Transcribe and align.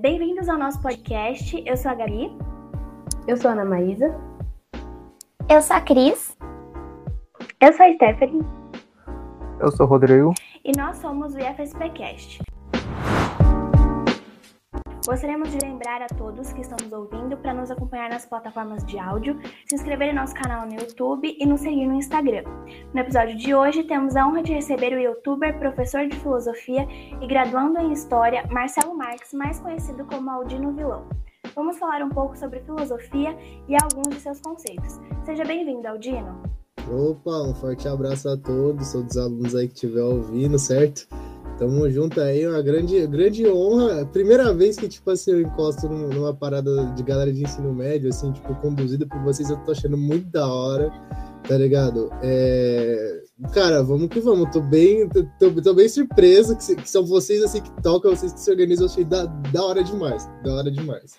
Bem-vindos 0.00 0.48
ao 0.48 0.58
nosso 0.58 0.82
podcast. 0.82 1.62
Eu 1.64 1.76
sou 1.76 1.90
a 1.90 1.94
Gabi. 1.94 2.36
Eu 3.28 3.36
sou 3.36 3.50
a 3.50 3.52
Ana 3.52 3.64
Maísa. 3.64 4.18
Eu 5.48 5.62
sou 5.62 5.76
a 5.76 5.80
Cris. 5.80 6.36
Eu 7.60 7.72
sou 7.72 7.86
a 7.86 7.92
Stephanie. 7.94 8.42
Eu 9.60 9.70
sou 9.70 9.86
o 9.86 9.88
Rodrigo. 9.88 10.34
E 10.64 10.76
nós 10.76 10.96
somos 10.96 11.34
o 11.34 11.38
IFSPcast. 11.38 12.43
Gostaríamos 15.06 15.50
de 15.50 15.58
lembrar 15.58 16.00
a 16.00 16.06
todos 16.06 16.50
que 16.54 16.62
estão 16.62 16.78
nos 16.82 16.90
ouvindo 16.90 17.36
para 17.36 17.52
nos 17.52 17.70
acompanhar 17.70 18.08
nas 18.08 18.24
plataformas 18.24 18.82
de 18.86 18.98
áudio, 18.98 19.38
se 19.68 19.74
inscrever 19.74 20.08
em 20.08 20.14
nosso 20.14 20.32
canal 20.32 20.66
no 20.66 20.72
YouTube 20.72 21.36
e 21.38 21.44
nos 21.44 21.60
seguir 21.60 21.86
no 21.86 21.92
Instagram. 21.92 22.42
No 22.94 23.00
episódio 23.00 23.36
de 23.36 23.54
hoje, 23.54 23.82
temos 23.82 24.16
a 24.16 24.26
honra 24.26 24.42
de 24.42 24.54
receber 24.54 24.94
o 24.94 24.98
youtuber, 24.98 25.58
professor 25.58 26.08
de 26.08 26.18
filosofia 26.18 26.88
e 27.20 27.26
graduando 27.26 27.78
em 27.80 27.92
História, 27.92 28.46
Marcelo 28.50 28.96
Marques, 28.96 29.34
mais 29.34 29.60
conhecido 29.60 30.06
como 30.06 30.30
Aldino 30.30 30.72
Vilão. 30.72 31.06
Vamos 31.54 31.78
falar 31.78 32.02
um 32.02 32.08
pouco 32.08 32.34
sobre 32.34 32.60
filosofia 32.60 33.36
e 33.68 33.74
alguns 33.74 34.08
de 34.08 34.20
seus 34.20 34.40
conceitos. 34.40 34.98
Seja 35.26 35.44
bem-vindo, 35.44 35.86
Aldino. 35.86 36.42
Opa, 36.90 37.42
um 37.42 37.54
forte 37.54 37.86
abraço 37.86 38.26
a 38.30 38.38
todos, 38.38 38.90
todos 38.90 39.10
os 39.10 39.16
alunos 39.18 39.54
aí 39.54 39.68
que 39.68 39.74
estiver 39.74 40.02
ouvindo, 40.02 40.58
certo? 40.58 41.06
Tamo 41.58 41.88
junto 41.88 42.20
aí, 42.20 42.46
uma 42.46 42.60
grande, 42.62 43.06
grande 43.06 43.46
honra. 43.46 44.04
Primeira 44.06 44.52
vez 44.52 44.76
que, 44.76 44.88
tipo 44.88 45.10
assim, 45.10 45.32
eu 45.32 45.40
encosto 45.40 45.88
numa 45.88 46.34
parada 46.34 46.86
de 46.96 47.02
galera 47.02 47.32
de 47.32 47.42
ensino 47.42 47.72
médio, 47.72 48.08
assim, 48.08 48.32
tipo, 48.32 48.54
conduzida 48.56 49.06
por 49.06 49.20
vocês, 49.22 49.50
eu 49.50 49.56
tô 49.58 49.70
achando 49.70 49.96
muito 49.96 50.26
da 50.30 50.46
hora, 50.46 50.90
tá 51.48 51.56
ligado? 51.56 52.10
É... 52.22 53.22
Cara, 53.52 53.82
vamos 53.82 54.08
que 54.08 54.20
vamos. 54.20 54.50
Tô 54.50 54.60
bem, 54.60 55.08
tô, 55.08 55.50
tô 55.62 55.74
bem 55.74 55.88
surpreso 55.88 56.56
que, 56.56 56.76
que, 56.76 56.90
são 56.90 57.04
vocês, 57.04 57.42
assim, 57.42 57.60
que 57.60 57.70
tocam, 57.82 58.14
vocês 58.14 58.32
que 58.32 58.40
se 58.40 58.50
organizam. 58.50 58.86
Achei 58.86 59.04
da, 59.04 59.26
da 59.26 59.62
hora 59.64 59.82
demais, 59.82 60.28
da 60.42 60.54
hora 60.54 60.70
demais. 60.70 61.18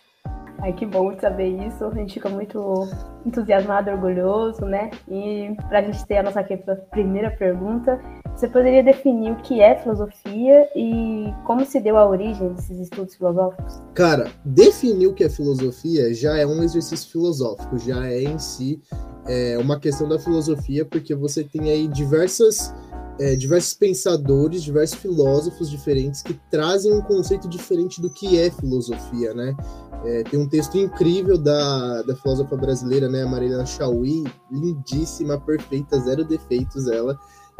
Ai, 0.59 0.73
que 0.73 0.85
bom 0.85 1.13
saber 1.19 1.49
isso. 1.67 1.85
A 1.85 1.93
gente 1.93 2.13
fica 2.13 2.29
muito 2.29 2.87
entusiasmado, 3.25 3.91
orgulhoso, 3.91 4.65
né? 4.65 4.89
E 5.07 5.55
para 5.69 5.79
a 5.79 5.81
gente 5.83 6.05
ter 6.05 6.17
a 6.17 6.23
nossa 6.23 6.43
primeira 6.89 7.31
pergunta, 7.31 8.01
você 8.35 8.49
poderia 8.49 8.83
definir 8.83 9.31
o 9.31 9.37
que 9.37 9.61
é 9.61 9.75
filosofia 9.77 10.69
e 10.75 11.33
como 11.45 11.65
se 11.65 11.79
deu 11.79 11.97
a 11.97 12.07
origem 12.07 12.53
desses 12.53 12.79
estudos 12.79 13.15
filosóficos? 13.15 13.81
Cara, 13.93 14.29
definir 14.43 15.07
o 15.07 15.13
que 15.13 15.23
é 15.23 15.29
filosofia 15.29 16.13
já 16.13 16.37
é 16.37 16.45
um 16.45 16.61
exercício 16.61 17.09
filosófico, 17.09 17.77
já 17.77 18.05
é 18.07 18.23
em 18.23 18.37
si 18.37 18.81
é, 19.25 19.57
uma 19.57 19.79
questão 19.79 20.07
da 20.07 20.19
filosofia, 20.19 20.85
porque 20.85 21.15
você 21.15 21.43
tem 21.43 21.69
aí 21.69 21.87
diversas 21.87 22.73
é, 23.17 23.33
diversos 23.35 23.73
pensadores, 23.73 24.61
diversos 24.61 24.99
filósofos 24.99 25.69
diferentes 25.69 26.21
que 26.21 26.33
trazem 26.51 26.93
um 26.93 27.01
conceito 27.01 27.47
diferente 27.47 28.01
do 28.01 28.09
que 28.09 28.37
é 28.37 28.51
filosofia, 28.51 29.33
né? 29.33 29.55
É, 30.03 30.23
tem 30.23 30.37
um 30.37 30.47
texto 30.47 30.77
incrível 30.77 31.37
da, 31.37 32.01
da 32.01 32.15
filósofa 32.17 32.55
brasileira, 32.57 33.07
né, 33.07 33.23
Marilena 33.25 33.65
Chauí, 33.65 34.25
lindíssima, 34.51 35.39
perfeita, 35.39 35.97
zero 35.99 36.25
defeitos 36.25 36.87
ela, 36.87 37.17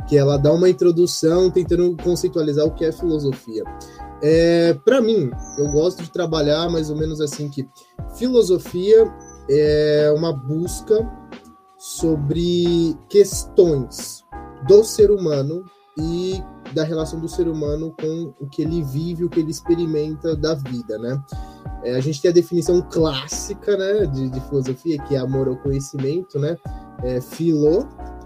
que 0.07 0.17
ela 0.17 0.37
dá 0.37 0.51
uma 0.51 0.69
introdução 0.69 1.49
tentando 1.49 1.95
conceitualizar 2.03 2.65
o 2.65 2.73
que 2.73 2.85
é 2.85 2.91
filosofia. 2.91 3.63
É, 4.21 4.73
Para 4.85 5.01
mim, 5.01 5.29
eu 5.57 5.69
gosto 5.71 6.03
de 6.03 6.11
trabalhar 6.11 6.69
mais 6.69 6.89
ou 6.89 6.95
menos 6.95 7.19
assim 7.21 7.49
que 7.49 7.67
filosofia 8.17 9.11
é 9.49 10.13
uma 10.15 10.33
busca 10.33 11.07
sobre 11.77 12.97
questões 13.09 14.23
do 14.67 14.83
ser 14.83 15.11
humano 15.11 15.63
e 15.97 16.41
da 16.73 16.83
relação 16.83 17.19
do 17.19 17.29
ser 17.29 17.47
humano 17.47 17.93
com 17.99 18.33
o 18.39 18.47
que 18.47 18.61
ele 18.61 18.83
vive, 18.83 19.23
o 19.23 19.29
que 19.29 19.39
ele 19.39 19.51
experimenta 19.51 20.35
da 20.35 20.55
vida, 20.55 20.97
né? 20.97 21.21
É, 21.83 21.95
a 21.95 21.99
gente 21.99 22.21
tem 22.21 22.31
a 22.31 22.33
definição 22.33 22.81
clássica, 22.81 23.77
né, 23.77 24.07
de, 24.07 24.29
de 24.29 24.41
filosofia, 24.41 24.97
que 25.03 25.15
é 25.15 25.19
amor 25.19 25.47
ao 25.47 25.57
conhecimento, 25.57 26.39
né? 26.39 26.57
É, 27.03 27.21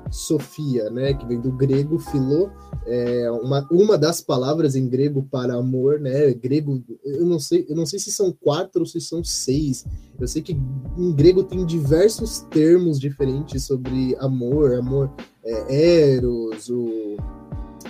filosofia, 0.09 0.89
né, 0.89 1.13
que 1.13 1.25
vem 1.25 1.39
do 1.39 1.51
grego 1.51 1.99
filo, 1.99 2.51
é 2.85 3.29
uma, 3.31 3.67
uma 3.71 3.97
das 3.97 4.21
palavras 4.21 4.75
em 4.75 4.87
grego 4.87 5.27
para 5.29 5.55
amor, 5.55 5.99
né? 5.99 6.33
Grego, 6.33 6.83
eu 7.03 7.25
não 7.25 7.39
sei, 7.39 7.65
eu 7.69 7.75
não 7.75 7.85
sei 7.85 7.99
se 7.99 8.11
são 8.11 8.31
quatro 8.31 8.81
ou 8.81 8.85
se 8.85 8.99
são 8.99 9.23
seis. 9.23 9.85
Eu 10.19 10.27
sei 10.27 10.41
que 10.41 10.53
em 10.97 11.11
grego 11.13 11.43
tem 11.43 11.65
diversos 11.65 12.39
termos 12.49 12.99
diferentes 12.99 13.63
sobre 13.63 14.15
amor, 14.19 14.73
amor 14.73 15.11
é, 15.43 16.13
eros, 16.15 16.69
o 16.69 17.17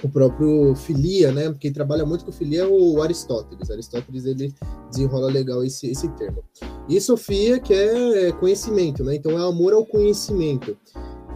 o 0.04 0.10
próprio 0.10 0.76
filia, 0.76 1.32
né? 1.32 1.54
Quem 1.60 1.72
trabalha 1.72 2.06
muito 2.06 2.26
com 2.26 2.32
filia 2.32 2.62
é 2.62 2.68
o 2.68 3.02
Aristóteles. 3.02 3.70
Aristóteles 3.70 4.26
ele 4.26 4.54
desenrola 4.90 5.28
legal 5.28 5.64
esse, 5.64 5.90
esse 5.90 6.08
termo. 6.10 6.44
E 6.88 7.00
Sofia, 7.02 7.60
que 7.60 7.74
é 7.74 8.32
conhecimento, 8.34 9.04
né? 9.04 9.16
Então 9.16 9.32
é 9.32 9.48
amor 9.48 9.74
ao 9.74 9.86
conhecimento. 9.86 10.78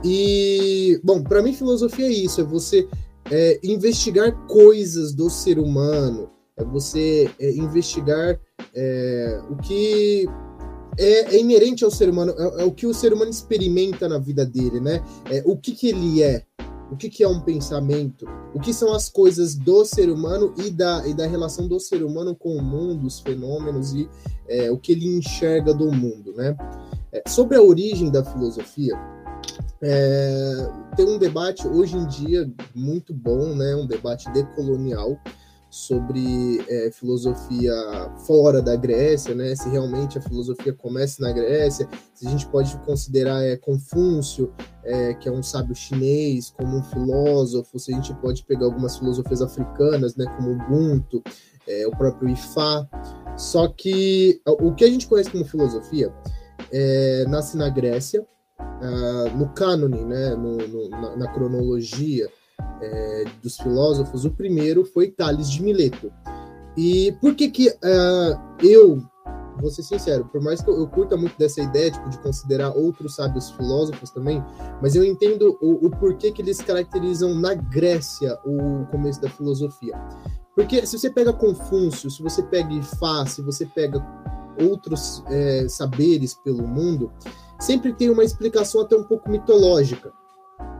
E, 0.04 1.00
bom, 1.04 1.24
para 1.24 1.42
mim, 1.42 1.54
filosofia 1.54 2.08
é 2.08 2.12
isso: 2.12 2.42
é 2.42 2.44
você 2.44 2.88
é, 3.32 3.60
investigar 3.64 4.36
coisas 4.48 5.14
do 5.14 5.30
ser 5.30 5.58
humano, 5.58 6.30
é 6.58 6.64
você 6.64 7.30
é, 7.40 7.52
investigar 7.52 8.40
é, 8.76 9.42
o 9.50 9.56
que 9.56 10.28
é, 10.98 11.36
é, 11.36 11.40
inerente 11.40 11.84
ao 11.84 11.92
ser 11.92 12.10
humano, 12.10 12.34
é, 12.38 12.62
é, 12.62 12.66
o 12.66 12.72
que 12.72 12.86
o 12.86 12.94
ser 12.94 13.14
humano 13.14 13.32
experimenta 13.32 14.08
na 14.08 14.20
vida 14.20 14.46
dele, 14.46 14.80
né? 14.80 15.04
É, 15.30 15.42
o 15.46 15.58
que, 15.58 15.72
que 15.72 15.88
ele 15.88 16.22
é, 16.22 16.44
o 16.92 16.96
que, 16.96 17.10
que 17.10 17.24
é 17.24 17.28
um 17.28 17.40
pensamento, 17.40 18.28
o 18.54 18.60
que 18.60 18.74
são 18.74 18.94
as 18.94 19.10
coisas 19.10 19.56
do 19.56 19.84
ser 19.86 20.10
humano 20.10 20.54
e 20.58 20.70
da, 20.70 21.08
e 21.08 21.14
da 21.14 21.26
relação 21.26 21.68
do 21.68 21.80
ser 21.80 22.04
humano 22.04 22.36
com 22.36 22.56
o 22.56 22.62
mundo, 22.62 23.08
os 23.08 23.20
fenômenos 23.20 23.94
e 23.94 24.08
o 24.72 24.78
que 24.78 24.92
ele 24.92 25.18
enxerga 25.18 25.74
do 25.74 25.92
mundo, 25.92 26.34
né? 26.34 26.56
Sobre 27.28 27.58
a 27.58 27.64
origem 27.64 28.12
da 28.12 28.24
filosofia, 28.24 28.94
é, 29.82 30.70
tem 30.96 31.06
um 31.06 31.18
debate 31.18 31.68
hoje 31.68 31.98
em 31.98 32.08
dia 32.08 32.50
muito 32.74 33.14
bom, 33.14 33.54
né? 33.56 33.76
Um 33.76 33.86
debate 33.86 34.32
decolonial 34.32 35.20
sobre 35.70 36.64
é, 36.70 36.92
filosofia 36.92 37.74
fora 38.28 38.62
da 38.62 38.76
Grécia, 38.76 39.34
né? 39.34 39.56
Se 39.56 39.68
realmente 39.70 40.20
a 40.20 40.22
filosofia 40.22 40.72
começa 40.72 41.22
na 41.22 41.32
Grécia, 41.32 41.90
se 42.14 42.28
a 42.28 42.30
gente 42.30 42.48
pode 42.48 42.78
considerar 42.86 43.44
é, 43.44 43.58
Confúcio, 43.58 44.54
é, 44.84 45.16
que 45.16 45.28
é 45.28 45.32
um 45.32 45.42
sábio 45.42 45.76
chinês, 45.76 46.52
como 46.52 46.78
um 46.78 46.84
filósofo, 46.84 47.80
se 47.80 47.92
a 47.92 47.96
gente 47.96 48.14
pode 48.16 48.44
pegar 48.46 48.66
algumas 48.66 48.98
filosofias 48.98 49.42
africanas, 49.42 50.16
né? 50.16 50.26
Como 50.38 50.52
Ubuntu, 50.52 51.24
é, 51.68 51.88
o 51.88 51.92
próprio 51.92 52.30
Ifá. 52.30 52.88
Só 53.36 53.68
que 53.68 54.40
o 54.46 54.74
que 54.76 54.86
a 54.86 54.90
gente 54.90 55.08
conhece 55.08 55.32
como 55.32 55.44
filosofia 55.44 56.14
é, 56.72 57.26
nasce 57.28 57.58
na 57.58 57.68
Grécia, 57.68 58.24
uh, 58.60 59.38
no 59.38 59.50
cânone, 59.50 60.04
né? 60.04 60.36
No, 60.36 60.58
no, 60.58 60.90
na, 60.90 61.16
na 61.16 61.28
cronologia 61.34 62.30
é, 62.82 63.26
dos 63.42 63.58
filósofos, 63.58 64.26
o 64.26 64.32
primeiro 64.32 64.86
foi 64.86 65.10
Tales 65.10 65.50
de 65.50 65.64
Mileto. 65.64 66.12
E 66.76 67.12
por 67.22 67.36
que 67.36 67.50
que 67.50 67.70
uh, 67.70 68.66
eu, 68.66 69.02
vou 69.60 69.70
ser 69.70 69.84
sincero, 69.84 70.26
por 70.26 70.42
mais 70.42 70.62
que 70.62 70.70
eu, 70.70 70.78
eu, 70.78 70.88
curta 70.88 71.16
muito 71.16 71.38
dessa 71.38 71.62
ideia 71.62 71.92
tipo, 71.92 72.10
de 72.10 72.18
considerar 72.20 72.72
outros 72.72 73.16
sábios 73.16 73.52
filósofos 73.52 74.10
também, 74.10 74.44
mas 74.82 74.96
eu 74.96 75.04
entendo 75.04 75.58
o, 75.62 75.86
o 75.86 75.90
porquê 75.92 76.32
que 76.32 76.42
eles 76.42 76.62
caracterizam 76.62 77.34
na 77.36 77.54
Grécia 77.54 78.38
o 78.44 78.86
começo 78.88 79.22
da 79.22 79.30
filosofia. 79.30 79.96
Porque 80.56 80.86
se 80.86 80.98
você 80.98 81.10
pega 81.10 81.34
Confúcio, 81.34 82.10
se 82.10 82.22
você 82.22 82.44
pega 82.44 82.74
Ifá, 82.74 83.26
se 83.26 83.42
você 83.42 83.66
pega 83.66 84.00
outros 84.62 85.24
é, 85.28 85.68
saberes 85.68 86.34
pelo 86.34 86.68
mundo, 86.68 87.12
sempre 87.60 87.94
tem 87.94 88.10
uma 88.10 88.24
explicação 88.24 88.82
até 88.82 88.96
um 88.96 89.04
pouco 89.04 89.30
mitológica 89.30 90.12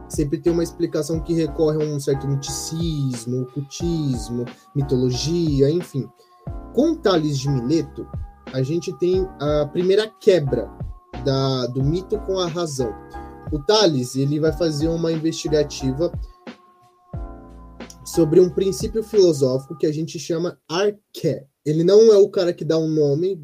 sempre 0.08 0.38
tem 0.38 0.52
uma 0.52 0.62
explicação 0.62 1.20
que 1.20 1.34
recorre 1.34 1.82
a 1.82 1.86
um 1.86 1.98
certo 1.98 2.26
miticismo, 2.28 3.42
ocultismo, 3.42 4.44
mitologia, 4.74 5.70
enfim. 5.70 6.08
Com 6.72 6.94
Tales 6.94 7.38
de 7.38 7.48
Mileto, 7.48 8.06
a 8.52 8.62
gente 8.62 8.96
tem 8.98 9.26
a 9.40 9.66
primeira 9.66 10.08
quebra 10.20 10.70
da, 11.24 11.66
do 11.66 11.82
mito 11.82 12.18
com 12.20 12.38
a 12.38 12.46
razão. 12.46 12.92
O 13.52 13.58
Tales 13.58 14.16
ele 14.16 14.40
vai 14.40 14.52
fazer 14.52 14.88
uma 14.88 15.12
investigativa 15.12 16.12
sobre 18.04 18.40
um 18.40 18.50
princípio 18.50 19.02
filosófico 19.02 19.76
que 19.76 19.86
a 19.86 19.92
gente 19.92 20.18
chama 20.18 20.58
arqué. 20.68 21.46
Ele 21.64 21.82
não 21.82 22.12
é 22.12 22.16
o 22.18 22.28
cara 22.28 22.52
que 22.52 22.64
dá 22.64 22.78
um 22.78 22.88
nome, 22.88 23.40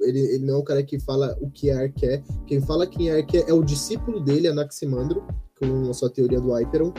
ele, 0.00 0.20
ele 0.20 0.44
não 0.44 0.54
é 0.54 0.58
o 0.58 0.62
cara 0.62 0.82
que 0.82 1.00
fala 1.00 1.36
o 1.40 1.50
que 1.50 1.70
é 1.70 1.74
arqué. 1.74 2.22
Quem 2.46 2.60
fala 2.60 2.86
quem 2.86 3.10
é 3.10 3.16
arqué 3.16 3.44
é 3.48 3.52
o 3.52 3.64
discípulo 3.64 4.20
dele, 4.20 4.48
Anaximandro, 4.48 5.26
com 5.58 5.90
a 5.90 5.94
sua 5.94 6.10
teoria 6.10 6.40
do 6.40 6.52
Hyperon. 6.52 6.92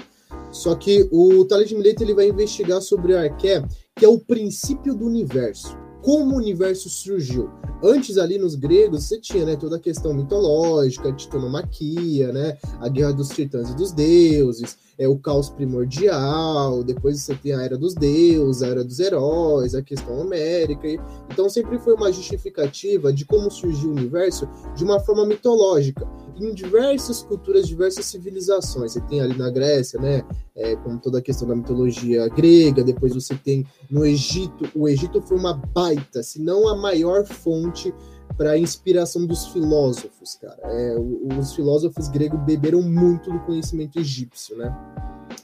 Só 0.52 0.76
que 0.76 1.08
o 1.12 1.46
Tales 1.46 1.70
de 1.70 1.76
Mileto 1.76 2.04
ele 2.04 2.14
vai 2.14 2.30
investigar 2.30 2.82
sobre 2.82 3.16
Arqué, 3.16 3.64
que 3.96 4.06
é 4.06 4.08
o 4.08 4.20
princípio 4.20 4.96
do 4.96 5.06
universo. 5.06 5.78
Como 6.02 6.36
o 6.36 6.38
universo 6.38 6.90
surgiu. 6.90 7.50
Antes 7.84 8.18
ali 8.18 8.38
nos 8.38 8.56
gregos 8.56 9.04
você 9.04 9.20
tinha 9.20 9.46
né, 9.46 9.56
toda 9.56 9.76
a 9.76 9.80
questão 9.80 10.14
mitológica, 10.14 11.12
titanomaquia, 11.12 12.32
né, 12.32 12.58
a 12.80 12.88
guerra 12.88 13.14
dos 13.14 13.30
titãs 13.30 13.70
e 13.70 13.76
dos 13.76 13.92
deuses, 13.92 14.78
é 14.98 15.08
o 15.08 15.18
caos 15.18 15.50
primordial, 15.50 16.84
depois 16.84 17.22
você 17.22 17.36
tem 17.36 17.54
a 17.54 17.62
era 17.62 17.78
dos 17.78 17.94
deuses, 17.94 18.64
a 18.64 18.68
era 18.68 18.84
dos 18.84 19.00
heróis, 19.00 19.76
a 19.76 19.82
questão 19.82 20.20
homérica. 20.20 20.88
Então 21.32 21.50
sempre 21.50 21.78
foi 21.80 21.94
uma 21.94 22.12
justificativa 22.12 23.12
de 23.12 23.26
como 23.26 23.52
surgiu 23.52 23.90
o 23.90 23.94
universo 23.94 24.48
de 24.76 24.84
uma 24.84 25.00
forma 25.00 25.26
mitológica. 25.26 26.08
Em 26.36 26.54
diversas 26.54 27.24
culturas, 27.24 27.68
diversas 27.68 28.06
civilizações. 28.06 28.92
Você 28.92 29.02
tem 29.02 29.22
ali 29.22 29.38
na 29.38 29.50
Grécia, 29.50 30.00
né? 30.00 30.24
É, 30.56 30.76
com 30.76 30.98
toda 30.98 31.20
a 31.20 31.22
questão 31.22 31.48
da 31.48 31.56
mitologia 31.56 32.28
grega, 32.30 32.84
depois 32.84 33.14
você 33.14 33.36
tem 33.36 33.66
no 33.90 34.06
Egito. 34.06 34.70
O 34.76 34.88
Egito 34.88 35.22
foi 35.22 35.38
uma 35.38 35.54
baita, 35.54 36.24
se 36.24 36.42
não 36.42 36.68
a 36.68 36.76
maior 36.76 37.26
fonte 37.26 37.94
para 38.38 38.52
a 38.52 38.58
inspiração 38.58 39.26
dos 39.26 39.48
filósofos, 39.48 40.38
cara. 40.42 40.60
É, 40.64 40.96
os 41.40 41.54
filósofos 41.54 42.08
gregos 42.08 42.40
beberam 42.42 42.82
muito 42.82 43.32
do 43.32 43.40
conhecimento 43.40 44.00
egípcio, 44.00 44.58
né? 44.58 44.76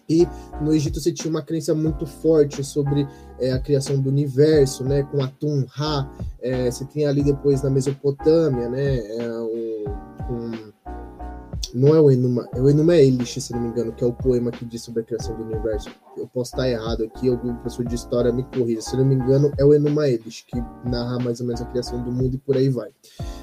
E 0.07 0.28
no 0.62 0.74
Egito 0.74 1.00
você 1.00 1.12
tinha 1.12 1.30
uma 1.30 1.42
crença 1.42 1.74
muito 1.74 2.06
forte 2.06 2.63
sobre 2.63 3.07
é, 3.39 3.51
a 3.51 3.60
criação 3.60 4.00
do 4.00 4.10
universo, 4.10 4.83
né? 4.83 5.04
Com 5.04 5.24
Atum-Ra. 5.24 6.10
É, 6.42 6.69
você 6.69 6.86
tem 6.86 7.06
ali 7.06 7.24
depois 7.24 7.62
na 7.62 7.69
Mesopotâmia, 7.69 8.69
né? 8.69 8.98
É, 8.98 9.30
o, 9.39 9.86
um, 10.30 10.72
não 11.74 11.96
é 11.96 12.00
o 12.02 12.12
Enuma, 12.12 12.48
é 12.54 12.62
o 12.62 12.70
Enuma 12.70 12.96
Elish, 12.96 13.42
se 13.42 13.54
não 13.54 13.62
me 13.62 13.70
engano, 13.70 13.92
que 13.92 14.04
é 14.04 14.08
o 14.08 14.14
poema 14.14 14.52
que 14.52 14.66
diz 14.66 14.82
sobre 14.82 15.02
a 15.02 15.06
criação 15.06 15.36
do 15.36 15.44
universo. 15.44 15.90
Eu 16.18 16.28
posso 16.28 16.52
estar 16.52 16.70
errado 16.70 17.04
aqui, 17.04 17.30
algum 17.30 17.54
professor 17.56 17.86
de 17.86 17.96
história 17.96 18.32
me 18.32 18.44
corrija. 18.44 18.82
Se 18.82 18.98
não 18.98 19.06
me 19.06 19.16
engano, 19.16 19.52
é 19.58 19.66
o 19.66 19.74
Enuma 19.74 20.08
Elish, 20.08 20.46
que 20.48 20.62
narra 20.86 21.20
mais 21.20 21.40
ou 21.40 21.48
menos 21.48 21.62
a 21.62 21.66
criação 21.66 22.04
do 22.04 22.12
mundo 22.12 22.36
e 22.36 22.38
por 22.38 22.58
aí 22.58 22.70
vai. 22.70 22.90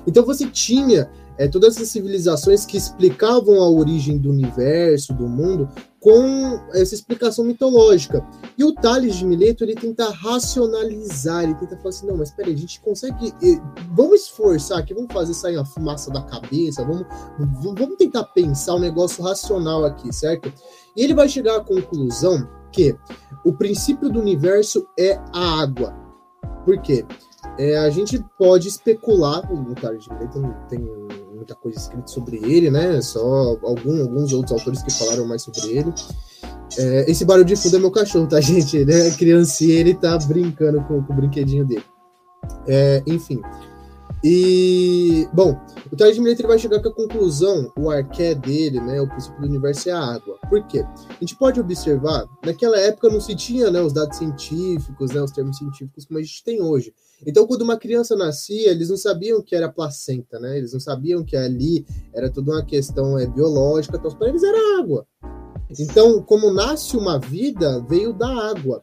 Então 0.07 0.25
você 0.25 0.47
tinha 0.47 1.11
é, 1.37 1.47
todas 1.47 1.77
essas 1.77 1.89
civilizações 1.89 2.67
que 2.67 2.77
explicavam 2.77 3.63
a 3.63 3.71
origem 3.71 4.19
do 4.19 4.31
universo, 4.31 5.15
do 5.15 5.29
mundo, 5.29 5.69
com 6.01 6.61
essa 6.75 6.95
explicação 6.95 7.45
mitológica. 7.45 8.25
E 8.57 8.65
o 8.65 8.73
Tales 8.73 9.17
de 9.17 9.25
Mileto, 9.25 9.65
ele 9.65 9.75
tenta 9.75 10.09
racionalizar, 10.11 11.45
ele 11.45 11.55
tenta 11.55 11.77
falar 11.77 11.89
assim, 11.89 12.07
não, 12.07 12.17
mas 12.17 12.31
peraí, 12.31 12.55
a 12.55 12.57
gente 12.57 12.81
consegue, 12.81 13.35
eh, 13.43 13.61
vamos 13.93 14.23
esforçar 14.23 14.79
aqui, 14.79 14.95
vamos 14.95 15.13
fazer 15.13 15.35
sair 15.35 15.57
a 15.57 15.65
fumaça 15.65 16.11
da 16.11 16.23
cabeça, 16.23 16.85
vamos, 16.85 17.07
vamos 17.63 17.97
tentar 17.97 18.25
pensar 18.25 18.77
um 18.77 18.81
negócio 18.81 19.23
racional 19.23 19.85
aqui, 19.85 20.13
certo? 20.13 20.53
E 20.97 21.03
ele 21.03 21.15
vai 21.15 21.29
chegar 21.29 21.57
à 21.57 21.61
conclusão 21.65 22.49
que 22.73 22.97
o 23.45 23.53
princípio 23.53 24.11
do 24.11 24.21
universo 24.21 24.87
é 24.99 25.21
a 25.33 25.61
água. 25.63 25.95
Por 26.65 26.81
quê? 26.81 27.05
É, 27.57 27.79
a 27.79 27.91
gente 27.91 28.23
pode 28.39 28.69
especular, 28.69 29.51
o 29.53 29.75
Tales 29.75 30.05
de 30.05 30.13
Mileto 30.13 30.41
tem 30.69 30.81
muita 31.35 31.55
coisa 31.55 31.79
escrita 31.79 32.07
sobre 32.07 32.37
ele, 32.37 32.71
né? 32.71 33.01
Só 33.01 33.21
algum, 33.63 34.01
alguns 34.03 34.33
outros 34.33 34.53
autores 34.53 34.83
que 34.83 34.93
falaram 34.93 35.27
mais 35.27 35.43
sobre 35.43 35.61
ele. 35.71 35.93
É, 36.77 37.11
esse 37.11 37.25
barulho 37.25 37.47
de 37.47 37.57
fundo 37.57 37.77
é 37.77 37.79
meu 37.81 37.91
cachorro, 37.91 38.27
tá, 38.27 38.41
gente? 38.43 38.77
Ele 38.77 38.93
é 38.93 39.11
criancinha, 39.11 39.75
ele 39.75 39.95
tá 39.95 40.17
brincando 40.19 40.83
com, 40.83 41.03
com 41.03 41.13
o 41.13 41.17
brinquedinho 41.17 41.65
dele. 41.65 41.85
É, 42.67 43.03
enfim. 43.07 43.41
E, 44.23 45.29
bom, 45.33 45.57
o 45.93 45.97
Tales 45.97 46.17
de 46.17 46.21
Mileto 46.21 46.47
vai 46.47 46.59
chegar 46.59 46.83
com 46.83 46.89
a 46.89 46.95
conclusão, 46.95 47.73
o 47.79 47.89
arqué 47.89 48.35
dele, 48.35 48.81
né, 48.81 49.01
o 49.01 49.09
princípio 49.09 49.41
do 49.41 49.47
universo 49.47 49.89
é 49.89 49.93
a 49.93 50.01
água. 50.01 50.39
Por 50.49 50.67
quê? 50.67 50.85
A 51.09 51.17
gente 51.21 51.37
pode 51.37 51.61
observar, 51.61 52.27
naquela 52.45 52.79
época 52.79 53.09
não 53.11 53.21
se 53.21 53.37
tinha 53.37 53.71
né, 53.71 53.81
os 53.81 53.93
dados 53.93 54.19
científicos, 54.19 55.13
né, 55.13 55.23
os 55.23 55.31
termos 55.31 55.57
científicos 55.57 56.05
como 56.05 56.19
a 56.19 56.23
gente 56.23 56.43
tem 56.43 56.61
hoje. 56.61 56.93
Então, 57.27 57.47
quando 57.47 57.63
uma 57.63 57.77
criança 57.77 58.17
nascia, 58.17 58.71
eles 58.71 58.91
não 58.91 58.97
sabiam 58.97 59.43
que 59.43 59.55
era 59.55 59.69
placenta, 59.69 60.39
né? 60.39 60.59
Eles 60.59 60.73
não 60.73 60.81
sabiam 60.81 61.25
que 61.25 61.37
ali 61.37 61.85
era 62.15 62.31
toda 62.31 62.53
uma 62.53 62.65
questão 62.65 63.19
é, 63.19 63.27
biológica, 63.27 63.97
então 63.97 64.11
para 64.13 64.29
eles 64.29 64.43
era 64.43 64.81
água. 64.81 65.07
Então, 65.79 66.23
como 66.23 66.53
nasce 66.53 66.97
uma 66.97 67.19
vida, 67.19 67.85
veio 67.89 68.13
da 68.13 68.29
água. 68.29 68.83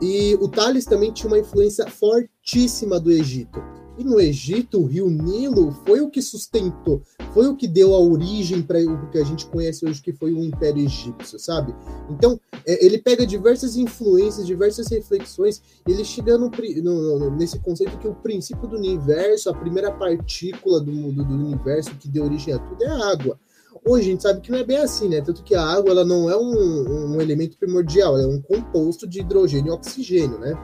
E 0.00 0.34
o 0.36 0.48
Tales 0.48 0.84
também 0.84 1.12
tinha 1.12 1.28
uma 1.28 1.38
influência 1.38 1.86
fortíssima 1.88 2.98
do 2.98 3.10
Egito. 3.10 3.60
E 3.98 4.04
no 4.04 4.18
Egito, 4.18 4.80
o 4.80 4.86
rio 4.86 5.10
Nilo 5.10 5.70
foi 5.84 6.00
o 6.00 6.08
que 6.08 6.22
sustentou, 6.22 7.02
foi 7.34 7.46
o 7.46 7.54
que 7.54 7.68
deu 7.68 7.94
a 7.94 7.98
origem 7.98 8.62
para 8.62 8.78
o 8.78 9.10
que 9.10 9.18
a 9.18 9.24
gente 9.24 9.44
conhece 9.46 9.84
hoje, 9.84 10.00
que 10.00 10.12
foi 10.12 10.32
o 10.32 10.42
Império 10.42 10.82
Egípcio, 10.82 11.38
sabe? 11.38 11.74
Então, 12.08 12.40
é, 12.66 12.84
ele 12.84 12.98
pega 12.98 13.26
diversas 13.26 13.76
influências, 13.76 14.46
diversas 14.46 14.88
reflexões, 14.88 15.62
ele 15.86 16.04
chega 16.04 16.38
no, 16.38 16.50
no, 16.50 17.30
nesse 17.36 17.58
conceito 17.58 17.98
que 17.98 18.08
o 18.08 18.14
princípio 18.14 18.66
do 18.66 18.76
universo, 18.76 19.50
a 19.50 19.54
primeira 19.54 19.90
partícula 19.92 20.80
do, 20.80 21.12
do, 21.12 21.24
do 21.24 21.34
universo 21.34 21.94
que 21.96 22.08
deu 22.08 22.24
origem 22.24 22.54
a 22.54 22.58
tudo 22.58 22.82
é 22.82 22.88
a 22.88 23.10
água. 23.10 23.38
Hoje 23.84 24.08
a 24.08 24.10
gente 24.12 24.22
sabe 24.22 24.40
que 24.40 24.50
não 24.50 24.58
é 24.58 24.64
bem 24.64 24.78
assim, 24.78 25.08
né? 25.08 25.20
Tanto 25.20 25.42
que 25.42 25.54
a 25.54 25.62
água 25.62 25.90
ela 25.90 26.04
não 26.04 26.30
é 26.30 26.36
um, 26.36 27.14
um 27.14 27.20
elemento 27.20 27.58
primordial, 27.58 28.16
ela 28.16 28.24
é 28.24 28.36
um 28.36 28.40
composto 28.40 29.08
de 29.08 29.20
hidrogênio 29.20 29.70
e 29.70 29.74
oxigênio, 29.74 30.38
né? 30.38 30.56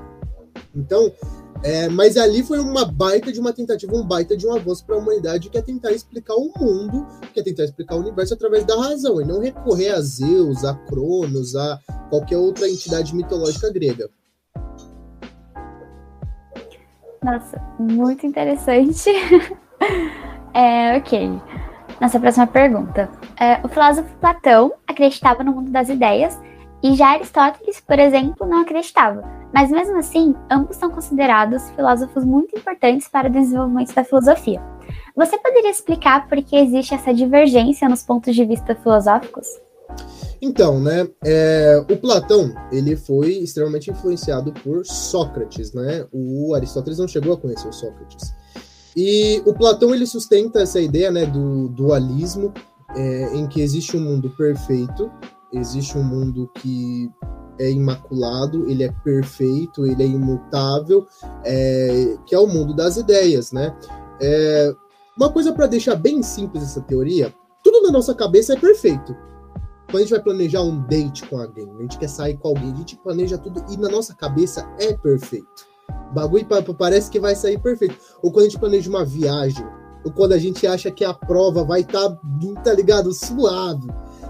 Então, 0.74 1.12
é, 1.62 1.88
mas 1.88 2.16
ali 2.16 2.42
foi 2.42 2.58
uma 2.58 2.84
baita 2.84 3.32
de 3.32 3.40
uma 3.40 3.52
tentativa, 3.52 3.96
um 3.96 4.06
baita 4.06 4.36
de 4.36 4.46
um 4.46 4.54
avanço 4.54 4.84
para 4.84 4.94
a 4.94 4.98
humanidade 4.98 5.50
que 5.50 5.58
é 5.58 5.62
tentar 5.62 5.90
explicar 5.92 6.34
o 6.34 6.52
mundo, 6.56 7.06
que 7.32 7.40
é 7.40 7.42
tentar 7.42 7.64
explicar 7.64 7.96
o 7.96 8.00
universo 8.00 8.34
através 8.34 8.64
da 8.64 8.76
razão, 8.76 9.20
e 9.20 9.24
não 9.24 9.40
recorrer 9.40 9.90
a 9.90 10.00
Zeus, 10.00 10.64
a 10.64 10.74
Cronos, 10.74 11.56
a 11.56 11.78
qualquer 12.10 12.38
outra 12.38 12.68
entidade 12.68 13.14
mitológica 13.14 13.72
grega. 13.72 14.08
Nossa, 17.22 17.60
muito 17.78 18.24
interessante. 18.24 19.10
é, 20.54 20.96
ok. 20.96 21.28
Nossa 22.00 22.20
próxima 22.20 22.46
pergunta. 22.46 23.10
É, 23.38 23.60
o 23.64 23.68
filósofo 23.68 24.08
Platão 24.20 24.72
acreditava 24.86 25.42
no 25.42 25.52
mundo 25.52 25.70
das 25.72 25.88
ideias 25.88 26.38
e 26.82 26.94
já 26.94 27.08
Aristóteles, 27.08 27.80
por 27.80 27.98
exemplo, 27.98 28.46
não 28.46 28.60
acreditava. 28.60 29.37
Mas 29.52 29.70
mesmo 29.70 29.96
assim, 29.96 30.34
ambos 30.50 30.76
são 30.76 30.90
considerados 30.90 31.70
filósofos 31.70 32.24
muito 32.24 32.56
importantes 32.56 33.08
para 33.08 33.28
o 33.28 33.32
desenvolvimento 33.32 33.94
da 33.94 34.04
filosofia. 34.04 34.62
Você 35.16 35.38
poderia 35.38 35.70
explicar 35.70 36.28
por 36.28 36.42
que 36.42 36.56
existe 36.56 36.94
essa 36.94 37.12
divergência 37.12 37.88
nos 37.88 38.02
pontos 38.02 38.34
de 38.34 38.44
vista 38.44 38.74
filosóficos? 38.74 39.46
Então, 40.40 40.78
né, 40.78 41.08
é, 41.24 41.84
o 41.90 41.96
Platão, 41.96 42.54
ele 42.70 42.94
foi 42.94 43.32
extremamente 43.38 43.90
influenciado 43.90 44.52
por 44.52 44.86
Sócrates, 44.86 45.72
né? 45.72 46.06
O 46.12 46.54
Aristóteles 46.54 46.98
não 46.98 47.08
chegou 47.08 47.32
a 47.32 47.36
conhecer 47.36 47.68
o 47.68 47.72
Sócrates. 47.72 48.32
E 48.96 49.42
o 49.44 49.52
Platão, 49.52 49.94
ele 49.94 50.06
sustenta 50.06 50.60
essa 50.60 50.80
ideia, 50.80 51.10
né, 51.10 51.26
do 51.26 51.68
dualismo, 51.70 52.52
é, 52.94 53.34
em 53.34 53.46
que 53.48 53.60
existe 53.60 53.96
um 53.96 54.00
mundo 54.00 54.30
perfeito 54.36 55.10
existe 55.52 55.96
um 55.96 56.04
mundo 56.04 56.50
que 56.56 57.10
é 57.58 57.70
imaculado, 57.70 58.68
ele 58.68 58.84
é 58.84 58.92
perfeito, 59.04 59.86
ele 59.86 60.02
é 60.02 60.06
imutável, 60.06 61.06
é, 61.44 62.16
que 62.26 62.34
é 62.34 62.38
o 62.38 62.46
mundo 62.46 62.74
das 62.74 62.96
ideias, 62.96 63.52
né? 63.52 63.76
É, 64.20 64.72
uma 65.16 65.32
coisa 65.32 65.52
para 65.52 65.66
deixar 65.66 65.96
bem 65.96 66.22
simples 66.22 66.62
essa 66.62 66.80
teoria, 66.80 67.34
tudo 67.62 67.82
na 67.82 67.90
nossa 67.90 68.14
cabeça 68.14 68.54
é 68.54 68.56
perfeito. 68.56 69.14
Quando 69.86 69.96
a 69.96 70.00
gente 70.00 70.10
vai 70.10 70.22
planejar 70.22 70.62
um 70.62 70.82
date 70.86 71.26
com 71.26 71.38
alguém, 71.38 71.68
a 71.78 71.82
gente 71.82 71.98
quer 71.98 72.08
sair 72.08 72.36
com 72.36 72.48
alguém, 72.48 72.72
a 72.72 72.76
gente 72.76 72.96
planeja 72.98 73.38
tudo 73.38 73.64
e 73.70 73.76
na 73.76 73.88
nossa 73.88 74.14
cabeça 74.14 74.68
é 74.78 74.94
perfeito. 74.94 75.66
O 76.10 76.14
bagulho 76.14 76.46
parece 76.78 77.10
que 77.10 77.18
vai 77.18 77.34
sair 77.34 77.58
perfeito. 77.58 77.96
Ou 78.22 78.30
quando 78.30 78.46
a 78.46 78.48
gente 78.48 78.58
planeja 78.58 78.90
uma 78.90 79.04
viagem, 79.04 79.66
ou 80.04 80.12
quando 80.12 80.32
a 80.32 80.38
gente 80.38 80.66
acha 80.66 80.90
que 80.90 81.04
a 81.04 81.14
prova 81.14 81.64
vai 81.64 81.80
estar, 81.80 82.10
tá, 82.10 82.20
tá 82.64 82.72
ligado, 82.74 83.12
suave 83.12 83.88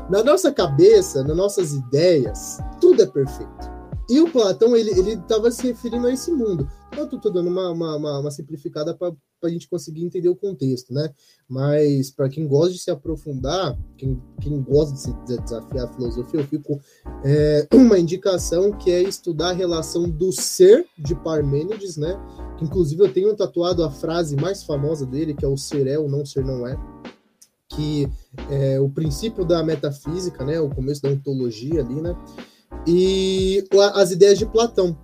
na 0.08 0.22
nossa 0.22 0.50
cabeça, 0.50 1.22
nas 1.22 1.36
nossas 1.36 1.74
ideias, 1.74 2.58
tudo 2.80 3.02
é 3.02 3.06
perfeito. 3.06 3.78
E 4.10 4.20
o 4.20 4.30
Platão, 4.30 4.74
ele 4.74 4.90
estava 5.12 5.50
se 5.50 5.66
referindo 5.66 6.06
a 6.06 6.12
esse 6.12 6.32
mundo. 6.32 6.66
Eu 6.96 7.04
estou 7.04 7.30
dando 7.30 7.50
uma, 7.50 7.70
uma, 7.70 8.20
uma 8.20 8.30
simplificada 8.30 8.94
para 8.94 9.12
a 9.44 9.48
gente 9.50 9.68
conseguir 9.68 10.02
entender 10.02 10.30
o 10.30 10.34
contexto, 10.34 10.94
né? 10.94 11.12
Mas, 11.46 12.10
para 12.10 12.30
quem 12.30 12.48
gosta 12.48 12.72
de 12.72 12.78
se 12.78 12.90
aprofundar, 12.90 13.78
quem, 13.98 14.18
quem 14.40 14.62
gosta 14.62 14.94
de 14.94 15.00
se 15.02 15.12
desafiar 15.26 15.84
a 15.84 15.92
filosofia, 15.92 16.40
eu 16.40 16.46
fico 16.46 16.80
é, 17.22 17.68
uma 17.74 17.98
indicação 17.98 18.72
que 18.72 18.90
é 18.90 19.02
estudar 19.02 19.50
a 19.50 19.52
relação 19.52 20.08
do 20.08 20.32
ser 20.32 20.86
de 20.98 21.14
Parmênides, 21.14 21.98
né? 21.98 22.18
Inclusive, 22.62 23.02
eu 23.02 23.12
tenho 23.12 23.36
tatuado 23.36 23.84
a 23.84 23.90
frase 23.90 24.36
mais 24.36 24.62
famosa 24.62 25.04
dele, 25.04 25.34
que 25.34 25.44
é 25.44 25.48
o 25.48 25.58
ser 25.58 25.86
é, 25.86 25.98
o 25.98 26.08
não 26.08 26.24
ser 26.24 26.42
não 26.46 26.66
é 26.66 26.78
que 27.68 28.08
é 28.50 28.80
o 28.80 28.88
princípio 28.88 29.44
da 29.44 29.62
metafísica, 29.62 30.44
né, 30.44 30.60
o 30.60 30.70
começo 30.70 31.02
da 31.02 31.10
ontologia 31.10 31.80
ali, 31.80 32.00
né, 32.00 32.16
e 32.86 33.64
as 33.94 34.10
ideias 34.10 34.38
de 34.38 34.46
Platão. 34.46 34.96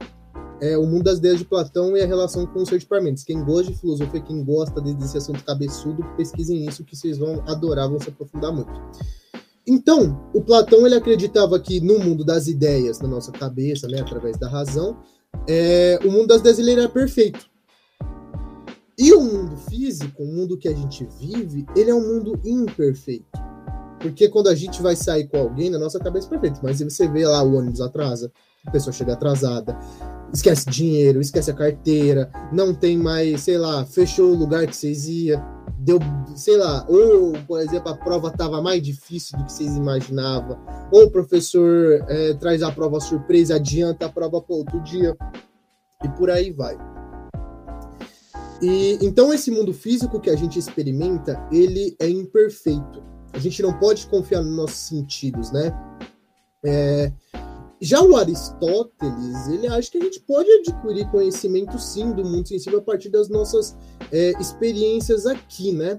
É, 0.60 0.78
o 0.78 0.86
mundo 0.86 1.02
das 1.04 1.18
ideias 1.18 1.38
de 1.38 1.44
Platão 1.44 1.96
e 1.96 2.00
a 2.00 2.06
relação 2.06 2.46
com 2.46 2.62
o 2.62 2.66
ser 2.66 2.78
de 2.78 2.86
Parmênides. 2.86 3.24
Quem 3.24 3.44
gosta 3.44 3.72
de 3.72 3.78
filosofia, 3.78 4.20
quem 4.20 4.42
gosta 4.42 4.80
desse 4.80 5.18
assunto 5.18 5.44
cabeçudo, 5.44 6.04
pesquisem 6.16 6.64
isso 6.64 6.84
que 6.84 6.96
vocês 6.96 7.18
vão 7.18 7.42
adorar, 7.46 7.88
vão 7.88 8.00
se 8.00 8.08
aprofundar 8.08 8.52
muito. 8.52 8.72
Então, 9.66 10.30
o 10.32 10.40
Platão 10.40 10.86
ele 10.86 10.94
acreditava 10.94 11.58
que 11.58 11.80
no 11.80 11.98
mundo 11.98 12.24
das 12.24 12.46
ideias, 12.46 13.00
na 13.00 13.08
nossa 13.08 13.32
cabeça, 13.32 13.88
né, 13.88 14.00
através 14.00 14.38
da 14.38 14.48
razão, 14.48 14.96
é, 15.48 15.98
o 16.04 16.10
mundo 16.10 16.28
das 16.28 16.40
ideias 16.40 16.58
ele 16.58 16.72
era 16.72 16.88
perfeito. 16.88 17.46
E 18.96 19.12
o 19.12 19.20
mundo 19.20 19.56
físico, 19.56 20.22
o 20.22 20.26
mundo 20.26 20.56
que 20.56 20.68
a 20.68 20.74
gente 20.74 21.04
vive, 21.18 21.66
ele 21.74 21.90
é 21.90 21.94
um 21.94 22.14
mundo 22.14 22.38
imperfeito. 22.44 23.26
Porque 23.98 24.28
quando 24.28 24.48
a 24.48 24.54
gente 24.54 24.80
vai 24.80 24.94
sair 24.94 25.26
com 25.26 25.38
alguém, 25.38 25.70
na 25.70 25.78
nossa 25.78 25.98
cabeça 25.98 26.26
é 26.26 26.30
perfeito, 26.30 26.60
mas 26.62 26.80
você 26.80 27.08
vê 27.08 27.26
lá 27.26 27.42
o 27.42 27.54
ônibus 27.54 27.80
atrasa, 27.80 28.30
a 28.64 28.70
pessoa 28.70 28.92
chega 28.92 29.14
atrasada, 29.14 29.76
esquece 30.32 30.68
dinheiro, 30.68 31.20
esquece 31.20 31.50
a 31.50 31.54
carteira, 31.54 32.30
não 32.52 32.74
tem 32.74 32.96
mais, 32.96 33.40
sei 33.40 33.58
lá, 33.58 33.84
fechou 33.84 34.30
o 34.30 34.36
lugar 34.36 34.66
que 34.66 34.76
vocês 34.76 35.08
iam, 35.08 35.42
deu, 35.78 35.98
sei 36.36 36.56
lá, 36.56 36.84
ou, 36.88 37.32
por 37.48 37.60
exemplo, 37.60 37.90
a 37.90 37.96
prova 37.96 38.28
estava 38.28 38.62
mais 38.62 38.82
difícil 38.82 39.38
do 39.38 39.44
que 39.44 39.52
vocês 39.52 39.74
imaginavam, 39.74 40.58
ou 40.92 41.04
o 41.04 41.10
professor 41.10 42.04
é, 42.08 42.34
traz 42.34 42.62
a 42.62 42.70
prova 42.70 43.00
surpresa, 43.00 43.56
adianta 43.56 44.06
a 44.06 44.08
prova 44.08 44.40
para 44.40 44.54
outro 44.54 44.80
dia, 44.82 45.16
e 46.04 46.08
por 46.10 46.30
aí 46.30 46.52
vai. 46.52 46.76
E 48.62 48.98
então 49.00 49.32
esse 49.32 49.50
mundo 49.50 49.72
físico 49.72 50.20
que 50.20 50.30
a 50.30 50.36
gente 50.36 50.58
experimenta, 50.58 51.42
ele 51.50 51.96
é 52.00 52.08
imperfeito. 52.08 53.02
A 53.32 53.38
gente 53.38 53.62
não 53.62 53.78
pode 53.78 54.06
confiar 54.06 54.42
nos 54.42 54.56
nossos 54.56 54.78
sentidos, 54.78 55.50
né? 55.50 55.72
É, 56.64 57.12
já 57.80 58.00
o 58.00 58.16
Aristóteles, 58.16 59.48
ele 59.48 59.66
acha 59.66 59.90
que 59.90 59.98
a 59.98 60.00
gente 60.00 60.20
pode 60.20 60.50
adquirir 60.50 61.10
conhecimento 61.10 61.78
sim 61.78 62.12
do 62.12 62.24
mundo 62.24 62.48
sensível 62.48 62.78
a 62.78 62.82
partir 62.82 63.10
das 63.10 63.28
nossas 63.28 63.76
é, 64.10 64.32
experiências 64.40 65.26
aqui, 65.26 65.72
né? 65.72 65.98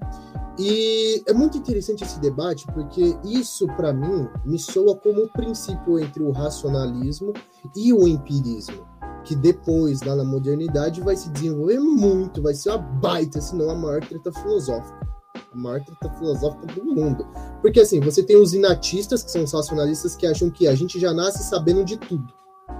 E 0.57 1.21
é 1.27 1.33
muito 1.33 1.57
interessante 1.57 2.03
esse 2.03 2.19
debate 2.19 2.65
porque 2.73 3.17
isso, 3.25 3.67
para 3.75 3.93
mim, 3.93 4.27
me 4.45 4.57
soa 4.57 4.95
como 4.95 5.21
o 5.21 5.25
um 5.25 5.27
princípio 5.27 5.99
entre 5.99 6.23
o 6.23 6.31
racionalismo 6.31 7.33
e 7.75 7.91
o 7.91 8.07
empirismo, 8.07 8.87
que 9.25 9.35
depois, 9.35 10.01
lá 10.01 10.15
na 10.15 10.23
modernidade, 10.23 11.01
vai 11.01 11.15
se 11.15 11.29
desenvolver 11.29 11.79
muito, 11.79 12.41
vai 12.41 12.53
ser 12.53 12.69
uma 12.69 12.77
baita, 12.77 13.41
se 13.41 13.55
não 13.55 13.69
a 13.69 13.75
maior 13.75 14.01
treta 14.01 14.31
filosófica 14.31 15.15
a 15.55 15.57
maior 15.57 15.83
treta 15.83 16.09
filosófica 16.17 16.67
do 16.67 16.85
mundo. 16.85 17.25
Porque 17.61 17.79
assim, 17.79 17.99
você 17.99 18.21
tem 18.21 18.35
os 18.35 18.53
inatistas, 18.53 19.23
que 19.23 19.31
são 19.31 19.43
os 19.43 19.53
racionalistas, 19.53 20.15
que 20.15 20.27
acham 20.27 20.49
que 20.49 20.67
a 20.67 20.75
gente 20.75 20.99
já 20.99 21.13
nasce 21.13 21.43
sabendo 21.43 21.83
de 21.83 21.97
tudo. 21.97 22.33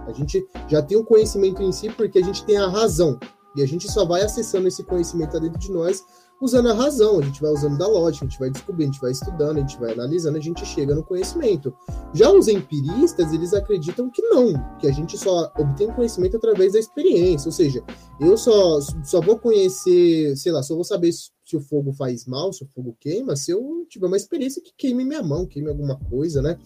A 0.08 0.12
gente 0.12 0.46
já 0.68 0.82
tem 0.82 0.98
o 0.98 1.04
conhecimento 1.04 1.62
em 1.64 1.72
si 1.72 1.90
porque 1.90 2.20
a 2.20 2.24
gente 2.24 2.46
tem 2.46 2.58
a 2.58 2.68
razão. 2.68 3.18
E 3.56 3.62
a 3.62 3.66
gente 3.66 3.90
só 3.90 4.06
vai 4.06 4.22
acessando 4.22 4.68
esse 4.68 4.84
conhecimento 4.84 5.40
dentro 5.40 5.58
de 5.58 5.72
nós 5.72 6.04
usando 6.42 6.70
a 6.70 6.74
razão, 6.74 7.20
a 7.20 7.24
gente 7.24 7.42
vai 7.42 7.52
usando 7.52 7.78
da 7.78 7.88
lógica, 7.88 8.26
a 8.26 8.30
gente 8.30 8.40
vai 8.40 8.50
descobrindo, 8.50 8.90
a 8.90 8.94
gente 8.94 9.02
vai 9.02 9.12
estudando, 9.12 9.58
a 9.58 9.60
gente 9.62 9.80
vai 9.80 9.94
analisando, 9.94 10.38
a 10.38 10.42
gente 10.42 10.66
chega 10.66 10.94
no 10.94 11.04
conhecimento. 11.04 11.74
Já 12.14 12.30
os 12.32 12.48
empiristas, 12.48 13.34
eles 13.34 13.54
acreditam 13.54 14.10
que 14.10 14.22
não, 14.22 14.54
que 14.80 14.88
a 14.88 14.92
gente 14.92 15.18
só 15.18 15.52
obtém 15.58 15.92
conhecimento 15.92 16.38
através 16.38 16.74
da 16.74 16.80
experiência, 16.80 17.48
ou 17.48 17.54
seja, 17.54 17.84
eu 18.20 18.38
só, 18.38 18.80
só 19.04 19.22
vou 19.22 19.38
conhecer, 19.40 20.36
sei 20.36 20.52
lá, 20.52 20.62
só 20.62 20.76
vou 20.76 20.84
saber 20.84 21.12
se 21.12 21.56
o 21.56 21.62
fogo 21.62 21.94
faz 21.94 22.26
mal, 22.26 22.52
se 22.52 22.64
o 22.64 22.68
fogo 22.68 22.98
queima, 23.00 23.36
se 23.36 23.52
eu 23.52 23.86
tiver 23.88 24.08
uma 24.08 24.18
experiência 24.18 24.62
que 24.62 24.74
queime 24.76 25.06
minha 25.06 25.22
mão, 25.22 25.46
queime 25.46 25.70
alguma 25.70 25.98
coisa, 25.98 26.42
né? 26.42 26.58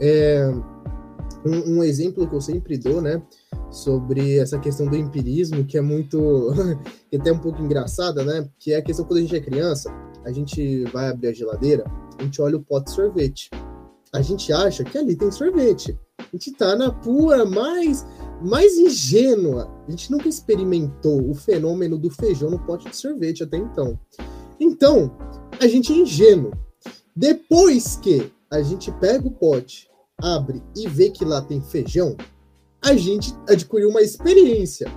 É, 0.00 0.48
um, 1.44 1.78
um 1.78 1.84
exemplo 1.84 2.28
que 2.28 2.34
eu 2.34 2.40
sempre 2.40 2.76
dou, 2.78 3.00
né? 3.00 3.22
sobre 3.70 4.38
essa 4.38 4.58
questão 4.58 4.86
do 4.86 4.96
empirismo, 4.96 5.64
que 5.64 5.78
é 5.78 5.80
muito, 5.80 6.52
que 7.08 7.16
é 7.16 7.18
até 7.18 7.32
um 7.32 7.38
pouco 7.38 7.62
engraçada, 7.62 8.24
né? 8.24 8.48
Que 8.58 8.72
é 8.72 8.76
a 8.76 8.82
questão 8.82 9.04
quando 9.04 9.18
a 9.18 9.22
gente 9.22 9.36
é 9.36 9.40
criança, 9.40 9.94
a 10.24 10.32
gente 10.32 10.84
vai 10.92 11.08
abrir 11.08 11.28
a 11.28 11.32
geladeira, 11.32 11.84
a 12.18 12.22
gente 12.22 12.42
olha 12.42 12.56
o 12.56 12.62
pote 12.62 12.86
de 12.86 12.92
sorvete. 12.92 13.50
A 14.12 14.20
gente 14.20 14.52
acha 14.52 14.82
que 14.82 14.98
ali 14.98 15.14
tem 15.14 15.30
sorvete. 15.30 15.96
A 16.18 16.24
gente 16.32 16.52
tá 16.52 16.74
na 16.74 16.90
pura 16.90 17.44
mais 17.44 18.04
mais 18.42 18.76
ingênua. 18.76 19.70
A 19.86 19.90
gente 19.90 20.10
nunca 20.10 20.28
experimentou 20.28 21.30
o 21.30 21.34
fenômeno 21.34 21.96
do 21.96 22.10
feijão 22.10 22.50
no 22.50 22.58
pote 22.58 22.90
de 22.90 22.96
sorvete 22.96 23.44
até 23.44 23.56
então. 23.56 23.98
Então, 24.58 25.16
a 25.60 25.68
gente 25.68 25.92
é 25.92 25.96
ingênuo. 25.96 26.52
Depois 27.14 27.96
que 27.96 28.32
a 28.50 28.62
gente 28.62 28.90
pega 28.92 29.28
o 29.28 29.30
pote, 29.30 29.89
abre 30.22 30.62
e 30.76 30.88
vê 30.88 31.10
que 31.10 31.24
lá 31.24 31.40
tem 31.40 31.60
feijão, 31.60 32.16
a 32.82 32.94
gente 32.94 33.34
adquiriu 33.48 33.90
uma 33.90 34.00
experiência. 34.00 34.90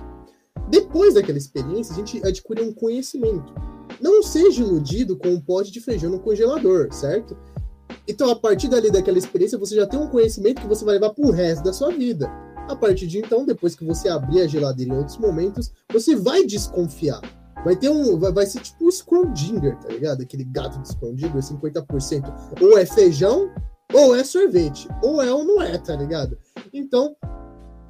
Depois 0.68 1.14
daquela 1.14 1.38
experiência, 1.38 1.92
a 1.92 1.96
gente 1.96 2.26
adquiriu 2.26 2.64
um 2.64 2.72
conhecimento. 2.72 3.52
Não 4.00 4.22
seja 4.22 4.62
iludido 4.62 5.16
com 5.16 5.28
um 5.28 5.40
pote 5.40 5.70
de 5.70 5.80
feijão 5.80 6.10
no 6.10 6.20
congelador, 6.20 6.92
certo? 6.92 7.36
Então, 8.08 8.30
a 8.30 8.36
partir 8.36 8.68
dali 8.68 8.90
daquela 8.90 9.18
experiência, 9.18 9.58
você 9.58 9.74
já 9.76 9.86
tem 9.86 9.98
um 9.98 10.08
conhecimento 10.08 10.60
que 10.60 10.66
você 10.66 10.84
vai 10.84 10.94
levar 10.94 11.10
para 11.10 11.26
o 11.26 11.30
resto 11.30 11.64
da 11.64 11.72
sua 11.72 11.90
vida. 11.90 12.30
A 12.68 12.74
partir 12.74 13.06
de 13.06 13.18
então, 13.18 13.44
depois 13.44 13.74
que 13.74 13.84
você 13.84 14.08
abrir 14.08 14.40
a 14.40 14.46
geladeira 14.46 14.94
em 14.94 14.96
outros 14.96 15.18
momentos, 15.18 15.70
você 15.92 16.16
vai 16.16 16.44
desconfiar. 16.44 17.20
Vai 17.64 17.76
ter 17.76 17.88
um. 17.88 18.18
Vai, 18.18 18.32
vai 18.32 18.46
ser 18.46 18.60
tipo 18.60 18.86
o 18.86 18.92
Scrodinger, 18.92 19.78
tá 19.78 19.88
ligado? 19.88 20.22
Aquele 20.22 20.44
gato 20.44 20.80
de 20.80 20.88
Scrodinger, 20.88 21.34
50%. 21.34 22.60
Ou 22.60 22.78
é 22.78 22.84
feijão, 22.84 23.50
ou 23.92 24.14
é 24.14 24.24
sorvete. 24.24 24.88
Ou 25.02 25.22
é 25.22 25.32
ou 25.32 25.44
não 25.44 25.62
é, 25.62 25.76
tá 25.78 25.94
ligado? 25.94 26.38
Então, 26.72 27.16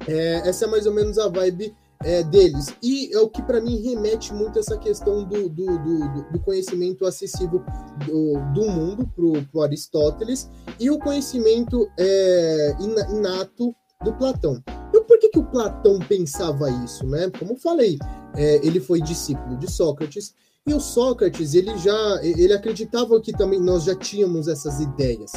é, 0.07 0.47
essa 0.47 0.65
é 0.65 0.67
mais 0.67 0.85
ou 0.85 0.93
menos 0.93 1.17
a 1.17 1.27
vibe 1.27 1.75
é, 2.03 2.23
deles. 2.23 2.67
E 2.83 3.13
é 3.13 3.19
o 3.19 3.29
que 3.29 3.41
para 3.41 3.61
mim 3.61 3.81
remete 3.81 4.33
muito 4.33 4.57
a 4.57 4.59
essa 4.59 4.77
questão 4.77 5.23
do, 5.23 5.49
do, 5.49 5.65
do, 5.65 6.31
do 6.31 6.39
conhecimento 6.39 7.05
acessível 7.05 7.63
do, 8.05 8.33
do 8.53 8.69
mundo 8.69 9.07
para 9.07 9.59
o 9.59 9.63
Aristóteles 9.63 10.49
e 10.79 10.89
o 10.89 10.99
conhecimento 10.99 11.89
é, 11.97 12.75
inato 12.79 13.75
do 14.03 14.13
Platão. 14.13 14.61
E 14.93 15.01
por 15.01 15.17
que, 15.19 15.29
que 15.29 15.39
o 15.39 15.45
Platão 15.45 15.99
pensava 15.99 16.69
isso? 16.83 17.05
Né? 17.07 17.31
Como 17.39 17.55
falei, 17.55 17.97
é, 18.35 18.65
ele 18.65 18.79
foi 18.79 19.01
discípulo 19.01 19.57
de 19.57 19.69
Sócrates 19.69 20.33
e 20.67 20.73
o 20.73 20.79
Sócrates 20.79 21.53
ele 21.53 21.77
já 21.77 22.19
ele 22.23 22.53
acreditava 22.53 23.19
que 23.21 23.31
também 23.31 23.59
nós 23.59 23.83
já 23.83 23.95
tínhamos 23.95 24.47
essas 24.47 24.79
ideias, 24.79 25.31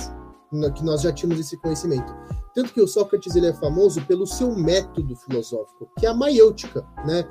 que 0.74 0.84
nós 0.84 1.02
já 1.02 1.12
tínhamos 1.12 1.40
esse 1.40 1.56
conhecimento. 1.58 2.14
Tanto 2.54 2.72
que 2.72 2.80
o 2.80 2.88
Sócrates 2.88 3.36
ele 3.36 3.46
é 3.46 3.52
famoso 3.52 4.00
pelo 4.06 4.26
seu 4.26 4.54
método 4.54 5.14
filosófico, 5.14 5.88
que 5.98 6.06
é 6.06 6.08
a 6.08 6.14
maiêutica, 6.14 6.84
né? 7.06 7.24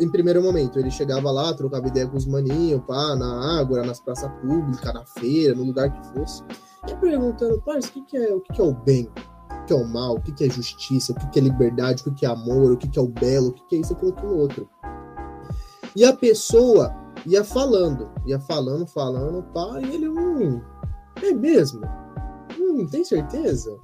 Em 0.00 0.10
primeiro 0.10 0.42
momento, 0.42 0.78
ele 0.78 0.90
chegava 0.90 1.30
lá, 1.30 1.54
trocava 1.54 1.88
ideia 1.88 2.06
com 2.06 2.16
os 2.16 2.26
maninhos, 2.26 2.82
pá, 2.86 3.14
na 3.16 3.60
água, 3.60 3.84
nas 3.84 4.00
praças 4.00 4.30
públicas, 4.40 4.92
na 4.92 5.04
feira, 5.06 5.54
no 5.54 5.64
lugar 5.64 5.90
que 5.90 6.06
fosse, 6.08 6.42
e 6.86 6.94
perguntando, 6.96 7.60
parça, 7.62 7.88
o 7.88 7.92
que, 7.92 8.02
que, 8.02 8.16
é, 8.16 8.34
o 8.34 8.40
que, 8.40 8.52
que 8.52 8.60
é 8.60 8.64
o 8.64 8.74
bem? 8.74 9.08
O 9.62 9.64
que 9.64 9.72
é 9.72 9.76
o 9.76 9.84
mal? 9.86 10.16
O 10.16 10.20
que, 10.20 10.32
que 10.32 10.44
é 10.44 10.50
justiça? 10.50 11.12
O 11.12 11.14
que, 11.14 11.26
que 11.30 11.38
é 11.38 11.42
liberdade? 11.42 12.02
O 12.02 12.04
que, 12.04 12.10
que 12.20 12.26
é 12.26 12.28
amor? 12.28 12.72
O 12.72 12.76
que, 12.76 12.88
que 12.88 12.98
é 12.98 13.02
o 13.02 13.08
belo? 13.08 13.48
O 13.48 13.52
que, 13.52 13.66
que 13.66 13.76
é 13.76 13.78
isso, 13.78 13.94
aquilo, 13.94 14.12
aquilo 14.12 14.36
outro? 14.36 14.68
E 15.96 16.04
a 16.04 16.12
pessoa 16.12 16.94
ia 17.24 17.42
falando, 17.42 18.10
ia 18.26 18.38
falando, 18.38 18.86
falando, 18.86 19.42
pá, 19.54 19.80
e 19.80 19.94
ele, 19.94 20.08
hum, 20.08 20.60
é 21.22 21.32
mesmo? 21.32 21.80
Hum, 22.64 22.86
tem 22.86 23.04
certeza? 23.04 23.78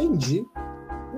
entendi. 0.00 0.44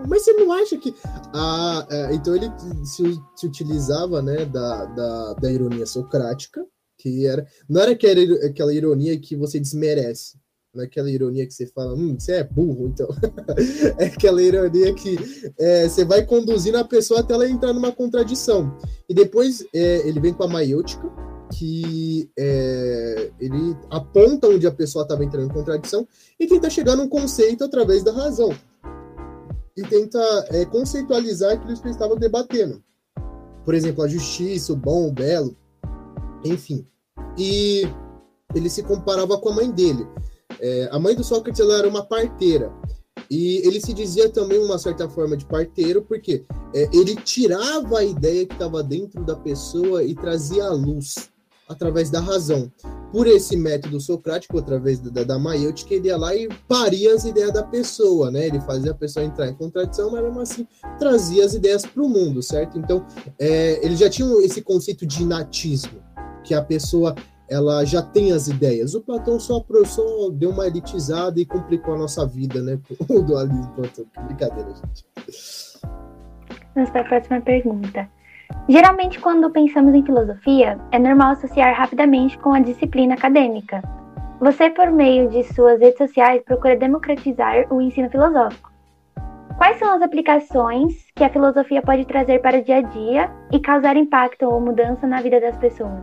Mas 0.09 0.23
você 0.23 0.33
não 0.33 0.53
acha 0.53 0.77
que. 0.77 0.95
Ah, 1.33 1.87
é, 1.91 2.15
então 2.15 2.35
ele 2.35 2.51
se, 2.85 3.21
se 3.37 3.47
utilizava 3.47 4.21
né, 4.21 4.45
da, 4.45 4.87
da, 4.87 5.35
da, 5.35 5.53
ironia 5.53 5.87
socrática, 5.87 6.65
que 6.99 7.27
era. 7.27 7.47
Não 7.69 7.81
era 7.81 7.93
aquela, 7.93 8.47
aquela 8.47 8.75
ironia 8.75 9.19
que 9.19 9.37
você 9.37 9.61
desmerece. 9.61 10.41
Não 10.75 10.83
é 10.83 10.87
aquela 10.87 11.11
ironia 11.11 11.47
que 11.47 11.53
você 11.53 11.67
fala, 11.67 11.95
hum, 11.95 12.17
você 12.19 12.33
é 12.33 12.45
burro, 12.45 12.89
então. 12.89 13.09
é 13.99 14.07
aquela 14.07 14.43
ironia 14.43 14.95
que 14.95 15.17
é, 15.59 15.87
você 15.87 16.05
vai 16.05 16.25
conduzindo 16.25 16.79
a 16.79 16.85
pessoa 16.85 17.21
até 17.21 17.35
ela 17.35 17.49
entrar 17.49 17.73
numa 17.73 17.93
contradição. 17.93 18.77
E 19.09 19.15
depois 19.15 19.65
é, 19.75 20.09
ele 20.09 20.19
vem 20.19 20.33
com 20.33 20.45
a 20.45 20.49
maiêutica, 20.49 21.07
que 21.53 22.31
é, 22.39 23.31
ele 23.39 23.77
aponta 23.91 24.49
onde 24.49 24.67
a 24.67 24.73
pessoa 24.73 25.03
estava 25.03 25.25
entrando 25.25 25.51
em 25.51 25.55
contradição 25.55 26.07
e 26.41 26.47
tenta 26.47 26.71
chegar 26.71 26.97
num 26.97 27.09
conceito 27.09 27.63
através 27.63 28.03
da 28.03 28.13
razão. 28.13 28.55
E 29.77 29.83
tenta 29.83 30.19
é, 30.51 30.65
conceitualizar 30.65 31.53
aquilo 31.53 31.75
que 31.75 31.83
eles 31.83 31.97
estavam 31.97 32.17
debatendo. 32.17 32.83
Por 33.65 33.75
exemplo, 33.75 34.03
a 34.03 34.09
justiça, 34.09 34.73
o 34.73 34.77
bom, 34.77 35.09
o 35.09 35.13
belo, 35.13 35.57
enfim. 36.45 36.85
E 37.39 37.83
ele 38.55 38.69
se 38.69 38.83
comparava 38.83 39.39
com 39.39 39.51
a 39.51 39.55
mãe 39.55 39.71
dele. 39.71 40.07
É, 40.59 40.89
a 40.91 40.99
mãe 40.99 41.15
do 41.15 41.25
Sócrates 41.25 41.61
ela 41.61 41.79
era 41.79 41.89
uma 41.89 42.05
parteira. 42.05 42.73
E 43.31 43.67
ele 43.67 43.81
se 43.81 43.95
dizia 43.95 44.29
também 44.29 44.59
uma 44.59 44.79
certa 44.79 45.09
forma 45.09 45.37
de 45.37 45.47
parteiro, 45.47 46.03
porque 46.03 46.45
é, 46.75 46.89
ele 46.93 47.15
tirava 47.17 47.99
a 47.99 48.05
ideia 48.05 48.47
que 48.47 48.55
estava 48.55 48.83
dentro 48.83 49.25
da 49.25 49.37
pessoa 49.37 50.03
e 50.03 50.15
trazia 50.15 50.65
a 50.65 50.73
luz 50.73 51.32
através 51.73 52.11
da 52.11 52.21
razão. 52.21 52.71
Por 53.11 53.27
esse 53.27 53.57
método 53.57 54.01
socrático, 54.01 54.59
através 54.59 54.99
da, 54.99 55.23
da 55.23 55.39
maiêutica, 55.39 55.95
ele 55.95 56.09
ia 56.09 56.17
lá 56.17 56.35
e 56.35 56.49
paria 56.67 57.15
as 57.15 57.25
ideias 57.25 57.53
da 57.53 57.63
pessoa, 57.63 58.31
né? 58.31 58.47
Ele 58.47 58.61
fazia 58.61 58.93
a 58.93 58.95
pessoa 58.95 59.25
entrar 59.25 59.49
em 59.49 59.55
contradição, 59.55 60.11
mas 60.11 60.23
mesmo 60.23 60.41
assim 60.41 60.67
trazia 60.99 61.45
as 61.45 61.55
ideias 61.55 61.85
para 61.85 62.03
o 62.03 62.09
mundo, 62.09 62.43
certo? 62.43 62.79
Então, 62.79 63.05
é, 63.39 63.85
ele 63.85 63.97
já 63.97 64.09
tinha 64.09 64.29
esse 64.45 64.63
conceito 64.63 65.05
de 65.05 65.23
inatismo, 65.23 66.01
que 66.43 66.55
a 66.55 66.63
pessoa 66.63 67.15
ela 67.53 67.85
já 67.85 68.01
tem 68.01 68.33
as 68.33 68.49
ideias. 68.49 68.95
O 68.95 69.03
Platão 69.03 69.39
só, 69.39 69.63
só 69.85 70.31
deu 70.31 70.51
uma 70.51 70.67
elitizada 70.67 71.39
e 71.39 71.45
complicou 71.45 71.95
a 71.95 71.99
nossa 71.99 72.27
vida, 72.27 72.63
né? 72.63 72.79
O 73.09 73.21
dualismo. 73.21 73.75
Brincadeira, 74.27 74.71
gente. 74.75 75.05
Vamos 76.75 76.91
para 76.91 77.03
a 77.03 77.05
próxima 77.05 77.41
pergunta. 77.43 78.09
Geralmente, 78.69 79.19
quando 79.21 79.51
pensamos 79.51 79.95
em 79.95 80.05
filosofia, 80.05 80.79
é 80.93 80.99
normal 80.99 81.33
associar 81.33 81.77
rapidamente 81.77 82.39
com 82.39 82.53
a 82.53 82.61
disciplina 82.61 83.15
acadêmica. 83.15 83.83
você, 84.41 84.71
por 84.71 84.91
meio 84.91 85.29
de 85.29 85.45
suas 85.55 85.79
redes 85.79 85.99
sociais, 85.99 86.43
procura 86.45 86.77
democratizar 86.77 87.67
o 87.73 87.81
ensino 87.81 88.11
filosófico. 88.11 88.73
Quais 89.57 89.79
são 89.79 89.95
as 89.95 90.03
aplicações 90.03 91.07
que 91.15 91.23
a 91.23 91.31
filosofia 91.31 91.81
pode 91.83 92.05
trazer 92.07 92.41
para 92.41 92.59
o 92.59 92.65
dia 92.65 92.79
a 92.79 92.83
dia 92.83 93.31
e 93.53 93.61
causar 93.61 93.97
impacto 93.97 94.45
ou 94.47 94.61
mudança 94.61 95.07
na 95.07 95.23
vida 95.23 95.41
das 95.41 95.57
pessoas? 95.59 96.03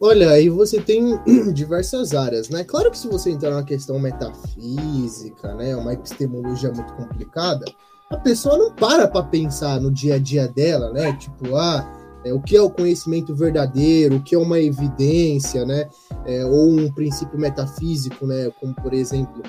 Olha, 0.00 0.30
aí 0.30 0.48
você 0.48 0.80
tem 0.80 1.18
diversas 1.52 2.14
áreas, 2.14 2.48
né? 2.48 2.64
Claro 2.64 2.90
que 2.90 2.98
se 2.98 3.08
você 3.08 3.30
entrar 3.30 3.50
na 3.50 3.62
questão 3.62 3.98
metafísica, 3.98 5.54
né, 5.54 5.74
uma 5.74 5.92
epistemologia 5.92 6.70
muito 6.72 6.92
complicada, 6.94 7.64
a 8.10 8.16
pessoa 8.16 8.56
não 8.56 8.72
para 8.72 9.08
para 9.08 9.24
pensar 9.24 9.80
no 9.80 9.90
dia 9.90 10.14
a 10.14 10.18
dia 10.18 10.46
dela, 10.46 10.92
né? 10.92 11.12
Tipo, 11.16 11.56
ah, 11.56 11.84
é, 12.24 12.32
o 12.32 12.40
que 12.40 12.56
é 12.56 12.62
o 12.62 12.70
conhecimento 12.70 13.34
verdadeiro, 13.34 14.16
o 14.16 14.22
que 14.22 14.34
é 14.34 14.38
uma 14.38 14.60
evidência, 14.60 15.64
né? 15.64 15.88
É, 16.24 16.44
ou 16.44 16.70
um 16.70 16.92
princípio 16.92 17.38
metafísico, 17.38 18.26
né? 18.26 18.50
Como, 18.60 18.74
por 18.74 18.92
exemplo, 18.92 19.42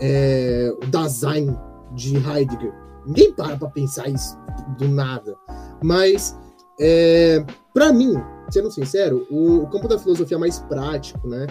é, 0.00 0.72
o 0.82 0.86
Dasein 0.86 1.56
de 1.92 2.16
Heidegger. 2.16 2.72
Ninguém 3.06 3.32
para 3.32 3.56
para 3.56 3.68
pensar 3.70 4.08
isso 4.08 4.36
do 4.78 4.88
nada. 4.88 5.34
Mas, 5.82 6.36
é, 6.78 7.44
para 7.72 7.92
mim, 7.92 8.14
sendo 8.50 8.70
sincero, 8.70 9.26
o, 9.30 9.62
o, 9.62 9.66
campo 9.68 9.88
da 9.88 9.98
filosofia 9.98 10.38
mais 10.38 10.58
prático, 10.60 11.26
né? 11.26 11.46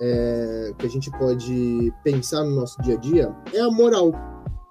É, 0.00 0.72
que 0.78 0.86
a 0.86 0.90
gente 0.90 1.10
pode 1.10 1.92
pensar 2.04 2.44
no 2.44 2.54
nosso 2.54 2.80
dia 2.82 2.94
a 2.94 2.98
dia 2.98 3.34
é 3.52 3.60
a 3.60 3.70
moral. 3.70 4.12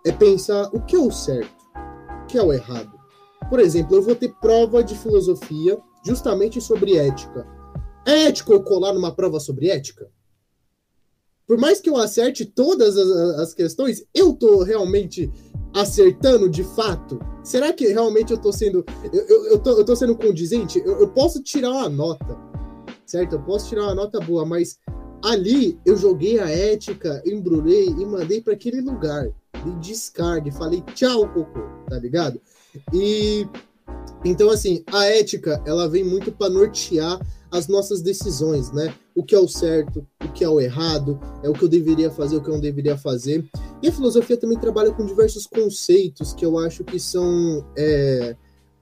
É 0.08 0.12
pensar 0.14 0.70
o 0.74 0.80
que 0.80 0.96
é 0.96 1.00
o 1.00 1.12
certo, 1.12 1.66
o 2.24 2.28
que 2.28 2.38
é 2.38 2.42
o 2.42 2.54
errado. 2.54 2.98
Por 3.50 3.60
exemplo, 3.60 3.98
eu 3.98 4.02
vou 4.02 4.16
ter 4.16 4.34
prova 4.40 4.82
de 4.82 4.98
filosofia 4.98 5.78
justamente 6.06 6.62
sobre 6.62 6.96
ética. 6.96 7.46
É 8.06 8.28
ético 8.28 8.54
eu 8.54 8.64
colar 8.64 8.94
numa 8.94 9.14
prova 9.14 9.38
sobre 9.38 9.70
ética? 9.70 10.10
Por 11.46 11.58
mais 11.58 11.82
que 11.82 11.90
eu 11.90 11.98
acerte 11.98 12.46
todas 12.46 12.96
as, 12.96 13.10
as 13.40 13.54
questões, 13.54 14.06
eu 14.14 14.32
tô 14.32 14.64
realmente 14.64 15.30
acertando 15.74 16.50
de 16.50 16.64
fato? 16.64 17.20
Será 17.44 17.74
que 17.74 17.88
realmente 17.88 18.32
eu 18.32 18.38
tô 18.38 18.54
sendo. 18.54 18.86
Eu, 19.12 19.28
eu, 19.28 19.46
eu, 19.48 19.60
tô, 19.60 19.72
eu 19.72 19.84
tô 19.84 19.94
sendo 19.94 20.16
condizente? 20.16 20.82
Eu, 20.86 21.02
eu 21.02 21.10
posso 21.10 21.44
tirar 21.44 21.72
uma 21.72 21.90
nota, 21.90 22.38
certo? 23.06 23.34
Eu 23.34 23.44
posso 23.44 23.68
tirar 23.68 23.84
uma 23.84 23.96
nota 23.96 24.22
boa, 24.22 24.46
mas 24.46 24.78
ali 25.24 25.80
eu 25.86 25.98
joguei 25.98 26.40
a 26.40 26.50
ética, 26.50 27.22
embrulhei 27.26 27.88
e 27.88 28.06
mandei 28.06 28.42
para 28.42 28.54
aquele 28.54 28.82
lugar 28.82 29.30
de 29.64 29.76
descarga. 29.80 30.52
Falei 30.52 30.82
tchau, 30.94 31.28
cocô, 31.30 31.60
tá 31.90 31.98
ligado? 31.98 32.40
E 32.94 33.48
então, 34.26 34.50
assim, 34.50 34.84
a 34.92 35.06
ética 35.06 35.62
ela 35.66 35.88
vem 35.88 36.04
muito 36.04 36.32
para 36.32 36.50
nortear 36.50 37.20
as 37.52 37.68
nossas 37.68 38.02
decisões, 38.02 38.72
né? 38.72 38.94
O 39.16 39.24
que 39.24 39.34
é 39.34 39.40
o 39.40 39.48
certo, 39.48 40.06
o 40.24 40.32
que 40.34 40.44
é 40.44 40.50
o 40.50 40.60
errado, 40.60 41.20
é 41.42 41.50
o 41.50 41.54
que 41.54 41.64
eu 41.64 41.70
deveria 41.70 42.12
fazer, 42.12 42.36
o 42.36 42.42
que 42.42 42.50
eu 42.50 42.56
não 42.56 42.62
deveria 42.62 42.98
fazer. 42.98 43.46
E 43.82 43.88
a 43.88 43.92
filosofia 43.92 44.38
também 44.38 44.60
trabalha 44.60 44.92
com 44.92 45.06
diversos 45.06 45.48
conceitos 45.48 46.34
que 46.34 46.46
eu 46.46 46.58
acho 46.58 46.84
que 46.84 47.00
são. 47.00 47.66
É... 47.78 48.36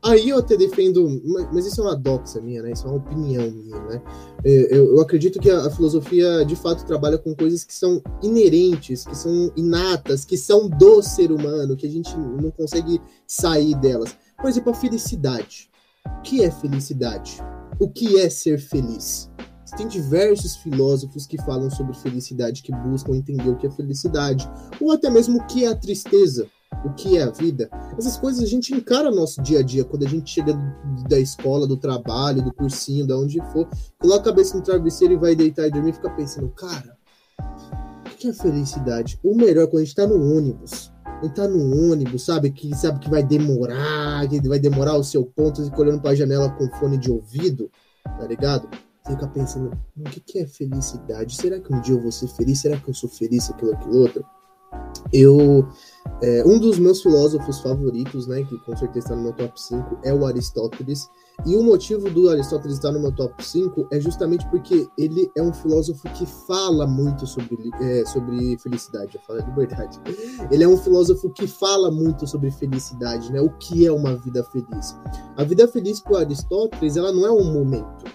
Aí 0.06 0.30
eu 0.30 0.38
até 0.38 0.56
defendo, 0.56 1.20
mas 1.52 1.66
isso 1.66 1.82
é 1.82 1.84
uma 1.84 1.96
doxa 1.96 2.40
minha, 2.40 2.62
né? 2.62 2.74
Isso 2.74 2.86
é 2.86 2.92
uma 2.92 2.98
opinião 2.98 3.50
minha, 3.50 3.80
né? 3.86 4.02
É, 4.44 4.78
eu, 4.78 4.96
eu 4.96 5.02
acredito 5.02 5.40
que 5.40 5.50
a, 5.50 5.66
a 5.66 5.72
filosofia 5.72 6.46
de 6.46 6.56
fato 6.56 6.86
trabalha 6.86 7.18
com 7.18 7.36
coisas 7.36 7.64
que 7.64 7.74
são 7.74 8.00
inerentes, 8.22 9.04
que 9.04 9.18
são 9.18 9.52
inatas, 9.58 10.24
que 10.24 10.38
são 10.38 10.70
do 10.70 11.02
ser 11.02 11.32
humano, 11.32 11.76
que 11.76 11.88
a 11.88 11.90
gente 11.90 12.16
não 12.16 12.52
consegue 12.52 13.02
sair 13.26 13.74
delas. 13.78 14.16
Por 14.38 14.48
exemplo, 14.48 14.72
a 14.72 14.76
felicidade. 14.76 15.72
O 16.06 16.22
que 16.22 16.44
é 16.44 16.52
felicidade? 16.52 17.42
O 17.80 17.90
que 17.90 18.20
é 18.20 18.30
ser 18.30 18.60
feliz? 18.60 19.28
Tem 19.76 19.88
diversos 19.88 20.56
filósofos 20.58 21.26
que 21.26 21.42
falam 21.44 21.72
sobre 21.72 21.96
felicidade, 21.96 22.62
que 22.62 22.72
buscam 22.72 23.16
entender 23.16 23.50
o 23.50 23.58
que 23.58 23.66
é 23.66 23.72
felicidade, 23.72 24.48
ou 24.80 24.92
até 24.92 25.10
mesmo 25.10 25.40
o 25.40 25.48
que 25.48 25.66
é 25.66 25.68
a 25.68 25.76
tristeza, 25.76 26.48
o 26.86 26.94
que 26.94 27.18
é 27.18 27.24
a 27.24 27.32
vida. 27.32 27.70
Essas 27.98 28.16
coisas 28.18 28.44
a 28.44 28.48
gente 28.48 28.74
encara 28.74 29.10
no 29.10 29.18
nosso 29.18 29.42
dia 29.42 29.60
a 29.60 29.64
dia, 29.64 29.84
quando 29.84 30.06
a 30.06 30.10
gente 30.10 30.30
chega 30.30 30.54
da 31.10 31.20
escola, 31.20 31.66
do 31.66 31.76
trabalho, 31.76 32.44
do 32.44 32.54
cursinho, 32.54 33.08
da 33.08 33.18
onde 33.18 33.42
for, 33.52 33.68
coloca 33.98 34.22
a 34.22 34.24
cabeça 34.26 34.56
no 34.56 34.64
travesseiro 34.64 35.16
e 35.16 35.18
vai 35.18 35.36
deitar 35.36 35.68
e 35.68 35.72
dormir 35.72 35.90
e 35.90 35.94
fica 35.94 36.10
pensando, 36.12 36.48
cara, 36.50 36.96
o 38.06 38.18
que 38.18 38.30
é 38.30 38.34
felicidade? 38.34 39.20
Ou 39.24 39.36
melhor, 39.36 39.68
quando 39.68 39.82
a 39.82 39.86
gente 39.86 39.96
tá 39.96 40.06
no 40.06 40.38
ônibus, 40.38 40.92
entrar 41.24 41.48
no 41.48 41.92
ônibus, 41.92 42.24
sabe? 42.24 42.52
Que 42.52 42.76
sabe 42.76 43.00
que 43.00 43.10
vai 43.10 43.24
demorar, 43.24 44.28
que 44.30 44.40
vai 44.48 44.60
demorar 44.60 44.96
o 44.96 45.04
seu 45.04 45.26
ponto, 45.26 45.62
e 45.62 45.82
olhando 45.82 46.02
pra 46.02 46.14
janela 46.14 46.50
com 46.52 46.70
fone 46.78 46.98
de 46.98 47.12
ouvido, 47.12 47.72
tá 48.04 48.28
ligado? 48.28 48.70
Fica 49.08 49.28
pensando, 49.28 49.72
o 49.98 50.04
que, 50.06 50.20
que 50.20 50.40
é 50.40 50.48
felicidade? 50.48 51.36
Será 51.36 51.60
que 51.60 51.74
um 51.74 51.80
dia 51.80 51.94
eu 51.94 52.02
vou 52.02 52.12
ser 52.12 52.28
feliz? 52.28 52.60
Será 52.60 52.78
que 52.78 52.90
eu 52.90 52.94
sou 52.94 53.10
feliz, 53.10 53.50
aquilo, 53.50 53.74
aquilo 53.74 54.00
outro? 54.00 54.26
Eu. 55.12 55.68
É, 56.22 56.44
um 56.46 56.58
dos 56.58 56.80
meus 56.80 57.02
filósofos 57.02 57.60
favoritos, 57.60 58.26
né, 58.28 58.44
que 58.44 58.58
com 58.60 58.76
certeza 58.78 59.08
está 59.08 59.16
no 59.16 59.24
meu 59.24 59.34
top 59.34 59.60
5, 59.60 60.00
é 60.04 60.14
o 60.14 60.26
Aristóteles. 60.26 61.10
E 61.46 61.56
o 61.56 61.64
motivo 61.64 62.10
do 62.10 62.30
Aristóteles 62.30 62.78
estar 62.78 62.92
no 62.92 63.00
meu 63.00 63.12
top 63.12 63.44
5 63.44 63.88
é 63.92 64.00
justamente 64.00 64.48
porque 64.50 64.88
ele 64.98 65.30
é 65.36 65.42
um 65.42 65.54
filósofo 65.54 66.08
que 66.14 66.26
fala 66.26 66.88
muito 66.88 67.28
sobre, 67.28 67.70
é, 67.82 68.06
sobre 68.06 68.58
felicidade, 68.60 69.20
fala 69.28 69.42
liberdade. 69.42 70.00
Ele 70.50 70.64
é 70.64 70.68
um 70.68 70.78
filósofo 70.78 71.30
que 71.32 71.46
fala 71.48 71.92
muito 71.92 72.26
sobre 72.26 72.50
felicidade, 72.52 73.32
né? 73.34 73.42
O 73.42 73.50
que 73.50 73.86
é 73.86 73.92
uma 73.92 74.16
vida 74.16 74.44
feliz? 74.46 74.96
A 75.36 75.44
vida 75.44 75.68
feliz 75.68 76.00
para 76.00 76.20
Aristóteles, 76.20 76.96
ela 76.96 77.12
não 77.12 77.26
é 77.26 77.32
um 77.32 77.52
momento. 77.52 78.06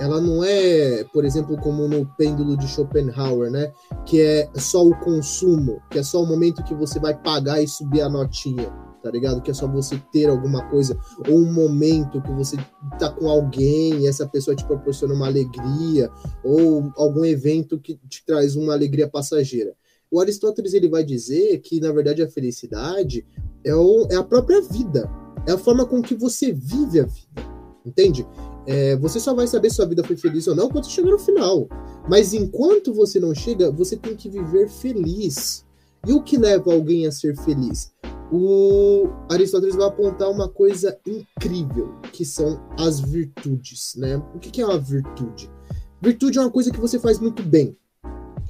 Ela 0.00 0.20
não 0.20 0.42
é, 0.42 1.04
por 1.04 1.24
exemplo, 1.24 1.56
como 1.58 1.86
no 1.86 2.04
pêndulo 2.16 2.56
de 2.56 2.66
Schopenhauer, 2.66 3.50
né? 3.50 3.72
Que 4.04 4.20
é 4.20 4.50
só 4.56 4.84
o 4.84 4.98
consumo, 5.00 5.80
que 5.90 5.98
é 5.98 6.02
só 6.02 6.22
o 6.22 6.26
momento 6.26 6.64
que 6.64 6.74
você 6.74 6.98
vai 6.98 7.14
pagar 7.14 7.62
e 7.62 7.68
subir 7.68 8.00
a 8.00 8.08
notinha 8.08 8.72
tá 9.04 9.10
ligado? 9.10 9.42
Que 9.42 9.50
é 9.50 9.54
só 9.54 9.68
você 9.68 10.00
ter 10.10 10.30
alguma 10.30 10.66
coisa, 10.70 10.98
ou 11.28 11.36
um 11.36 11.52
momento 11.52 12.22
que 12.22 12.32
você 12.32 12.56
tá 12.98 13.10
com 13.10 13.28
alguém 13.28 14.00
e 14.00 14.06
essa 14.06 14.26
pessoa 14.26 14.56
te 14.56 14.64
proporciona 14.64 15.12
uma 15.12 15.26
alegria, 15.26 16.10
ou 16.42 16.90
algum 16.96 17.22
evento 17.22 17.78
que 17.78 18.00
te 18.08 18.24
traz 18.24 18.56
uma 18.56 18.72
alegria 18.72 19.06
passageira. 19.06 19.76
O 20.10 20.18
Aristóteles 20.18 20.72
ele 20.72 20.88
vai 20.88 21.04
dizer 21.04 21.58
que, 21.58 21.80
na 21.80 21.92
verdade, 21.92 22.22
a 22.22 22.30
felicidade 22.30 23.26
é, 23.62 23.74
o, 23.74 24.08
é 24.10 24.16
a 24.16 24.24
própria 24.24 24.62
vida, 24.62 25.06
é 25.46 25.52
a 25.52 25.58
forma 25.58 25.84
com 25.84 26.00
que 26.00 26.14
você 26.14 26.50
vive 26.50 27.00
a 27.00 27.04
vida, 27.04 27.42
entende? 27.84 28.26
É, 28.66 28.96
você 28.96 29.20
só 29.20 29.34
vai 29.34 29.46
saber 29.46 29.70
se 29.70 29.76
sua 29.76 29.86
vida 29.86 30.02
foi 30.02 30.16
feliz 30.16 30.46
ou 30.46 30.54
não 30.54 30.68
quando 30.68 30.90
chegar 30.90 31.10
no 31.10 31.18
final. 31.18 31.68
Mas 32.08 32.32
enquanto 32.32 32.94
você 32.94 33.20
não 33.20 33.34
chega, 33.34 33.70
você 33.70 33.96
tem 33.96 34.16
que 34.16 34.28
viver 34.28 34.68
feliz. 34.68 35.64
E 36.06 36.12
o 36.12 36.22
que 36.22 36.36
leva 36.36 36.72
alguém 36.72 37.06
a 37.06 37.12
ser 37.12 37.36
feliz? 37.36 37.94
o 38.30 39.08
Aristóteles 39.30 39.76
vai 39.76 39.86
apontar 39.86 40.30
uma 40.30 40.48
coisa 40.48 40.98
incrível, 41.06 41.94
que 42.12 42.24
são 42.24 42.60
as 42.78 42.98
virtudes, 43.00 43.94
né? 43.96 44.16
O 44.34 44.38
que 44.38 44.60
é 44.60 44.66
uma 44.66 44.78
virtude? 44.78 45.50
Virtude 46.00 46.38
é 46.38 46.40
uma 46.40 46.50
coisa 46.50 46.70
que 46.70 46.80
você 46.80 46.98
faz 46.98 47.20
muito 47.20 47.42
bem. 47.42 47.76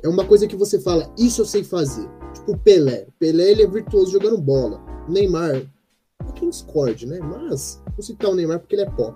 É 0.03 0.09
uma 0.09 0.25
coisa 0.25 0.47
que 0.47 0.57
você 0.57 0.81
fala, 0.81 1.13
isso 1.19 1.43
eu 1.43 1.47
sei 1.47 1.63
fazer. 1.65 2.09
Tipo 2.33 2.53
o 2.53 2.59
Pelé. 2.59 3.07
Pelé 3.19 3.51
ele 3.51 3.63
é 3.63 3.67
virtuoso 3.67 4.13
jogando 4.13 4.41
bola. 4.41 4.81
O 5.09 5.13
Neymar, 5.13 5.57
é 5.57 6.33
quem 6.35 6.49
discorde, 6.49 7.07
né? 7.07 7.19
Mas 7.21 7.83
vou 7.95 8.03
citar 8.03 8.31
o 8.31 8.35
Neymar 8.35 8.61
porque 8.61 8.75
ele 8.75 8.83
é 8.83 8.91
pop. 8.91 9.15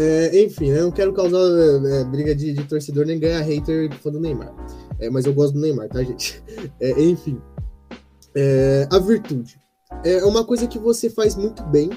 É, 0.00 0.44
enfim, 0.44 0.66
eu 0.68 0.84
não 0.84 0.92
quero 0.92 1.12
causar 1.12 1.38
é, 1.38 2.04
briga 2.04 2.32
de, 2.32 2.52
de, 2.52 2.62
torcedor 2.62 3.04
nem 3.04 3.18
ganhar 3.18 3.40
hater 3.40 3.92
fã 3.94 4.12
do 4.12 4.20
Neymar. 4.20 4.54
É, 5.00 5.10
mas 5.10 5.26
eu 5.26 5.34
gosto 5.34 5.54
do 5.54 5.60
Neymar, 5.60 5.88
tá, 5.88 6.02
gente? 6.04 6.40
É, 6.80 7.02
enfim. 7.02 7.40
É, 8.34 8.86
a 8.92 8.98
virtude 9.00 9.58
é 10.04 10.24
uma 10.24 10.44
coisa 10.44 10.68
que 10.68 10.78
você 10.78 11.10
faz 11.10 11.34
muito 11.34 11.64
bem. 11.64 11.90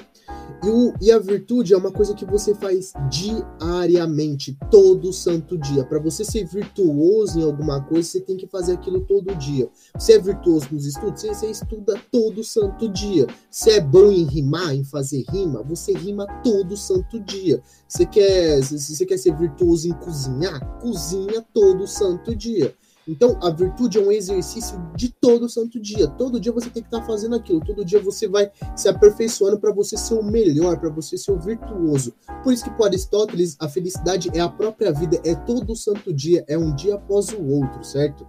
E, 0.62 0.68
o, 0.68 0.94
e 1.00 1.10
a 1.10 1.18
virtude 1.18 1.74
é 1.74 1.76
uma 1.76 1.90
coisa 1.90 2.14
que 2.14 2.24
você 2.24 2.54
faz 2.54 2.92
diariamente, 3.10 4.56
todo 4.70 5.12
santo 5.12 5.58
dia. 5.58 5.84
Para 5.84 5.98
você 5.98 6.24
ser 6.24 6.44
virtuoso 6.44 7.38
em 7.38 7.42
alguma 7.42 7.82
coisa, 7.82 8.08
você 8.08 8.20
tem 8.20 8.36
que 8.36 8.46
fazer 8.46 8.72
aquilo 8.72 9.00
todo 9.00 9.34
dia. 9.34 9.68
Você 9.98 10.14
é 10.14 10.18
virtuoso 10.18 10.68
nos 10.72 10.86
estudos, 10.86 11.20
você, 11.20 11.34
você 11.34 11.50
estuda 11.50 12.00
todo 12.10 12.42
santo 12.44 12.88
dia. 12.88 13.26
Você 13.50 13.72
é 13.72 13.80
bom 13.80 14.10
em 14.10 14.24
rimar, 14.24 14.74
em 14.74 14.84
fazer 14.84 15.24
rima, 15.30 15.62
você 15.62 15.92
rima 15.92 16.26
todo 16.42 16.76
santo 16.76 17.20
dia. 17.20 17.62
Você 17.88 18.06
quer, 18.06 18.60
você 18.60 19.04
quer 19.04 19.18
ser 19.18 19.36
virtuoso 19.36 19.88
em 19.88 19.92
cozinhar, 19.92 20.78
cozinha 20.80 21.44
todo 21.52 21.86
santo 21.86 22.34
dia. 22.34 22.74
Então, 23.06 23.36
a 23.42 23.50
virtude 23.50 23.98
é 23.98 24.00
um 24.00 24.12
exercício 24.12 24.78
de 24.96 25.08
todo 25.08 25.48
santo 25.48 25.80
dia. 25.80 26.06
Todo 26.06 26.38
dia 26.38 26.52
você 26.52 26.70
tem 26.70 26.82
que 26.82 26.88
estar 26.88 27.04
fazendo 27.04 27.34
aquilo. 27.34 27.60
Todo 27.60 27.84
dia 27.84 28.00
você 28.00 28.28
vai 28.28 28.50
se 28.76 28.88
aperfeiçoando 28.88 29.58
para 29.58 29.72
você 29.72 29.96
ser 29.96 30.14
o 30.14 30.22
melhor, 30.22 30.78
para 30.78 30.88
você 30.88 31.18
ser 31.18 31.32
o 31.32 31.38
virtuoso. 31.38 32.14
Por 32.44 32.52
isso 32.52 32.64
que 32.64 32.70
para 32.70 32.86
Aristóteles, 32.86 33.56
a 33.58 33.68
felicidade 33.68 34.30
é 34.34 34.40
a 34.40 34.48
própria 34.48 34.92
vida, 34.92 35.20
é 35.24 35.34
todo 35.34 35.74
santo 35.74 36.12
dia, 36.12 36.44
é 36.48 36.56
um 36.56 36.74
dia 36.74 36.94
após 36.94 37.30
o 37.30 37.44
outro, 37.44 37.82
certo? 37.82 38.24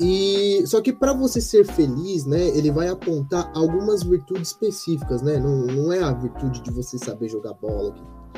E 0.00 0.64
só 0.66 0.80
que 0.80 0.92
para 0.92 1.12
você 1.12 1.40
ser 1.40 1.64
feliz, 1.64 2.24
né, 2.24 2.48
ele 2.48 2.70
vai 2.70 2.88
apontar 2.88 3.50
algumas 3.54 4.02
virtudes 4.02 4.48
específicas, 4.48 5.22
né? 5.22 5.38
Não, 5.38 5.66
não 5.66 5.92
é 5.92 6.02
a 6.02 6.12
virtude 6.12 6.62
de 6.62 6.70
você 6.70 6.98
saber 6.98 7.28
jogar 7.28 7.54
bola. 7.54 7.94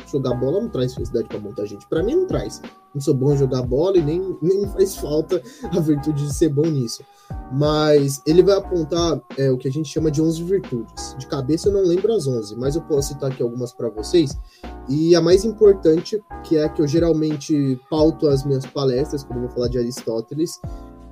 Jogar 0.07 0.35
bola 0.35 0.61
não 0.61 0.68
traz 0.68 0.94
felicidade 0.94 1.28
para 1.28 1.38
muita 1.38 1.66
gente. 1.66 1.87
Para 1.88 2.02
mim 2.02 2.14
não 2.14 2.26
traz. 2.26 2.61
Não 2.94 3.00
sou 3.00 3.14
bom 3.14 3.33
em 3.33 3.37
jogar 3.37 3.62
bola 3.62 3.98
e 3.98 4.02
nem, 4.02 4.37
nem 4.40 4.66
faz 4.70 4.96
falta 4.96 5.42
a 5.64 5.80
virtude 5.80 6.26
de 6.26 6.33
ser 6.33 6.48
bom 6.48 6.66
nisso. 6.66 7.02
Mas 7.52 8.22
ele 8.26 8.42
vai 8.42 8.57
apontar 8.57 9.20
é, 9.38 9.50
o 9.50 9.57
que 9.57 9.66
a 9.66 9.72
gente 9.72 9.88
chama 9.88 10.11
de 10.11 10.22
11 10.22 10.42
virtudes. 10.44 11.16
De 11.18 11.26
cabeça 11.26 11.68
eu 11.68 11.72
não 11.72 11.83
lembro 11.83 12.12
as 12.12 12.26
11, 12.26 12.57
mas 12.57 12.76
eu 12.76 12.83
posso 12.83 13.09
citar 13.09 13.30
aqui 13.30 13.42
algumas 13.42 13.72
para 13.72 13.88
vocês. 13.88 14.38
E 14.88 15.14
a 15.14 15.20
mais 15.20 15.44
importante, 15.44 16.22
que 16.44 16.57
é 16.57 16.64
a 16.64 16.68
que 16.68 16.83
eu 16.83 16.87
geralmente 16.87 17.80
pauto 17.90 18.28
as 18.28 18.44
minhas 18.44 18.66
palestras 18.66 19.24
quando 19.24 19.38
eu 19.38 19.46
vou 19.46 19.50
falar 19.50 19.68
de 19.68 19.78
Aristóteles, 19.78 20.61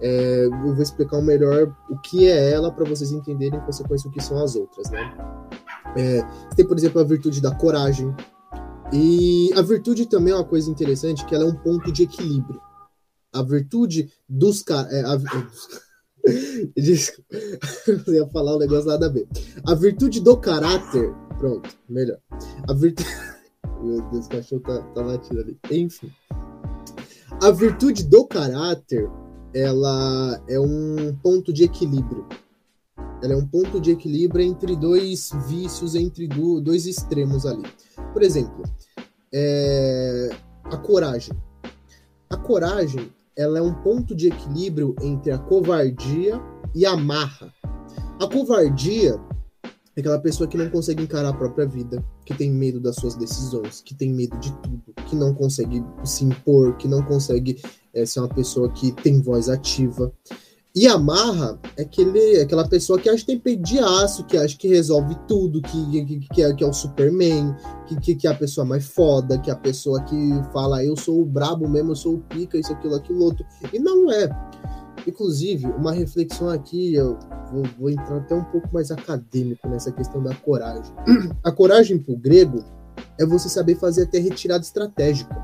é, 0.03 0.47
eu 0.47 0.75
vou 0.75 0.83
explicar 0.83 1.23
melhor 1.23 1.75
o 1.89 1.97
que 1.99 2.27
é 2.27 2.51
ela 2.51 2.73
para 2.73 2.85
vocês 2.85 3.13
entenderem 3.13 3.59
em 3.59 3.63
consequência 3.63 4.09
o 4.09 4.13
que 4.13 4.21
são 4.21 4.43
as 4.43 4.57
outras, 4.57 4.91
né? 4.91 5.15
É, 5.97 6.23
tem, 6.57 6.67
por 6.67 6.77
exemplo, 6.77 7.01
a 7.01 7.05
virtude 7.05 7.41
da 7.41 7.55
coragem. 7.55 8.15
E 8.93 9.51
a 9.55 9.63
virtude 9.63 10.07
também 10.07 10.33
é 10.33 10.37
uma 10.37 10.45
coisa 10.45 10.71
interessante, 10.71 11.25
que 11.25 11.35
ela 11.35 11.45
é 11.45 11.47
um 11.47 11.57
ponto 11.57 11.91
de 11.91 12.03
equilíbrio. 12.03 12.61
A 13.33 13.43
virtude 13.43 14.13
dos 14.29 14.63
caras. 14.63 14.93
É, 14.93 15.03
Desculpa, 16.77 17.37
eu 18.07 18.15
ia 18.15 18.27
falar 18.29 18.57
um 18.57 18.59
negócio 18.59 18.87
nada 18.87 19.07
a 19.07 19.09
ver. 19.09 19.27
A 19.67 19.75
virtude 19.75 20.21
do 20.21 20.37
caráter. 20.37 21.13
Pronto, 21.39 21.69
melhor. 21.89 22.19
A 22.69 22.73
virtude. 22.73 23.09
Meu 23.83 24.01
Deus, 24.11 24.27
o 24.27 24.29
cachorro 24.29 24.61
tá, 24.61 24.81
tá 24.95 25.03
latindo 25.03 25.41
ali. 25.41 25.59
Enfim. 25.71 26.13
A 27.43 27.51
virtude 27.51 28.05
do 28.05 28.25
caráter 28.27 29.09
ela 29.55 30.41
é 30.49 30.59
um 30.61 31.17
ponto 31.23 31.53
de 31.53 31.65
equilíbrio. 31.65 32.27
Ela 33.23 33.35
é 33.35 33.37
um 33.37 33.47
ponto 33.47 33.81
de 33.81 33.93
equilíbrio 33.93 34.45
entre 34.45 34.75
dois 34.77 35.31
vícios, 35.47 35.95
entre 35.95 36.27
do, 36.27 36.61
dois 36.61 36.87
extremos 36.87 37.47
ali. 37.47 37.63
Por 38.13 38.23
exemplo, 38.23 38.63
é, 39.33 40.31
a 40.65 40.77
coragem. 40.77 41.35
A 42.29 42.37
coragem 42.37 43.11
ela 43.37 43.59
é 43.59 43.63
um 43.63 43.75
ponto 43.75 44.15
de 44.15 44.29
equilíbrio 44.29 44.95
entre 45.01 45.33
a 45.33 45.39
covardia 45.39 46.41
e 46.75 46.85
a 46.85 46.97
marra. 46.97 47.53
A 48.21 48.27
covardia 48.27 49.19
é 49.97 50.01
aquela 50.01 50.19
pessoa 50.19 50.49
que 50.49 50.57
não 50.57 50.71
consegue 50.71 51.03
encarar 51.03 51.31
a 51.31 51.35
própria 51.35 51.67
vida, 51.67 52.03
que 52.25 52.35
tem 52.35 52.51
medo 52.51 52.81
das 52.81 52.97
suas 52.97 53.15
decisões, 53.15 53.81
que 53.81 53.95
tem 53.95 54.11
medo 54.11 54.39
de 54.39 54.53
tudo, 54.63 54.95
que 55.07 55.17
não 55.17 55.35
consegue 55.35 55.85
se 56.05 56.25
impor, 56.25 56.77
que 56.77 56.89
não 56.89 57.03
consegue 57.03 57.61
é, 57.93 58.07
ser 58.07 58.21
uma 58.21 58.29
pessoa 58.29 58.71
que 58.71 58.93
tem 58.93 59.21
voz 59.21 59.49
ativa. 59.49 60.13
E 60.75 60.89
a 60.89 60.97
marra 60.97 61.59
é 61.77 61.83
aquele, 61.83 62.41
aquela 62.41 62.67
pessoa 62.67 62.99
que 62.99 63.07
acha 63.07 63.19
que 63.19 63.27
tem 63.27 63.39
peito 63.39 63.63
de 63.63 63.79
aço, 63.79 64.25
que 64.25 64.39
acha 64.39 64.57
que 64.57 64.69
resolve 64.69 65.15
tudo, 65.29 65.61
que, 65.61 66.05
que, 66.07 66.21
que, 66.21 66.43
é, 66.43 66.55
que 66.55 66.65
é 66.65 66.67
o 66.67 66.73
Superman, 66.73 67.55
que, 67.87 68.01
que, 68.01 68.15
que 68.15 68.27
é 68.27 68.31
a 68.31 68.35
pessoa 68.35 68.65
mais 68.65 68.87
foda, 68.87 69.39
que 69.39 69.51
é 69.51 69.53
a 69.53 69.57
pessoa 69.57 70.03
que 70.03 70.17
fala 70.51 70.83
eu 70.83 70.97
sou 70.97 71.21
o 71.21 71.27
brabo 71.27 71.69
mesmo, 71.69 71.91
eu 71.91 71.97
sou 71.97 72.15
o 72.15 72.21
pica, 72.21 72.57
isso, 72.57 72.73
aquilo, 72.73 72.95
aquilo 72.95 73.23
outro. 73.23 73.45
E 73.71 73.79
não 73.79 74.11
é. 74.11 74.31
Inclusive, 75.07 75.67
uma 75.67 75.93
reflexão 75.93 76.49
aqui, 76.49 76.95
eu 76.95 77.19
vou, 77.53 77.65
vou 77.79 77.91
entrar 77.91 78.17
até 78.17 78.35
um 78.35 78.45
pouco 78.45 78.69
mais 78.73 78.91
acadêmico 78.91 79.69
nessa 79.69 79.93
questão 79.93 80.23
da 80.23 80.35
coragem. 80.37 80.95
A 81.45 81.53
coragem 81.53 81.99
para 81.99 82.15
o 82.15 82.17
grego 82.17 82.65
é 83.19 83.27
você 83.27 83.51
saber 83.51 83.75
fazer 83.77 84.05
até 84.05 84.19
retirada 84.19 84.65
estratégica. 84.65 85.43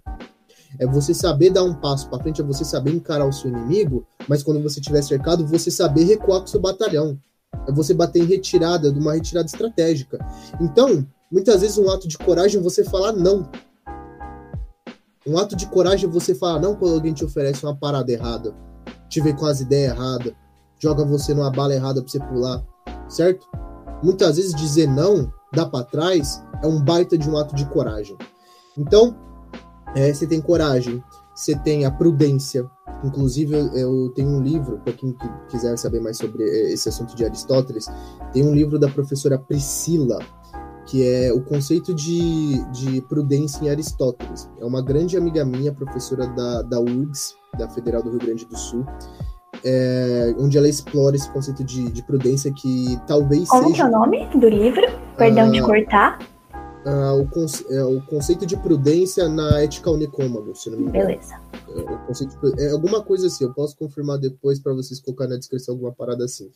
É 0.79 0.87
você 0.87 1.13
saber 1.13 1.51
dar 1.51 1.65
um 1.65 1.75
passo 1.75 2.09
para 2.09 2.21
frente, 2.21 2.41
é 2.41 2.45
você 2.45 2.65
saber 2.65 2.93
encarar 2.93 3.27
o 3.27 3.33
seu 3.33 3.51
inimigo, 3.51 4.07
mas 4.29 4.43
quando 4.43 4.63
você 4.63 4.79
estiver 4.79 5.03
cercado, 5.03 5.47
você 5.47 5.71
saber 5.71 6.05
recuar 6.05 6.41
com 6.41 6.47
o 6.47 6.49
seu 6.49 6.61
batalhão. 6.61 7.19
É 7.67 7.73
você 7.73 7.93
bater 7.93 8.23
em 8.23 8.27
retirada, 8.27 8.93
de 8.93 8.99
uma 8.99 9.15
retirada 9.15 9.47
estratégica. 9.47 10.19
Então, 10.61 11.07
muitas 11.31 11.63
vezes 11.63 11.79
um 11.79 11.91
ato 11.91 12.07
de 12.07 12.17
coragem 12.17 12.61
é 12.61 12.63
você 12.63 12.85
falar 12.85 13.13
não. 13.13 13.51
Um 15.27 15.37
ato 15.37 15.57
de 15.57 15.67
coragem 15.67 16.09
é 16.09 16.13
você 16.13 16.35
falar 16.35 16.61
não 16.61 16.75
quando 16.77 16.95
alguém 16.95 17.13
te 17.13 17.25
oferece 17.25 17.65
uma 17.65 17.77
parada 17.77 18.11
errada, 18.11 18.55
te 19.09 19.21
vê 19.21 19.33
com 19.33 19.47
as 19.47 19.61
ideias 19.61 19.93
erradas, 19.93 20.33
joga 20.79 21.05
você 21.05 21.35
numa 21.35 21.51
bala 21.51 21.75
errada 21.75 22.01
para 22.01 22.11
você 22.11 22.21
pular, 22.21 22.65
certo? 23.09 23.47
Muitas 24.03 24.37
vezes 24.37 24.55
dizer 24.55 24.87
não, 24.87 25.31
dá 25.53 25.67
para 25.67 25.85
trás, 25.85 26.43
é 26.63 26.67
um 26.67 26.81
baita 26.83 27.19
de 27.19 27.29
um 27.29 27.37
ato 27.37 27.55
de 27.55 27.67
coragem. 27.67 28.17
Então, 28.77 29.17
é, 29.95 30.13
você 30.13 30.27
tem 30.27 30.41
coragem, 30.41 31.03
você 31.35 31.57
tem 31.57 31.85
a 31.85 31.91
prudência. 31.91 32.69
Inclusive, 33.05 33.55
eu, 33.75 34.11
tenho 34.15 34.29
um 34.29 34.43
livro, 34.43 34.79
para 34.79 34.93
quem 34.93 35.15
quiser 35.49 35.77
saber 35.77 36.01
mais 36.01 36.17
sobre 36.17 36.43
é, 36.43 36.73
esse 36.73 36.89
assunto 36.89 37.15
de 37.15 37.25
Aristóteles, 37.25 37.87
tem 38.33 38.45
um 38.45 38.53
livro 38.53 38.79
da 38.79 38.89
professora 38.89 39.39
Priscila, 39.39 40.19
que 40.87 41.07
é 41.07 41.33
o 41.33 41.41
conceito 41.41 41.95
de, 41.95 42.65
de 42.73 43.01
prudência 43.03 43.65
em 43.65 43.71
Aristóteles. 43.71 44.51
É 44.59 44.65
uma 44.65 44.83
grande 44.83 45.17
amiga 45.17 45.45
minha, 45.45 45.73
professora 45.73 46.27
da, 46.27 46.63
da 46.63 46.81
URGS, 46.81 47.35
da 47.57 47.69
Federal 47.69 48.03
do 48.03 48.11
Rio 48.11 48.19
Grande 48.19 48.45
do 48.47 48.57
Sul, 48.57 48.85
é, 49.65 50.35
onde 50.39 50.57
ela 50.57 50.69
explora 50.69 51.15
esse 51.15 51.31
conceito 51.31 51.63
de, 51.63 51.91
de 51.91 52.03
prudência 52.03 52.53
que 52.53 52.99
talvez 53.07 53.49
Como 53.49 53.69
seja... 53.69 53.75
que 53.75 53.81
é 53.83 53.85
o 53.85 53.91
nome 53.91 54.27
do 54.35 54.49
livro? 54.49 54.83
Perdão 55.17 55.51
de 55.51 55.61
cortar. 55.61 56.19
Uh, 56.87 57.21
o, 57.21 57.29
conce 57.29 57.67
é, 57.71 57.85
o, 57.85 58.01
conceito 58.03 58.47
de 58.47 58.57
prudência 58.57 59.29
na 59.29 59.61
ética 59.61 59.91
unicômago, 59.91 60.55
se 60.55 60.71
não 60.71 60.79
me 60.79 60.85
engano. 60.85 61.07
Beleza. 61.07 61.41
É, 62.57 62.67
é 62.67 62.71
alguma 62.71 63.03
coisa 63.03 63.27
assim, 63.27 63.45
eu 63.45 63.53
posso 63.53 63.77
confirmar 63.77 64.19
depois 64.19 64.59
para 64.59 64.73
vocês 64.73 65.01
colocar 65.01 65.27
na 65.27 65.37
descrição 65.37 65.75
alguma 65.75 65.93
parada 65.93 66.25
assim. 66.25 66.51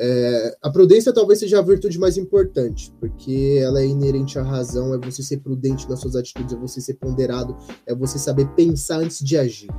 É, 0.00 0.56
a 0.62 0.70
prudência 0.70 1.12
talvez 1.12 1.40
seja 1.40 1.58
a 1.58 1.62
virtude 1.62 1.98
mais 1.98 2.16
importante, 2.16 2.94
porque 3.00 3.58
ela 3.60 3.80
é 3.80 3.86
inerente 3.86 4.38
à 4.38 4.42
razão, 4.42 4.94
é 4.94 4.98
você 4.98 5.24
ser 5.24 5.38
prudente 5.38 5.88
nas 5.90 5.98
suas 5.98 6.14
atitudes, 6.14 6.52
é 6.52 6.56
você 6.56 6.80
ser 6.80 6.94
ponderado, 6.94 7.56
é 7.84 7.92
você 7.92 8.16
saber 8.16 8.46
pensar 8.50 8.98
antes 8.98 9.18
de 9.18 9.36
agir. 9.36 9.70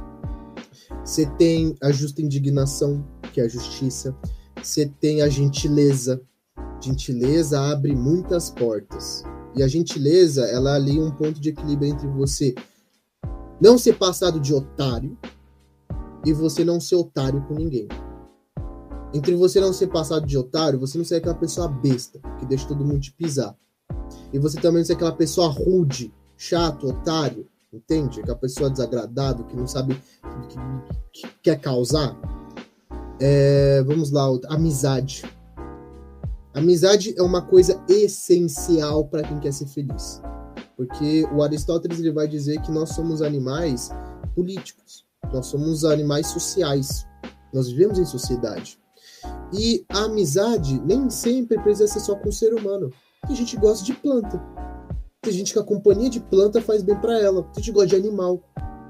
Você 1.06 1.26
tem 1.38 1.76
a 1.82 1.92
justa 1.92 2.22
indignação, 2.22 3.06
que 3.32 3.40
é 3.40 3.46
a 3.46 3.48
justiça. 3.48 4.14
Você 4.62 4.92
tem 5.00 5.22
a 5.22 5.30
gentileza. 5.30 6.22
Gentileza 6.84 7.60
abre 7.62 7.96
muitas 7.96 8.50
portas. 8.50 9.24
E 9.56 9.64
a 9.64 9.68
gentileza, 9.68 10.46
ela 10.46 10.72
é 10.72 10.76
ali 10.76 11.00
um 11.00 11.12
ponto 11.12 11.40
de 11.40 11.50
equilíbrio 11.50 11.92
entre 11.92 12.08
você 12.08 12.54
não 13.62 13.78
ser 13.78 13.98
passado 13.98 14.40
de 14.40 14.54
otário 14.54 15.18
e 16.26 16.32
você 16.32 16.64
não 16.64 16.80
ser 16.80 16.96
otário 16.96 17.42
com 17.48 17.56
ninguém. 17.56 17.88
Entre 19.14 19.36
você 19.36 19.60
não 19.60 19.74
ser 19.74 19.88
passado 19.88 20.26
de 20.26 20.38
otário, 20.38 20.80
você 20.80 20.98
não 20.98 21.06
ser 21.06 21.16
aquela 21.16 21.36
pessoa 21.36 21.68
besta, 21.68 22.20
que 22.38 22.46
deixa 22.46 22.68
todo 22.68 22.86
mundo 22.86 23.00
te 23.00 23.12
pisar. 23.12 23.56
E 24.32 24.38
você 24.38 24.60
também 24.60 24.80
não 24.80 24.86
ser 24.86 24.94
aquela 24.94 25.12
pessoa 25.12 25.48
rude, 25.48 26.14
chato, 26.38 26.88
otário, 26.88 27.48
entende? 27.74 28.22
Aquela 28.22 28.38
pessoa 28.38 28.70
desagradável, 28.70 29.46
que 29.46 29.56
não 29.56 29.68
sabe, 29.68 30.00
que, 30.48 31.22
que 31.22 31.28
quer 31.42 31.60
causar. 31.60 32.16
É, 33.20 33.84
vamos 33.84 34.12
lá, 34.12 34.26
amizade. 34.48 35.24
Amizade 36.54 37.14
é 37.18 37.22
uma 37.22 37.44
coisa 37.44 37.82
essencial 37.88 39.06
para 39.06 39.24
quem 39.24 39.40
quer 39.40 39.54
ser 39.54 39.68
feliz. 39.68 40.22
Porque 40.76 41.26
o 41.34 41.44
Aristóteles 41.44 42.00
ele 42.00 42.12
vai 42.12 42.28
dizer 42.28 42.62
que 42.62 42.72
nós 42.72 42.90
somos 42.90 43.22
animais 43.22 43.90
políticos, 44.34 45.06
nós 45.32 45.46
somos 45.46 45.86
animais 45.86 46.28
sociais, 46.28 47.06
nós 47.54 47.70
vivemos 47.70 48.00
em 48.00 48.06
sociedade. 48.06 48.80
E 49.54 49.86
a 49.90 50.06
amizade 50.06 50.80
nem 50.82 51.10
sempre 51.10 51.60
precisa 51.62 51.88
ser 51.88 52.00
só 52.00 52.16
com 52.16 52.30
o 52.30 52.34
ser 52.34 52.54
humano. 52.54 52.92
Tem 53.28 53.36
gente 53.36 53.56
que 53.56 53.62
gosta 53.62 53.84
de 53.84 53.94
planta. 53.94 54.42
Tem 55.22 55.34
gente 55.34 55.54
que 55.54 55.60
a 55.60 55.64
companhia 55.64 56.10
de 56.10 56.20
planta 56.20 56.62
faz 56.62 56.82
bem 56.82 56.96
para 57.00 57.20
ela. 57.20 57.44
Tem 57.44 57.56
gente 57.56 57.66
que 57.66 57.72
gosta 57.72 57.90
de 57.90 57.96
animal. 57.96 58.42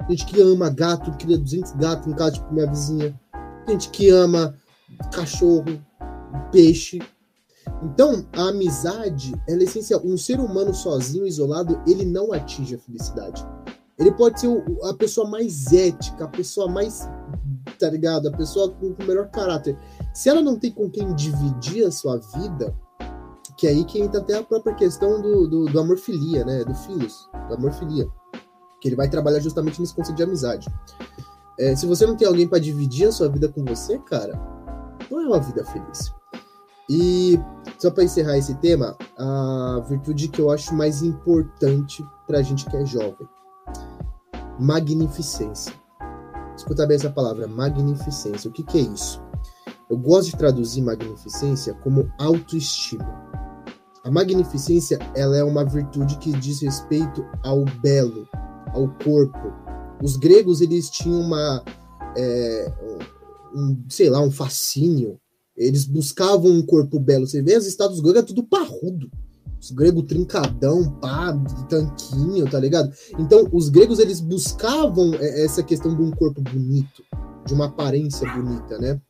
Tem 0.08 0.16
gente 0.16 0.26
que 0.26 0.42
ama 0.42 0.70
gato, 0.70 1.12
cria 1.18 1.38
200 1.38 1.72
gatos 1.74 2.08
em 2.08 2.14
casa, 2.14 2.34
tipo 2.34 2.54
minha 2.54 2.68
vizinha. 2.68 3.20
Tem 3.66 3.80
gente 3.80 3.90
que 3.90 4.10
ama 4.10 4.56
cachorro, 5.12 5.82
peixe. 6.52 7.00
Então, 7.82 8.26
a 8.34 8.50
amizade 8.50 9.34
é 9.48 9.54
essencial. 9.56 10.02
Um 10.04 10.18
ser 10.18 10.40
humano 10.40 10.74
sozinho, 10.74 11.26
isolado, 11.26 11.82
ele 11.88 12.06
não 12.06 12.34
atinge 12.34 12.76
a 12.76 12.80
felicidade. 12.80 13.46
Ele 13.98 14.12
pode 14.12 14.40
ser 14.40 14.50
a 14.84 14.94
pessoa 14.94 15.30
mais 15.30 15.72
ética, 15.74 16.26
a 16.26 16.28
pessoa 16.28 16.70
mais, 16.70 17.10
tá 17.78 17.90
ligado? 17.90 18.28
A 18.28 18.32
pessoa 18.32 18.70
com 18.72 18.88
o 18.88 19.06
melhor 19.06 19.30
caráter. 19.30 19.78
Se 20.14 20.30
ela 20.30 20.42
não 20.42 20.58
tem 20.58 20.72
com 20.72 20.90
quem 20.90 21.14
dividir 21.16 21.86
a 21.86 21.92
sua 21.92 22.18
vida, 22.18 22.76
que 23.58 23.68
é 23.68 23.72
aí 23.72 23.84
que 23.84 24.00
entra 24.00 24.22
até 24.22 24.38
a 24.38 24.44
própria 24.44 24.74
questão 24.74 25.22
do, 25.22 25.48
do, 25.48 25.66
do 25.66 25.80
amor-filia, 25.80 26.46
né? 26.46 26.64
Do 26.64 26.74
filos, 26.76 27.30
do 27.50 27.56
amor-filia. 27.56 28.08
Que 28.80 28.88
ele 28.88 28.96
vai 28.96 29.10
trabalhar 29.10 29.40
justamente 29.40 29.82
nesse 29.82 29.94
conceito 29.94 30.16
de 30.16 30.24
amizade. 30.24 30.68
É, 31.60 31.76
se 31.76 31.86
você 31.86 32.06
não 32.06 32.16
tem 32.16 32.26
alguém 32.26 32.48
para 32.48 32.60
dividir 32.60 33.08
a 33.08 33.12
sua 33.12 33.28
vida 33.28 33.50
com 33.50 33.66
você, 33.66 34.00
cara, 34.00 34.34
não 35.12 35.20
é 35.20 35.28
uma 35.28 35.42
vida 35.42 35.66
feliz. 35.66 36.14
E 36.90 37.40
só 37.78 37.92
para 37.92 38.04
encerrar 38.04 38.38
esse 38.38 38.56
tema, 38.56 38.98
a 39.18 39.84
virtude 39.88 40.28
que 40.28 40.42
eu 40.42 40.50
acho 40.50 40.74
mais 40.74 41.04
importante 41.04 42.04
para 42.26 42.40
a 42.40 42.42
gente 42.42 42.66
que 42.66 42.76
é 42.76 42.86
jovem: 42.86 43.28
magnificência. 44.60 45.74
Escuta 46.58 46.86
bem 46.86 46.96
essa 46.96 47.10
palavra, 47.10 47.48
magnificência. 47.48 48.50
O 48.50 48.52
que, 48.54 48.64
que 48.64 48.80
é 48.80 48.82
isso? 48.82 49.22
Eu 49.90 49.98
gosto 49.98 50.32
de 50.32 50.38
traduzir 50.38 50.82
magnificência 50.82 51.74
como 51.76 52.12
autoestima. 52.20 53.30
A 54.04 54.12
magnificência 54.12 55.00
ela 55.16 55.38
é 55.38 55.44
uma 55.44 55.64
virtude 55.64 56.18
que 56.18 56.32
diz 56.34 56.62
respeito 56.62 57.26
ao 57.44 57.64
belo, 57.82 58.28
ao 58.74 58.88
corpo. 59.04 59.54
Os 60.02 60.16
gregos 60.16 60.62
eles 60.62 60.90
tinham 60.90 61.22
uma, 61.22 61.64
é, 62.18 62.74
um, 63.54 63.86
sei 63.90 64.10
lá, 64.10 64.22
um 64.22 64.32
fascínio. 64.32 65.20
Eles 65.60 65.86
buscavam 65.86 66.50
um 66.50 66.66
corpo 66.66 67.00
belo. 67.00 67.28
Você 67.28 67.42
vê 67.42 67.56
as 67.56 67.66
estátuas 67.66 68.00
gregas 68.00 68.24
é 68.24 68.26
tudo 68.26 68.44
parrudo. 68.44 69.12
Os 69.62 69.72
gregos 69.72 70.06
trincadão, 70.06 70.90
pá, 71.02 71.38
tanquinho, 71.68 72.50
tá 72.50 72.58
ligado? 72.58 72.92
Então, 73.20 73.46
os 73.52 73.68
gregos 73.68 74.00
eles 74.00 74.22
buscavam 74.22 75.14
é, 75.16 75.44
essa 75.44 75.62
questão 75.62 75.94
de 75.94 76.02
um 76.02 76.12
corpo 76.12 76.42
bonito, 76.42 77.04
de 77.46 77.54
uma 77.54 77.66
aparência 77.66 78.26
bonita, 78.34 78.78
né? 78.80 79.02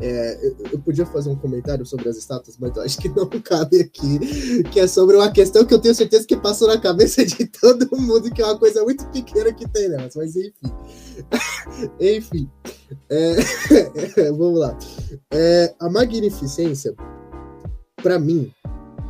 É, 0.00 0.52
eu, 0.72 0.78
podia 0.78 1.04
fazer 1.04 1.28
um 1.28 1.34
comentário 1.34 1.84
sobre 1.84 2.08
as 2.08 2.16
estátuas, 2.16 2.56
mas 2.56 2.76
eu 2.76 2.82
acho 2.82 2.98
que 2.98 3.08
não 3.08 3.28
cabe 3.42 3.80
aqui, 3.80 4.62
que 4.70 4.78
é 4.78 4.86
sobre 4.86 5.16
uma 5.16 5.30
questão 5.30 5.64
que 5.64 5.74
eu 5.74 5.78
tenho 5.80 5.94
certeza 5.94 6.26
que 6.26 6.36
passou 6.36 6.68
na 6.68 6.78
cabeça 6.78 7.24
de 7.26 7.46
todo 7.46 7.88
mundo, 7.96 8.30
que 8.30 8.40
é 8.40 8.44
uma 8.44 8.58
coisa 8.58 8.82
muito 8.84 9.04
pequena 9.08 9.52
que 9.52 9.68
tem 9.68 9.88
nelas, 9.88 10.14
mas 10.14 10.36
enfim. 10.36 10.72
enfim. 12.00 12.50
É, 14.16 14.32
vamos 14.32 14.60
lá. 14.60 14.78
É, 15.30 15.74
a 15.78 15.90
magnificência, 15.90 16.94
para 18.02 18.18
mim, 18.18 18.50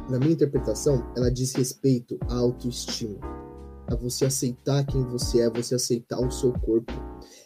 na 0.08 0.18
minha 0.18 0.32
interpretação, 0.32 1.06
ela 1.16 1.30
diz 1.30 1.54
respeito 1.54 2.18
à 2.28 2.34
autoestima. 2.38 3.18
A 3.86 3.94
você 3.94 4.24
aceitar 4.24 4.84
quem 4.84 5.04
você 5.04 5.42
é, 5.42 5.50
você 5.50 5.76
aceitar 5.76 6.18
o 6.18 6.30
seu 6.30 6.52
corpo, 6.52 6.92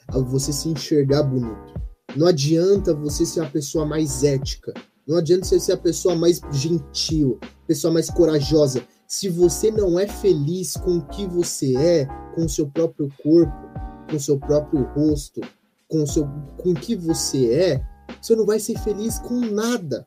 a 0.09 0.19
você 0.19 0.53
se 0.53 0.71
enxergar 0.71 1.23
bonito 1.23 1.82
não 2.15 2.27
adianta 2.27 2.93
você 2.95 3.25
ser 3.25 3.41
a 3.41 3.49
pessoa 3.49 3.87
mais 3.87 4.23
ética. 4.23 4.75
Não 5.07 5.17
adianta 5.17 5.47
você 5.47 5.59
ser 5.59 5.73
a 5.73 5.77
pessoa 5.77 6.15
mais 6.15 6.41
gentil, 6.53 7.41
pessoa 7.67 7.93
mais 7.93 8.11
corajosa. 8.11 8.83
Se 9.07 9.29
você 9.29 9.71
não 9.71 9.99
é 9.99 10.07
feliz 10.07 10.75
com 10.75 10.99
o 10.99 11.07
que 11.07 11.27
você 11.27 11.77
é, 11.77 12.07
com 12.35 12.45
o 12.45 12.49
seu 12.49 12.69
próprio 12.69 13.09
corpo, 13.23 13.53
com 14.09 14.17
o 14.17 14.21
seu 14.21 14.39
próprio 14.39 14.85
rosto, 14.95 15.41
com 15.89 16.03
o 16.03 16.07
seu, 16.07 16.27
com 16.59 16.71
o 16.71 16.75
que 16.75 16.95
você 16.95 17.53
é, 17.53 17.83
você 18.21 18.37
não 18.37 18.47
vai 18.47 18.61
ser 18.61 18.79
feliz 18.79 19.19
com 19.19 19.41
nada. 19.41 20.07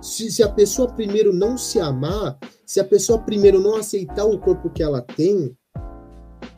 Se, 0.00 0.30
se 0.30 0.42
a 0.42 0.48
pessoa 0.48 0.92
primeiro 0.92 1.32
não 1.32 1.56
se 1.56 1.78
amar, 1.78 2.38
se 2.66 2.80
a 2.80 2.84
pessoa 2.84 3.18
primeiro 3.18 3.60
não 3.60 3.76
aceitar 3.76 4.24
o 4.24 4.38
corpo 4.38 4.70
que 4.70 4.82
ela 4.82 5.00
tem, 5.00 5.56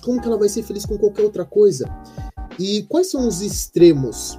como 0.03 0.21
que 0.21 0.27
ela 0.27 0.38
vai 0.38 0.49
ser 0.49 0.62
feliz 0.62 0.87
com 0.87 0.97
qualquer 0.97 1.23
outra 1.23 1.45
coisa? 1.45 1.87
E 2.59 2.85
quais 2.85 3.11
são 3.11 3.27
os 3.27 3.43
extremos 3.43 4.38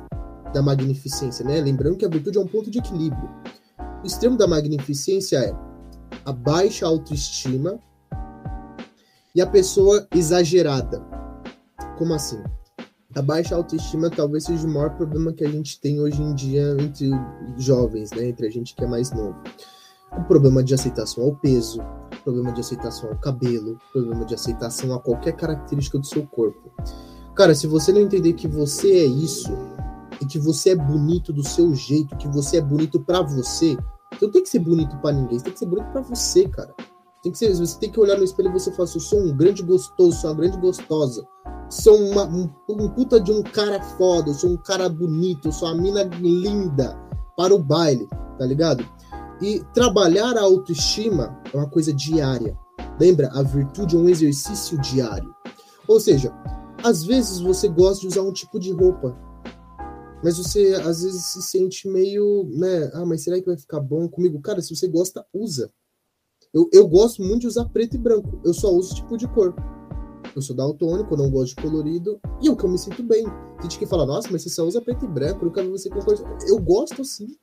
da 0.56 0.62
magnificência, 0.62 1.44
né? 1.44 1.60
Lembrando 1.60 1.98
que 1.98 2.06
a 2.06 2.10
virtude 2.10 2.38
é 2.38 2.42
um 2.42 2.48
ponto 2.48 2.72
de 2.72 2.80
equilíbrio. 2.80 3.30
O 4.02 4.08
extremo 4.08 4.38
da 4.38 4.48
magnificência 4.48 5.38
é 5.38 5.54
a 6.24 6.32
baixa 6.32 6.86
autoestima 6.86 7.78
e 9.36 9.42
a 9.42 9.46
pessoa 9.46 10.08
exagerada. 10.16 11.04
Como 11.98 12.14
assim? 12.14 12.42
A 13.14 13.22
baixa 13.22 13.54
autoestima 13.54 14.10
talvez 14.10 14.46
seja 14.46 14.66
o 14.66 14.72
maior 14.72 14.96
problema 14.96 15.34
que 15.34 15.44
a 15.44 15.50
gente 15.50 15.80
tem 15.82 16.00
hoje 16.00 16.22
em 16.22 16.34
dia 16.34 16.78
entre 16.80 17.12
jovens, 17.58 18.12
né? 18.12 18.30
Entre 18.30 18.48
a 18.48 18.50
gente 18.50 18.74
que 18.76 18.84
é 18.84 18.88
mais 18.88 19.12
novo. 19.12 19.36
O 20.18 20.24
problema 20.24 20.64
de 20.64 20.74
aceitação 20.74 21.26
ao 21.26 21.36
peso, 21.36 21.82
problema 22.24 22.54
de 22.54 22.62
aceitação 22.62 23.10
ao 23.10 23.18
cabelo, 23.18 23.78
problema 23.92 24.24
de 24.24 24.34
aceitação 24.34 24.94
a 24.94 25.02
qualquer 25.02 25.34
característica 25.34 26.00
do 26.00 26.06
seu 26.06 26.26
corpo. 26.26 26.72
Cara, 27.36 27.54
se 27.54 27.68
você 27.68 27.92
não 27.92 28.00
entender 28.00 28.32
que 28.34 28.48
você 28.48 28.90
é 29.00 29.06
isso, 29.06 29.52
e 30.22 30.26
que 30.26 30.40
você 30.40 30.72
é 30.72 30.76
bonito 30.76 31.34
do 31.34 31.44
seu 31.44 31.74
jeito, 31.74 32.16
que 32.18 32.28
você 32.28 32.58
é 32.58 32.62
bonito 32.62 33.00
para 33.00 33.22
você. 33.22 33.78
Você 34.14 34.26
não 34.26 34.32
tem 34.32 34.44
que 34.44 34.50
ser 34.50 34.60
bonito 34.60 34.96
para 34.98 35.16
ninguém, 35.16 35.38
você 35.38 35.46
tem 35.46 35.54
que 35.54 35.60
ser 35.60 35.66
bonito 35.66 35.92
para 35.92 36.02
você, 36.02 36.48
cara. 36.48 36.74
Tem 37.22 37.32
que 37.32 37.38
ser, 37.38 37.54
você 37.56 37.80
tem 37.80 37.92
que 37.92 38.00
olhar 38.00 38.18
no 38.18 38.24
espelho 38.24 38.50
e 38.50 38.54
você 38.54 38.72
falar 38.72 38.84
assim, 38.84 39.00
eu 39.00 39.04
sou 39.04 39.20
um 39.20 39.36
grande 39.36 39.64
gostoso, 39.64 40.22
sou 40.22 40.30
uma 40.30 40.38
grande 40.38 40.58
gostosa. 40.58 41.26
Sou 41.70 41.98
uma, 41.98 42.24
um, 42.26 42.50
um 42.70 42.90
puta 42.90 43.20
de 43.20 43.32
um 43.32 43.42
cara 43.42 43.82
foda, 43.82 44.30
eu 44.30 44.34
sou 44.36 44.52
um 44.52 44.58
cara 44.58 44.88
bonito, 44.88 45.48
eu 45.48 45.52
sou 45.52 45.68
uma 45.68 45.82
mina 45.82 46.04
linda 46.04 46.96
para 47.36 47.54
o 47.54 47.60
baile, 47.60 48.08
tá 48.38 48.46
ligado? 48.46 48.86
E 49.42 49.62
trabalhar 49.74 50.38
a 50.38 50.44
autoestima 50.44 51.38
é 51.52 51.58
uma 51.58 51.68
coisa 51.68 51.92
diária. 51.92 52.58
Lembra? 53.00 53.30
A 53.34 53.42
virtude 53.42 53.96
é 53.96 54.00
um 54.00 54.08
exercício 54.08 54.80
diário. 54.80 55.34
Ou 55.88 56.00
seja, 56.00 56.32
às 56.84 57.04
vezes 57.04 57.40
você 57.40 57.68
gosta 57.68 58.02
de 58.02 58.08
usar 58.08 58.22
um 58.22 58.32
tipo 58.32 58.60
de 58.60 58.72
roupa, 58.72 59.18
mas 60.24 60.38
você 60.38 60.76
às 60.76 61.04
vezes 61.04 61.26
se 61.26 61.42
sente 61.42 61.88
meio, 61.88 62.50
né? 62.54 62.90
Ah, 62.94 63.06
mas 63.06 63.24
será 63.24 63.40
que 63.40 63.46
vai 63.46 63.58
ficar 63.58 63.80
bom 63.80 64.08
comigo? 64.08 64.42
Cara, 64.42 64.62
se 64.62 64.76
você 64.76 64.88
gosta, 64.88 65.26
usa. 65.34 65.72
Eu, 66.54 66.70
eu 66.72 66.88
gosto 66.88 67.22
muito 67.22 67.42
de 67.42 67.48
usar 67.48 67.66
preto 67.66 67.96
e 67.96 68.00
branco. 68.00 68.40
Eu 68.44 68.54
só 68.54 68.70
uso 68.72 68.96
tipo 68.96 69.18
de 69.18 69.28
cor. 69.28 69.54
Eu 70.36 70.42
sou 70.42 70.56
daltônico, 70.56 71.16
não 71.16 71.30
gosto 71.30 71.56
de 71.56 71.62
colorido. 71.62 72.20
E 72.42 72.48
eu 72.48 72.56
que 72.56 72.66
eu 72.66 72.70
me 72.70 72.78
sinto 72.78 73.04
bem. 73.04 73.26
Tem 73.26 73.64
gente 73.64 73.80
que 73.80 73.86
fala, 73.86 74.06
nossa, 74.06 74.30
mas 74.32 74.44
você 74.44 74.50
só 74.50 74.64
usa 74.64 74.82
preto 74.82 75.06
e 75.06 75.08
branco, 75.08 75.46
eu 75.46 75.52
vi 75.52 75.70
você 75.70 75.90
com 75.90 76.00
cor. 76.00 76.16
Eu 76.48 76.60
gosto 76.60 77.02
assim. 77.02 77.36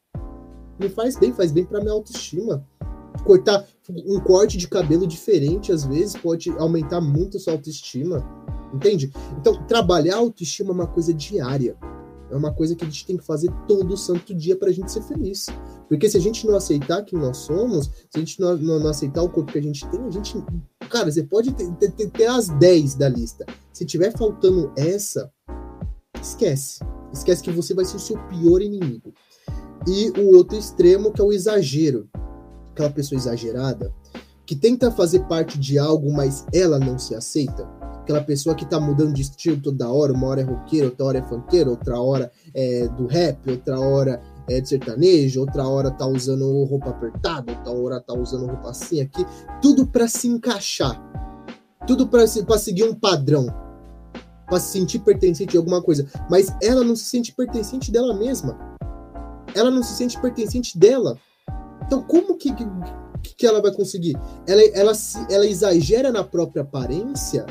Me 0.78 0.88
faz 0.88 1.16
bem, 1.18 1.32
faz 1.32 1.52
bem 1.52 1.64
pra 1.64 1.80
minha 1.80 1.92
autoestima. 1.92 2.66
Cortar 3.24 3.66
um 3.88 4.18
corte 4.20 4.56
de 4.56 4.66
cabelo 4.66 5.06
diferente, 5.06 5.70
às 5.70 5.84
vezes, 5.84 6.16
pode 6.16 6.50
aumentar 6.58 7.00
muito 7.00 7.36
a 7.36 7.40
sua 7.40 7.52
autoestima. 7.52 8.24
Entende? 8.74 9.12
Então, 9.38 9.62
trabalhar 9.66 10.16
a 10.16 10.20
autoestima 10.20 10.70
é 10.70 10.72
uma 10.72 10.86
coisa 10.86 11.12
diária. 11.12 11.76
É 12.32 12.36
uma 12.36 12.52
coisa 12.52 12.74
que 12.74 12.82
a 12.82 12.86
gente 12.86 13.06
tem 13.06 13.16
que 13.18 13.24
fazer 13.24 13.52
todo 13.68 13.96
santo 13.96 14.34
dia 14.34 14.56
para 14.56 14.70
a 14.70 14.72
gente 14.72 14.90
ser 14.90 15.02
feliz. 15.02 15.46
Porque 15.86 16.08
se 16.08 16.16
a 16.16 16.20
gente 16.20 16.46
não 16.46 16.56
aceitar 16.56 17.04
quem 17.04 17.18
nós 17.18 17.36
somos, 17.38 17.86
se 17.86 18.16
a 18.16 18.18
gente 18.18 18.40
não, 18.40 18.56
não, 18.56 18.80
não 18.80 18.88
aceitar 18.88 19.22
o 19.22 19.28
corpo 19.28 19.52
que 19.52 19.58
a 19.58 19.62
gente 19.62 19.86
tem, 19.88 20.00
a 20.02 20.10
gente. 20.10 20.42
Cara, 20.88 21.10
você 21.10 21.22
pode 21.22 21.52
ter, 21.52 21.70
ter, 21.90 22.10
ter 22.10 22.26
as 22.26 22.48
10 22.48 22.94
da 22.94 23.08
lista. 23.08 23.44
Se 23.70 23.84
tiver 23.84 24.16
faltando 24.16 24.72
essa, 24.76 25.30
esquece. 26.20 26.80
Esquece 27.12 27.42
que 27.42 27.50
você 27.50 27.74
vai 27.74 27.84
ser 27.84 27.96
o 27.96 28.00
seu 28.00 28.18
pior 28.28 28.62
inimigo. 28.62 29.12
E 29.86 30.10
o 30.18 30.34
outro 30.34 30.56
extremo, 30.56 31.12
que 31.12 31.20
é 31.20 31.24
o 31.24 31.32
exagero. 31.32 32.08
Aquela 32.72 32.90
pessoa 32.90 33.18
exagerada, 33.18 33.92
que 34.46 34.56
tenta 34.56 34.90
fazer 34.90 35.20
parte 35.26 35.58
de 35.58 35.78
algo, 35.78 36.10
mas 36.10 36.46
ela 36.54 36.78
não 36.78 36.98
se 36.98 37.14
aceita 37.14 37.68
aquela 38.02 38.22
pessoa 38.22 38.54
que 38.54 38.66
tá 38.66 38.80
mudando 38.80 39.14
de 39.14 39.22
estilo 39.22 39.60
toda 39.60 39.88
hora, 39.88 40.12
uma 40.12 40.26
hora 40.26 40.40
é 40.40 40.44
roqueiro, 40.44 40.86
outra 40.86 41.06
hora 41.06 41.18
é 41.18 41.22
funkeiro, 41.22 41.70
outra 41.70 42.00
hora 42.00 42.32
é 42.52 42.88
do 42.88 43.06
rap, 43.06 43.48
outra 43.48 43.80
hora 43.80 44.20
é 44.48 44.60
de 44.60 44.68
sertanejo, 44.68 45.40
outra 45.40 45.66
hora 45.66 45.90
tá 45.90 46.06
usando 46.06 46.64
roupa 46.64 46.90
apertada, 46.90 47.52
outra 47.52 47.72
hora 47.72 48.00
tá 48.00 48.12
usando 48.12 48.46
roupa 48.46 48.70
assim 48.70 49.00
aqui, 49.00 49.24
tudo 49.60 49.86
para 49.86 50.08
se 50.08 50.28
encaixar. 50.28 51.00
Tudo 51.86 52.06
para 52.06 52.26
seguir 52.58 52.84
um 52.84 52.94
padrão, 52.94 53.46
para 54.46 54.60
se 54.60 54.70
sentir 54.70 55.00
pertencente 55.00 55.50
de 55.50 55.56
alguma 55.56 55.82
coisa, 55.82 56.06
mas 56.30 56.54
ela 56.62 56.84
não 56.84 56.94
se 56.94 57.04
sente 57.04 57.32
pertencente 57.32 57.90
dela 57.90 58.14
mesma. 58.14 58.56
Ela 59.52 59.68
não 59.68 59.82
se 59.82 59.94
sente 59.94 60.20
pertencente 60.20 60.78
dela. 60.78 61.18
Então, 61.84 62.00
como 62.02 62.36
que, 62.36 62.54
que, 62.54 63.34
que 63.36 63.46
ela 63.46 63.60
vai 63.60 63.72
conseguir? 63.72 64.16
Ela, 64.46 64.62
ela, 64.74 64.92
ela 65.28 65.46
exagera 65.46 66.12
na 66.12 66.22
própria 66.22 66.62
aparência 66.62 67.44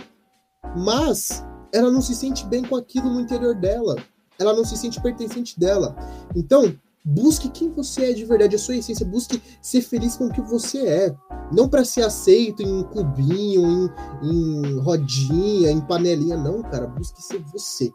mas 0.76 1.44
ela 1.74 1.92
não 1.92 2.02
se 2.02 2.16
sente 2.16 2.46
bem 2.46 2.64
com 2.64 2.76
aquilo 2.76 3.10
no 3.10 3.22
interior 3.22 3.56
dela. 3.56 3.96
Ela 4.40 4.54
não 4.54 4.66
se 4.66 4.78
sente 4.78 5.02
pertencente 5.02 5.60
dela. 5.60 5.96
Então, 6.36 6.74
busque 7.06 7.50
quem 7.50 7.70
você 7.70 8.12
é 8.12 8.14
de 8.14 8.26
verdade, 8.26 8.56
a 8.56 8.60
sua 8.60 8.76
essência. 8.76 9.06
Busque 9.06 9.42
ser 9.62 9.82
feliz 9.82 10.18
com 10.18 10.26
o 10.26 10.32
que 10.32 10.42
você 10.42 10.88
é. 10.88 11.16
Não 11.52 11.70
para 11.70 11.86
ser 11.86 12.04
aceito 12.04 12.62
em 12.62 12.72
um 12.72 12.86
em, 13.20 13.90
em 14.24 14.80
rodinha, 14.80 15.72
em 15.72 15.82
panelinha. 15.82 16.38
Não, 16.38 16.62
cara. 16.62 16.88
Busque 16.88 17.22
ser 17.22 17.40
você. 17.52 17.94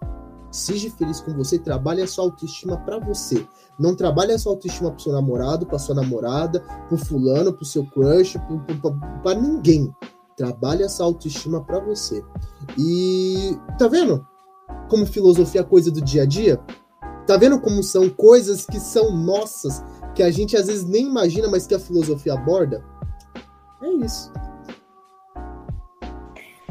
Seja 0.51 0.91
feliz 0.91 1.21
com 1.21 1.35
você, 1.35 1.59
trabalhe 1.59 2.01
a 2.01 2.07
sua 2.07 2.25
autoestima 2.25 2.79
para 2.79 2.99
você. 2.99 3.47
Não 3.79 3.95
trabalhe 3.95 4.33
a 4.33 4.39
sua 4.39 4.53
autoestima 4.53 4.91
pro 4.91 5.03
seu 5.03 5.13
namorado, 5.13 5.67
pra 5.67 5.79
sua 5.79 5.95
namorada, 5.95 6.61
pro 6.89 6.97
fulano, 6.97 7.53
pro 7.53 7.65
seu 7.65 7.85
crush, 7.85 8.39
para 9.23 9.39
ninguém. 9.39 9.93
Trabalhe 10.37 10.83
essa 10.83 11.03
autoestima 11.03 11.65
para 11.65 11.81
você. 11.81 12.23
E 12.79 13.57
tá 13.79 13.89
vendo 13.89 14.27
como 14.89 15.07
filosofia 15.07 15.61
é 15.61 15.65
coisa 15.65 15.91
do 15.91 16.01
dia 16.01 16.23
a 16.23 16.27
dia? 16.27 16.61
Tá 17.27 17.37
vendo 17.37 17.61
como 17.61 17.83
são 17.83 18.09
coisas 18.09 18.65
que 18.65 18.79
são 18.79 19.11
nossas, 19.11 19.85
que 20.15 20.23
a 20.23 20.31
gente 20.31 20.57
às 20.57 20.67
vezes 20.67 20.85
nem 20.85 21.07
imagina, 21.07 21.49
mas 21.49 21.67
que 21.67 21.75
a 21.75 21.79
filosofia 21.79 22.35
aborda? 22.35 22.85
É 23.83 23.89
isso. 24.05 24.33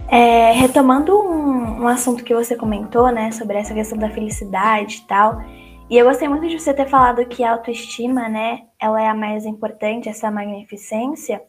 É, 0.08 0.52
retomando 0.52 1.18
um, 1.20 1.82
um, 1.82 1.88
assunto 1.88 2.24
que 2.24 2.34
você 2.34 2.56
comentou, 2.56 3.12
né, 3.12 3.32
sobre 3.32 3.58
essa 3.58 3.74
questão 3.74 3.98
da 3.98 4.10
felicidade 4.10 5.02
e 5.04 5.08
tal, 5.08 5.42
e 5.90 5.98
eu 5.98 6.06
gostei 6.06 6.28
muito 6.28 6.48
de 6.48 6.58
você 6.58 6.74
ter 6.74 6.88
falado 6.88 7.26
que 7.26 7.44
a 7.44 7.52
autoestima, 7.54 8.30
né, 8.30 8.62
ela 8.80 9.02
é 9.02 9.08
a 9.08 9.16
mais 9.16 9.46
importante, 9.46 10.08
essa 10.08 10.32
magnificência, 10.32 11.42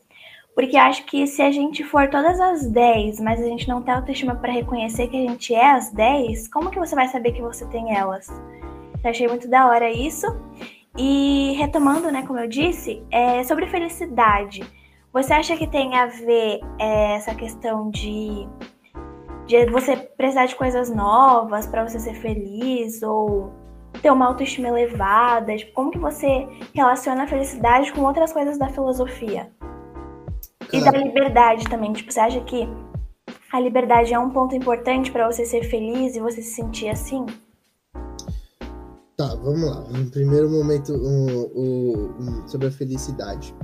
Porque 0.57 0.79
acho 0.79 1.05
que 1.05 1.27
se 1.27 1.43
a 1.43 1.53
gente 1.53 1.85
for 1.85 2.09
todas 2.09 2.41
as 2.41 2.67
10, 2.67 3.21
mas 3.21 3.39
a 3.43 3.45
gente 3.45 3.69
não 3.69 3.83
tem 3.83 3.93
autoestima 3.93 4.35
para 4.35 4.51
reconhecer 4.51 5.07
que 5.09 5.17
a 5.19 5.31
gente 5.31 5.55
é 5.55 5.73
as 5.73 5.93
10, 5.93 6.49
como 6.49 6.71
que 6.71 6.79
você 6.79 6.95
vai 6.95 7.07
saber 7.09 7.33
que 7.33 7.43
você 7.43 7.67
tem 7.67 7.95
elas? 7.95 8.29
Eu 9.05 9.11
achei 9.11 9.29
muito 9.29 9.47
da 9.49 9.67
hora 9.67 9.91
isso. 9.91 10.27
E 10.97 11.53
retomando, 11.59 12.11
né, 12.11 12.25
como 12.27 12.39
eu 12.39 12.49
disse, 12.49 13.05
é 13.11 13.45
sobre 13.45 13.67
felicidade. 13.67 14.65
Você 15.13 15.35
acha 15.35 15.55
que 15.59 15.67
tem 15.67 15.95
a 15.95 16.07
ver 16.07 16.61
é, 16.79 17.17
essa 17.17 17.35
questão 17.35 17.91
de, 17.91 18.49
de 19.47 19.67
você 19.67 19.95
precisar 19.95 20.47
de 20.47 20.57
coisas 20.57 20.89
novas 20.89 21.67
para 21.67 21.87
você 21.87 22.01
ser 22.01 22.15
feliz 22.15 23.03
ou 23.03 23.53
ter 24.01 24.11
uma 24.11 24.25
autoestima 24.27 24.69
elevada? 24.69 25.55
Tipo, 25.55 25.75
como 25.75 25.91
que 25.91 25.99
você 25.99 26.49
relaciona 26.75 27.25
a 27.25 27.27
felicidade 27.27 27.93
com 27.93 28.01
outras 28.01 28.33
coisas 28.33 28.57
da 28.57 28.71
filosofia? 28.71 29.51
E 30.73 30.81
da 30.81 30.91
liberdade 30.91 31.65
também. 31.69 31.93
Tipo, 31.93 32.13
você 32.13 32.21
acha 32.21 32.41
que 32.41 32.69
a 33.53 33.61
liberdade 33.61 34.13
é 34.13 34.19
um 34.19 34.31
ponto 34.31 34.55
importante 34.55 35.11
para 35.11 35.31
você 35.31 35.45
ser 35.45 35.65
feliz 35.65 36.17
e 36.17 36.21
você 36.21 36.43
se 36.43 36.55
sentir 36.55 36.89
assim? 36.89 37.25
Tá, 39.17 39.35
vamos 39.35 39.63
lá. 39.63 39.81
No 39.83 40.11
primeiro 40.11 40.51
momento, 40.51 40.93
um, 40.93 41.51
um, 41.55 42.15
um, 42.21 42.49
sobre 42.49 42.67
a 42.67 42.71
felicidade. 42.71 43.55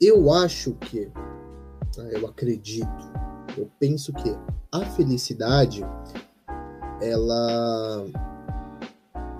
Eu 0.00 0.32
acho 0.32 0.74
que, 0.74 1.10
tá, 1.94 2.02
eu 2.12 2.26
acredito, 2.26 3.12
eu 3.58 3.68
penso 3.80 4.12
que 4.12 4.36
a 4.70 4.86
felicidade, 4.86 5.82
ela, 7.02 8.06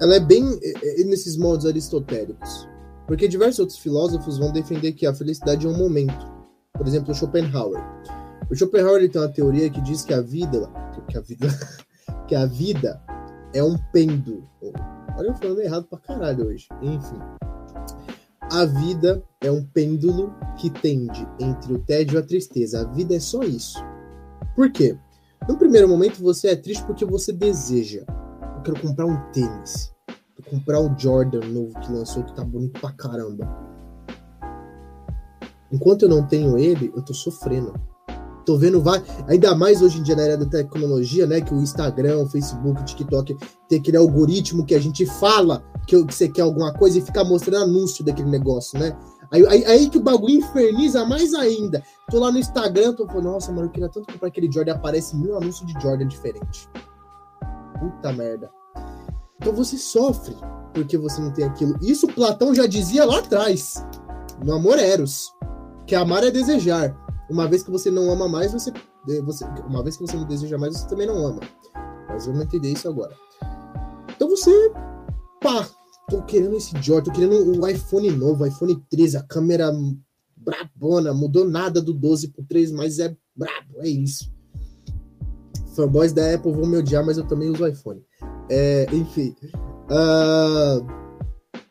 ela 0.02 0.16
é 0.16 0.20
bem 0.20 0.58
é, 0.62 1.00
é, 1.00 1.04
nesses 1.04 1.36
modos 1.36 1.64
aristotélicos. 1.64 2.68
Porque 3.06 3.28
diversos 3.28 3.60
outros 3.60 3.78
filósofos 3.78 4.38
vão 4.38 4.52
defender 4.52 4.92
que 4.92 5.06
a 5.06 5.14
felicidade 5.14 5.66
é 5.66 5.70
um 5.70 5.76
momento 5.76 6.39
por 6.80 6.88
exemplo, 6.88 7.12
o 7.12 7.14
Schopenhauer. 7.14 7.78
O 8.50 8.56
Schopenhauer 8.56 9.02
ele 9.02 9.10
tem 9.10 9.20
uma 9.20 9.28
teoria 9.28 9.68
que 9.68 9.82
diz 9.82 10.02
que 10.02 10.14
a 10.14 10.22
vida, 10.22 10.66
que 11.06 11.18
a 11.18 11.20
vida, 11.20 11.48
que 12.26 12.34
a 12.34 12.46
vida 12.46 13.02
é 13.52 13.62
um 13.62 13.76
pêndulo. 13.92 14.48
Olha, 15.14 15.26
eu 15.26 15.34
falando 15.34 15.60
errado 15.60 15.84
pra 15.84 15.98
caralho 15.98 16.46
hoje. 16.46 16.68
Enfim. 16.80 17.18
A 18.50 18.64
vida 18.64 19.22
é 19.42 19.50
um 19.50 19.62
pêndulo 19.62 20.34
que 20.56 20.70
tende 20.70 21.28
entre 21.38 21.74
o 21.74 21.78
tédio 21.80 22.14
e 22.14 22.18
a 22.18 22.22
tristeza. 22.22 22.80
A 22.80 22.84
vida 22.84 23.14
é 23.14 23.20
só 23.20 23.42
isso. 23.42 23.78
Por 24.56 24.72
quê? 24.72 24.96
No 25.46 25.58
primeiro 25.58 25.86
momento 25.86 26.22
você 26.22 26.48
é 26.48 26.56
triste 26.56 26.82
porque 26.84 27.04
você 27.04 27.30
deseja. 27.30 28.06
Eu 28.56 28.62
quero 28.62 28.80
comprar 28.80 29.04
um 29.04 29.20
tênis. 29.32 29.94
Vou 30.08 30.46
comprar 30.48 30.80
o 30.80 30.98
Jordan 30.98 31.40
novo 31.40 31.78
que 31.80 31.92
lançou 31.92 32.24
que 32.24 32.34
tá 32.34 32.42
bonito 32.42 32.80
pra 32.80 32.90
caramba. 32.92 33.69
Enquanto 35.72 36.02
eu 36.02 36.08
não 36.08 36.26
tenho 36.26 36.58
ele, 36.58 36.92
eu 36.94 37.02
tô 37.02 37.14
sofrendo. 37.14 37.74
Tô 38.44 38.56
vendo 38.56 38.80
vai, 38.80 39.02
ainda 39.28 39.54
mais 39.54 39.82
hoje 39.82 40.00
em 40.00 40.02
dia 40.02 40.16
na 40.16 40.22
era 40.22 40.36
da 40.36 40.46
tecnologia, 40.46 41.26
né, 41.26 41.40
que 41.40 41.54
o 41.54 41.60
Instagram, 41.60 42.22
o 42.22 42.28
Facebook, 42.28 42.80
o 42.80 42.84
TikTok 42.84 43.36
tem 43.68 43.78
aquele 43.78 43.96
algoritmo 43.96 44.64
que 44.64 44.74
a 44.74 44.80
gente 44.80 45.06
fala 45.06 45.62
que, 45.86 45.96
você 45.96 46.28
quer 46.28 46.42
alguma 46.42 46.72
coisa 46.72 46.98
e 46.98 47.02
fica 47.02 47.22
mostrando 47.22 47.64
anúncio 47.64 48.04
daquele 48.04 48.30
negócio, 48.30 48.78
né? 48.78 48.96
Aí, 49.32 49.46
aí, 49.46 49.64
aí, 49.64 49.88
que 49.88 49.98
o 49.98 50.02
bagulho 50.02 50.38
inferniza 50.38 51.04
mais 51.04 51.34
ainda. 51.34 51.82
Tô 52.10 52.18
lá 52.18 52.32
no 52.32 52.38
Instagram, 52.38 52.94
tô 52.94 53.06
falando, 53.06 53.24
nossa, 53.24 53.52
mano, 53.52 53.68
eu 53.68 53.70
queria 53.70 53.88
tanto 53.88 54.12
comprar 54.12 54.28
aquele 54.28 54.50
Jordan, 54.50 54.74
aparece 54.74 55.16
mil 55.16 55.36
anúncios 55.36 55.72
de 55.72 55.80
Jordan 55.80 56.08
diferente. 56.08 56.68
Puta 57.78 58.12
merda. 58.12 58.50
Então 59.40 59.52
você 59.52 59.76
sofre 59.76 60.34
porque 60.74 60.98
você 60.98 61.20
não 61.20 61.32
tem 61.32 61.44
aquilo. 61.44 61.76
Isso 61.80 62.08
Platão 62.08 62.54
já 62.54 62.66
dizia 62.66 63.04
lá 63.04 63.18
atrás, 63.18 63.74
no 64.44 64.54
Amor 64.54 64.78
Eros 64.78 65.32
que 65.90 65.94
amar 65.96 66.22
é 66.22 66.30
desejar. 66.30 66.96
Uma 67.28 67.48
vez 67.48 67.64
que 67.64 67.70
você 67.70 67.90
não 67.90 68.12
ama 68.12 68.28
mais, 68.28 68.52
você, 68.52 68.72
você. 69.24 69.44
Uma 69.66 69.82
vez 69.82 69.96
que 69.96 70.06
você 70.06 70.16
não 70.16 70.24
deseja 70.24 70.56
mais, 70.56 70.78
você 70.78 70.88
também 70.88 71.04
não 71.04 71.26
ama. 71.26 71.40
Mas 72.08 72.26
vamos 72.26 72.42
entender 72.42 72.70
isso 72.70 72.88
agora. 72.88 73.12
Então 74.14 74.28
você. 74.28 74.52
Pá, 75.40 75.68
tô 76.08 76.22
querendo 76.22 76.56
esse 76.56 76.80
Jordan, 76.80 77.10
tô 77.10 77.18
querendo 77.18 77.60
o 77.60 77.68
iPhone 77.68 78.08
novo, 78.12 78.46
iPhone 78.46 78.80
13, 78.88 79.16
a 79.16 79.22
câmera 79.24 79.72
brabona, 80.36 81.12
mudou 81.12 81.44
nada 81.44 81.82
do 81.82 81.92
12 81.92 82.28
pro 82.28 82.44
3, 82.44 82.70
mas 82.70 83.00
é 83.00 83.16
brabo, 83.34 83.80
é 83.80 83.88
isso. 83.88 84.32
Fanboys 85.74 86.12
da 86.12 86.34
Apple 86.34 86.52
vão 86.52 86.66
me 86.66 86.76
odiar, 86.76 87.04
mas 87.04 87.18
eu 87.18 87.26
também 87.26 87.50
uso 87.50 87.66
iPhone. 87.66 88.00
É, 88.48 88.86
enfim. 88.92 89.34
Uh, 89.90 90.86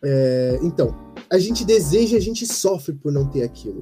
é, 0.04 0.60
então, 0.62 0.94
a 1.32 1.38
gente 1.38 1.64
deseja, 1.64 2.18
a 2.18 2.22
gente 2.22 2.46
sofre 2.46 2.94
por 2.96 3.14
não 3.14 3.30
ter 3.30 3.44
aquilo. 3.44 3.82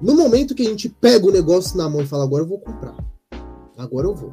No 0.00 0.14
momento 0.14 0.54
que 0.54 0.62
a 0.62 0.68
gente 0.68 0.88
pega 0.88 1.26
o 1.26 1.32
negócio 1.32 1.76
na 1.76 1.88
mão 1.88 2.02
e 2.02 2.06
fala, 2.06 2.22
agora 2.22 2.44
eu 2.44 2.48
vou 2.48 2.60
comprar. 2.60 2.96
Agora 3.76 4.06
eu 4.06 4.14
vou. 4.14 4.30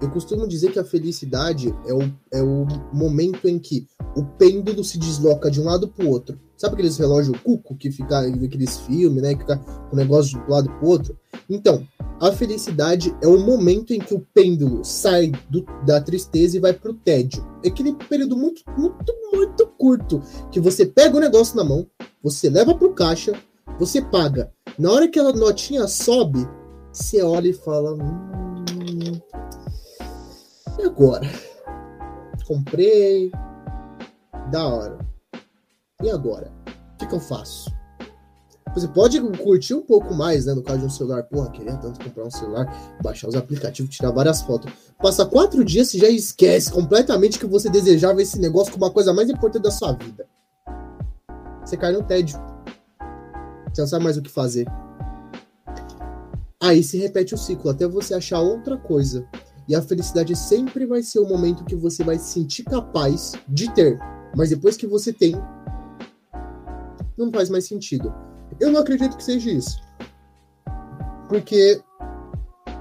Eu 0.00 0.10
costumo 0.10 0.46
dizer 0.46 0.72
que 0.72 0.78
a 0.78 0.84
felicidade 0.84 1.74
é 1.86 1.94
o, 1.94 2.00
é 2.32 2.42
o 2.42 2.66
momento 2.92 3.48
em 3.48 3.58
que 3.58 3.86
o 4.16 4.24
pêndulo 4.24 4.82
se 4.82 4.98
desloca 4.98 5.50
de 5.50 5.60
um 5.60 5.64
lado 5.64 5.88
para 5.88 6.04
o 6.04 6.10
outro. 6.10 6.38
Sabe 6.56 6.74
aqueles 6.74 6.98
relógios 6.98 7.38
cuco 7.40 7.76
que 7.76 7.90
fica 7.90 8.20
aqueles 8.20 8.78
filmes, 8.80 9.22
né? 9.22 9.34
Que 9.34 9.40
fica 9.40 9.60
o 9.92 9.96
negócio 9.96 10.38
de 10.38 10.44
um 10.44 10.50
lado 10.52 10.68
para 10.68 10.84
o 10.84 10.88
outro? 10.88 11.16
Então, 11.48 11.86
a 12.20 12.32
felicidade 12.32 13.14
é 13.22 13.26
o 13.26 13.38
momento 13.38 13.92
em 13.92 14.00
que 14.00 14.14
o 14.14 14.26
pêndulo 14.34 14.84
sai 14.84 15.32
do, 15.48 15.64
da 15.86 16.00
tristeza 16.00 16.56
e 16.56 16.60
vai 16.60 16.72
para 16.72 16.90
o 16.90 16.94
tédio. 16.94 17.46
É 17.62 17.68
aquele 17.68 17.94
período 17.94 18.36
muito, 18.36 18.62
muito, 18.76 19.14
muito 19.32 19.66
curto 19.78 20.20
que 20.50 20.58
você 20.58 20.84
pega 20.84 21.16
o 21.16 21.20
negócio 21.20 21.56
na 21.56 21.64
mão, 21.64 21.86
você 22.22 22.50
leva 22.50 22.74
para 22.74 22.88
o 22.88 22.94
caixa, 22.94 23.32
você 23.78 24.02
paga. 24.02 24.50
Na 24.78 24.92
hora 24.92 25.08
que 25.08 25.18
a 25.18 25.32
notinha 25.32 25.88
sobe, 25.88 26.46
você 26.92 27.22
olha 27.22 27.48
e 27.48 27.52
fala: 27.54 27.94
hum, 27.94 29.20
e 30.78 30.82
agora? 30.84 31.26
Comprei. 32.46 33.30
Da 34.50 34.66
hora. 34.66 34.98
E 36.02 36.10
agora? 36.10 36.52
O 36.66 36.98
que, 36.98 37.06
que 37.06 37.14
eu 37.14 37.20
faço? 37.20 37.74
Você 38.74 38.86
pode 38.88 39.18
curtir 39.38 39.72
um 39.72 39.80
pouco 39.80 40.14
mais, 40.14 40.44
né? 40.44 40.52
No 40.52 40.62
caso 40.62 40.80
de 40.80 40.84
um 40.84 40.90
celular. 40.90 41.22
Porra, 41.22 41.50
queria 41.50 41.76
tanto 41.78 42.04
comprar 42.04 42.24
um 42.24 42.30
celular, 42.30 42.66
baixar 43.02 43.28
os 43.28 43.34
aplicativos, 43.34 43.96
tirar 43.96 44.10
várias 44.10 44.42
fotos. 44.42 44.70
Passa 45.02 45.24
quatro 45.24 45.64
dias 45.64 45.94
e 45.94 45.98
já 45.98 46.08
esquece 46.08 46.70
completamente 46.70 47.38
que 47.38 47.46
você 47.46 47.70
desejava 47.70 48.20
esse 48.20 48.38
negócio 48.38 48.72
como 48.74 48.84
a 48.84 48.90
coisa 48.90 49.14
mais 49.14 49.30
importante 49.30 49.62
da 49.62 49.70
sua 49.70 49.92
vida. 49.92 50.26
Você 51.64 51.78
cai 51.78 51.92
no 51.92 52.02
tédio. 52.02 52.38
Não 53.78 53.86
sabe 53.86 54.04
mais 54.04 54.16
o 54.16 54.22
que 54.22 54.30
fazer. 54.30 54.66
Aí 56.60 56.82
se 56.82 56.98
repete 56.98 57.34
o 57.34 57.38
ciclo 57.38 57.70
até 57.70 57.86
você 57.86 58.14
achar 58.14 58.40
outra 58.40 58.76
coisa. 58.76 59.26
E 59.68 59.74
a 59.74 59.82
felicidade 59.82 60.34
sempre 60.36 60.86
vai 60.86 61.02
ser 61.02 61.18
o 61.18 61.28
momento 61.28 61.64
que 61.64 61.74
você 61.74 62.04
vai 62.04 62.18
se 62.18 62.32
sentir 62.32 62.64
capaz 62.64 63.32
de 63.48 63.72
ter. 63.74 63.98
Mas 64.36 64.50
depois 64.50 64.76
que 64.76 64.86
você 64.86 65.12
tem, 65.12 65.34
não 67.16 67.30
faz 67.32 67.48
mais 67.48 67.66
sentido. 67.66 68.14
Eu 68.60 68.70
não 68.70 68.80
acredito 68.80 69.16
que 69.16 69.24
seja 69.24 69.50
isso. 69.50 69.80
Porque 71.28 71.80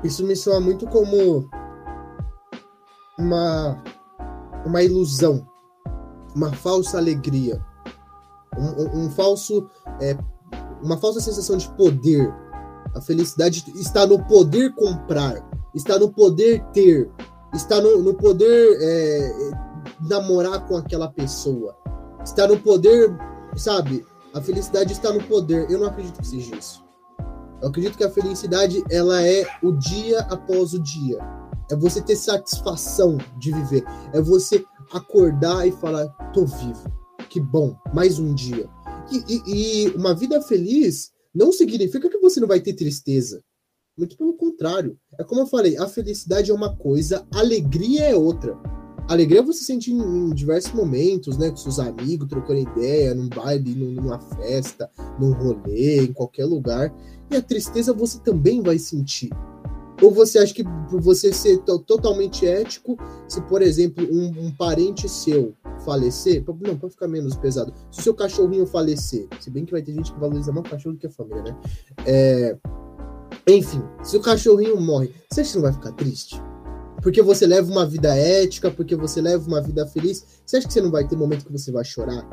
isso 0.03 0.23
me 0.25 0.35
soa 0.35 0.59
muito 0.59 0.85
como 0.87 1.49
uma, 3.17 3.81
uma 4.65 4.83
ilusão, 4.83 5.47
uma 6.35 6.51
falsa 6.53 6.97
alegria, 6.97 7.63
um, 8.57 8.83
um, 8.83 9.05
um 9.05 9.09
falso 9.09 9.69
é, 9.99 10.15
uma 10.81 10.97
falsa 10.97 11.19
sensação 11.19 11.57
de 11.57 11.69
poder. 11.73 12.33
A 12.93 13.01
felicidade 13.01 13.63
está 13.75 14.05
no 14.05 14.23
poder 14.25 14.73
comprar, 14.73 15.43
está 15.73 15.99
no 15.99 16.09
poder 16.11 16.63
ter, 16.71 17.11
está 17.53 17.81
no, 17.81 18.01
no 18.01 18.13
poder 18.13 18.77
é, 18.81 19.51
namorar 20.01 20.65
com 20.65 20.77
aquela 20.77 21.09
pessoa, 21.09 21.75
está 22.23 22.47
no 22.47 22.57
poder, 22.57 23.13
sabe? 23.55 24.05
A 24.33 24.41
felicidade 24.41 24.91
está 24.91 25.13
no 25.13 25.23
poder. 25.23 25.69
Eu 25.69 25.79
não 25.79 25.87
acredito 25.87 26.19
que 26.19 26.27
seja 26.27 26.55
isso. 26.55 26.83
Eu 27.61 27.69
acredito 27.69 27.97
que 27.97 28.03
a 28.03 28.09
felicidade 28.09 28.83
ela 28.91 29.21
é 29.25 29.45
o 29.63 29.71
dia 29.71 30.19
após 30.29 30.73
o 30.73 30.79
dia. 30.79 31.17
É 31.71 31.75
você 31.75 32.01
ter 32.01 32.15
satisfação 32.15 33.17
de 33.37 33.51
viver. 33.51 33.83
É 34.13 34.21
você 34.21 34.63
acordar 34.91 35.65
e 35.67 35.71
falar: 35.71 36.07
tô 36.33 36.45
vivo. 36.45 36.91
Que 37.29 37.39
bom, 37.39 37.75
mais 37.93 38.19
um 38.19 38.33
dia. 38.33 38.69
E, 39.11 39.85
e, 39.85 39.89
uma 39.89 40.13
vida 40.13 40.41
feliz 40.41 41.11
não 41.33 41.51
significa 41.51 42.09
que 42.09 42.17
você 42.17 42.39
não 42.39 42.47
vai 42.47 42.59
ter 42.59 42.73
tristeza. 42.73 43.43
Muito 43.97 44.17
pelo 44.17 44.33
contrário. 44.33 44.97
É 45.17 45.23
como 45.23 45.41
eu 45.41 45.47
falei, 45.47 45.77
a 45.77 45.87
felicidade 45.87 46.51
é 46.51 46.53
uma 46.53 46.75
coisa, 46.75 47.25
a 47.33 47.39
alegria 47.39 48.05
é 48.05 48.15
outra. 48.15 48.57
A 49.07 49.13
alegria 49.13 49.43
você 49.43 49.63
sente 49.63 49.91
em, 49.91 49.99
em 49.99 50.33
diversos 50.33 50.73
momentos, 50.73 51.37
né? 51.37 51.49
Com 51.49 51.57
seus 51.57 51.77
amigos, 51.77 52.27
trocando 52.27 52.59
ideia, 52.59 53.13
num 53.13 53.29
baile, 53.29 53.73
numa 53.73 54.19
festa, 54.19 54.89
num 55.19 55.31
rolê, 55.31 56.05
em 56.05 56.13
qualquer 56.13 56.45
lugar. 56.45 56.93
E 57.29 57.35
a 57.35 57.41
tristeza 57.41 57.93
você 57.93 58.19
também 58.19 58.61
vai 58.61 58.79
sentir. 58.79 59.29
Ou 60.01 60.11
você 60.11 60.39
acha 60.39 60.53
que 60.53 60.63
por 60.89 60.99
você 61.01 61.31
ser 61.31 61.57
totalmente 61.59 62.45
ético, 62.45 62.97
se, 63.27 63.41
por 63.41 63.61
exemplo, 63.61 64.05
um, 64.11 64.47
um 64.47 64.51
parente 64.51 65.07
seu 65.07 65.53
falecer, 65.85 66.43
pra- 66.43 66.55
não, 66.59 66.77
pra 66.77 66.89
ficar 66.89 67.07
menos 67.07 67.35
pesado, 67.35 67.73
se 67.91 67.99
o 67.99 68.03
seu 68.03 68.13
cachorrinho 68.13 68.65
falecer, 68.65 69.27
se 69.39 69.49
bem 69.49 69.65
que 69.65 69.71
vai 69.71 69.81
ter 69.81 69.93
gente 69.93 70.11
que 70.13 70.19
valoriza 70.19 70.51
mais 70.51 70.65
o 70.67 70.69
cachorro 70.69 70.95
do 70.95 70.99
que 70.99 71.07
a 71.07 71.11
família, 71.11 71.43
né? 71.43 71.55
É, 72.05 72.57
enfim, 73.47 73.81
se 74.03 74.17
o 74.17 74.21
cachorrinho 74.21 74.79
morre, 74.79 75.13
você 75.31 75.41
acha 75.41 75.51
que 75.51 75.55
não 75.57 75.63
vai 75.63 75.73
ficar 75.73 75.91
triste? 75.93 76.41
Porque 77.01 77.21
você 77.21 77.45
leva 77.45 77.71
uma 77.71 77.85
vida 77.85 78.15
ética, 78.15 78.71
porque 78.71 78.95
você 78.95 79.21
leva 79.21 79.47
uma 79.47 79.61
vida 79.61 79.85
feliz, 79.87 80.25
você 80.45 80.57
acha 80.57 80.67
que 80.67 80.73
você 80.73 80.81
não 80.81 80.91
vai 80.91 81.07
ter 81.07 81.15
momento 81.15 81.45
que 81.45 81.51
você 81.51 81.71
vai 81.71 81.85
chorar? 81.85 82.27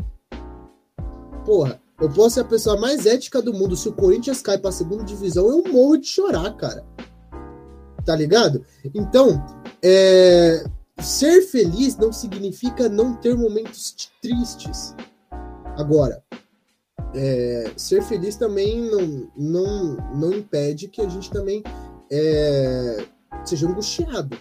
Porra, 1.44 1.80
eu 2.00 2.08
posso 2.08 2.36
ser 2.36 2.40
a 2.40 2.44
pessoa 2.44 2.80
mais 2.80 3.04
ética 3.04 3.42
do 3.42 3.52
mundo. 3.52 3.76
Se 3.76 3.88
o 3.88 3.92
Corinthians 3.92 4.40
cai 4.40 4.58
pra 4.58 4.72
segunda 4.72 5.04
divisão, 5.04 5.48
eu 5.48 5.62
morro 5.72 5.96
de 5.98 6.06
chorar, 6.06 6.56
cara. 6.56 6.84
Tá 8.04 8.16
ligado? 8.16 8.64
Então, 8.94 9.44
é, 9.82 10.64
ser 11.00 11.42
feliz 11.42 11.96
não 11.96 12.12
significa 12.12 12.88
não 12.88 13.14
ter 13.14 13.36
momentos 13.36 13.94
tristes. 14.20 14.94
Agora, 15.76 16.22
é, 17.14 17.72
ser 17.76 18.02
feliz 18.02 18.36
também 18.36 18.80
não, 18.90 19.30
não, 19.36 19.96
não 20.14 20.34
impede 20.34 20.88
que 20.88 21.00
a 21.00 21.08
gente 21.08 21.30
também 21.30 21.62
é, 22.10 23.06
seja 23.44 23.68
angustiado. 23.68 24.36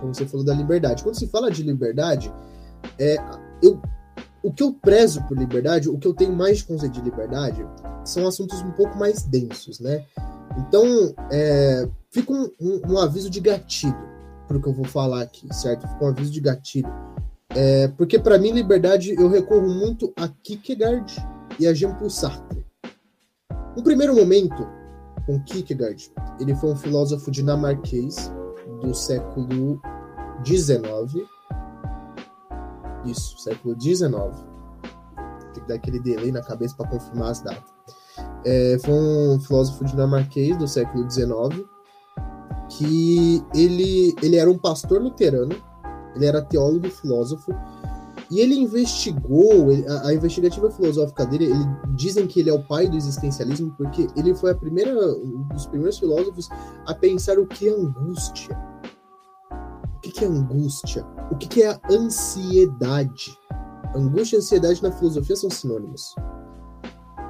Como 0.00 0.14
você 0.14 0.26
falou 0.26 0.44
da 0.44 0.54
liberdade. 0.54 1.02
Quando 1.02 1.18
se 1.18 1.26
fala 1.28 1.50
de 1.50 1.62
liberdade, 1.62 2.32
é, 2.98 3.16
eu, 3.62 3.80
o 4.44 4.52
que 4.52 4.62
eu 4.62 4.72
prezo 4.74 5.22
por 5.26 5.36
liberdade, 5.36 5.88
o 5.88 5.98
que 5.98 6.06
eu 6.06 6.14
tenho 6.14 6.32
mais 6.32 6.58
de 6.58 6.64
conceito 6.64 6.92
de 6.92 7.00
liberdade, 7.00 7.66
são 8.04 8.26
assuntos 8.26 8.60
um 8.60 8.70
pouco 8.72 8.96
mais 8.98 9.22
densos, 9.22 9.80
né? 9.80 10.04
Então, 10.58 10.84
é, 11.32 11.88
fica 12.10 12.32
um, 12.32 12.48
um- 12.60 12.80
um 12.92 12.98
aviso 12.98 13.28
de 13.30 13.40
gatilho 13.40 13.96
pro 14.46 14.60
que 14.60 14.68
eu 14.68 14.72
vou 14.74 14.84
falar 14.84 15.22
aqui, 15.22 15.52
certo? 15.54 15.88
Fica 15.88 16.04
um 16.04 16.08
aviso 16.08 16.30
de 16.30 16.40
gatilho. 16.40 16.92
É, 17.56 17.88
porque 17.88 18.18
para 18.18 18.38
mim, 18.38 18.50
liberdade, 18.52 19.14
eu 19.18 19.28
recorro 19.28 19.68
muito 19.68 20.12
a 20.16 20.28
Kierkegaard 20.28 21.14
e 21.58 21.66
a 21.66 21.72
Jean-Paul 21.72 22.10
Sartre. 22.10 22.64
No 23.76 23.82
primeiro 23.82 24.14
momento, 24.14 24.68
com 25.26 25.40
Kierkegaard, 25.42 26.12
ele 26.38 26.54
foi 26.54 26.72
um 26.72 26.76
filósofo 26.76 27.30
dinamarquês 27.30 28.30
do 28.82 28.92
século 28.94 29.80
XIX. 30.44 31.26
Isso, 33.04 33.38
século 33.38 33.80
XIX. 33.80 34.12
Tem 35.52 35.62
que 35.62 35.68
dar 35.68 35.74
aquele 35.74 36.00
delay 36.00 36.32
na 36.32 36.42
cabeça 36.42 36.74
para 36.76 36.88
confirmar 36.88 37.30
as 37.30 37.40
datas. 37.40 37.72
É, 38.44 38.78
foi 38.84 38.94
um 38.94 39.40
filósofo 39.40 39.84
dinamarquês 39.84 40.56
do 40.56 40.68
século 40.68 41.10
XIX 41.10 41.64
que 42.70 43.44
ele, 43.54 44.14
ele 44.22 44.36
era 44.36 44.50
um 44.50 44.58
pastor 44.58 45.02
luterano, 45.02 45.54
ele 46.14 46.26
era 46.26 46.42
teólogo 46.42 46.86
e 46.86 46.90
filósofo, 46.90 47.52
e 48.30 48.40
ele 48.40 48.54
investigou, 48.54 49.68
a, 49.88 50.08
a 50.08 50.14
investigativa 50.14 50.70
filosófica 50.70 51.26
dele, 51.26 51.46
ele, 51.46 51.64
dizem 51.94 52.26
que 52.26 52.40
ele 52.40 52.50
é 52.50 52.52
o 52.52 52.62
pai 52.62 52.88
do 52.88 52.96
existencialismo, 52.96 53.74
porque 53.76 54.06
ele 54.16 54.34
foi 54.34 54.52
a 54.52 54.54
primeira, 54.54 54.92
um 54.92 55.46
dos 55.52 55.66
primeiros 55.66 55.98
filósofos 55.98 56.48
a 56.86 56.94
pensar 56.94 57.38
o 57.38 57.46
que 57.46 57.68
é 57.68 57.72
angústia. 57.72 58.58
Que, 60.14 60.24
é 60.24 60.28
angústia? 60.28 61.04
O 61.32 61.36
que, 61.36 61.48
que 61.48 61.62
é 61.62 61.70
a 61.72 61.80
ansiedade? 61.90 63.36
Angústia 63.96 64.36
e 64.36 64.38
ansiedade 64.38 64.80
na 64.80 64.92
filosofia 64.92 65.34
são 65.34 65.50
sinônimos. 65.50 66.14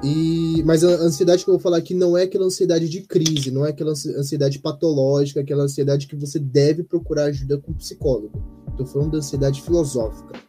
E, 0.03 0.61
mas 0.63 0.83
a 0.83 0.89
ansiedade 0.89 1.43
que 1.43 1.49
eu 1.49 1.55
vou 1.55 1.61
falar 1.61 1.77
aqui 1.77 1.95
não 1.95 2.15
é 2.15 2.23
aquela 2.23 2.45
ansiedade 2.45 2.87
de 2.87 3.01
crise, 3.01 3.49
não 3.49 3.65
é 3.65 3.69
aquela 3.69 3.91
ansi- 3.91 4.15
ansiedade 4.15 4.59
patológica, 4.59 5.39
aquela 5.39 5.63
ansiedade 5.63 6.05
que 6.05 6.15
você 6.15 6.37
deve 6.37 6.83
procurar 6.83 7.23
ajuda 7.23 7.57
com 7.57 7.71
um 7.71 7.75
psicólogo. 7.75 8.43
Estou 8.69 8.85
falando 8.85 9.13
da 9.13 9.17
ansiedade 9.17 9.63
filosófica. 9.63 10.39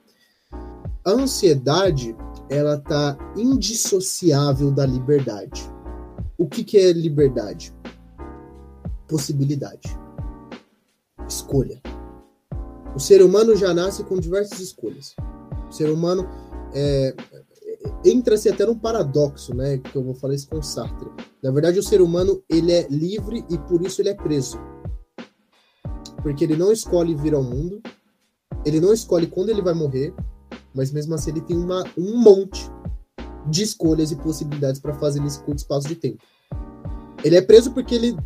A 1.07 1.11
ansiedade, 1.11 2.15
ela 2.51 2.77
tá 2.79 3.17
indissociável 3.35 4.71
da 4.71 4.85
liberdade. 4.85 5.71
O 6.37 6.47
que, 6.47 6.63
que 6.63 6.77
é 6.77 6.93
liberdade? 6.93 7.75
Possibilidade. 9.09 9.99
Escolha. 11.27 11.81
O 12.97 12.99
ser 12.99 13.23
humano 13.23 13.55
já 13.55 13.75
nasce 13.75 14.03
com 14.03 14.19
diversas 14.19 14.59
escolhas. 14.59 15.15
O 15.69 15.71
ser 15.71 15.91
humano 15.91 16.27
é, 16.73 17.15
entra-se 18.03 18.49
até 18.49 18.65
num 18.65 18.79
paradoxo, 18.79 19.55
né? 19.55 19.77
Que 19.77 19.97
eu 19.97 20.03
vou 20.03 20.15
falar 20.15 20.33
isso 20.33 20.49
com 20.49 20.63
Sartre. 20.63 21.11
Na 21.43 21.51
verdade, 21.51 21.79
o 21.79 21.83
ser 21.83 22.01
humano 22.01 22.43
ele 22.49 22.73
é 22.73 22.89
livre 22.89 23.45
e 23.51 23.59
por 23.59 23.83
isso 23.83 24.01
ele 24.01 24.09
é 24.09 24.15
preso, 24.15 24.59
porque 26.23 26.43
ele 26.43 26.57
não 26.57 26.73
escolhe 26.73 27.15
vir 27.15 27.35
ao 27.35 27.43
mundo, 27.43 27.83
ele 28.65 28.81
não 28.81 28.95
escolhe 28.95 29.27
quando 29.27 29.51
ele 29.51 29.61
vai 29.61 29.75
morrer, 29.75 30.15
mas 30.75 30.91
mesmo 30.91 31.15
assim 31.15 31.33
ele 31.33 31.43
tem 31.43 31.57
uma, 31.57 31.85
um 31.99 32.17
monte 32.17 32.71
de 33.51 33.63
escolhas 33.63 34.11
e 34.11 34.17
possibilidades 34.17 34.81
para 34.81 34.95
fazer 34.95 35.21
nesse 35.21 35.41
curto 35.43 35.59
espaço 35.59 35.87
de 35.87 35.97
tempo. 35.97 36.23
Ele 37.23 37.37
é 37.37 37.43
preso 37.43 37.73
porque 37.73 37.95
ele 37.95 38.17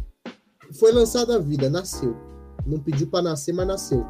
foi 0.79 0.93
lançado 0.93 1.33
à 1.33 1.39
vida, 1.39 1.69
nasceu, 1.69 2.17
não 2.65 2.79
pediu 2.79 3.09
para 3.09 3.25
nascer, 3.25 3.53
mas 3.53 3.67
nasceu, 3.67 4.07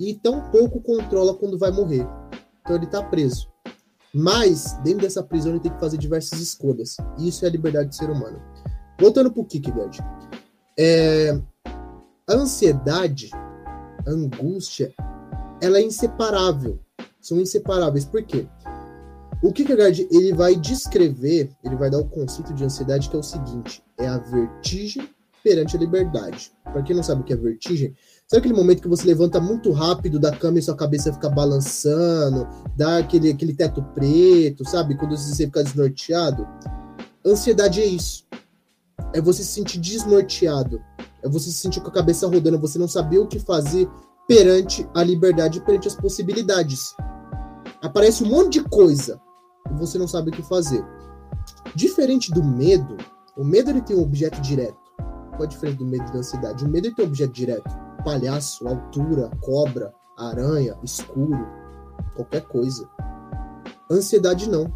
e 0.00 0.14
tão 0.14 0.40
pouco 0.50 0.80
controla 0.80 1.34
quando 1.34 1.58
vai 1.58 1.70
morrer. 1.70 2.06
Então 2.62 2.74
ele 2.74 2.86
tá 2.86 3.02
preso. 3.02 3.50
Mas, 4.12 4.72
dentro 4.82 5.02
dessa 5.02 5.22
prisão, 5.22 5.52
ele 5.52 5.60
tem 5.60 5.72
que 5.72 5.78
fazer 5.78 5.98
diversas 5.98 6.40
escolhas. 6.40 6.96
E 7.18 7.28
isso 7.28 7.44
é 7.44 7.48
a 7.48 7.50
liberdade 7.50 7.90
do 7.90 7.94
ser 7.94 8.10
humano. 8.10 8.42
Voltando 8.98 9.30
pro 9.30 9.44
Kierkegaard. 9.44 10.00
É, 10.78 11.38
a 12.28 12.34
ansiedade, 12.34 13.30
a 13.34 14.10
angústia, 14.10 14.92
ela 15.60 15.78
é 15.78 15.82
inseparável. 15.82 16.80
São 17.20 17.38
inseparáveis. 17.38 18.04
Por 18.04 18.22
quê? 18.22 18.48
O 19.42 19.52
Kierkegaard, 19.52 20.08
ele 20.10 20.32
vai 20.32 20.56
descrever, 20.56 21.50
ele 21.62 21.76
vai 21.76 21.88
dar 21.88 21.98
o 21.98 22.08
conceito 22.08 22.52
de 22.52 22.64
ansiedade 22.64 23.08
que 23.08 23.16
é 23.16 23.18
o 23.18 23.22
seguinte. 23.22 23.82
É 23.96 24.08
a 24.08 24.18
vertigem 24.18 25.08
perante 25.42 25.76
a 25.76 25.80
liberdade. 25.80 26.52
Para 26.64 26.82
quem 26.82 26.96
não 26.96 27.02
sabe 27.02 27.22
o 27.22 27.24
que 27.24 27.32
é 27.32 27.36
vertigem, 27.36 27.94
sabe 28.30 28.38
aquele 28.38 28.54
momento 28.54 28.80
que 28.80 28.88
você 28.88 29.04
levanta 29.04 29.40
muito 29.40 29.72
rápido 29.72 30.16
da 30.20 30.30
cama 30.30 30.60
e 30.60 30.62
sua 30.62 30.76
cabeça 30.76 31.12
fica 31.12 31.28
balançando, 31.28 32.46
dá 32.76 32.98
aquele, 32.98 33.28
aquele 33.28 33.52
teto 33.52 33.82
preto, 33.92 34.64
sabe? 34.64 34.96
Quando 34.96 35.16
você 35.16 35.46
fica 35.46 35.64
desnorteado. 35.64 36.46
Ansiedade 37.26 37.80
é 37.80 37.86
isso. 37.86 38.24
É 39.12 39.20
você 39.20 39.42
se 39.42 39.50
sentir 39.50 39.80
desnorteado. 39.80 40.80
É 41.24 41.28
você 41.28 41.50
se 41.50 41.56
sentir 41.56 41.80
com 41.80 41.88
a 41.88 41.92
cabeça 41.92 42.28
rodando, 42.28 42.56
você 42.56 42.78
não 42.78 42.86
saber 42.86 43.18
o 43.18 43.26
que 43.26 43.40
fazer 43.40 43.90
perante 44.28 44.88
a 44.94 45.02
liberdade, 45.02 45.60
perante 45.62 45.88
as 45.88 45.96
possibilidades. 45.96 46.94
Aparece 47.82 48.22
um 48.22 48.28
monte 48.28 48.60
de 48.60 48.68
coisa 48.68 49.20
e 49.68 49.74
você 49.74 49.98
não 49.98 50.06
sabe 50.06 50.30
o 50.30 50.32
que 50.32 50.42
fazer. 50.42 50.84
Diferente 51.74 52.30
do 52.30 52.44
medo, 52.44 52.96
o 53.36 53.42
medo 53.42 53.70
ele 53.70 53.80
tem 53.80 53.96
um 53.96 54.02
objeto 54.02 54.40
direto. 54.40 54.78
Qual 55.30 55.42
a 55.42 55.46
diferença 55.46 55.78
do 55.78 55.84
medo 55.84 56.04
e 56.08 56.12
da 56.12 56.18
ansiedade? 56.20 56.64
O 56.64 56.68
medo 56.68 56.86
ele 56.86 56.94
tem 56.94 57.04
um 57.04 57.08
objeto 57.08 57.32
direto. 57.32 57.89
Palhaço, 58.04 58.66
altura, 58.66 59.30
cobra, 59.40 59.92
aranha, 60.16 60.78
escuro, 60.82 61.46
qualquer 62.14 62.42
coisa. 62.42 62.88
Ansiedade 63.90 64.48
não. 64.48 64.72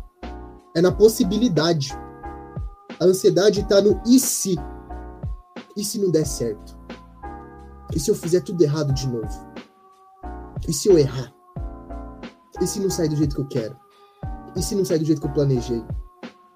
É 0.77 0.81
na 0.81 0.91
possibilidade. 0.91 1.93
A 3.01 3.05
ansiedade 3.05 3.61
está 3.61 3.81
no 3.81 4.01
e 4.07 4.19
se. 4.19 4.57
E 5.77 5.85
se 5.85 5.99
não 5.99 6.11
der 6.11 6.27
certo? 6.27 6.77
E 7.95 8.01
se 8.01 8.11
eu 8.11 8.15
fizer 8.15 8.41
tudo 8.41 8.63
errado 8.63 8.93
de 8.93 9.07
novo? 9.09 9.55
E 10.67 10.73
se 10.73 10.89
eu 10.89 10.99
errar? 10.99 11.33
E 12.61 12.67
se 12.67 12.81
não 12.81 12.91
sair 12.91 13.09
do 13.09 13.17
jeito 13.17 13.35
que 13.35 13.43
eu 13.43 13.49
quero? 13.49 13.77
E 14.57 14.63
se 14.63 14.75
não 14.75 14.85
sair 14.85 14.99
do 14.99 15.05
jeito 15.05 15.21
que 15.21 15.27
eu 15.27 15.33
planejei? 15.33 15.85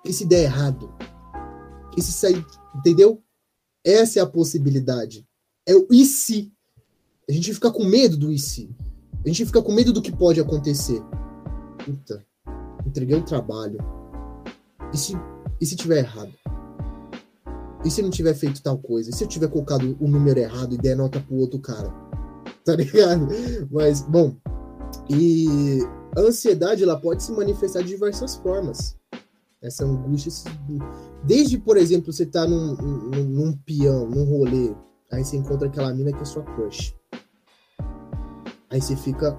E 0.04 0.12
se 0.12 0.24
der 0.24 0.44
errado? 0.44 0.92
E 1.96 2.02
se 2.02 2.12
sair. 2.12 2.44
Entendeu? 2.74 3.22
Essa 3.84 4.20
é 4.20 4.22
a 4.22 4.26
possibilidade. 4.26 5.26
É 5.66 5.74
o 5.74 5.86
e 5.92 6.04
se. 6.04 6.52
A 7.28 7.32
gente 7.32 7.52
fica 7.52 7.70
com 7.70 7.84
medo 7.84 8.16
do 8.16 8.36
se. 8.38 8.74
A 9.22 9.28
gente 9.28 9.44
fica 9.44 9.60
com 9.60 9.72
medo 9.72 9.92
do 9.92 10.00
que 10.00 10.10
pode 10.10 10.40
acontecer. 10.40 11.02
Puta, 11.84 12.24
entreguei 12.86 13.16
um 13.16 13.22
trabalho. 13.22 13.78
E 14.94 14.96
se, 14.96 15.12
e 15.60 15.66
se 15.66 15.76
tiver 15.76 15.98
errado? 15.98 16.32
E 17.84 17.90
se 17.90 18.00
não 18.00 18.08
tiver 18.08 18.34
feito 18.34 18.62
tal 18.62 18.78
coisa? 18.78 19.10
E 19.10 19.12
se 19.12 19.22
eu 19.22 19.28
tiver 19.28 19.48
colocado 19.48 19.94
o 20.00 20.08
número 20.08 20.40
errado 20.40 20.74
e 20.74 20.78
der 20.78 20.96
nota 20.96 21.20
pro 21.20 21.36
outro 21.36 21.58
cara? 21.58 21.92
Tá 22.64 22.76
ligado? 22.76 23.28
Mas, 23.70 24.02
bom. 24.02 24.36
E 25.08 25.80
a 26.14 26.20
ansiedade, 26.20 26.82
ela 26.82 27.00
pode 27.00 27.22
se 27.22 27.32
manifestar 27.32 27.80
de 27.80 27.88
diversas 27.88 28.36
formas. 28.36 28.94
Essa 29.62 29.86
angústia. 29.86 30.30
Desde, 31.24 31.56
por 31.56 31.78
exemplo, 31.78 32.12
você 32.12 32.26
tá 32.26 32.46
num, 32.46 32.74
num, 32.74 33.24
num 33.24 33.56
peão, 33.56 34.06
num 34.06 34.24
rolê. 34.24 34.74
Aí 35.10 35.24
você 35.24 35.38
encontra 35.38 35.66
aquela 35.66 35.94
mina 35.94 36.12
que 36.12 36.20
é 36.20 36.24
sua 36.26 36.42
crush. 36.42 36.97
Aí 38.70 38.80
você 38.80 38.96
fica. 38.96 39.38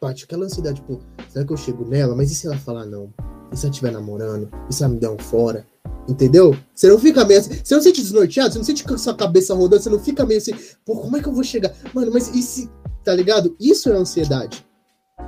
Bate 0.00 0.24
aquela 0.24 0.44
ansiedade, 0.44 0.82
pô, 0.82 0.98
será 1.28 1.44
que 1.44 1.52
eu 1.52 1.56
chego 1.56 1.84
nela? 1.84 2.14
Mas 2.14 2.30
e 2.30 2.34
se 2.34 2.46
ela 2.46 2.56
falar 2.56 2.84
não? 2.84 3.12
E 3.52 3.56
se 3.56 3.64
ela 3.64 3.70
estiver 3.70 3.92
namorando? 3.92 4.50
E 4.68 4.74
se 4.74 4.82
ela 4.82 4.92
me 4.92 4.98
der 4.98 5.10
um 5.10 5.18
fora? 5.18 5.66
Entendeu? 6.08 6.56
Você 6.74 6.88
não 6.88 6.98
fica 6.98 7.24
meio 7.24 7.40
assim. 7.40 7.54
Você 7.62 7.74
não 7.74 7.82
sente 7.82 8.02
desnorteado? 8.02 8.52
Você 8.52 8.58
não 8.58 8.64
sente 8.64 8.84
com 8.84 8.94
a 8.94 8.98
sua 8.98 9.14
cabeça 9.14 9.54
rodando? 9.54 9.82
Você 9.82 9.90
não 9.90 9.98
fica 9.98 10.26
meio 10.26 10.38
assim, 10.38 10.52
pô, 10.84 10.96
como 10.96 11.16
é 11.16 11.22
que 11.22 11.28
eu 11.28 11.32
vou 11.32 11.44
chegar? 11.44 11.72
Mano, 11.92 12.10
mas 12.12 12.28
e 12.34 12.42
se. 12.42 12.70
Tá 13.02 13.14
ligado? 13.14 13.54
Isso 13.60 13.90
é 13.90 13.92
ansiedade. 13.92 14.66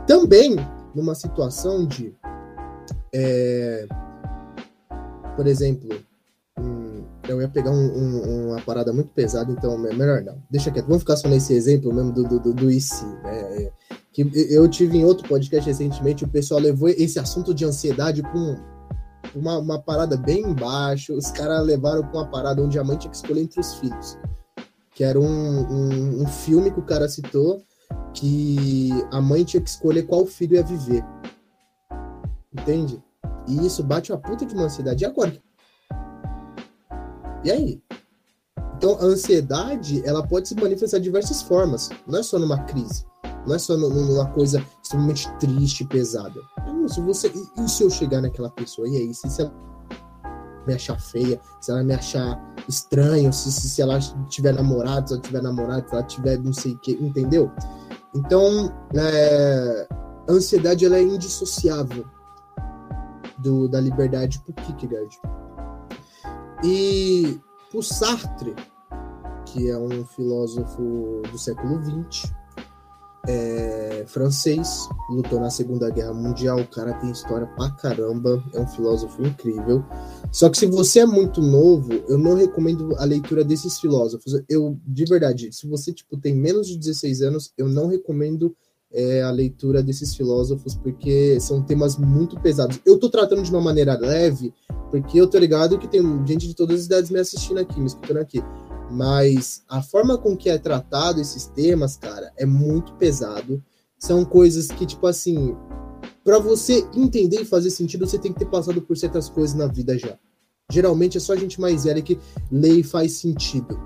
Também 0.07 0.57
numa 0.95 1.15
situação 1.15 1.87
de, 1.87 2.15
é, 3.15 3.87
por 5.37 5.47
exemplo, 5.47 5.91
eu 7.29 7.41
ia 7.41 7.49
pegar 7.49 7.71
um, 7.71 7.75
um, 7.75 8.49
uma 8.49 8.61
parada 8.61 8.93
muito 8.93 9.11
pesada, 9.11 9.51
então 9.51 9.77
melhor 9.79 10.23
não. 10.23 10.43
Deixa 10.51 10.71
quieto, 10.71 10.87
vamos 10.87 11.03
ficar 11.03 11.17
só 11.17 11.29
nesse 11.29 11.53
exemplo 11.53 11.93
mesmo 11.93 12.13
do, 12.13 12.25
do, 12.25 12.41
do, 12.41 12.55
do 12.55 12.71
IC, 12.71 13.05
né? 13.23 13.71
Que 14.13 14.31
eu 14.51 14.67
tive 14.69 14.97
em 14.97 15.05
outro 15.05 15.29
podcast 15.29 15.69
recentemente, 15.69 16.25
o 16.25 16.29
pessoal 16.29 16.61
levou 16.61 16.89
esse 16.89 17.19
assunto 17.19 17.53
de 17.53 17.65
ansiedade 17.65 18.23
para 18.23 18.39
um, 18.39 18.57
uma, 19.35 19.59
uma 19.59 19.79
parada 19.79 20.17
bem 20.17 20.43
embaixo. 20.43 21.13
Os 21.15 21.31
caras 21.31 21.65
levaram 21.65 22.03
para 22.03 22.21
uma 22.21 22.27
parada 22.27 22.63
onde 22.63 22.79
a 22.79 22.85
mãe 22.85 22.97
tinha 22.97 23.11
que 23.11 23.17
escolher 23.17 23.43
entre 23.43 23.61
os 23.61 23.75
filhos. 23.75 24.19
Que 24.95 25.05
era 25.05 25.21
um, 25.21 25.27
um, 25.27 26.23
um, 26.23 26.27
filme 26.27 26.71
que 26.71 26.81
o 26.81 26.85
cara 26.85 27.07
citou 27.09 27.63
que 28.15 28.91
a 29.13 29.21
mãe 29.21 29.45
tinha 29.45 29.61
que 29.61 29.69
escolher 29.69 30.05
qual 30.05 30.25
filho 30.25 30.55
ia 30.55 30.63
viver. 30.63 31.05
Entende? 32.53 33.03
E 33.47 33.67
isso 33.67 33.83
bate 33.83 34.11
uma 34.11 34.19
puta 34.19 34.47
de 34.47 34.55
uma 34.55 34.65
ansiedade. 34.65 35.05
E 35.05 35.07
agora? 35.07 35.37
E 37.47 37.51
aí? 37.53 37.83
Então, 38.77 38.99
a 39.01 39.05
ansiedade, 39.05 40.03
ela 40.05 40.27
pode 40.27 40.49
se 40.49 40.57
manifestar 40.57 40.99
de 40.99 41.05
diversas 41.05 41.43
formas. 41.43 41.89
Não 42.05 42.19
é 42.19 42.23
só 42.25 42.41
numa 42.41 42.65
crise. 42.65 43.07
Não 43.47 43.55
é 43.55 43.59
só 43.59 43.77
numa 43.77 44.27
coisa 44.33 44.61
extremamente 44.83 45.31
triste 45.39 45.85
pesada. 45.85 46.41
Se 46.89 47.01
você, 47.01 47.33
e 47.57 47.69
se 47.69 47.85
eu 47.85 47.89
chegar 47.89 48.21
naquela 48.21 48.51
pessoa? 48.51 48.89
E 48.89 48.97
aí? 48.97 49.15
Se, 49.15 49.41
ela 49.41 49.55
me 50.67 50.75
achar 50.75 51.01
feia, 51.01 51.41
se 51.61 51.71
ela 51.71 51.85
me 51.85 51.95
achar 51.95 52.37
estranho, 52.69 53.33
se, 53.33 53.53
se, 53.53 53.71
se 53.71 53.81
ela 53.81 54.01
tiver 54.29 54.53
namorado, 54.53 55.09
se 55.09 55.15
ela 55.15 55.23
tiver 55.23 55.43
namorado, 55.43 55.89
se 55.89 55.95
ela 55.95 56.03
tiver 56.03 56.39
não 56.39 56.53
sei 56.53 56.73
o 56.73 56.79
que, 56.79 56.93
entendeu? 56.95 57.53
Então, 58.13 58.73
é, 58.93 59.87
a 60.29 60.33
ansiedade 60.33 60.85
ela 60.85 60.97
é 60.97 61.03
indissociável 61.03 62.05
do, 63.39 63.69
da 63.69 63.81
liberdade 63.81 64.41
por 64.41 64.53
Kierkegaard. 64.57 65.17
E 66.67 67.39
por 67.71 67.85
Sartre, 67.85 68.53
que 69.45 69.71
é 69.71 69.79
um 69.79 70.05
filósofo 70.05 71.23
do 71.31 71.39
século 71.39 71.81
XX, 72.11 72.33
é, 73.29 74.05
francês, 74.09 74.89
lutou 75.09 75.39
na 75.39 75.49
Segunda 75.49 75.89
Guerra 75.91 76.13
Mundial, 76.13 76.59
o 76.59 76.67
cara 76.67 76.93
tem 76.95 77.13
história 77.13 77.47
pra 77.47 77.71
caramba, 77.71 78.43
é 78.53 78.61
um 78.61 78.67
filósofo 78.67 79.23
incrível. 79.23 79.85
Só 80.33 80.51
que 80.51 80.59
se 80.59 80.67
você 80.67 81.01
é 81.01 81.07
muito 81.07 81.41
novo, 81.41 81.93
eu 82.09 82.19
não 82.19 82.35
recomendo 82.35 82.97
a 82.97 83.05
leitura 83.05 83.45
desses 83.45 83.79
filósofos. 83.79 84.43
Eu, 84.49 84.77
de 84.85 85.05
verdade, 85.05 85.53
se 85.53 85.69
você 85.69 85.93
tipo 85.93 86.17
tem 86.17 86.35
menos 86.35 86.67
de 86.67 86.77
16 86.77 87.23
anos, 87.23 87.53
eu 87.57 87.69
não 87.69 87.87
recomendo 87.87 88.57
é, 88.97 89.23
a 89.23 89.31
leitura 89.31 89.83
desses 89.83 90.17
filósofos, 90.17 90.75
porque 90.75 91.39
são 91.39 91.63
temas 91.63 91.99
muito 91.99 92.41
pesados. 92.41 92.81
Eu 92.85 92.99
tô 92.99 93.11
tratando 93.11 93.43
de 93.43 93.51
uma 93.51 93.61
maneira 93.61 93.95
leve, 93.99 94.55
porque 94.91 95.21
eu 95.21 95.27
tô 95.27 95.37
ligado 95.37 95.79
que 95.79 95.87
tem 95.87 96.03
gente 96.27 96.49
de 96.49 96.55
todas 96.55 96.81
as 96.81 96.87
idades 96.87 97.11
me 97.11 97.19
assistindo 97.19 97.61
aqui, 97.61 97.79
me 97.79 97.87
escutando 97.87 98.17
aqui. 98.17 98.43
Mas 98.91 99.63
a 99.69 99.83
forma 99.83 100.17
com 100.17 100.35
que 100.35 100.49
é 100.49 100.57
tratado 100.57 101.21
esses 101.21 101.47
temas, 101.47 101.99
cara, 101.99 102.33
é 102.39 102.47
muito 102.47 102.95
pesado. 102.95 103.63
São 103.99 104.25
coisas 104.25 104.69
que, 104.69 104.87
tipo 104.87 105.07
assim, 105.07 105.55
para 106.25 106.39
você 106.39 106.87
entender 106.95 107.43
e 107.43 107.45
fazer 107.45 107.71
sentido, 107.71 108.07
você 108.07 108.19
tem 108.19 108.33
que 108.33 108.39
ter 108.39 108.47
passado 108.47 108.81
por 108.81 108.97
certas 108.97 109.29
coisas 109.29 109.55
na 109.55 109.67
vida 109.67 109.99
já. 109.99 110.17
Geralmente 110.73 111.19
é 111.19 111.21
só 111.21 111.35
a 111.35 111.37
gente 111.37 111.61
mais 111.61 111.85
velha 111.85 112.01
que 112.01 112.19
lê 112.51 112.77
e 112.81 112.83
faz 112.83 113.13
sentido. 113.13 113.79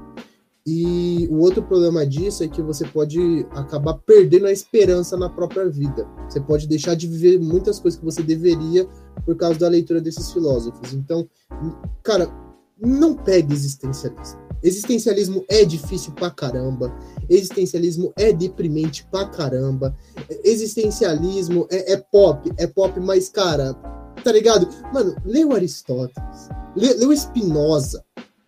E 0.72 1.26
o 1.28 1.40
outro 1.40 1.64
problema 1.64 2.06
disso 2.06 2.44
é 2.44 2.48
que 2.48 2.62
você 2.62 2.86
pode 2.86 3.44
acabar 3.50 3.94
perdendo 3.94 4.46
a 4.46 4.52
esperança 4.52 5.16
na 5.16 5.28
própria 5.28 5.68
vida. 5.68 6.06
Você 6.28 6.40
pode 6.40 6.68
deixar 6.68 6.94
de 6.94 7.08
viver 7.08 7.40
muitas 7.40 7.80
coisas 7.80 7.98
que 7.98 8.04
você 8.04 8.22
deveria 8.22 8.86
por 9.24 9.34
causa 9.34 9.58
da 9.58 9.68
leitura 9.68 10.00
desses 10.00 10.30
filósofos. 10.30 10.92
Então, 10.92 11.28
cara, 12.04 12.30
não 12.80 13.16
pegue 13.16 13.52
existencialismo. 13.52 14.38
Existencialismo 14.62 15.44
é 15.48 15.64
difícil 15.64 16.12
pra 16.12 16.30
caramba. 16.30 16.96
Existencialismo 17.28 18.12
é 18.16 18.32
deprimente 18.32 19.04
pra 19.10 19.26
caramba. 19.26 19.96
Existencialismo 20.44 21.66
é, 21.68 21.94
é 21.94 21.96
pop, 21.96 22.48
é 22.56 22.68
pop, 22.68 23.00
mas, 23.00 23.28
cara, 23.28 23.74
tá 24.22 24.30
ligado? 24.30 24.68
Mano, 24.94 25.16
o 25.24 25.52
Aristóteles, 25.52 26.48
lê 26.76 27.04
o 27.04 27.16
Spinoza. 27.16 28.04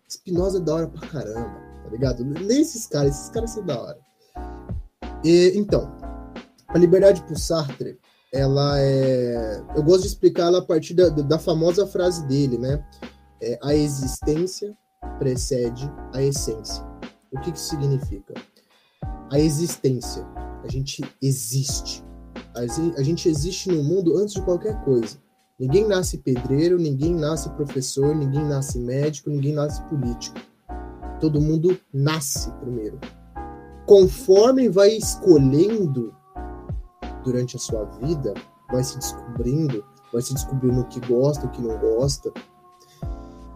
Spinoza 0.08 0.58
é 0.58 0.60
da 0.60 0.74
hora 0.74 0.86
pra 0.86 1.08
caramba, 1.08 1.71
tá 1.82 1.90
ligado? 1.90 2.24
Lê 2.24 2.60
esses 2.60 2.86
caras, 2.86 3.18
esses 3.18 3.30
caras 3.30 3.50
são 3.50 3.64
da 3.64 3.80
hora. 3.80 3.98
E, 5.24 5.52
então, 5.54 5.90
a 6.68 6.78
liberdade 6.78 7.22
pro 7.22 7.38
Sartre, 7.38 7.98
ela 8.32 8.78
é. 8.78 9.62
Eu 9.76 9.82
gosto 9.82 10.02
de 10.02 10.08
explicar 10.08 10.44
ela 10.44 10.58
a 10.58 10.64
partir 10.64 10.94
da, 10.94 11.08
da 11.10 11.38
famosa 11.38 11.86
frase 11.86 12.26
dele, 12.26 12.56
né? 12.58 12.82
É, 13.40 13.58
a 13.62 13.74
existência 13.74 14.76
precede 15.18 15.90
a 16.14 16.22
essência. 16.22 16.84
O 17.30 17.40
que, 17.40 17.52
que 17.52 17.60
significa? 17.60 18.34
A 19.30 19.38
existência. 19.38 20.26
A 20.64 20.68
gente 20.68 21.02
existe. 21.20 22.04
A 22.96 23.02
gente 23.02 23.28
existe 23.28 23.68
no 23.70 23.82
mundo 23.82 24.16
antes 24.18 24.34
de 24.34 24.42
qualquer 24.42 24.82
coisa. 24.84 25.16
Ninguém 25.58 25.86
nasce 25.86 26.18
pedreiro, 26.18 26.78
ninguém 26.78 27.14
nasce 27.14 27.48
professor, 27.50 28.14
ninguém 28.14 28.44
nasce 28.44 28.78
médico, 28.78 29.30
ninguém 29.30 29.52
nasce 29.54 29.82
político. 29.84 30.38
Todo 31.22 31.40
mundo 31.40 31.78
nasce 31.94 32.50
primeiro. 32.54 32.98
Conforme 33.86 34.68
vai 34.68 34.88
escolhendo 34.88 36.12
durante 37.22 37.54
a 37.54 37.60
sua 37.60 37.84
vida, 37.84 38.34
vai 38.72 38.82
se 38.82 38.98
descobrindo, 38.98 39.84
vai 40.12 40.20
se 40.20 40.34
descobrindo 40.34 40.80
o 40.80 40.88
que 40.88 40.98
gosta, 41.06 41.46
o 41.46 41.50
que 41.50 41.62
não 41.62 41.78
gosta, 41.78 42.32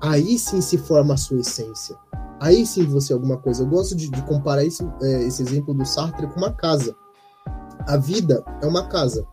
aí 0.00 0.38
sim 0.38 0.60
se 0.60 0.78
forma 0.78 1.14
a 1.14 1.16
sua 1.16 1.40
essência. 1.40 1.96
Aí 2.38 2.64
sim 2.64 2.84
você 2.84 3.12
é 3.12 3.14
alguma 3.16 3.36
coisa. 3.36 3.64
Eu 3.64 3.66
gosto 3.66 3.96
de, 3.96 4.10
de 4.12 4.22
comparar 4.22 4.64
isso, 4.64 4.88
é, 5.02 5.24
esse 5.24 5.42
exemplo 5.42 5.74
do 5.74 5.84
Sartre 5.84 6.28
com 6.28 6.38
uma 6.38 6.52
casa. 6.52 6.94
A 7.88 7.96
vida 7.96 8.44
é 8.62 8.66
uma 8.66 8.86
casa. 8.86 9.26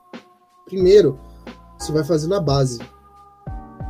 Primeiro, 0.66 1.20
você 1.78 1.92
vai 1.92 2.04
fazendo 2.04 2.34
a 2.34 2.40
base. 2.40 2.80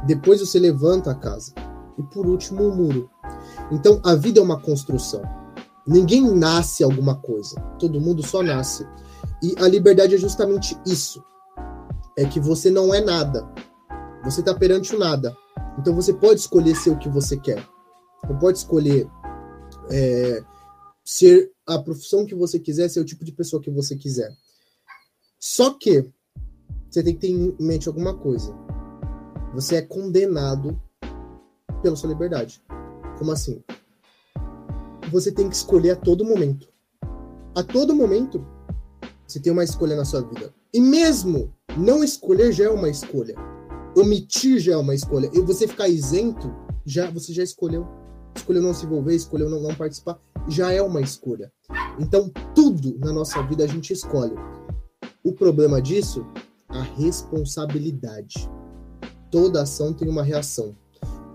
Depois 0.05 0.41
você 0.41 0.59
levanta 0.59 1.11
a 1.11 1.15
casa. 1.15 1.53
E 1.97 2.03
por 2.03 2.27
último, 2.27 2.67
o 2.67 2.75
muro. 2.75 3.12
Então, 3.71 3.99
a 4.03 4.15
vida 4.15 4.39
é 4.39 4.43
uma 4.43 4.59
construção. 4.59 5.21
Ninguém 5.85 6.21
nasce 6.33 6.83
alguma 6.83 7.15
coisa. 7.15 7.59
Todo 7.77 7.99
mundo 7.99 8.25
só 8.25 8.41
nasce. 8.41 8.87
E 9.41 9.55
a 9.57 9.67
liberdade 9.67 10.15
é 10.15 10.17
justamente 10.17 10.77
isso. 10.85 11.23
É 12.17 12.25
que 12.25 12.39
você 12.39 12.69
não 12.69 12.93
é 12.93 13.01
nada. 13.01 13.47
Você 14.23 14.39
está 14.39 14.53
perante 14.53 14.95
o 14.95 14.99
nada. 14.99 15.35
Então 15.77 15.93
você 15.93 16.13
pode 16.13 16.39
escolher 16.39 16.75
ser 16.75 16.91
o 16.91 16.97
que 16.97 17.09
você 17.09 17.37
quer. 17.37 17.61
Você 18.25 18.33
pode 18.39 18.57
escolher 18.59 19.07
é, 19.91 20.43
ser 21.03 21.51
a 21.67 21.77
profissão 21.79 22.25
que 22.25 22.35
você 22.35 22.59
quiser, 22.59 22.87
ser 22.89 23.01
o 23.01 23.05
tipo 23.05 23.25
de 23.25 23.33
pessoa 23.33 23.61
que 23.61 23.71
você 23.71 23.95
quiser. 23.95 24.31
Só 25.39 25.71
que 25.71 26.09
você 26.89 27.03
tem 27.03 27.15
que 27.15 27.21
ter 27.21 27.27
em 27.27 27.55
mente 27.59 27.87
alguma 27.87 28.17
coisa. 28.17 28.55
Você 29.53 29.75
é 29.75 29.81
condenado 29.81 30.79
pela 31.81 31.95
sua 31.95 32.09
liberdade. 32.09 32.63
Como 33.17 33.31
assim? 33.31 33.63
Você 35.11 35.31
tem 35.31 35.49
que 35.49 35.55
escolher 35.55 35.91
a 35.91 35.95
todo 35.95 36.25
momento. 36.25 36.67
A 37.55 37.63
todo 37.63 37.95
momento, 37.95 38.45
você 39.27 39.39
tem 39.39 39.51
uma 39.51 39.63
escolha 39.63 39.95
na 39.95 40.05
sua 40.05 40.21
vida. 40.21 40.53
E 40.73 40.81
mesmo 40.81 41.53
não 41.77 42.03
escolher 42.03 42.51
já 42.51 42.65
é 42.65 42.69
uma 42.69 42.89
escolha 42.89 43.35
omitir 43.95 44.59
já 44.59 44.73
é 44.73 44.77
uma 44.77 44.95
escolha. 44.95 45.29
E 45.33 45.39
você 45.41 45.67
ficar 45.67 45.87
isento, 45.87 46.53
já 46.85 47.09
você 47.09 47.33
já 47.33 47.43
escolheu. 47.43 47.87
Escolheu 48.35 48.63
não 48.63 48.73
se 48.73 48.85
envolver, 48.85 49.15
escolheu 49.15 49.49
não, 49.49 49.61
não 49.61 49.75
participar, 49.75 50.19
já 50.47 50.71
é 50.71 50.81
uma 50.81 51.01
escolha. 51.01 51.51
Então, 51.99 52.31
tudo 52.55 52.97
na 52.99 53.13
nossa 53.13 53.41
vida 53.43 53.63
a 53.63 53.67
gente 53.67 53.93
escolhe. 53.93 54.33
O 55.23 55.31
problema 55.31 55.81
disso, 55.81 56.25
a 56.67 56.81
responsabilidade. 56.81 58.49
Toda 59.29 59.61
ação 59.61 59.93
tem 59.93 60.09
uma 60.09 60.23
reação. 60.23 60.75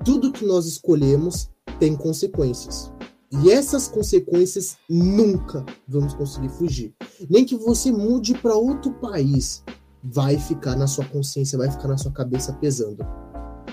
Tudo 0.04 0.32
que 0.32 0.44
nós 0.44 0.66
escolhemos 0.66 1.50
tem 1.78 1.96
consequências. 1.96 2.92
E 3.30 3.50
essas 3.50 3.88
consequências 3.88 4.78
nunca 4.88 5.64
vamos 5.86 6.14
conseguir 6.14 6.48
fugir. 6.48 6.94
Nem 7.28 7.44
que 7.44 7.56
você 7.56 7.92
mude 7.92 8.34
para 8.34 8.54
outro 8.54 8.92
país, 8.94 9.62
vai 10.02 10.38
ficar 10.38 10.76
na 10.76 10.86
sua 10.86 11.04
consciência, 11.04 11.58
vai 11.58 11.70
ficar 11.70 11.88
na 11.88 11.98
sua 11.98 12.12
cabeça 12.12 12.52
pesando. 12.54 13.06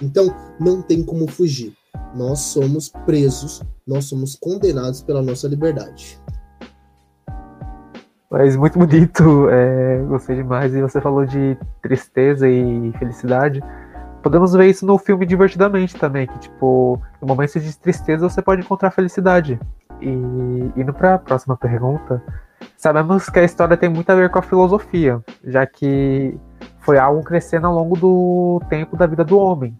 Então, 0.01 0.27
não 0.59 0.81
tem 0.81 1.03
como 1.03 1.27
fugir. 1.27 1.73
Nós 2.13 2.39
somos 2.39 2.89
presos, 3.05 3.61
nós 3.87 4.05
somos 4.05 4.35
condenados 4.35 5.01
pela 5.01 5.21
nossa 5.21 5.47
liberdade. 5.47 6.19
Mas 8.29 8.55
muito 8.57 8.77
bonito, 8.77 9.49
é, 9.49 10.03
gostei 10.09 10.35
demais. 10.35 10.73
E 10.73 10.81
você 10.81 10.99
falou 10.99 11.25
de 11.25 11.57
tristeza 11.81 12.49
e 12.49 12.91
felicidade. 12.99 13.61
Podemos 14.25 14.53
ver 14.53 14.67
isso 14.67 14.85
no 14.85 14.97
filme 14.97 15.23
Divertidamente 15.23 15.95
também, 15.95 16.25
que 16.25 16.39
tipo, 16.39 16.99
em 17.21 17.25
momentos 17.27 17.63
de 17.63 17.77
tristeza 17.77 18.27
você 18.27 18.41
pode 18.41 18.61
encontrar 18.61 18.89
felicidade. 18.89 19.59
E 20.01 20.09
indo 20.09 20.91
para 20.91 21.13
a 21.13 21.19
próxima 21.19 21.55
pergunta, 21.55 22.21
Sabemos 22.77 23.29
que 23.29 23.39
a 23.39 23.43
história 23.43 23.77
tem 23.77 23.89
muito 23.89 24.09
a 24.09 24.15
ver 24.15 24.29
com 24.29 24.39
a 24.39 24.41
filosofia, 24.41 25.23
já 25.43 25.65
que 25.65 26.37
foi 26.79 26.97
algo 26.97 27.23
crescendo 27.23 27.67
ao 27.67 27.73
longo 27.73 27.97
do 27.97 28.61
tempo 28.69 28.95
da 28.95 29.07
vida 29.07 29.23
do 29.23 29.39
homem. 29.39 29.77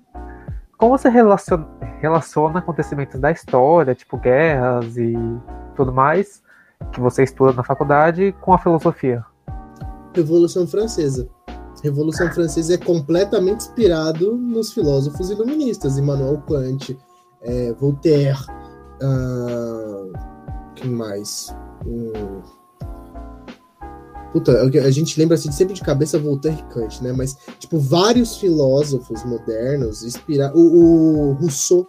Como 0.78 0.98
você 0.98 1.10
relaciona, 1.10 1.68
relaciona 2.00 2.60
acontecimentos 2.60 3.20
da 3.20 3.32
história, 3.32 3.93
tipo 3.93 4.18
guerras 4.18 4.98
e 4.98 5.16
tudo 5.76 5.93
mais, 5.93 6.41
que 6.91 7.00
você 7.00 7.24
estuda 7.24 7.54
na 7.54 7.64
faculdade, 7.64 8.34
com 8.41 8.54
a 8.54 8.58
filosofia? 8.58 9.24
Revolução 10.14 10.66
Francesa. 10.66 11.30
Revolução 11.86 12.32
Francesa 12.32 12.74
é 12.74 12.78
completamente 12.78 13.62
inspirado 13.62 14.36
nos 14.36 14.74
filósofos 14.74 15.30
iluministas, 15.30 16.00
Immanuel 16.00 16.42
Kant, 16.48 16.98
é, 17.44 17.74
Voltaire, 17.74 18.40
uh, 19.04 20.12
quem 20.76 20.90
mais? 20.90 21.56
Puta, 24.34 24.52
é 24.52 24.80
a 24.80 24.90
gente 24.90 25.18
lembra 25.20 25.36
assim, 25.36 25.52
sempre 25.52 25.76
de 25.76 25.82
cabeça 25.82 26.18
Voltaire 26.18 26.58
e 26.60 26.74
Kant, 26.74 27.04
né? 27.04 27.14
Mas, 27.14 27.38
tipo, 27.60 27.78
vários 27.78 28.38
filósofos 28.38 29.24
modernos 29.24 30.04
inspiraram. 30.04 30.56
O, 30.56 31.30
o 31.30 31.34
Rousseau, 31.34 31.88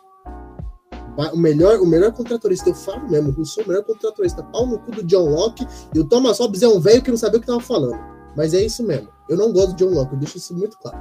o 1.32 1.38
melhor, 1.38 1.80
o 1.80 1.86
melhor 1.86 2.12
contratorista, 2.12 2.68
eu 2.68 2.74
falo 2.74 3.09
mesmo, 3.09 3.30
Rousseau, 3.30 3.64
o 3.64 3.68
melhor 3.68 3.82
contratorista, 3.82 4.42
pau 4.42 4.66
no 4.66 4.78
cu 4.78 4.90
do 4.90 5.03
John 5.03 5.30
Locke, 5.30 5.66
e 5.94 5.99
o 5.99 6.05
Thomas 6.05 6.38
Hobbes 6.38 6.62
é 6.62 6.68
um 6.68 6.80
velho 6.80 7.03
que 7.03 7.11
não 7.11 7.16
sabia 7.16 7.38
o 7.38 7.40
que 7.40 7.47
tava 7.47 7.61
falando. 7.61 7.99
Mas 8.36 8.53
é 8.53 8.62
isso 8.62 8.82
mesmo. 8.82 9.15
Eu 9.28 9.36
não 9.36 9.52
gosto 9.52 9.74
de 9.74 9.84
John 9.84 9.92
Locke, 9.92 10.14
eu 10.14 10.18
deixo 10.18 10.38
isso 10.38 10.54
muito 10.54 10.78
claro. 10.78 10.98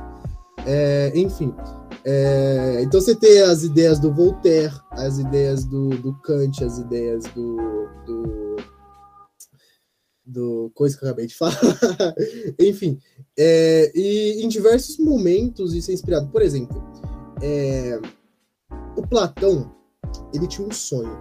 É, 0.65 1.11
enfim. 1.15 1.53
É, 2.03 2.81
então 2.81 2.99
você 3.01 3.15
tem 3.15 3.41
as 3.41 3.63
ideias 3.63 3.99
do 3.99 4.13
Voltaire, 4.13 4.73
as 4.91 5.17
ideias 5.17 5.65
do, 5.65 5.89
do 5.89 6.13
Kant, 6.21 6.63
as 6.63 6.77
ideias 6.77 7.23
do, 7.35 7.57
do 8.05 8.55
do 10.25 10.71
coisa 10.73 10.97
que 10.97 11.03
eu 11.03 11.09
acabei 11.09 11.27
de 11.27 11.35
falar. 11.35 11.55
Enfim, 12.59 12.99
é, 13.37 13.91
e 13.95 14.43
em 14.43 14.47
diversos 14.47 14.97
momentos 14.97 15.73
isso 15.73 15.91
é 15.91 15.93
inspirado. 15.93 16.29
Por 16.29 16.41
exemplo, 16.41 16.83
é, 17.41 17.99
o 18.97 19.05
Platão, 19.07 19.71
ele 20.33 20.47
tinha 20.47 20.67
um 20.67 20.71
sonho. 20.71 21.15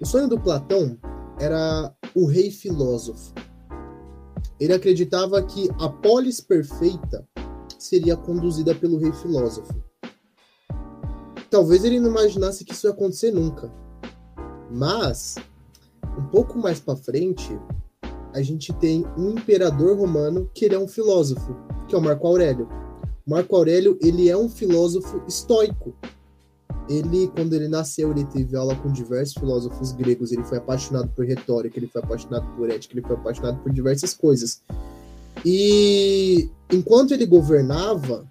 O 0.00 0.06
sonho 0.06 0.28
do 0.28 0.38
Platão 0.38 0.96
era 1.40 1.92
o 2.14 2.26
rei 2.26 2.50
filósofo. 2.50 3.34
Ele 4.60 4.72
acreditava 4.72 5.42
que 5.42 5.70
a 5.78 5.88
polis 5.88 6.40
perfeita 6.40 7.26
seria 7.78 8.16
conduzida 8.16 8.74
pelo 8.74 8.98
rei 8.98 9.12
filósofo. 9.12 9.72
Talvez 11.50 11.84
ele 11.84 12.00
não 12.00 12.10
imaginasse 12.10 12.64
que 12.64 12.72
isso 12.72 12.86
ia 12.86 12.92
acontecer 12.92 13.30
nunca. 13.30 13.72
Mas 14.70 15.36
um 16.18 16.26
pouco 16.26 16.58
mais 16.58 16.80
para 16.80 16.96
frente, 16.96 17.58
a 18.32 18.42
gente 18.42 18.72
tem 18.74 19.04
um 19.16 19.30
imperador 19.30 19.96
romano 19.96 20.50
que 20.54 20.64
ele 20.64 20.74
é 20.74 20.78
um 20.78 20.88
filósofo, 20.88 21.56
que 21.86 21.94
é 21.94 21.98
o 21.98 22.02
Marco 22.02 22.26
Aurélio. 22.26 22.68
Marco 23.26 23.56
Aurélio, 23.56 23.98
ele 24.02 24.28
é 24.28 24.36
um 24.36 24.48
filósofo 24.48 25.22
estoico. 25.26 25.94
Ele, 26.88 27.28
quando 27.28 27.52
ele 27.52 27.68
nasceu, 27.68 28.10
ele 28.10 28.24
teve 28.24 28.56
aula 28.56 28.74
com 28.76 28.90
diversos 28.90 29.34
filósofos 29.34 29.92
gregos, 29.92 30.32
ele 30.32 30.42
foi 30.44 30.58
apaixonado 30.58 31.08
por 31.08 31.24
retórica, 31.26 31.78
ele 31.78 31.86
foi 31.86 32.00
apaixonado 32.02 32.46
por 32.56 32.70
ética, 32.70 32.94
ele 32.94 33.06
foi 33.06 33.16
apaixonado 33.16 33.58
por 33.62 33.70
diversas 33.70 34.14
coisas. 34.14 34.62
E 35.44 36.48
enquanto 36.72 37.12
ele 37.12 37.26
governava, 37.26 38.24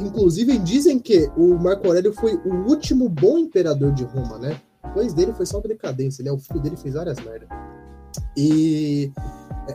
inclusive 0.00 0.58
dizem 0.58 0.98
que 0.98 1.30
o 1.36 1.54
Marco 1.58 1.86
Aurélio 1.86 2.12
foi 2.12 2.34
o 2.34 2.68
último 2.68 3.08
bom 3.08 3.38
imperador 3.38 3.92
de 3.92 4.04
Roma, 4.04 4.38
né? 4.38 4.60
depois 4.92 5.14
dele 5.14 5.32
foi 5.32 5.46
só 5.46 5.58
uma 5.58 5.68
decadência, 5.68 6.22
né? 6.22 6.30
O 6.30 6.38
filho 6.38 6.60
dele 6.60 6.76
fez 6.76 6.94
várias 6.94 7.18
merdas. 7.18 7.48
E 8.36 9.10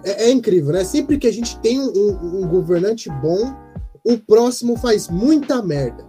é, 0.04 0.26
é, 0.26 0.32
incrível, 0.32 0.72
né? 0.72 0.84
Sempre 0.84 1.18
que 1.18 1.28
a 1.28 1.34
gente 1.34 1.60
tem 1.60 1.80
um, 1.80 2.44
um, 2.44 2.48
governante 2.48 3.10
bom, 3.10 3.56
o 4.04 4.18
próximo 4.18 4.78
faz 4.78 5.10
muita 5.10 5.62
merda. 5.62 6.06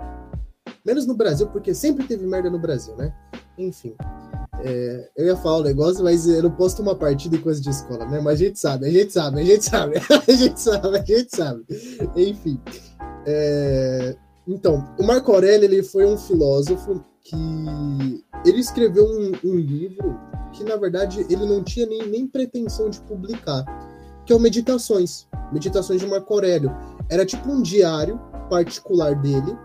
Menos 0.85 1.07
no 1.07 1.15
Brasil, 1.15 1.47
porque 1.49 1.75
sempre 1.75 2.07
teve 2.07 2.27
merda 2.27 2.51
no 2.51 2.59
Brasil, 2.59 2.97
né? 2.97 3.13
Enfim. 3.57 3.95
É, 4.61 5.11
eu 5.17 5.27
ia 5.27 5.37
falar 5.37 5.59
um 5.59 5.63
negócio, 5.63 6.03
mas 6.03 6.27
eu 6.27 6.43
não 6.43 6.51
posso 6.51 6.77
tomar 6.77 6.97
partida 6.97 7.37
em 7.37 7.41
coisa 7.41 7.61
de 7.61 7.71
escola, 7.71 8.05
né? 8.07 8.21
Mas 8.21 8.41
a 8.41 8.45
gente 8.45 8.59
sabe, 8.59 8.87
a 8.87 8.91
gente 8.91 9.13
sabe, 9.13 9.41
a 9.41 9.45
gente 9.45 9.65
sabe, 9.65 9.95
a 10.27 10.33
gente 10.33 10.61
sabe, 10.61 10.99
a 10.99 11.05
gente 11.05 11.37
sabe. 11.37 11.65
Enfim. 12.17 12.61
É, 13.27 14.17
então, 14.47 14.83
o 14.99 15.05
Marco 15.05 15.31
Aurélio 15.33 15.67
ele 15.67 15.83
foi 15.83 16.07
um 16.07 16.17
filósofo 16.17 17.05
que 17.23 18.25
ele 18.45 18.61
escreveu 18.61 19.05
um, 19.05 19.33
um, 19.45 19.57
livro 19.57 20.19
que, 20.53 20.65
na 20.65 20.77
verdade, 20.77 21.21
ele 21.29 21.45
não 21.45 21.63
tinha 21.63 21.87
nem, 21.87 22.09
nem 22.09 22.27
pretensão 22.27 22.89
de 22.89 23.01
publicar, 23.03 23.65
que 24.25 24.33
é 24.33 24.37
o 24.37 24.41
Meditações, 24.41 25.27
Meditações 25.53 26.01
de 26.01 26.07
Marco 26.07 26.33
Aurélio. 26.33 26.75
Era 27.11 27.27
tipo 27.27 27.51
um 27.51 27.61
diário 27.61 28.19
particular 28.49 29.15
dele, 29.15 29.57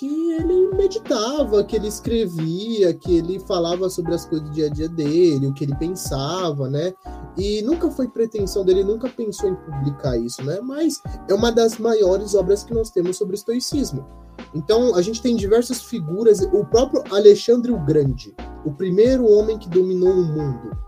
que 0.00 0.32
ele 0.32 0.68
meditava, 0.74 1.62
que 1.62 1.76
ele 1.76 1.86
escrevia, 1.86 2.94
que 2.94 3.18
ele 3.18 3.38
falava 3.38 3.90
sobre 3.90 4.14
as 4.14 4.24
coisas 4.24 4.48
do 4.48 4.54
dia 4.54 4.66
a 4.66 4.70
dia 4.70 4.88
dele, 4.88 5.46
o 5.46 5.52
que 5.52 5.62
ele 5.62 5.76
pensava, 5.76 6.70
né? 6.70 6.94
E 7.36 7.60
nunca 7.60 7.90
foi 7.90 8.08
pretensão 8.08 8.64
dele, 8.64 8.82
nunca 8.82 9.10
pensou 9.10 9.50
em 9.50 9.54
publicar 9.56 10.16
isso, 10.16 10.42
né? 10.42 10.58
Mas 10.62 11.02
é 11.28 11.34
uma 11.34 11.52
das 11.52 11.76
maiores 11.76 12.34
obras 12.34 12.64
que 12.64 12.72
nós 12.72 12.88
temos 12.88 13.18
sobre 13.18 13.34
estoicismo. 13.34 14.06
Então, 14.54 14.94
a 14.94 15.02
gente 15.02 15.20
tem 15.20 15.36
diversas 15.36 15.82
figuras. 15.82 16.40
O 16.50 16.64
próprio 16.64 17.04
Alexandre 17.14 17.70
o 17.70 17.84
Grande, 17.84 18.34
o 18.64 18.72
primeiro 18.72 19.26
homem 19.30 19.58
que 19.58 19.68
dominou 19.68 20.14
o 20.14 20.24
mundo, 20.24 20.78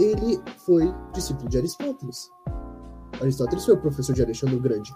ele 0.00 0.40
foi 0.64 0.94
discípulo 1.12 1.50
de 1.50 1.58
Aristóteles. 1.58 2.30
Aristóteles 3.20 3.64
foi 3.64 3.74
o 3.74 3.80
professor 3.80 4.14
de 4.14 4.22
Alexandre 4.22 4.56
o 4.56 4.60
Grande. 4.60 4.94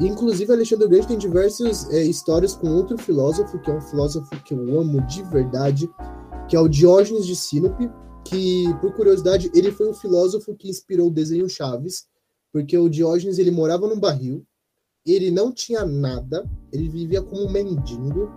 Inclusive, 0.00 0.52
Alexandre 0.52 0.86
o 0.86 0.88
Grande 0.88 1.08
tem 1.08 1.18
diversas 1.18 1.88
é, 1.90 2.02
histórias 2.02 2.54
com 2.54 2.68
outro 2.68 2.98
filósofo, 2.98 3.58
que 3.58 3.70
é 3.70 3.74
um 3.74 3.80
filósofo 3.80 4.30
que 4.44 4.54
eu 4.54 4.80
amo 4.80 5.00
de 5.06 5.22
verdade, 5.24 5.90
que 6.48 6.56
é 6.56 6.60
o 6.60 6.68
Diógenes 6.68 7.26
de 7.26 7.36
Sinope, 7.36 7.90
que, 8.24 8.64
por 8.80 8.92
curiosidade, 8.94 9.50
ele 9.54 9.70
foi 9.72 9.88
um 9.88 9.94
filósofo 9.94 10.54
que 10.54 10.68
inspirou 10.68 11.08
o 11.08 11.12
desenho 11.12 11.48
Chaves, 11.48 12.06
porque 12.52 12.76
o 12.76 12.88
Diógenes 12.88 13.38
ele 13.38 13.50
morava 13.50 13.86
num 13.86 13.98
barril, 13.98 14.44
ele 15.06 15.30
não 15.30 15.52
tinha 15.52 15.84
nada, 15.84 16.48
ele 16.72 16.88
vivia 16.88 17.22
como 17.22 17.44
um 17.44 17.50
mendigo, 17.50 18.30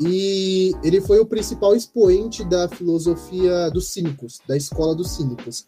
e 0.00 0.72
ele 0.82 1.00
foi 1.00 1.20
o 1.20 1.26
principal 1.26 1.74
expoente 1.74 2.44
da 2.44 2.68
filosofia 2.68 3.70
dos 3.70 3.88
cínicos, 3.88 4.40
da 4.46 4.56
escola 4.56 4.94
dos 4.94 5.12
cínicos. 5.12 5.66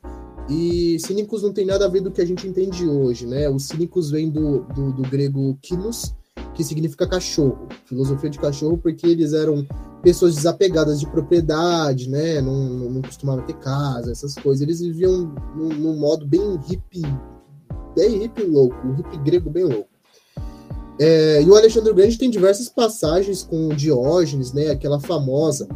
E 0.49 0.99
cínicos 1.01 1.43
não 1.43 1.53
tem 1.53 1.67
nada 1.67 1.87
a 1.87 1.89
ver 1.89 2.01
do 2.01 2.11
que 2.11 2.21
a 2.21 2.27
gente 2.27 2.47
entende 2.47 2.87
hoje, 2.87 3.27
né? 3.27 3.49
Os 3.49 3.67
cínicos 3.67 4.11
vêm 4.11 4.31
do, 4.31 4.61
do, 4.75 4.93
do 4.93 5.03
grego 5.03 5.59
kinos, 5.61 6.15
que 6.55 6.63
significa 6.63 7.07
cachorro, 7.07 7.67
filosofia 7.85 8.31
de 8.31 8.39
cachorro, 8.39 8.79
porque 8.79 9.07
eles 9.07 9.33
eram 9.33 9.67
pessoas 10.03 10.37
desapegadas 10.37 11.01
de 11.01 11.07
propriedade, 11.09 12.09
né? 12.09 12.41
Não, 12.41 12.55
não, 12.55 12.91
não 12.91 13.03
costumavam 13.03 13.45
ter 13.45 13.57
casa, 13.57 14.13
essas 14.13 14.35
coisas. 14.37 14.63
Eles 14.63 14.81
viviam 14.81 15.35
num, 15.57 15.69
num 15.69 15.99
modo 15.99 16.25
bem 16.25 16.57
hippie, 16.69 17.03
bem 17.97 18.19
hippie 18.21 18.45
louco, 18.45 18.77
um 18.87 18.95
hippie 18.95 19.19
grego 19.19 19.51
bem 19.51 19.65
louco. 19.65 19.91
É, 20.99 21.43
e 21.43 21.51
o 21.51 21.57
Alexandre 21.57 21.93
Grande 21.93 22.17
tem 22.17 22.31
diversas 22.31 22.69
passagens 22.69 23.43
com 23.43 23.69
Diógenes, 23.69 24.53
né? 24.53 24.71
Aquela 24.71 25.01
famosa 25.01 25.69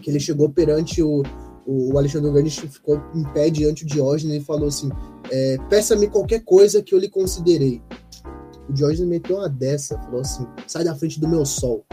que 0.00 0.10
ele 0.10 0.18
chegou 0.18 0.48
perante 0.48 1.02
o, 1.02 1.22
o 1.66 1.96
Alexandre 1.98 2.30
Grande 2.30 2.50
ficou 2.50 3.00
em 3.14 3.24
pé 3.32 3.50
diante 3.50 3.84
de 3.84 3.94
Diógenes 3.94 4.42
e 4.42 4.44
falou 4.44 4.68
assim: 4.68 4.90
é, 5.30 5.58
peça-me 5.68 6.08
qualquer 6.08 6.40
coisa 6.40 6.82
que 6.82 6.94
eu 6.94 6.98
lhe 6.98 7.08
considerei. 7.08 7.82
O 8.68 8.72
Diógenes 8.72 9.08
meteu 9.08 9.36
uma 9.36 9.48
dessa, 9.48 9.98
falou 9.98 10.20
assim: 10.20 10.46
sai 10.66 10.84
da 10.84 10.94
frente 10.94 11.20
do 11.20 11.28
meu 11.28 11.44
sol. 11.44 11.84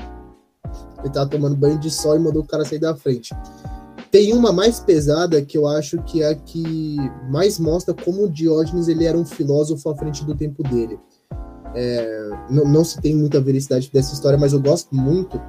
Ele 0.99 1.13
tava 1.13 1.29
tomando 1.29 1.55
banho 1.55 1.79
de 1.79 1.91
sol 1.91 2.15
e 2.15 2.19
mandou 2.19 2.43
o 2.43 2.47
cara 2.47 2.65
sair 2.65 2.79
da 2.79 2.95
frente. 2.95 3.33
Tem 4.09 4.33
uma 4.33 4.53
mais 4.53 4.79
pesada 4.79 5.41
que 5.41 5.57
eu 5.57 5.67
acho 5.67 6.01
que 6.03 6.21
é 6.23 6.29
a 6.29 6.35
que 6.35 6.95
mais 7.29 7.59
mostra 7.59 7.93
como 7.93 8.23
o 8.23 8.29
Diógenes 8.29 8.87
ele 8.87 9.05
era 9.05 9.17
um 9.17 9.25
filósofo 9.25 9.89
à 9.89 9.95
frente 9.95 10.25
do 10.25 10.35
tempo 10.35 10.63
dele. 10.63 10.97
É, 11.75 12.29
não, 12.49 12.65
não 12.65 12.85
se 12.85 12.99
tem 13.01 13.15
muita 13.15 13.41
veracidade 13.41 13.91
dessa 13.91 14.13
história, 14.13 14.37
mas 14.37 14.53
eu 14.53 14.61
gosto 14.61 14.95
muito 14.95 15.39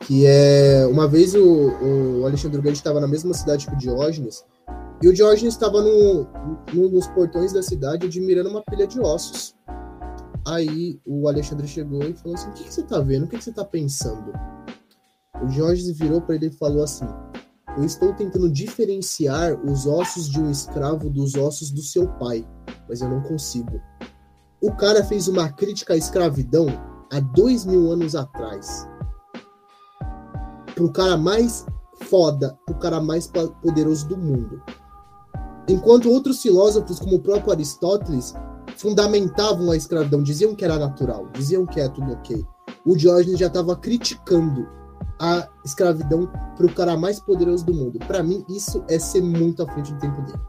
que 0.00 0.26
é 0.26 0.86
uma 0.86 1.06
vez 1.06 1.34
o, 1.34 1.42
o 1.42 2.26
Alexandre 2.26 2.60
Grande 2.60 2.78
estava 2.78 3.00
na 3.00 3.08
mesma 3.08 3.34
cidade 3.34 3.66
que 3.66 3.74
o 3.74 3.78
Diógenes 3.78 4.44
e 5.02 5.08
o 5.08 5.14
Diógenes 5.14 5.54
estava 5.54 5.80
no, 5.80 6.26
no, 6.74 6.90
nos 6.90 7.06
portões 7.08 7.54
da 7.54 7.62
cidade 7.62 8.06
admirando 8.06 8.50
uma 8.50 8.62
pilha 8.62 8.86
de 8.86 9.00
ossos. 9.00 9.54
Aí 10.46 11.00
o 11.06 11.26
Alexandre 11.26 11.66
chegou 11.66 12.02
e 12.02 12.12
falou 12.12 12.34
assim: 12.34 12.50
O 12.50 12.52
que, 12.52 12.64
que 12.64 12.74
você 12.74 12.82
está 12.82 13.00
vendo? 13.00 13.24
O 13.24 13.28
que, 13.28 13.38
que 13.38 13.44
você 13.44 13.50
está 13.50 13.64
pensando? 13.64 14.30
O 15.42 15.46
Diógenes 15.46 15.96
virou 15.98 16.20
para 16.20 16.34
ele 16.34 16.46
e 16.46 16.50
falou 16.50 16.84
assim: 16.84 17.06
Eu 17.78 17.84
estou 17.84 18.12
tentando 18.12 18.50
diferenciar 18.50 19.58
os 19.64 19.86
ossos 19.86 20.28
de 20.28 20.38
um 20.38 20.50
escravo 20.50 21.08
dos 21.08 21.34
ossos 21.34 21.70
do 21.70 21.80
seu 21.80 22.06
pai, 22.18 22.46
mas 22.86 23.00
eu 23.00 23.08
não 23.08 23.22
consigo. 23.22 23.80
O 24.60 24.72
cara 24.72 25.02
fez 25.02 25.28
uma 25.28 25.50
crítica 25.50 25.94
à 25.94 25.96
escravidão 25.96 26.66
há 27.10 27.20
dois 27.20 27.64
mil 27.64 27.90
anos 27.90 28.14
atrás. 28.14 28.86
Pro 30.80 30.90
cara 30.90 31.14
mais 31.14 31.66
foda, 32.08 32.58
pro 32.64 32.74
cara 32.76 33.02
mais 33.02 33.30
poderoso 33.60 34.08
do 34.08 34.16
mundo. 34.16 34.62
Enquanto 35.68 36.10
outros 36.10 36.40
filósofos, 36.40 36.98
como 36.98 37.16
o 37.16 37.20
próprio 37.20 37.52
Aristóteles, 37.52 38.32
fundamentavam 38.78 39.70
a 39.70 39.76
escravidão, 39.76 40.22
diziam 40.22 40.54
que 40.54 40.64
era 40.64 40.78
natural, 40.78 41.28
diziam 41.34 41.66
que 41.66 41.78
é 41.78 41.86
tudo 41.86 42.12
ok. 42.12 42.42
O 42.86 42.96
Diógenes 42.96 43.38
já 43.38 43.48
estava 43.48 43.76
criticando 43.76 44.66
a 45.20 45.46
escravidão 45.66 46.26
para 46.56 46.64
o 46.64 46.72
cara 46.72 46.96
mais 46.96 47.20
poderoso 47.20 47.66
do 47.66 47.74
mundo. 47.74 47.98
Para 47.98 48.22
mim, 48.22 48.42
isso 48.48 48.82
é 48.88 48.98
ser 48.98 49.20
muito 49.20 49.62
à 49.62 49.66
frente 49.66 49.92
do 49.92 50.00
tempo 50.00 50.22
dele. 50.22 50.40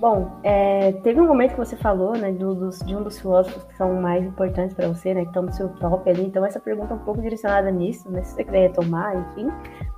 Bom, 0.00 0.40
é, 0.42 0.92
teve 1.02 1.20
um 1.20 1.26
momento 1.26 1.50
que 1.50 1.58
você 1.58 1.76
falou, 1.76 2.16
né, 2.16 2.32
de 2.32 2.42
um 2.42 2.54
dos, 2.54 2.80
filósofos 3.20 3.62
que 3.64 3.76
são 3.76 4.00
mais 4.00 4.24
importantes 4.24 4.74
para 4.74 4.88
você, 4.88 5.12
né, 5.12 5.20
que 5.20 5.26
estão 5.26 5.42
no 5.42 5.52
seu 5.52 5.68
top 5.74 6.08
ali. 6.08 6.22
Então, 6.22 6.42
essa 6.42 6.58
pergunta 6.58 6.94
é 6.94 6.96
um 6.96 7.00
pouco 7.00 7.20
direcionada 7.20 7.70
nisso, 7.70 8.10
né, 8.10 8.22
se 8.22 8.34
você 8.34 8.44
quiser 8.44 8.68
retomar, 8.68 9.14
enfim. 9.14 9.48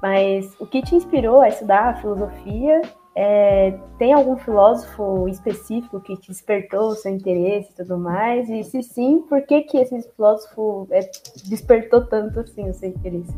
Mas 0.03 0.57
o 0.59 0.67
que 0.67 0.83
te 0.83 0.97
inspirou 0.97 1.41
a 1.41 1.49
estudar 1.49 1.91
a 1.91 1.95
filosofia? 1.95 2.83
É, 3.15 3.79
tem 3.97 4.13
algum 4.13 4.37
filósofo 4.39 5.29
específico 5.29 6.01
que 6.01 6.17
te 6.17 6.29
despertou 6.29 6.89
o 6.89 6.95
seu 6.97 7.13
interesse 7.13 7.71
e 7.71 7.77
tudo 7.77 7.97
mais? 7.97 8.49
E 8.51 8.65
se 8.65 8.83
sim, 8.83 9.21
por 9.29 9.43
que 9.43 9.61
que 9.61 9.77
esse 9.77 10.03
filósofo 10.17 10.89
é, 10.91 11.09
despertou 11.45 12.05
tanto 12.07 12.41
assim 12.41 12.69
o 12.69 12.75
seu 12.75 12.89
interesse? 12.89 13.33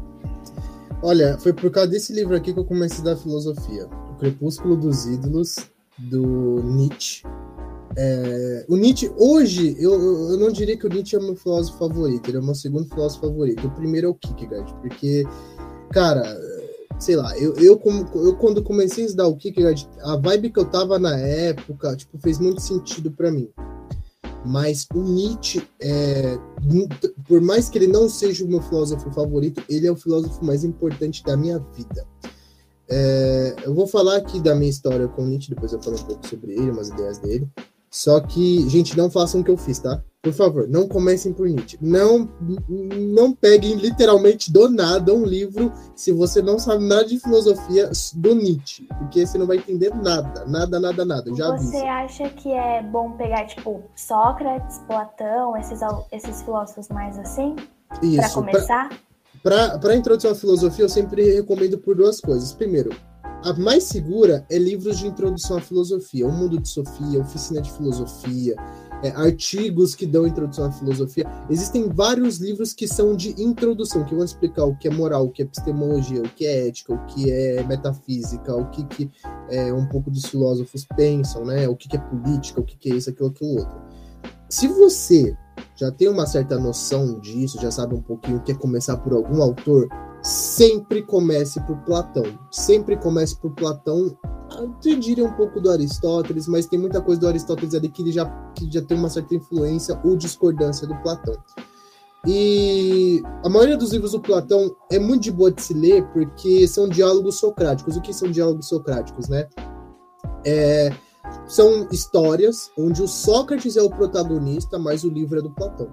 Olha, 1.03 1.37
foi 1.39 1.53
por 1.53 1.71
causa 1.71 1.91
desse 1.91 2.15
livro 2.15 2.35
aqui 2.35 2.55
que 2.55 2.59
eu 2.59 2.65
comecei 2.65 2.97
a 2.97 3.12
estudar 3.12 3.17
filosofia. 3.17 3.87
O 4.11 4.15
Crepúsculo 4.17 4.77
dos 4.77 5.05
Ídolos, 5.05 5.74
do 5.99 6.62
Nietzsche. 6.62 7.22
É, 7.97 8.66
o 8.68 8.76
Nietzsche, 8.76 9.11
hoje, 9.16 9.76
eu, 9.78 9.92
eu 10.30 10.38
não 10.38 10.51
diria 10.51 10.76
que 10.76 10.86
o 10.86 10.88
Nietzsche 10.88 11.16
é 11.16 11.20
meu 11.20 11.36
filósofo 11.36 11.78
favorito, 11.78 12.28
ele 12.28 12.38
é 12.38 12.40
o 12.40 12.45
meu 12.45 12.55
segundo 12.55 12.88
filósofo 12.88 13.26
favorito. 13.26 13.66
O 13.66 13.70
primeiro 13.70 14.09
é 14.09 14.11
o 14.11 14.14
Kierkegaard, 14.14 14.74
porque, 14.80 15.24
cara, 15.92 16.24
sei 16.99 17.16
lá, 17.16 17.36
eu, 17.38 17.55
eu, 17.57 17.80
eu 18.14 18.36
quando 18.36 18.62
comecei 18.62 19.05
a 19.05 19.07
estudar 19.07 19.28
o 19.28 19.36
Kierkegaard, 19.36 19.88
a 20.03 20.16
vibe 20.16 20.51
que 20.51 20.59
eu 20.59 20.64
tava 20.64 20.99
na 20.99 21.16
época, 21.16 21.97
tipo, 21.97 22.18
fez 22.18 22.38
muito 22.38 22.61
sentido 22.61 23.11
para 23.11 23.30
mim. 23.30 23.49
Mas 24.47 24.86
o 24.95 25.01
Nietzsche, 25.01 25.66
é, 25.80 26.36
por 27.26 27.40
mais 27.40 27.68
que 27.68 27.78
ele 27.78 27.86
não 27.86 28.09
seja 28.09 28.45
o 28.45 28.49
meu 28.49 28.61
filósofo 28.61 29.11
favorito, 29.11 29.62
ele 29.70 29.86
é 29.86 29.92
o 29.92 29.97
filósofo 29.97 30.45
mais 30.45 30.64
importante 30.64 31.22
da 31.22 31.36
minha 31.36 31.59
vida. 31.74 32.07
É, 32.89 33.57
eu 33.64 33.74
vou 33.74 33.87
falar 33.87 34.16
aqui 34.16 34.41
da 34.41 34.55
minha 34.55 34.70
história 34.70 35.09
com 35.09 35.22
o 35.22 35.26
Nietzsche, 35.26 35.51
depois 35.51 35.72
eu 35.72 35.82
falo 35.82 35.97
um 35.97 36.03
pouco 36.03 36.26
sobre 36.26 36.53
ele, 36.53 36.70
umas 36.70 36.89
ideias 36.89 37.18
dele. 37.18 37.49
Só 37.91 38.20
que, 38.20 38.68
gente, 38.68 38.97
não 38.97 39.09
façam 39.09 39.41
o 39.41 39.45
que 39.45 39.51
eu 39.51 39.57
fiz, 39.57 39.78
tá? 39.78 40.03
Por 40.20 40.32
favor, 40.32 40.66
não 40.68 40.89
comecem 40.89 41.32
por 41.32 41.47
Nietzsche. 41.47 41.78
Não, 41.80 42.28
não 42.68 43.32
peguem 43.32 43.76
literalmente 43.76 44.53
do 44.53 44.68
nada 44.68 45.14
um 45.14 45.24
livro 45.24 45.72
se 45.95 46.11
você 46.11 46.43
não 46.43 46.59
sabe 46.59 46.85
nada 46.85 47.05
de 47.05 47.20
filosofia 47.20 47.91
do 48.14 48.35
Nietzsche, 48.35 48.89
porque 48.99 49.24
você 49.24 49.39
não 49.39 49.47
vai 49.47 49.59
entender 49.59 49.95
nada, 49.95 50.45
nada, 50.47 50.80
nada, 50.80 51.05
nada. 51.05 51.30
Eu 51.30 51.37
já 51.37 51.57
você 51.57 51.76
acha 51.76 52.28
que 52.30 52.51
é 52.51 52.82
bom 52.82 53.12
pegar, 53.12 53.47
tipo, 53.47 53.82
Sócrates, 53.95 54.78
Platão, 54.89 55.57
esses, 55.57 55.78
esses 56.11 56.43
filósofos 56.43 56.89
mais 56.89 57.16
assim? 57.18 57.55
Para 58.16 58.30
começar? 58.30 58.89
Pra... 58.89 58.99
Para 59.45 59.78
a 59.90 59.95
introdução 59.95 60.30
à 60.30 60.34
filosofia, 60.34 60.86
eu 60.86 60.88
sempre 60.88 61.34
recomendo 61.34 61.76
por 61.76 61.95
duas 61.95 62.18
coisas. 62.18 62.51
Primeiro, 62.51 62.97
a 63.22 63.53
mais 63.53 63.84
segura 63.84 64.42
é 64.49 64.57
livros 64.57 64.99
de 64.99 65.07
introdução 65.07 65.59
à 65.59 65.61
filosofia, 65.61 66.26
O 66.26 66.32
Mundo 66.32 66.59
de 66.59 66.66
Sofia, 66.66 67.20
Oficina 67.20 67.61
de 67.61 67.70
Filosofia, 67.70 68.57
é, 69.03 69.11
artigos 69.11 69.95
que 69.95 70.07
dão 70.07 70.26
introdução 70.26 70.64
à 70.64 70.72
filosofia. 70.72 71.26
Existem 71.51 71.90
vários 71.90 72.38
livros 72.38 72.72
que 72.72 72.88
são 72.88 73.14
de 73.14 73.38
introdução, 73.38 74.03
que 74.07 74.14
vão 74.14 74.24
explicar 74.24 74.64
o 74.64 74.74
que 74.78 74.88
é 74.88 74.90
moral, 74.90 75.26
o 75.26 75.30
que 75.30 75.42
é 75.42 75.45
epistemologia, 75.45 76.22
o 76.22 76.28
que 76.30 76.47
é 76.47 76.68
ética, 76.68 76.95
o 76.95 77.05
que 77.05 77.30
é 77.30 77.62
metafísica, 77.64 78.57
o 78.57 78.70
que, 78.70 78.82
que 78.86 79.11
é, 79.51 79.70
um 79.74 79.86
pouco 79.86 80.11
dos 80.11 80.24
filósofos 80.24 80.86
pensam, 80.97 81.45
né? 81.45 81.68
O 81.68 81.76
que, 81.76 81.86
que 81.86 81.99
é 81.99 82.01
política, 82.01 82.62
o 82.62 82.64
que, 82.64 82.78
que 82.78 82.90
é 82.90 82.97
isso, 82.97 83.11
aquilo, 83.11 83.28
aquilo 83.28 83.59
outro. 83.59 83.93
Se 84.55 84.68
você 84.68 85.36
já 85.74 85.90
tem 85.90 86.09
uma 86.09 86.26
certa 86.26 86.57
noção 86.57 87.18
disso, 87.18 87.61
já 87.61 87.72
sabe 87.72 87.96
um 87.96 88.00
pouquinho, 88.00 88.40
quer 88.40 88.57
começar 88.57 88.96
por 88.98 89.12
algum 89.12 89.42
autor, 89.42 89.88
sempre 90.22 91.02
comece 91.02 91.61
por 91.66 91.76
Platão. 91.78 92.22
Sempre 92.52 92.96
comece 92.96 93.34
por 93.34 93.50
Platão. 93.50 94.16
Eu 94.84 95.00
diria 95.00 95.24
um 95.24 95.32
pouco 95.32 95.61
do 95.61 95.72
Aristóteles, 95.72 96.46
mas 96.46 96.66
tem 96.66 96.78
muita 96.78 97.02
coisa 97.02 97.20
do 97.20 97.26
Aristóteles 97.26 97.74
ali 97.74 97.88
que 97.88 98.00
ele 98.00 98.12
já, 98.12 98.26
que 98.55 98.70
já 98.70 98.80
tem 98.80 98.96
uma 98.96 99.11
certa 99.11 99.34
influência 99.34 100.00
ou 100.05 100.16
discordância 100.16 100.86
do 100.86 100.94
Platão. 101.02 101.36
E 102.24 103.24
a 103.44 103.48
maioria 103.48 103.76
dos 103.76 103.92
livros 103.92 104.12
do 104.12 104.20
Platão 104.20 104.72
é 104.88 105.00
muito 105.00 105.24
de 105.24 105.32
boa 105.32 105.50
de 105.50 105.62
se 105.62 105.74
ler 105.74 106.07
porque 106.12 106.68
são 106.68 106.88
diálogos 106.88 107.40
socráticos. 107.40 107.96
O 107.96 108.00
que 108.00 108.12
são 108.12 108.30
diálogos 108.30 108.68
socráticos, 108.68 109.28
né? 109.28 109.48
É, 110.46 110.92
são 111.47 111.89
histórias 111.91 112.70
onde 112.77 113.03
o 113.03 113.09
Sócrates 113.09 113.77
é 113.77 113.83
o 113.83 113.91
protagonista, 113.91 114.79
mas 114.79 115.05
o 115.05 115.11
livro 115.11 115.39
é 115.39 115.43
do 115.43 115.51
Platão. 115.51 115.89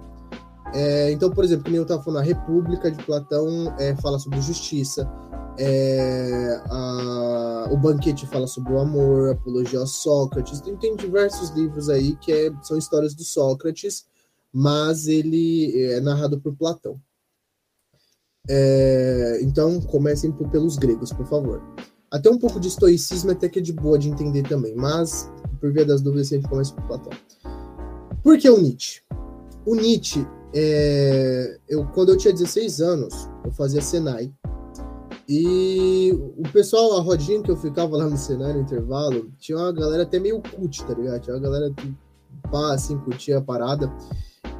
É, 0.74 1.10
então, 1.12 1.30
por 1.30 1.44
exemplo, 1.44 1.64
que 1.64 1.74
eu 1.74 1.82
estava 1.82 2.02
falando, 2.02 2.20
a 2.20 2.24
República 2.24 2.90
de 2.90 3.04
Platão 3.04 3.74
é, 3.78 3.94
fala 3.96 4.18
sobre 4.18 4.40
justiça, 4.40 5.10
é, 5.58 6.62
a, 6.70 7.68
o 7.70 7.76
Banquete 7.76 8.26
fala 8.26 8.46
sobre 8.46 8.72
o 8.72 8.78
amor, 8.78 9.28
a 9.28 9.32
Apologia 9.32 9.82
a 9.82 9.86
Sócrates. 9.86 10.60
Tem, 10.60 10.76
tem 10.76 10.96
diversos 10.96 11.50
livros 11.50 11.88
aí 11.88 12.16
que 12.16 12.32
é, 12.32 12.50
são 12.62 12.78
histórias 12.78 13.14
do 13.14 13.22
Sócrates, 13.22 14.06
mas 14.52 15.06
ele 15.06 15.92
é 15.92 16.00
narrado 16.00 16.40
por 16.40 16.56
Platão. 16.56 16.98
É, 18.48 19.38
então, 19.42 19.80
comecem 19.80 20.32
por, 20.32 20.48
pelos 20.48 20.76
gregos, 20.76 21.12
por 21.12 21.26
favor. 21.26 21.62
Até 22.12 22.30
um 22.30 22.38
pouco 22.38 22.60
de 22.60 22.68
estoicismo 22.68 23.30
até 23.30 23.48
que 23.48 23.58
é 23.58 23.62
de 23.62 23.72
boa 23.72 23.98
de 23.98 24.10
entender 24.10 24.42
também, 24.42 24.74
mas 24.76 25.32
por 25.58 25.72
via 25.72 25.86
das 25.86 26.02
dúvidas 26.02 26.28
sempre 26.28 26.48
começa 26.48 26.74
por 26.74 26.84
Platão. 26.84 27.12
Por 28.22 28.36
que 28.38 28.50
o 28.50 28.60
Nietzsche? 28.60 29.00
O 29.64 29.74
Nietzsche, 29.74 30.26
é, 30.54 31.58
eu, 31.66 31.86
quando 31.86 32.10
eu 32.10 32.18
tinha 32.18 32.34
16 32.34 32.80
anos, 32.82 33.30
eu 33.44 33.50
fazia 33.52 33.80
Senai. 33.80 34.30
E 35.26 36.12
o 36.36 36.42
pessoal, 36.52 36.98
a 36.98 37.00
rodinha 37.00 37.40
que 37.42 37.50
eu 37.50 37.56
ficava 37.56 37.96
lá 37.96 38.06
no 38.06 38.18
Senai 38.18 38.52
no 38.52 38.60
intervalo, 38.60 39.32
tinha 39.38 39.56
uma 39.56 39.72
galera 39.72 40.02
até 40.02 40.18
meio 40.18 40.42
cult, 40.42 40.84
tá 40.84 40.92
ligado? 40.92 41.22
Tinha 41.22 41.36
uma 41.36 41.42
galera 41.42 41.72
que 41.72 41.94
pá, 42.50 42.74
assim, 42.74 42.98
curtia 42.98 43.38
a 43.38 43.40
parada. 43.40 43.90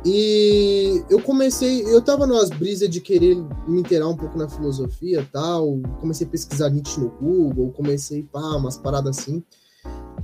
E 0.05 1.05
eu 1.09 1.20
comecei, 1.22 1.82
eu 1.86 2.03
tava 2.03 2.26
nas 2.26 2.50
brisas 2.50 2.88
de 2.88 3.00
querer 3.00 3.36
me 3.68 3.80
inteirar 3.80 4.09
um 4.09 4.16
pouco 4.16 4.36
na 4.36 4.48
filosofia 4.48 5.28
tal, 5.32 5.78
comecei 6.00 6.26
a 6.26 6.30
pesquisar 6.30 6.70
Nietzsche 6.70 7.00
no 7.00 7.09
Google, 7.09 7.70
comecei, 7.70 8.24
pá, 8.24 8.57
umas 8.57 8.76
paradas 8.76 9.18
assim. 9.18 9.42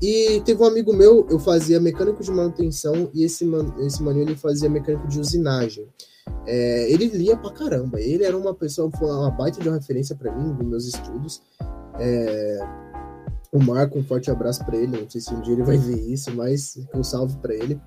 E 0.03 0.41
teve 0.45 0.63
um 0.63 0.67
amigo 0.67 0.93
meu, 0.93 1.27
eu 1.31 1.39
fazia 1.39 1.81
mecânico 1.81 2.23
de 2.23 2.31
manutenção 2.31 3.09
e 3.15 3.25
esse, 3.25 3.49
esse 3.81 4.03
maninho 4.03 4.25
ele 4.25 4.37
fazia 4.37 4.69
mecânico 4.69 5.07
de 5.07 5.21
usinagem. 5.21 5.87
É, 6.47 6.91
ele 6.91 7.07
lia 7.07 7.37
pra 7.37 7.53
caramba, 7.53 8.01
ele 8.01 8.25
era 8.25 8.37
uma 8.37 8.55
pessoa, 8.55 8.91
foi 8.91 9.09
uma 9.09 9.31
baita 9.31 9.61
de 9.61 9.69
uma 9.69 9.79
referência 9.79 10.15
para 10.15 10.35
mim, 10.35 10.55
nos 10.55 10.67
meus 10.67 10.87
estudos. 10.87 11.41
É, 12.01 12.59
o 13.53 13.63
Marco, 13.63 13.99
um 13.99 14.05
forte 14.05 14.31
abraço 14.31 14.65
para 14.65 14.77
ele, 14.77 15.01
não 15.01 15.09
sei 15.09 15.21
se 15.21 15.33
um 15.33 15.41
dia 15.41 15.55
ele 15.55 15.63
vai 15.63 15.79
ver 15.79 16.01
isso, 16.01 16.35
mas 16.35 16.79
um 16.95 17.03
salve 17.03 17.37
para 17.39 17.55
ele. 17.55 17.81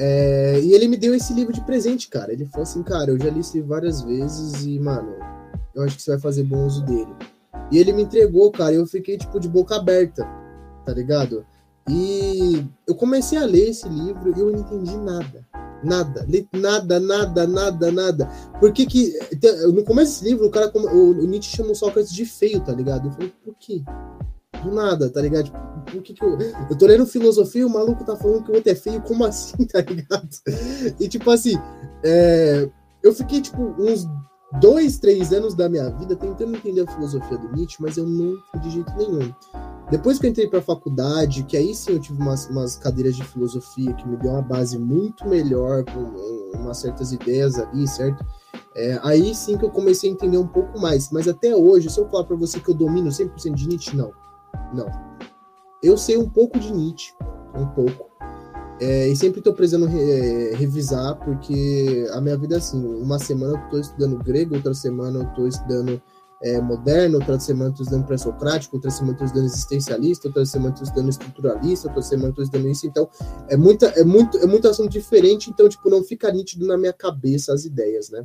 É, 0.00 0.60
e 0.62 0.72
ele 0.72 0.86
me 0.86 0.96
deu 0.96 1.12
esse 1.12 1.34
livro 1.34 1.52
de 1.52 1.60
presente, 1.62 2.08
cara. 2.08 2.32
Ele 2.32 2.46
falou 2.46 2.62
assim, 2.62 2.82
cara, 2.84 3.10
eu 3.10 3.18
já 3.18 3.28
li 3.28 3.40
esse 3.40 3.54
livro 3.54 3.70
várias 3.70 4.00
vezes 4.00 4.64
e, 4.64 4.78
mano, 4.78 5.12
eu 5.74 5.82
acho 5.82 5.96
que 5.96 6.02
você 6.02 6.12
vai 6.12 6.20
fazer 6.20 6.44
bom 6.44 6.64
uso 6.64 6.84
dele. 6.84 7.12
E 7.72 7.78
ele 7.78 7.92
me 7.92 8.02
entregou, 8.02 8.50
cara, 8.52 8.72
e 8.72 8.76
eu 8.76 8.86
fiquei, 8.86 9.18
tipo, 9.18 9.40
de 9.40 9.48
boca 9.48 9.74
aberta, 9.74 10.24
tá 10.86 10.92
ligado? 10.92 11.44
E 11.90 12.64
eu 12.86 12.94
comecei 12.94 13.38
a 13.38 13.44
ler 13.44 13.70
esse 13.70 13.88
livro 13.88 14.32
e 14.36 14.40
eu 14.40 14.52
não 14.52 14.60
entendi 14.60 14.96
nada. 14.96 15.46
Nada, 15.82 16.26
nada, 16.52 16.98
nada, 17.00 17.46
nada, 17.46 17.92
nada. 17.92 18.26
Por 18.58 18.72
que 18.72 18.84
que. 18.84 19.18
No 19.72 19.84
começo 19.84 20.12
desse 20.12 20.24
livro, 20.24 20.46
o 20.46 20.50
cara. 20.50 20.70
O, 20.74 21.14
Nietzsche 21.14 21.56
chama 21.56 21.70
o 21.70 21.74
Sócrates 21.74 22.12
de 22.12 22.24
feio, 22.24 22.60
tá 22.60 22.72
ligado? 22.72 23.06
Eu 23.06 23.12
falei, 23.12 23.32
por 23.44 23.54
quê? 23.54 23.82
Do 24.62 24.72
nada, 24.72 25.08
tá 25.10 25.20
ligado? 25.20 25.44
Tipo, 25.44 25.58
por 25.90 26.02
que, 26.02 26.12
que 26.12 26.24
eu. 26.24 26.38
Eu 26.70 26.76
tô 26.76 26.86
lendo 26.86 27.06
filosofia 27.06 27.62
e 27.62 27.64
o 27.64 27.70
maluco 27.70 28.04
tá 28.04 28.16
falando 28.16 28.44
que 28.44 28.50
o 28.50 28.54
outro 28.54 28.70
é 28.70 28.74
feio, 28.74 29.00
como 29.02 29.24
assim, 29.24 29.64
tá 29.66 29.80
ligado? 29.80 30.28
E 30.98 31.08
tipo 31.08 31.30
assim, 31.30 31.56
é, 32.02 32.68
eu 33.02 33.14
fiquei, 33.14 33.40
tipo, 33.40 33.74
uns 33.78 34.06
dois, 34.60 34.98
três 34.98 35.32
anos 35.32 35.54
da 35.54 35.68
minha 35.68 35.90
vida 35.90 36.16
tentando 36.16 36.56
entender 36.56 36.82
a 36.82 36.92
filosofia 36.92 37.38
do 37.38 37.52
Nietzsche, 37.52 37.76
mas 37.80 37.96
eu 37.96 38.06
não 38.06 38.36
fui 38.50 38.60
de 38.60 38.70
jeito 38.70 38.92
nenhum. 38.96 39.32
Depois 39.90 40.18
que 40.18 40.26
eu 40.26 40.30
entrei 40.30 40.46
para 40.46 40.60
faculdade, 40.60 41.44
que 41.44 41.56
aí 41.56 41.74
sim 41.74 41.92
eu 41.92 41.98
tive 41.98 42.20
umas, 42.20 42.46
umas, 42.48 42.76
cadeiras 42.76 43.16
de 43.16 43.24
filosofia 43.24 43.94
que 43.94 44.06
me 44.06 44.16
deu 44.18 44.32
uma 44.32 44.42
base 44.42 44.78
muito 44.78 45.26
melhor, 45.26 45.84
com 45.84 46.58
umas 46.58 46.78
certas 46.78 47.12
ideias 47.12 47.58
ali, 47.58 47.88
certo? 47.88 48.24
É, 48.76 49.00
aí 49.02 49.34
sim 49.34 49.56
que 49.56 49.64
eu 49.64 49.70
comecei 49.70 50.10
a 50.10 50.12
entender 50.12 50.36
um 50.36 50.46
pouco 50.46 50.78
mais. 50.78 51.10
Mas 51.10 51.26
até 51.26 51.56
hoje, 51.56 51.88
se 51.88 51.98
eu 51.98 52.08
falar 52.08 52.24
para 52.24 52.36
você 52.36 52.60
que 52.60 52.68
eu 52.68 52.74
domino 52.74 53.08
100% 53.08 53.54
de 53.54 53.66
Nietzsche, 53.66 53.96
não. 53.96 54.12
Não. 54.74 54.86
Eu 55.82 55.96
sei 55.96 56.16
um 56.16 56.28
pouco 56.28 56.58
de 56.58 56.72
Nietzsche, 56.72 57.12
um 57.54 57.66
pouco. 57.68 58.08
É, 58.80 59.08
e 59.08 59.16
sempre 59.16 59.40
estou 59.40 59.52
precisando 59.52 59.86
re, 59.86 59.98
é, 59.98 60.54
revisar, 60.54 61.16
porque 61.24 62.06
a 62.12 62.20
minha 62.20 62.36
vida 62.36 62.54
é 62.54 62.58
assim: 62.58 62.84
uma 62.84 63.18
semana 63.18 63.54
eu 63.54 63.64
estou 63.64 63.80
estudando 63.80 64.18
grego, 64.18 64.54
outra 64.54 64.72
semana 64.72 65.18
eu 65.18 65.28
estou 65.28 65.48
estudando 65.48 66.00
é, 66.42 66.60
moderna, 66.60 67.16
outra 67.16 67.38
semana 67.40 67.70
estou 67.70 67.82
estudando 67.82 68.06
pré-socrático, 68.06 68.76
outra 68.76 68.90
semana 68.90 69.12
estou 69.12 69.26
estudando 69.26 69.46
existencialista, 69.46 70.28
outra 70.28 70.46
semana 70.46 70.70
estou 70.70 70.84
estudando 70.86 71.08
estruturalista, 71.08 71.88
outra 71.88 72.02
semana 72.02 72.28
estou 72.30 72.44
estudando 72.44 72.68
isso. 72.68 72.86
Então, 72.86 73.08
é 73.48 73.56
muita, 73.56 73.86
é 73.86 74.04
muito, 74.04 74.38
é 74.38 74.46
muito 74.46 74.68
assunto 74.68 74.90
diferente, 74.90 75.50
então, 75.50 75.68
tipo, 75.68 75.90
não 75.90 76.04
fica 76.04 76.30
nítido 76.30 76.64
na 76.66 76.78
minha 76.78 76.92
cabeça 76.92 77.52
as 77.52 77.64
ideias, 77.64 78.10
né? 78.10 78.24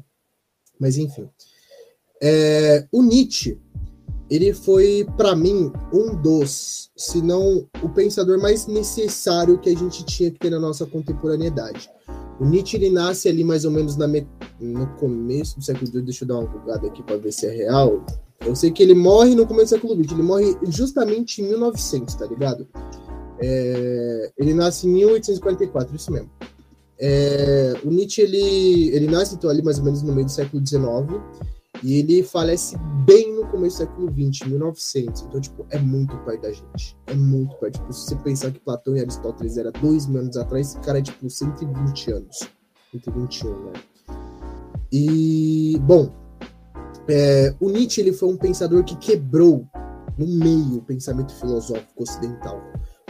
Mas, 0.80 0.98
enfim. 0.98 1.28
É, 2.22 2.88
o 2.92 3.02
Nietzsche, 3.02 3.60
ele 4.36 4.52
foi, 4.52 5.06
para 5.16 5.36
mim, 5.36 5.72
um 5.94 6.16
dos, 6.16 6.90
se 6.98 7.22
não 7.22 7.68
o 7.84 7.90
pensador 7.90 8.42
mais 8.42 8.66
necessário 8.66 9.60
que 9.60 9.70
a 9.70 9.78
gente 9.78 10.04
tinha 10.06 10.32
que 10.32 10.40
ter 10.40 10.50
na 10.50 10.60
nossa 10.60 10.88
contemporaneidade. 10.88 11.88
O 12.40 12.46
Nietzsche 12.46 12.78
ele 12.78 12.90
nasce 12.90 13.30
ali 13.30 13.44
mais 13.44 13.64
ou 13.64 13.70
menos 13.70 13.96
met... 13.96 14.28
no 14.60 14.88
começo 14.96 15.60
do 15.60 15.64
século 15.64 15.86
XX. 15.86 16.02
Deixa 16.02 16.24
eu 16.24 16.28
dar 16.28 16.40
uma 16.40 16.48
bugada 16.48 16.88
aqui 16.88 17.04
para 17.04 17.18
ver 17.18 17.32
se 17.32 17.46
é 17.46 17.52
real. 17.52 18.04
Eu 18.44 18.56
sei 18.56 18.72
que 18.72 18.82
ele 18.82 18.96
morre 18.96 19.36
no 19.36 19.46
começo 19.46 19.68
do 19.68 19.80
século 19.80 20.04
XX. 20.04 20.14
Ele 20.14 20.24
morre 20.24 20.58
justamente 20.64 21.40
em 21.44 21.50
1900, 21.50 22.16
tá 22.16 22.26
ligado? 22.26 22.68
É... 23.40 24.32
Ele 24.36 24.56
nasce 24.56 24.88
em 24.88 24.94
1844, 24.94 25.96
isso 25.96 26.12
mesmo. 26.12 26.32
É... 27.00 27.76
O 27.86 27.92
Nietzsche 27.92 28.22
ele, 28.22 28.90
ele 28.96 29.06
nasce 29.06 29.36
então 29.36 29.48
ali 29.48 29.62
mais 29.62 29.78
ou 29.78 29.86
menos 29.86 30.02
no 30.02 30.12
meio 30.12 30.26
do 30.26 30.32
século 30.32 30.66
XIX 30.66 31.22
e 31.84 32.00
ele 32.00 32.24
falece 32.24 32.78
bem 33.06 33.36
no 33.36 33.46
começo 33.48 33.78
do 33.78 33.80
século 33.80 34.10
XX, 34.10 34.48
1900. 34.48 35.22
Então, 35.24 35.42
tipo, 35.42 35.66
é 35.70 35.78
muito 35.78 36.16
perto 36.20 36.42
da 36.42 36.52
gente. 36.52 36.98
É 37.08 37.14
muito 37.14 37.56
perto. 37.58 37.80
Tipo, 37.80 37.92
se 37.92 38.08
você 38.08 38.16
pensar 38.16 38.52
que 38.52 38.60
Platão 38.60 38.96
e 38.96 39.02
Aristóteles 39.02 39.58
era 39.58 39.72
dois 39.72 40.08
mil 40.08 40.22
anos 40.22 40.38
atrás, 40.38 40.70
esse 40.70 40.80
cara 40.80 41.00
é, 41.00 41.02
tipo, 41.02 41.30
120 41.30 42.12
anos. 42.12 42.40
121, 42.92 43.66
né? 43.66 43.74
E, 44.92 45.78
bom, 45.82 46.10
é, 47.10 47.54
o 47.60 47.70
Nietzsche 47.70 48.00
ele 48.00 48.14
foi 48.14 48.30
um 48.30 48.38
pensador 48.38 48.84
que 48.84 48.96
quebrou 48.96 49.68
no 50.18 50.28
meio 50.28 50.78
o 50.78 50.82
pensamento 50.84 51.34
filosófico 51.36 52.04
ocidental. 52.04 52.62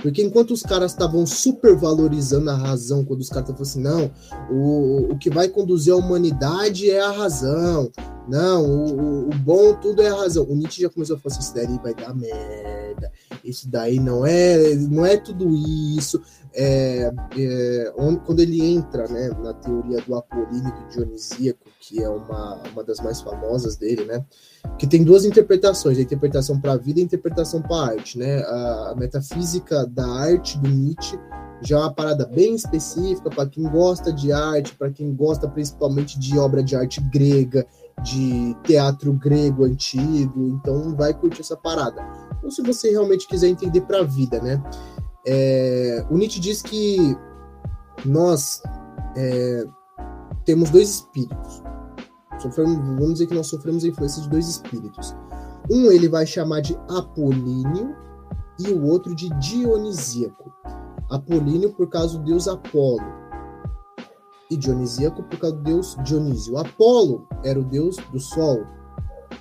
Porque 0.03 0.21
enquanto 0.21 0.51
os 0.51 0.61
caras 0.61 0.91
estavam 0.91 1.25
supervalorizando 1.25 2.49
a 2.49 2.55
razão, 2.55 3.05
quando 3.05 3.21
os 3.21 3.29
caras 3.29 3.47
estavam 3.47 3.61
assim, 3.61 3.81
não, 3.81 4.11
o, 4.51 5.13
o 5.13 5.17
que 5.17 5.29
vai 5.29 5.47
conduzir 5.47 5.93
a 5.93 5.95
humanidade 5.95 6.91
é 6.91 6.99
a 6.99 7.09
razão, 7.09 7.89
não, 8.27 8.65
o, 8.65 9.29
o, 9.29 9.33
bom 9.35 9.73
tudo 9.75 10.01
é 10.01 10.09
a 10.09 10.15
razão. 10.15 10.43
O 10.43 10.55
Nietzsche 10.55 10.81
já 10.81 10.89
começou 10.89 11.15
a 11.15 11.19
falar 11.19 11.35
assim, 11.35 11.41
isso 11.45 11.55
daí 11.55 11.79
vai 11.81 11.93
dar 11.93 12.13
merda, 12.13 13.11
isso 13.45 13.69
daí 13.69 13.97
não 13.97 14.25
é, 14.25 14.75
não 14.75 15.05
é 15.05 15.15
tudo 15.15 15.49
isso. 15.97 16.21
É, 16.55 17.11
é, 17.37 17.93
quando 18.25 18.39
ele 18.39 18.63
entra 18.63 19.07
né, 19.07 19.29
na 19.41 19.53
teoria 19.53 19.99
do 20.01 20.15
Apolíneo 20.15 20.71
do 20.71 20.87
Dionisíaco, 20.89 21.67
que 21.79 22.01
é 22.01 22.07
uma, 22.07 22.61
uma 22.71 22.83
das 22.83 22.99
mais 22.99 23.21
famosas 23.21 23.75
dele, 23.75 24.05
né? 24.05 24.23
Que 24.77 24.85
tem 24.85 25.03
duas 25.03 25.25
interpretações, 25.25 25.97
a 25.97 26.01
interpretação 26.01 26.59
para 26.59 26.73
a 26.73 26.77
vida 26.77 26.99
e 26.99 27.03
a 27.03 27.05
interpretação 27.05 27.61
para 27.61 27.75
a 27.75 27.85
arte, 27.87 28.17
né? 28.17 28.41
A, 28.43 28.91
a 28.91 28.95
metafísica 28.95 29.85
da 29.87 30.05
arte 30.05 30.57
do 30.59 30.69
Nietzsche 30.69 31.17
já 31.61 31.77
é 31.77 31.79
uma 31.79 31.93
parada 31.93 32.25
bem 32.25 32.55
específica 32.55 33.29
para 33.29 33.47
quem 33.47 33.63
gosta 33.63 34.11
de 34.11 34.31
arte, 34.31 34.75
para 34.75 34.91
quem 34.91 35.13
gosta 35.15 35.47
principalmente 35.47 36.19
de 36.19 36.37
obra 36.37 36.61
de 36.61 36.75
arte 36.75 37.01
grega, 37.01 37.65
de 38.01 38.55
teatro 38.63 39.13
grego 39.13 39.63
antigo, 39.63 40.47
então 40.49 40.95
vai 40.95 41.13
curtir 41.13 41.41
essa 41.41 41.55
parada. 41.55 42.01
Ou 42.43 42.51
se 42.51 42.61
você 42.61 42.91
realmente 42.91 43.27
quiser 43.27 43.47
entender 43.47 43.81
para 43.81 43.99
a 43.99 44.03
vida, 44.03 44.41
né? 44.41 44.61
É, 45.25 46.05
o 46.09 46.17
Nietzsche 46.17 46.39
diz 46.39 46.61
que 46.61 47.17
nós 48.05 48.61
é, 49.15 49.65
temos 50.45 50.69
dois 50.69 50.89
espíritos. 50.89 51.63
Sofremos, 52.39 52.75
vamos 52.75 53.13
dizer 53.13 53.27
que 53.27 53.35
nós 53.35 53.47
sofremos 53.47 53.83
a 53.83 53.87
influência 53.87 54.21
de 54.21 54.29
dois 54.29 54.47
espíritos. 54.47 55.15
Um 55.71 55.91
ele 55.91 56.09
vai 56.09 56.25
chamar 56.25 56.61
de 56.61 56.77
Apolíneo 56.89 57.95
e 58.59 58.69
o 58.69 58.85
outro 58.85 59.15
de 59.15 59.29
Dionisíaco. 59.39 60.51
Apolíneo 61.09 61.73
por 61.73 61.89
causa 61.89 62.17
do 62.17 62.25
deus 62.25 62.47
Apolo 62.47 63.23
e 64.49 64.57
Dionisíaco 64.57 65.23
por 65.23 65.39
causa 65.39 65.55
do 65.55 65.63
deus 65.63 65.97
Dionísio. 66.03 66.57
Apolo 66.57 67.27
era 67.43 67.59
o 67.59 67.63
deus 67.63 67.97
do 68.11 68.19
sol, 68.19 68.65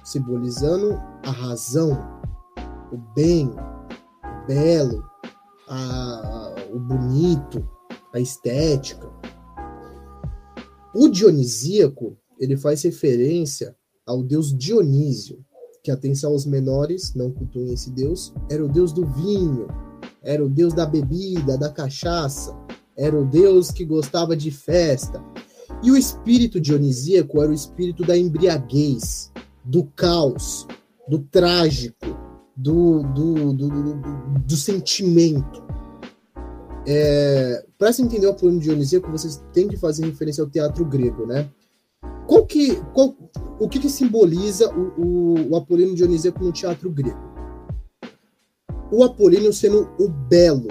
simbolizando 0.05 0.95
a 1.27 1.31
razão, 1.31 1.93
o 2.93 2.99
bem, 3.15 3.49
o 3.49 4.47
belo, 4.47 5.05
a, 5.75 6.55
o 6.71 6.79
bonito, 6.79 7.67
a 8.13 8.21
estética. 8.21 9.11
O 10.95 11.09
Dionisíaco 11.09 12.19
ele 12.39 12.57
faz 12.59 12.83
referência 12.83 13.75
ao 14.07 14.23
deus 14.23 14.55
Dionísio, 14.57 15.43
que 15.83 15.91
atenção 15.91 16.33
aos 16.33 16.45
menores, 16.45 17.15
não 17.15 17.31
cultuem 17.31 17.73
esse 17.73 17.91
deus, 17.91 18.35
era 18.51 18.63
o 18.63 18.69
deus 18.69 18.93
do 18.93 19.07
vinho, 19.07 19.67
era 20.23 20.45
o 20.45 20.49
deus 20.49 20.75
da 20.75 20.85
bebida, 20.85 21.57
da 21.57 21.71
cachaça, 21.71 22.55
era 22.97 23.19
o 23.19 23.25
deus 23.25 23.71
que 23.71 23.85
gostava 23.85 24.37
de 24.37 24.51
festa. 24.51 25.25
E 25.83 25.91
o 25.91 25.97
espírito 25.97 26.61
dionisíaco 26.61 27.41
era 27.41 27.51
o 27.51 27.55
espírito 27.55 28.05
da 28.05 28.17
embriaguez, 28.17 29.33
do 29.65 29.85
caos, 29.85 30.67
do 31.09 31.21
trágico, 31.21 32.12
do, 32.57 33.03
do, 33.03 33.53
do, 33.53 33.69
do, 33.69 33.95
do 34.47 34.57
sentimento. 34.57 35.63
É, 36.87 37.65
Para 37.79 37.93
se 37.93 38.03
entender 38.03 38.27
o 38.27 38.31
Apolônio 38.31 38.61
Dionisíaco, 38.61 39.11
vocês 39.11 39.43
têm 39.53 39.69
que 39.69 39.77
fazer 39.77 40.05
referência 40.05 40.43
ao 40.43 40.51
teatro 40.51 40.85
grego, 40.85 41.27
né? 41.27 41.49
Qual 42.27 42.47
que, 42.47 42.77
qual, 42.93 43.15
o 43.59 43.69
que, 43.69 43.79
que 43.79 43.89
simboliza 43.89 44.73
o, 44.75 45.01
o, 45.01 45.51
o 45.51 45.57
Apolíneo 45.57 45.95
Dionisíaco 45.95 46.43
no 46.43 46.53
teatro 46.53 46.91
grego? 46.91 47.21
O 48.91 49.03
Apolíneo 49.03 49.53
sendo 49.53 49.89
o 49.99 50.09
belo, 50.09 50.69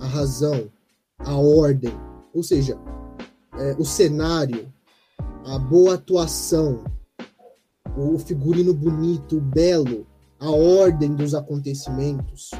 a 0.00 0.06
razão, 0.06 0.70
a 1.18 1.36
ordem, 1.36 1.92
ou 2.32 2.42
seja, 2.42 2.78
é, 3.58 3.74
o 3.78 3.84
cenário, 3.84 4.72
a 5.44 5.58
boa 5.58 5.94
atuação, 5.94 6.84
o 7.96 8.18
figurino 8.18 8.72
bonito, 8.72 9.38
o 9.38 9.40
belo, 9.40 10.06
a 10.42 10.50
ordem 10.50 11.14
dos 11.14 11.36
acontecimentos, 11.36 12.50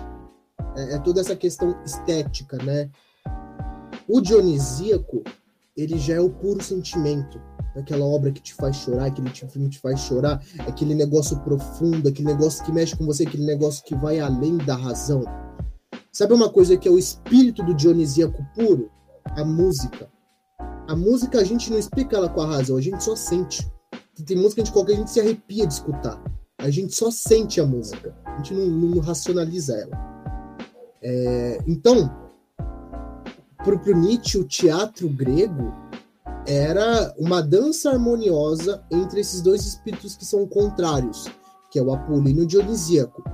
é, 0.77 0.95
é 0.95 0.99
toda 1.01 1.21
essa 1.21 1.35
questão 1.35 1.77
estética, 1.85 2.57
né? 2.59 2.89
O 4.09 4.21
dionisíaco, 4.21 5.25
ele 5.77 5.99
já 5.99 6.15
é 6.15 6.21
o 6.21 6.31
puro 6.31 6.63
sentimento, 6.63 7.41
aquela 7.77 8.05
obra 8.05 8.31
que 8.31 8.41
te 8.41 8.55
faz 8.55 8.77
chorar, 8.77 9.07
aquele 9.07 9.29
filme 9.31 9.69
que 9.69 9.77
te 9.77 9.81
faz 9.81 9.99
chorar, 9.99 10.41
aquele 10.61 10.95
negócio 10.95 11.41
profundo, 11.41 12.09
aquele 12.09 12.29
negócio 12.29 12.65
que 12.65 12.71
mexe 12.71 12.97
com 12.97 13.05
você, 13.05 13.25
aquele 13.25 13.45
negócio 13.45 13.83
que 13.85 13.97
vai 13.97 14.21
além 14.21 14.59
da 14.59 14.77
razão. 14.77 15.25
Sabe 16.13 16.35
uma 16.35 16.51
coisa 16.51 16.77
que 16.77 16.87
é 16.87 16.91
o 16.91 16.99
espírito 16.99 17.65
do 17.65 17.75
dionisíaco 17.75 18.47
puro? 18.55 18.93
A 19.25 19.45
música. 19.45 20.09
A 20.87 20.95
música 20.95 21.41
a 21.41 21.45
gente 21.45 21.69
não 21.69 21.79
explica 21.79 22.17
ela 22.17 22.29
com 22.29 22.43
a 22.43 22.47
razão, 22.47 22.77
a 22.77 22.81
gente 22.81 23.03
só 23.03 23.17
sente. 23.17 23.69
Tem 24.25 24.37
música 24.37 24.65
gente 24.65 24.73
coloca, 24.73 24.93
a 24.93 24.97
gente 24.97 25.11
se 25.11 25.19
arrepia 25.19 25.67
de 25.67 25.73
escutar. 25.73 26.23
A 26.63 26.71
gente 26.71 26.95
só 26.95 27.11
sente 27.11 27.61
a 27.61 27.67
música. 27.67 28.15
A 28.25 28.37
gente 28.37 28.55
não, 28.55 28.67
não 28.67 29.01
racionaliza 29.01 29.77
ela. 29.77 30.57
É, 31.03 31.59
então, 31.67 32.09
para 33.59 33.75
o 33.75 33.99
Nietzsche, 33.99 34.39
o 34.39 34.45
teatro 34.45 35.09
grego 35.09 35.75
era 36.47 37.13
uma 37.19 37.43
dança 37.43 37.91
harmoniosa 37.91 38.81
entre 38.93 39.21
esses 39.21 39.41
dois 39.41 39.67
espíritos 39.67 40.17
que 40.17 40.25
são 40.25 40.47
contrários, 40.47 41.27
que 41.69 41.81
é 41.81 41.83
o 41.83 41.93
apolíneo 41.93 42.47
dionisíaco. 42.47 43.25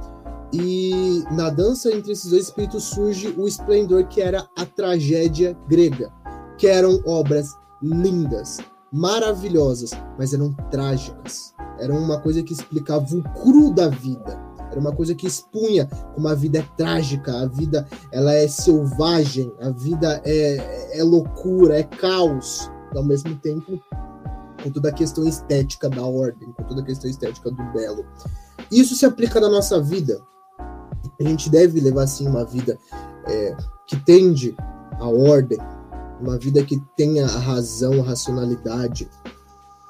E 0.50 1.22
na 1.30 1.50
dança 1.50 1.92
entre 1.94 2.12
esses 2.12 2.30
dois 2.30 2.44
espíritos 2.44 2.84
surge 2.84 3.28
o 3.36 3.46
esplendor 3.46 4.06
que 4.08 4.22
era 4.22 4.48
a 4.56 4.64
tragédia 4.64 5.54
grega, 5.68 6.10
que 6.56 6.66
eram 6.66 7.02
obras 7.04 7.50
lindas, 7.82 8.58
maravilhosas, 8.90 9.90
mas 10.18 10.32
eram 10.32 10.54
trágicas. 10.70 11.52
Era 11.78 11.92
uma 11.92 12.20
coisa 12.20 12.42
que 12.42 12.52
explicava 12.52 13.04
o 13.14 13.22
cru 13.22 13.72
da 13.72 13.88
vida. 13.88 14.38
Era 14.70 14.80
uma 14.80 14.92
coisa 14.92 15.14
que 15.14 15.26
expunha 15.26 15.86
como 16.14 16.28
a 16.28 16.34
vida 16.34 16.58
é 16.58 16.68
trágica, 16.76 17.40
a 17.40 17.46
vida 17.46 17.86
ela 18.12 18.34
é 18.34 18.46
selvagem, 18.46 19.52
a 19.60 19.70
vida 19.70 20.20
é, 20.24 20.98
é 20.98 21.02
loucura, 21.02 21.78
é 21.78 21.82
caos, 21.82 22.70
ao 22.94 23.04
mesmo 23.04 23.34
tempo 23.36 23.80
com 24.62 24.70
toda 24.70 24.88
a 24.88 24.92
questão 24.92 25.26
estética 25.26 25.88
da 25.88 26.02
ordem, 26.02 26.52
com 26.52 26.64
toda 26.64 26.82
a 26.82 26.84
questão 26.84 27.08
estética 27.08 27.50
do 27.50 27.62
belo. 27.72 28.04
Isso 28.70 28.94
se 28.94 29.06
aplica 29.06 29.40
na 29.40 29.48
nossa 29.48 29.80
vida. 29.80 30.20
A 31.20 31.22
gente 31.22 31.48
deve 31.48 31.80
levar 31.80 32.02
assim 32.02 32.26
uma 32.26 32.44
vida 32.44 32.78
é, 33.26 33.56
que 33.86 33.96
tende 34.04 34.56
à 34.98 35.06
ordem, 35.06 35.58
uma 36.20 36.36
vida 36.38 36.62
que 36.64 36.82
tenha 36.96 37.24
a 37.24 37.38
razão, 37.38 38.00
a 38.00 38.04
racionalidade, 38.04 39.08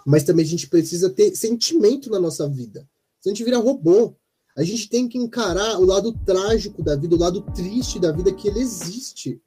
mas 0.09 0.25
também 0.25 0.43
a 0.43 0.49
gente 0.49 0.67
precisa 0.69 1.11
ter 1.11 1.37
sentimento 1.37 2.09
na 2.09 2.19
nossa 2.19 2.49
vida. 2.49 2.89
Se 3.21 3.29
a 3.29 3.31
gente 3.31 3.45
vira 3.45 3.59
robô, 3.59 4.17
a 4.57 4.63
gente 4.63 4.89
tem 4.89 5.07
que 5.07 5.19
encarar 5.19 5.79
o 5.79 5.85
lado 5.85 6.15
trágico 6.25 6.83
da 6.83 6.97
vida, 6.97 7.15
o 7.15 7.19
lado 7.19 7.43
triste 7.55 7.99
da 7.99 8.11
vida 8.11 8.33
que 8.33 8.49
ele 8.49 8.59
existe. 8.59 9.39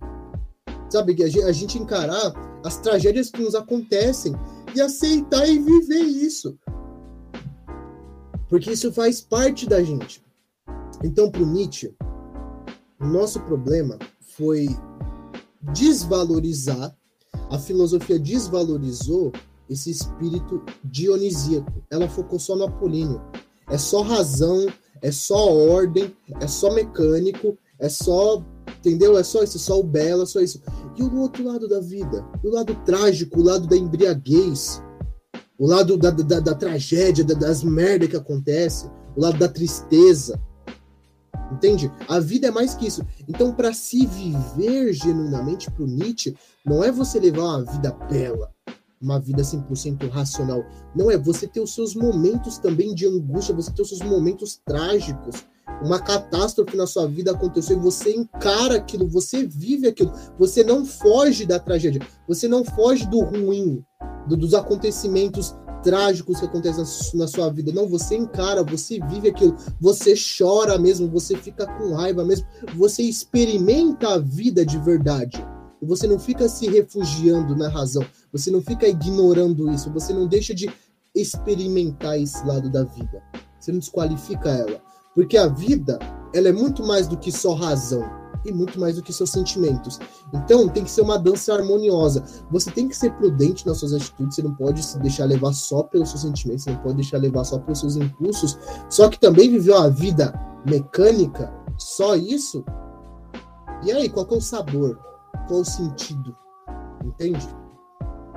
Sabe, 0.87 1.15
a 1.23 1.51
gente 1.51 1.79
encarar 1.79 2.31
as 2.63 2.77
tragédias 2.77 3.31
que 3.31 3.41
nos 3.41 3.55
acontecem 3.55 4.33
e 4.75 4.79
aceitar 4.79 5.49
e 5.49 5.57
viver 5.57 6.03
isso. 6.03 6.55
Porque 8.47 8.71
isso 8.71 8.93
faz 8.93 9.19
parte 9.19 9.67
da 9.67 9.81
gente. 9.81 10.23
Então, 11.03 11.31
para 11.31 11.41
o 11.41 11.45
Nietzsche, 11.45 11.91
o 12.99 13.07
nosso 13.07 13.39
problema 13.39 13.97
foi 14.37 14.67
desvalorizar, 15.73 16.95
a 17.49 17.57
filosofia 17.57 18.19
desvalorizou 18.19 19.31
esse 19.71 19.89
espírito 19.89 20.61
dionisíaco. 20.83 21.71
Ela 21.89 22.09
focou 22.09 22.37
só 22.37 22.55
no 22.55 22.65
apolíneo. 22.65 23.21
É 23.69 23.77
só 23.77 24.01
razão, 24.01 24.67
é 25.01 25.11
só 25.11 25.51
ordem, 25.53 26.13
é 26.39 26.47
só 26.47 26.73
mecânico, 26.73 27.57
é 27.79 27.87
só. 27.87 28.43
Entendeu? 28.79 29.17
É 29.17 29.23
só 29.23 29.43
isso, 29.43 29.59
só 29.59 29.79
o 29.79 29.83
belo, 29.83 30.23
é 30.23 30.25
só 30.25 30.39
isso. 30.39 30.61
E 30.97 31.03
o 31.03 31.19
outro 31.19 31.43
lado 31.43 31.67
da 31.67 31.79
vida, 31.79 32.25
o 32.43 32.49
lado 32.49 32.75
trágico, 32.83 33.39
o 33.39 33.43
lado 33.43 33.67
da 33.67 33.77
embriaguez, 33.77 34.81
o 35.57 35.67
lado 35.67 35.95
da, 35.97 36.09
da, 36.09 36.39
da 36.39 36.55
tragédia, 36.55 37.23
da, 37.23 37.35
das 37.35 37.63
merdas 37.63 38.09
que 38.09 38.15
acontece, 38.15 38.89
o 39.15 39.21
lado 39.21 39.37
da 39.37 39.47
tristeza. 39.47 40.41
Entende? 41.51 41.91
A 42.07 42.19
vida 42.19 42.47
é 42.47 42.51
mais 42.51 42.73
que 42.73 42.87
isso. 42.87 43.05
Então, 43.27 43.53
para 43.53 43.73
se 43.73 44.05
viver 44.05 44.93
genuinamente 44.93 45.69
para 45.69 45.83
o 45.83 45.87
Nietzsche, 45.87 46.35
não 46.65 46.83
é 46.83 46.91
você 46.91 47.19
levar 47.19 47.43
uma 47.43 47.65
vida 47.65 47.91
bela, 48.09 48.51
uma 49.01 49.19
vida 49.19 49.41
100% 49.41 50.09
racional. 50.09 50.63
Não 50.95 51.09
é 51.09 51.17
você 51.17 51.47
ter 51.47 51.59
os 51.59 51.73
seus 51.73 51.95
momentos 51.95 52.57
também 52.57 52.93
de 52.93 53.07
angústia, 53.07 53.55
você 53.55 53.71
ter 53.71 53.81
os 53.81 53.89
seus 53.89 54.01
momentos 54.01 54.61
trágicos. 54.65 55.43
Uma 55.83 55.99
catástrofe 55.99 56.77
na 56.77 56.85
sua 56.85 57.07
vida 57.07 57.31
aconteceu 57.31 57.77
e 57.77 57.79
você 57.79 58.13
encara 58.15 58.75
aquilo, 58.75 59.07
você 59.07 59.45
vive 59.45 59.87
aquilo. 59.87 60.13
Você 60.37 60.63
não 60.63 60.85
foge 60.85 61.45
da 61.45 61.59
tragédia, 61.59 62.01
você 62.27 62.47
não 62.47 62.63
foge 62.63 63.07
do 63.07 63.21
ruim, 63.21 63.83
do, 64.27 64.37
dos 64.37 64.53
acontecimentos 64.53 65.55
trágicos 65.81 66.39
que 66.39 66.45
acontecem 66.45 66.83
na 67.15 67.27
sua 67.27 67.49
vida. 67.49 67.71
Não, 67.71 67.87
você 67.87 68.15
encara, 68.15 68.63
você 68.63 68.99
vive 69.07 69.29
aquilo, 69.29 69.55
você 69.79 70.13
chora 70.13 70.77
mesmo, 70.77 71.07
você 71.07 71.35
fica 71.35 71.65
com 71.65 71.93
raiva 71.93 72.23
mesmo, 72.23 72.45
você 72.75 73.01
experimenta 73.03 74.13
a 74.13 74.17
vida 74.19 74.65
de 74.65 74.77
verdade. 74.77 75.43
E 75.81 75.85
você 75.85 76.07
não 76.07 76.19
fica 76.19 76.47
se 76.47 76.69
refugiando 76.69 77.55
na 77.55 77.67
razão, 77.67 78.05
você 78.31 78.51
não 78.51 78.61
fica 78.61 78.87
ignorando 78.87 79.71
isso, 79.71 79.91
você 79.91 80.13
não 80.13 80.27
deixa 80.27 80.53
de 80.53 80.69
experimentar 81.15 82.19
esse 82.19 82.45
lado 82.45 82.69
da 82.69 82.83
vida. 82.83 83.21
Você 83.59 83.71
não 83.71 83.79
desqualifica 83.79 84.49
ela. 84.49 84.81
Porque 85.13 85.37
a 85.37 85.47
vida, 85.47 85.99
ela 86.33 86.47
é 86.47 86.51
muito 86.51 86.85
mais 86.85 87.07
do 87.07 87.17
que 87.17 87.31
só 87.31 87.53
razão 87.53 88.03
e 88.45 88.51
muito 88.51 88.79
mais 88.79 88.95
do 88.95 89.03
que 89.03 89.13
seus 89.13 89.29
sentimentos. 89.29 89.99
Então, 90.33 90.67
tem 90.67 90.83
que 90.83 90.89
ser 90.91 91.01
uma 91.01 91.19
dança 91.19 91.53
harmoniosa. 91.53 92.23
Você 92.49 92.71
tem 92.71 92.87
que 92.87 92.95
ser 92.95 93.13
prudente 93.13 93.67
nas 93.67 93.77
suas 93.77 93.93
atitudes, 93.93 94.35
você 94.35 94.41
não 94.41 94.55
pode 94.55 94.81
se 94.81 94.97
deixar 94.99 95.25
levar 95.25 95.53
só 95.53 95.83
pelos 95.83 96.09
seus 96.09 96.21
sentimentos, 96.21 96.63
você 96.63 96.71
não 96.71 96.79
pode 96.79 96.95
deixar 96.95 97.17
levar 97.17 97.43
só 97.43 97.59
pelos 97.59 97.79
seus 97.79 97.97
impulsos. 97.97 98.57
Só 98.89 99.09
que 99.09 99.19
também 99.19 99.49
viver 99.49 99.73
uma 99.73 99.89
vida 99.89 100.33
mecânica, 100.65 101.53
só 101.77 102.15
isso. 102.15 102.63
E 103.83 103.91
aí, 103.91 104.09
qual 104.09 104.27
é 104.31 104.35
o 104.35 104.41
sabor? 104.41 105.10
Qual 105.51 105.59
é 105.59 105.63
o 105.63 105.65
sentido? 105.65 106.33
Entende? 107.03 107.45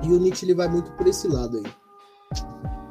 E 0.03 0.11
o 0.11 0.19
Nietzsche 0.19 0.45
ele 0.45 0.53
vai 0.53 0.67
muito 0.67 0.91
por 0.97 1.07
esse 1.07 1.29
lado 1.29 1.55
aí. 1.55 1.63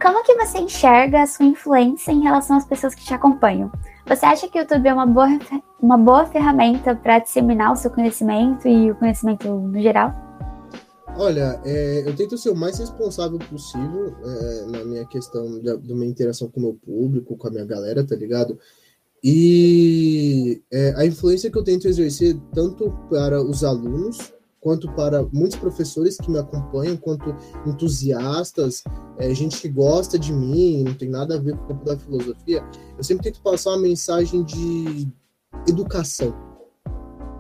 Como 0.01 0.25
que 0.25 0.35
você 0.37 0.61
enxerga 0.61 1.23
a 1.23 1.27
sua 1.27 1.45
influência 1.45 2.11
em 2.11 2.23
relação 2.23 2.57
às 2.57 2.65
pessoas 2.65 2.95
que 2.95 3.05
te 3.05 3.13
acompanham? 3.13 3.71
Você 4.07 4.25
acha 4.25 4.49
que 4.49 4.59
o 4.59 4.63
YouTube 4.63 4.89
é 4.89 4.95
uma 4.95 5.05
boa, 5.05 5.29
uma 5.79 5.99
boa 5.99 6.25
ferramenta 6.25 6.97
para 6.97 7.19
disseminar 7.19 7.73
o 7.73 7.77
seu 7.77 7.91
conhecimento 7.91 8.67
e 8.67 8.91
o 8.91 8.95
conhecimento 8.95 9.47
no 9.47 9.79
geral? 9.79 10.15
Olha, 11.19 11.61
é, 11.63 12.09
eu 12.09 12.17
tento 12.17 12.39
ser 12.39 12.49
o 12.49 12.57
mais 12.57 12.79
responsável 12.79 13.39
possível 13.39 14.17
é, 14.25 14.67
na 14.71 14.85
minha 14.87 15.07
questão 15.07 15.61
da, 15.61 15.77
minha 15.77 16.09
interação 16.09 16.49
com 16.49 16.61
o 16.61 16.63
meu 16.63 16.75
público, 16.83 17.37
com 17.37 17.49
a 17.49 17.51
minha 17.51 17.67
galera, 17.67 18.03
tá 18.03 18.17
ligado? 18.17 18.59
E 19.27 20.63
é, 20.71 20.93
a 20.99 21.07
influência 21.07 21.51
que 21.51 21.57
eu 21.57 21.65
tento 21.65 21.89
exercer 21.89 22.39
tanto 22.53 22.91
para 23.09 23.43
os 23.43 23.65
alunos 23.65 24.19
quanto 24.61 24.87
para 24.93 25.23
muitos 25.33 25.57
professores 25.57 26.19
que 26.19 26.31
me 26.31 26.39
acompanham, 26.39 26.97
quanto 26.97 27.35
entusiastas, 27.67 28.83
é, 29.19 29.35
gente 29.35 29.61
que 29.61 29.69
gosta 29.69 30.19
de 30.19 30.31
mim, 30.31 30.85
não 30.85 30.95
tem 30.95 31.09
nada 31.09 31.37
a 31.37 31.39
ver 31.39 31.57
com 31.57 31.65
o 31.65 31.69
campo 31.69 31.85
da 31.87 31.97
filosofia, 31.99 32.63
eu 32.99 33.05
sempre 33.05 33.25
tento 33.25 33.43
passar 33.43 33.71
uma 33.71 33.79
mensagem 33.79 34.43
de 34.43 35.09
educação, 35.67 36.35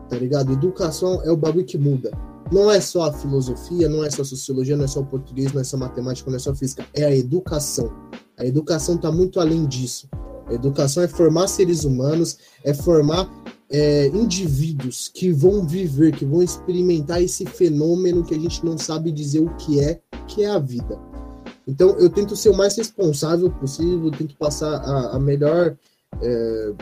tá 0.08 0.16
ligado? 0.16 0.52
Educação 0.52 1.22
é 1.22 1.30
o 1.30 1.36
bagulho 1.36 1.66
que 1.66 1.76
muda. 1.76 2.10
Não 2.50 2.70
é 2.70 2.80
só 2.80 3.04
a 3.04 3.12
filosofia, 3.12 3.88
não 3.88 4.04
é 4.04 4.10
só 4.10 4.22
a 4.22 4.26
sociologia, 4.26 4.76
não 4.76 4.84
é 4.84 4.88
só 4.88 5.00
o 5.00 5.06
português, 5.06 5.52
não 5.52 5.60
é 5.60 5.64
só 5.64 5.76
a 5.76 5.80
matemática, 5.80 6.30
não 6.30 6.36
é 6.36 6.40
só 6.40 6.50
a 6.50 6.54
física, 6.54 6.86
é 6.94 7.04
a 7.04 7.14
educação. 7.14 7.90
A 8.38 8.44
educação 8.44 8.96
está 8.96 9.10
muito 9.10 9.40
além 9.40 9.66
disso. 9.66 10.08
Educação 10.50 11.02
é 11.02 11.08
formar 11.08 11.48
seres 11.48 11.84
humanos, 11.84 12.38
é 12.62 12.74
formar 12.74 13.28
é, 13.70 14.08
indivíduos 14.08 15.10
que 15.12 15.32
vão 15.32 15.66
viver, 15.66 16.12
que 16.12 16.24
vão 16.24 16.42
experimentar 16.42 17.22
esse 17.22 17.44
fenômeno 17.46 18.24
que 18.24 18.34
a 18.34 18.38
gente 18.38 18.64
não 18.64 18.76
sabe 18.76 19.10
dizer 19.10 19.40
o 19.40 19.54
que 19.56 19.80
é, 19.80 20.00
que 20.28 20.44
é 20.44 20.50
a 20.50 20.58
vida. 20.58 20.98
Então, 21.66 21.90
eu 21.98 22.10
tento 22.10 22.36
ser 22.36 22.50
o 22.50 22.56
mais 22.56 22.76
responsável 22.76 23.50
possível, 23.50 24.10
tento 24.10 24.36
passar 24.36 24.76
a, 24.76 25.16
a 25.16 25.18
melhor 25.18 25.76
é, 26.20 26.72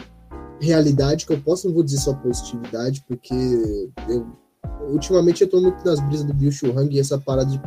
realidade 0.60 1.24
que 1.24 1.32
eu 1.32 1.40
posso, 1.40 1.66
não 1.66 1.74
vou 1.74 1.84
dizer 1.84 1.98
só 1.98 2.12
positividade, 2.14 3.04
porque 3.06 3.34
eu, 4.08 4.26
ultimamente 4.88 5.42
eu 5.42 5.48
tô 5.48 5.60
muito 5.60 5.84
nas 5.84 6.00
brisas 6.00 6.26
do 6.26 6.34
Bill 6.34 6.50
Churrang 6.50 6.94
e 6.94 7.00
essa 7.00 7.16
parada 7.18 7.50
de 7.50 7.60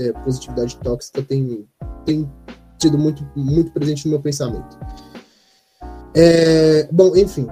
é, 0.00 0.12
positividade 0.12 0.76
tóxica 0.78 1.22
tem, 1.22 1.66
tem 2.04 2.30
sido 2.80 2.98
muito, 2.98 3.26
muito 3.36 3.70
presente 3.72 4.06
no 4.06 4.12
meu 4.12 4.20
pensamento. 4.20 4.78
É, 6.16 6.88
bom, 6.90 7.14
enfim, 7.14 7.46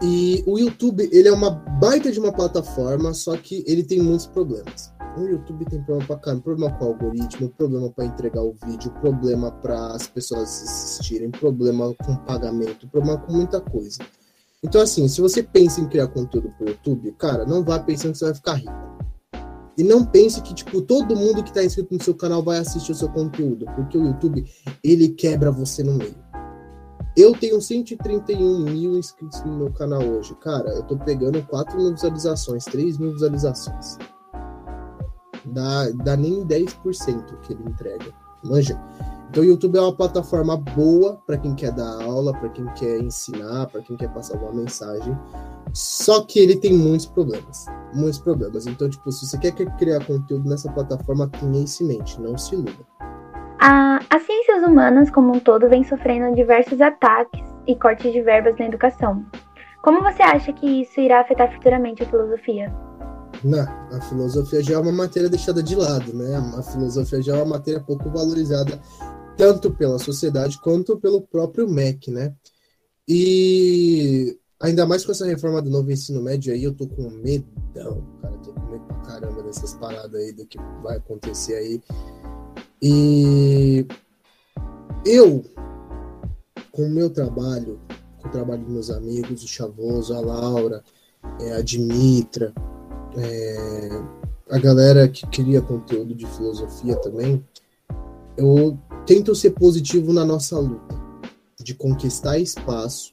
e 0.00 0.44
o 0.46 0.58
YouTube, 0.58 1.08
ele 1.12 1.28
é 1.28 1.32
uma 1.32 1.50
baita 1.50 2.12
de 2.12 2.20
uma 2.20 2.32
plataforma, 2.32 3.12
só 3.12 3.36
que 3.36 3.64
ele 3.66 3.82
tem 3.82 4.00
muitos 4.00 4.26
problemas. 4.26 4.92
O 5.16 5.22
YouTube 5.22 5.64
tem 5.64 5.82
problema 5.82 6.06
pra 6.06 6.16
caramba, 6.16 6.42
problema 6.44 6.78
com 6.78 6.84
o 6.84 6.88
algoritmo, 6.88 7.48
problema 7.48 7.90
para 7.90 8.04
entregar 8.04 8.42
o 8.42 8.54
vídeo, 8.64 8.92
problema 9.00 9.50
para 9.50 9.88
as 9.88 10.06
pessoas 10.06 10.62
assistirem, 10.62 11.30
problema 11.30 11.92
com 12.04 12.14
pagamento, 12.18 12.86
problema 12.88 13.18
com 13.18 13.32
muita 13.32 13.60
coisa. 13.60 13.98
Então, 14.62 14.80
assim, 14.80 15.08
se 15.08 15.20
você 15.20 15.42
pensa 15.42 15.80
em 15.80 15.88
criar 15.88 16.06
conteúdo 16.08 16.52
pro 16.56 16.68
YouTube, 16.68 17.12
cara, 17.18 17.44
não 17.44 17.64
vá 17.64 17.80
pensando 17.80 18.12
que 18.12 18.18
você 18.18 18.26
vai 18.26 18.34
ficar 18.34 18.54
rico. 18.54 18.88
E 19.76 19.82
não 19.82 20.04
pense 20.04 20.40
que, 20.42 20.54
tipo, 20.54 20.80
todo 20.82 21.16
mundo 21.16 21.42
que 21.42 21.52
tá 21.52 21.64
inscrito 21.64 21.94
no 21.94 22.02
seu 22.02 22.14
canal 22.14 22.42
vai 22.42 22.58
assistir 22.58 22.92
o 22.92 22.96
seu 22.96 23.08
conteúdo, 23.08 23.66
porque 23.74 23.98
o 23.98 24.06
YouTube, 24.06 24.44
ele 24.82 25.08
quebra 25.08 25.50
você 25.50 25.82
no 25.82 25.94
meio. 25.94 26.27
Eu 27.18 27.32
tenho 27.32 27.60
131 27.60 28.60
mil 28.60 28.96
inscritos 28.96 29.42
no 29.42 29.58
meu 29.58 29.72
canal 29.72 30.00
hoje. 30.00 30.36
Cara, 30.36 30.68
eu 30.68 30.84
tô 30.84 30.96
pegando 30.96 31.42
4 31.48 31.76
mil 31.76 31.90
visualizações, 31.90 32.64
3 32.66 32.96
mil 32.96 33.10
visualizações. 33.10 33.98
Dá, 35.46 35.90
dá 36.04 36.16
nem 36.16 36.46
10% 36.46 37.40
que 37.40 37.54
ele 37.54 37.64
entrega. 37.64 38.14
Manja. 38.44 38.80
Então 39.28 39.42
o 39.42 39.46
YouTube 39.46 39.76
é 39.76 39.80
uma 39.80 39.96
plataforma 39.96 40.56
boa 40.56 41.20
para 41.26 41.36
quem 41.36 41.56
quer 41.56 41.72
dar 41.72 42.04
aula, 42.04 42.32
para 42.34 42.50
quem 42.50 42.64
quer 42.74 43.00
ensinar, 43.00 43.66
para 43.66 43.82
quem 43.82 43.96
quer 43.96 44.14
passar 44.14 44.38
uma 44.38 44.52
mensagem. 44.52 45.18
Só 45.72 46.22
que 46.22 46.38
ele 46.38 46.54
tem 46.54 46.72
muitos 46.72 47.06
problemas. 47.06 47.66
Muitos 47.94 48.20
problemas. 48.20 48.64
Então, 48.68 48.88
tipo, 48.88 49.10
se 49.10 49.26
você 49.26 49.36
quer 49.38 49.50
criar 49.76 50.06
conteúdo 50.06 50.48
nessa 50.48 50.70
plataforma, 50.70 51.26
tenha 51.26 51.64
isso 51.64 51.82
em 51.82 51.88
mente, 51.88 52.20
não 52.20 52.38
se 52.38 52.54
iluda. 52.54 52.86
A, 53.60 54.00
as 54.10 54.22
ciências 54.22 54.62
humanas, 54.62 55.10
como 55.10 55.34
um 55.34 55.40
todo, 55.40 55.68
vem 55.68 55.84
sofrendo 55.84 56.34
diversos 56.34 56.80
ataques 56.80 57.44
e 57.66 57.74
cortes 57.74 58.12
de 58.12 58.22
verbas 58.22 58.56
na 58.58 58.66
educação. 58.66 59.24
Como 59.82 60.02
você 60.02 60.22
acha 60.22 60.52
que 60.52 60.82
isso 60.82 61.00
irá 61.00 61.20
afetar 61.20 61.52
futuramente 61.52 62.02
a 62.02 62.06
filosofia? 62.06 62.72
Não, 63.44 63.66
a 63.96 64.00
filosofia 64.02 64.62
já 64.62 64.74
é 64.74 64.78
uma 64.78 64.92
matéria 64.92 65.28
deixada 65.28 65.62
de 65.62 65.76
lado, 65.76 66.12
né? 66.12 66.36
A 66.56 66.62
filosofia 66.62 67.22
já 67.22 67.36
é 67.36 67.42
uma 67.42 67.56
matéria 67.56 67.80
pouco 67.80 68.10
valorizada 68.10 68.80
tanto 69.36 69.70
pela 69.70 69.98
sociedade 69.98 70.60
quanto 70.60 70.98
pelo 70.98 71.22
próprio 71.22 71.68
MEC, 71.68 72.10
né? 72.10 72.34
E 73.06 74.36
ainda 74.60 74.84
mais 74.84 75.04
com 75.04 75.12
essa 75.12 75.24
reforma 75.24 75.62
do 75.62 75.70
novo 75.70 75.90
ensino 75.90 76.20
médio 76.20 76.52
aí, 76.52 76.64
eu 76.64 76.74
tô 76.74 76.86
com 76.88 77.08
medão, 77.08 78.04
cara, 78.20 78.34
eu 78.34 78.40
tô 78.40 78.52
com 78.52 78.66
medo 78.66 78.84
pra 78.84 78.96
caramba 79.02 79.42
dessas 79.42 79.74
paradas 79.74 80.14
aí 80.14 80.32
do 80.32 80.44
que 80.44 80.58
vai 80.82 80.96
acontecer 80.96 81.54
aí. 81.54 81.80
E 82.80 83.86
eu, 85.04 85.44
com 86.70 86.82
o 86.86 86.90
meu 86.90 87.10
trabalho, 87.10 87.80
com 88.20 88.28
o 88.28 88.30
trabalho 88.30 88.62
dos 88.62 88.72
meus 88.72 88.90
amigos, 88.90 89.42
o 89.42 89.48
Chavoso, 89.48 90.14
a 90.14 90.20
Laura, 90.20 90.82
é, 91.40 91.54
a 91.54 91.62
Dimitra, 91.62 92.52
é, 93.16 93.88
a 94.50 94.58
galera 94.58 95.08
que 95.08 95.26
cria 95.26 95.60
conteúdo 95.60 96.14
de 96.14 96.26
filosofia 96.26 96.96
também, 96.96 97.44
eu 98.36 98.78
tento 99.06 99.34
ser 99.34 99.50
positivo 99.50 100.12
na 100.12 100.24
nossa 100.24 100.58
luta 100.58 100.96
de 101.60 101.74
conquistar 101.74 102.38
espaço, 102.38 103.12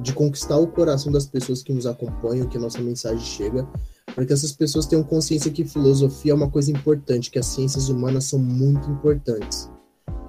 de 0.00 0.12
conquistar 0.12 0.56
o 0.56 0.66
coração 0.66 1.12
das 1.12 1.26
pessoas 1.26 1.62
que 1.62 1.72
nos 1.72 1.86
acompanham, 1.86 2.48
que 2.48 2.56
a 2.56 2.60
nossa 2.60 2.80
mensagem 2.80 3.24
chega, 3.24 3.68
para 4.16 4.24
que 4.24 4.32
essas 4.32 4.50
pessoas 4.50 4.86
tenham 4.86 5.04
consciência 5.04 5.50
que 5.50 5.62
filosofia 5.62 6.32
é 6.32 6.34
uma 6.34 6.48
coisa 6.48 6.72
importante, 6.72 7.30
que 7.30 7.38
as 7.38 7.44
ciências 7.44 7.90
humanas 7.90 8.24
são 8.24 8.38
muito 8.38 8.90
importantes. 8.90 9.70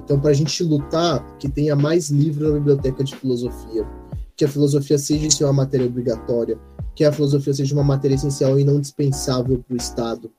Então, 0.04 0.20
para 0.20 0.32
a 0.32 0.34
gente 0.34 0.62
lutar, 0.62 1.38
que 1.38 1.48
tenha 1.48 1.74
mais 1.74 2.10
livros 2.10 2.50
na 2.50 2.56
biblioteca 2.56 3.02
de 3.02 3.16
filosofia, 3.16 3.88
que 4.36 4.44
a 4.44 4.48
filosofia 4.50 4.98
seja 4.98 5.46
uma 5.46 5.54
matéria 5.54 5.88
obrigatória, 5.88 6.60
que 6.94 7.06
a 7.06 7.14
filosofia 7.14 7.54
seja 7.54 7.74
uma 7.74 7.84
matéria 7.84 8.16
essencial 8.16 8.60
e 8.60 8.66
não 8.66 8.82
dispensável 8.82 9.64
para 9.66 9.74
o 9.74 9.78
Estado. 9.78 10.30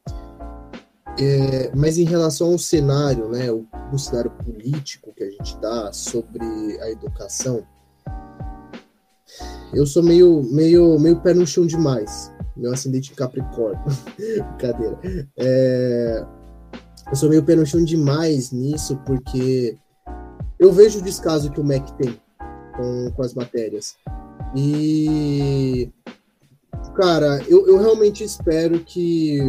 É, 1.18 1.72
mas 1.74 1.96
em 1.96 2.04
relação 2.04 2.52
ao 2.52 2.58
cenário, 2.58 3.30
né, 3.30 3.50
o, 3.50 3.66
o 3.90 3.98
cenário 3.98 4.30
político 4.30 5.10
que 5.16 5.24
a 5.24 5.30
gente 5.30 5.58
dá 5.58 5.90
sobre 5.90 6.44
a 6.82 6.90
educação, 6.90 7.64
eu 9.72 9.86
sou 9.86 10.02
meio, 10.02 10.42
meio, 10.52 10.98
meio 11.00 11.16
pé 11.22 11.32
no 11.32 11.46
chão 11.46 11.66
demais. 11.66 12.30
Meu 12.58 12.72
ascendente 12.72 13.14
Capricórnio. 13.14 13.80
Brincadeira. 14.58 14.98
É, 15.36 16.26
eu 17.08 17.16
sou 17.16 17.30
meio 17.30 17.42
pé 17.42 17.54
demais 17.54 18.50
nisso, 18.50 18.96
porque 19.06 19.78
eu 20.58 20.72
vejo 20.72 20.98
o 20.98 21.02
descaso 21.02 21.50
que 21.50 21.60
o 21.60 21.64
MEC 21.64 21.92
tem 21.94 22.20
com, 22.76 23.12
com 23.12 23.22
as 23.22 23.32
matérias. 23.32 23.96
E, 24.54 25.90
cara, 26.96 27.42
eu, 27.48 27.66
eu 27.66 27.78
realmente 27.78 28.24
espero 28.24 28.80
que 28.80 29.40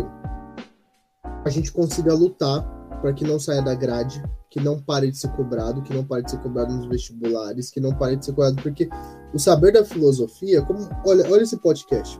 a 1.45 1.49
gente 1.49 1.71
consiga 1.71 2.13
lutar 2.13 2.63
para 3.01 3.13
que 3.13 3.25
não 3.25 3.39
saia 3.39 3.61
da 3.61 3.73
grade, 3.73 4.21
que 4.49 4.59
não 4.59 4.79
pare 4.79 5.09
de 5.09 5.17
ser 5.17 5.31
cobrado, 5.31 5.81
que 5.81 5.93
não 5.93 6.03
pare 6.03 6.23
de 6.23 6.31
ser 6.31 6.39
cobrado 6.39 6.73
nos 6.73 6.87
vestibulares, 6.87 7.69
que 7.69 7.79
não 7.79 7.93
pare 7.93 8.17
de 8.17 8.25
ser 8.25 8.33
cobrado, 8.33 8.61
porque 8.61 8.89
o 9.33 9.39
saber 9.39 9.71
da 9.73 9.85
filosofia, 9.85 10.61
como 10.61 10.89
olha, 11.05 11.29
olha 11.31 11.43
esse 11.43 11.57
podcast. 11.57 12.19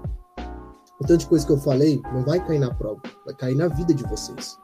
O 0.99 1.05
tanto 1.05 1.21
de 1.21 1.27
coisa 1.27 1.45
que 1.45 1.51
eu 1.51 1.57
falei 1.57 2.01
não 2.13 2.23
vai 2.23 2.45
cair 2.45 2.59
na 2.59 2.73
prova, 2.73 3.01
vai 3.25 3.33
cair 3.33 3.55
na 3.55 3.67
vida 3.67 3.93
de 3.93 4.03
vocês. 4.03 4.59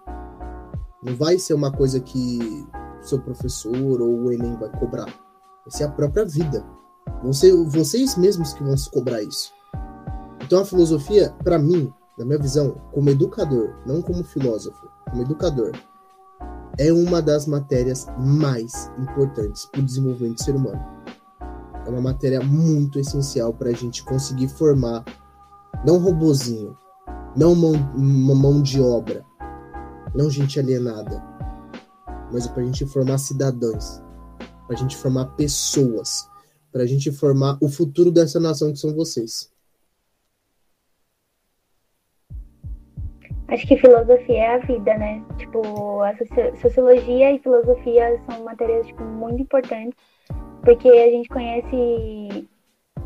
Não 1.04 1.16
vai 1.16 1.40
ser 1.40 1.54
uma 1.54 1.72
coisa 1.72 2.00
que 2.00 2.68
seu 3.02 3.20
professor 3.20 4.02
ou 4.02 4.24
o 4.24 4.32
Enem 4.32 4.58
vai 4.58 4.70
cobrar. 4.80 5.06
Vai 5.06 5.70
ser 5.70 5.86
a 5.86 5.92
própria 5.92 6.26
vida. 6.26 6.66
Vão 7.24 7.32
ser 7.32 7.56
vocês 7.68 8.18
mesmos 8.18 8.54
que 8.54 8.64
vão 8.64 8.76
se 8.76 8.90
cobrar 8.90 9.22
isso. 9.22 9.54
Então 10.42 10.60
a 10.60 10.66
filosofia, 10.66 11.34
para 11.44 11.58
mim, 11.58 11.92
na 12.18 12.26
minha 12.26 12.40
visão, 12.40 12.76
como 12.92 13.10
educador, 13.10 13.74
não 13.86 14.02
como 14.02 14.24
filósofo, 14.24 14.90
como 15.10 15.22
educador, 15.22 15.72
é 16.78 16.92
uma 16.92 17.22
das 17.22 17.48
matérias 17.48 18.08
mais 18.18 18.92
importantes 18.98 19.66
para 19.66 19.82
o 19.82 19.86
desenvolvimento 19.86 20.38
do 20.38 20.44
ser 20.44 20.56
humano. 20.56 20.84
É 21.86 21.90
uma 21.90 22.02
matéria 22.02 22.42
muito 22.42 23.00
essencial 23.00 23.54
para 23.54 23.70
a 23.70 23.74
gente 23.74 24.04
conseguir 24.04 24.48
formar, 24.50 25.06
não 25.84 25.98
robozinho, 25.98 26.78
não 27.36 27.56
mão, 27.56 27.74
mão 27.98 28.62
de 28.62 28.80
obra, 28.80 29.26
não 30.14 30.30
gente 30.30 30.60
alienada, 30.60 31.22
mas 32.32 32.48
é 32.48 32.50
para 32.52 32.62
a 32.62 32.66
gente 32.66 32.86
formar 32.86 33.18
cidadãos, 33.18 34.02
para 34.68 34.76
a 34.76 34.80
gente 34.80 34.96
formar 34.96 35.26
pessoas, 35.36 36.30
para 36.72 36.84
a 36.84 36.86
gente 36.86 37.12
formar 37.12 37.58
o 37.62 37.70
futuro 37.70 38.12
dessa 38.12 38.40
nação 38.40 38.72
que 38.72 38.80
são 38.80 38.94
vocês. 38.96 39.52
Acho 43.48 43.68
que 43.68 43.78
filosofia 43.78 44.38
é 44.38 44.56
a 44.56 44.58
vida, 44.58 44.98
né? 44.98 45.24
Tipo, 45.38 46.02
a 46.02 46.14
sociologia 46.60 47.32
e 47.32 47.40
filosofia 47.40 48.20
são 48.30 48.44
matérias 48.44 48.88
tipo, 48.88 49.04
muito 49.04 49.44
importantes, 49.44 49.98
porque 50.64 50.90
a 50.90 51.12
gente 51.12 51.30
conhece 51.30 52.48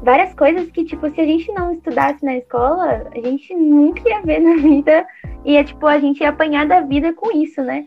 várias 0.03 0.33
coisas 0.33 0.69
que, 0.71 0.85
tipo, 0.85 1.09
se 1.09 1.19
a 1.19 1.25
gente 1.25 1.51
não 1.53 1.73
estudasse 1.73 2.23
na 2.23 2.37
escola, 2.37 3.09
a 3.13 3.19
gente 3.19 3.53
nunca 3.55 4.07
ia 4.07 4.21
ver 4.21 4.39
na 4.39 4.55
vida. 4.61 5.05
E 5.45 5.57
é 5.57 5.63
tipo, 5.63 5.85
a 5.87 5.99
gente 5.99 6.21
ia 6.21 6.29
apanhar 6.29 6.67
da 6.67 6.81
vida 6.81 7.13
com 7.13 7.31
isso, 7.35 7.61
né? 7.61 7.85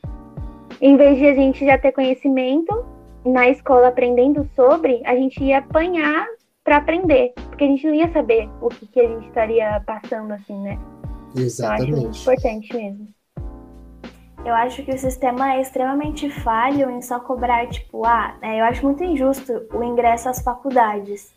Em 0.81 0.97
vez 0.97 1.19
de 1.19 1.27
a 1.27 1.35
gente 1.35 1.65
já 1.65 1.79
ter 1.79 1.93
conhecimento 1.93 2.85
na 3.25 3.49
escola 3.49 3.89
aprendendo 3.89 4.49
sobre, 4.57 5.01
a 5.05 5.15
gente 5.15 5.43
ia 5.43 5.59
apanhar 5.59 6.27
para 6.65 6.79
aprender. 6.79 7.33
Porque 7.49 7.65
a 7.65 7.67
gente 7.69 7.87
não 7.87 7.95
ia 7.95 8.13
saber 8.13 8.49
o 8.61 8.69
que, 8.69 8.87
que 8.87 9.01
a 9.01 9.09
gente 9.09 9.27
estaria 9.29 9.83
passando, 9.87 10.33
assim, 10.33 10.59
né? 10.59 10.79
Exatamente. 11.37 11.91
Eu 11.91 11.97
acho 11.97 12.03
muito 12.03 12.19
importante 12.21 12.77
mesmo. 12.77 13.09
Eu 14.45 14.55
acho 14.55 14.83
que 14.83 14.91
o 14.91 14.99
sistema 14.99 15.55
é 15.55 15.61
extremamente 15.61 16.29
falho 16.29 16.91
em 16.91 17.01
só 17.01 17.21
cobrar, 17.21 17.69
tipo, 17.69 18.05
ah, 18.05 18.37
é, 18.43 18.61
eu 18.61 18.65
acho 18.65 18.85
muito 18.85 19.05
injusto 19.05 19.53
o 19.73 19.85
ingresso 19.85 20.29
às 20.29 20.43
faculdades. 20.43 21.33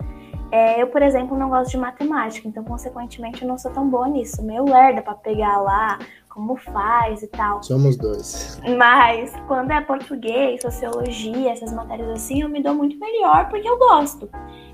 É, 0.55 0.81
eu, 0.81 0.87
por 0.87 1.01
exemplo, 1.01 1.37
não 1.37 1.49
gosto 1.49 1.71
de 1.71 1.77
matemática, 1.77 2.47
então, 2.47 2.63
consequentemente, 2.63 3.41
eu 3.41 3.47
não 3.47 3.57
sou 3.57 3.71
tão 3.71 3.89
boa 3.89 4.07
nisso. 4.07 4.41
Meio 4.41 4.63
lerda 4.63 5.01
para 5.01 5.13
pegar 5.13 5.57
lá 5.57 5.99
como 6.29 6.55
faz 6.55 7.21
e 7.21 7.27
tal. 7.27 7.61
Somos 7.61 7.97
dois. 7.97 8.57
Mas 8.77 9.33
quando 9.49 9.71
é 9.71 9.81
português, 9.81 10.61
sociologia, 10.61 11.51
essas 11.51 11.73
matérias 11.73 12.07
assim, 12.07 12.41
eu 12.41 12.47
me 12.47 12.63
dou 12.63 12.73
muito 12.73 12.97
melhor 12.97 13.49
porque 13.49 13.67
eu 13.67 13.77
gosto. 13.77 14.29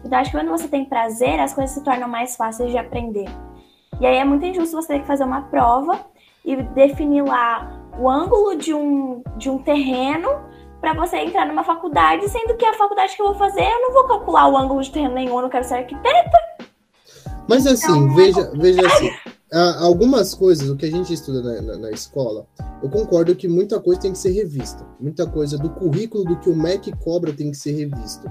Então, 0.05 0.19
acho 0.19 0.29
que 0.29 0.37
quando 0.37 0.51
você 0.51 0.67
tem 0.67 0.85
prazer, 0.85 1.39
as 1.39 1.51
coisas 1.51 1.71
se 1.71 1.83
tornam 1.83 2.07
mais 2.07 2.35
fáceis 2.35 2.69
de 2.69 2.77
aprender. 2.77 3.29
E 3.99 4.05
aí 4.05 4.17
é 4.17 4.23
muito 4.23 4.45
injusto 4.45 4.79
você 4.79 4.89
ter 4.89 4.99
que 4.99 5.07
fazer 5.07 5.23
uma 5.23 5.41
prova 5.49 5.99
e 6.45 6.57
definir 6.57 7.23
lá 7.23 7.81
o 7.99 8.07
ângulo 8.07 8.55
de 8.55 8.71
um, 8.71 9.23
de 9.35 9.49
um 9.49 9.57
terreno 9.57 10.29
para 10.81 10.95
você 10.95 11.17
entrar 11.17 11.45
numa 11.45 11.63
faculdade, 11.63 12.27
sendo 12.27 12.57
que 12.57 12.65
a 12.65 12.73
faculdade 12.73 13.15
que 13.15 13.21
eu 13.21 13.27
vou 13.27 13.35
fazer, 13.35 13.61
eu 13.61 13.81
não 13.81 13.93
vou 13.93 14.07
calcular 14.07 14.47
o 14.49 14.57
ângulo 14.57 14.81
de 14.81 14.89
terreno 14.89 15.13
nenhum, 15.13 15.35
eu 15.35 15.43
não 15.43 15.49
quero 15.49 15.63
ser 15.63 15.75
arquiteta. 15.75 16.37
Mas 17.47 17.67
assim, 17.67 17.91
então, 17.91 18.15
veja, 18.15 18.51
veja 18.55 18.87
assim, 18.87 19.11
algumas 19.79 20.33
coisas, 20.33 20.69
o 20.69 20.75
que 20.75 20.85
a 20.85 20.91
gente 20.91 21.13
estuda 21.13 21.41
na, 21.41 21.61
na, 21.61 21.77
na, 21.77 21.91
escola, 21.91 22.47
eu 22.81 22.89
concordo 22.89 23.35
que 23.35 23.47
muita 23.47 23.79
coisa 23.79 24.01
tem 24.01 24.13
que 24.13 24.17
ser 24.17 24.31
revista. 24.31 24.85
Muita 24.99 25.27
coisa 25.27 25.57
do 25.57 25.69
currículo 25.69 26.23
do 26.23 26.39
que 26.39 26.49
o 26.49 26.55
MEC 26.55 26.91
cobra 27.03 27.31
tem 27.31 27.51
que 27.51 27.57
ser 27.57 27.73
revisto. 27.73 28.25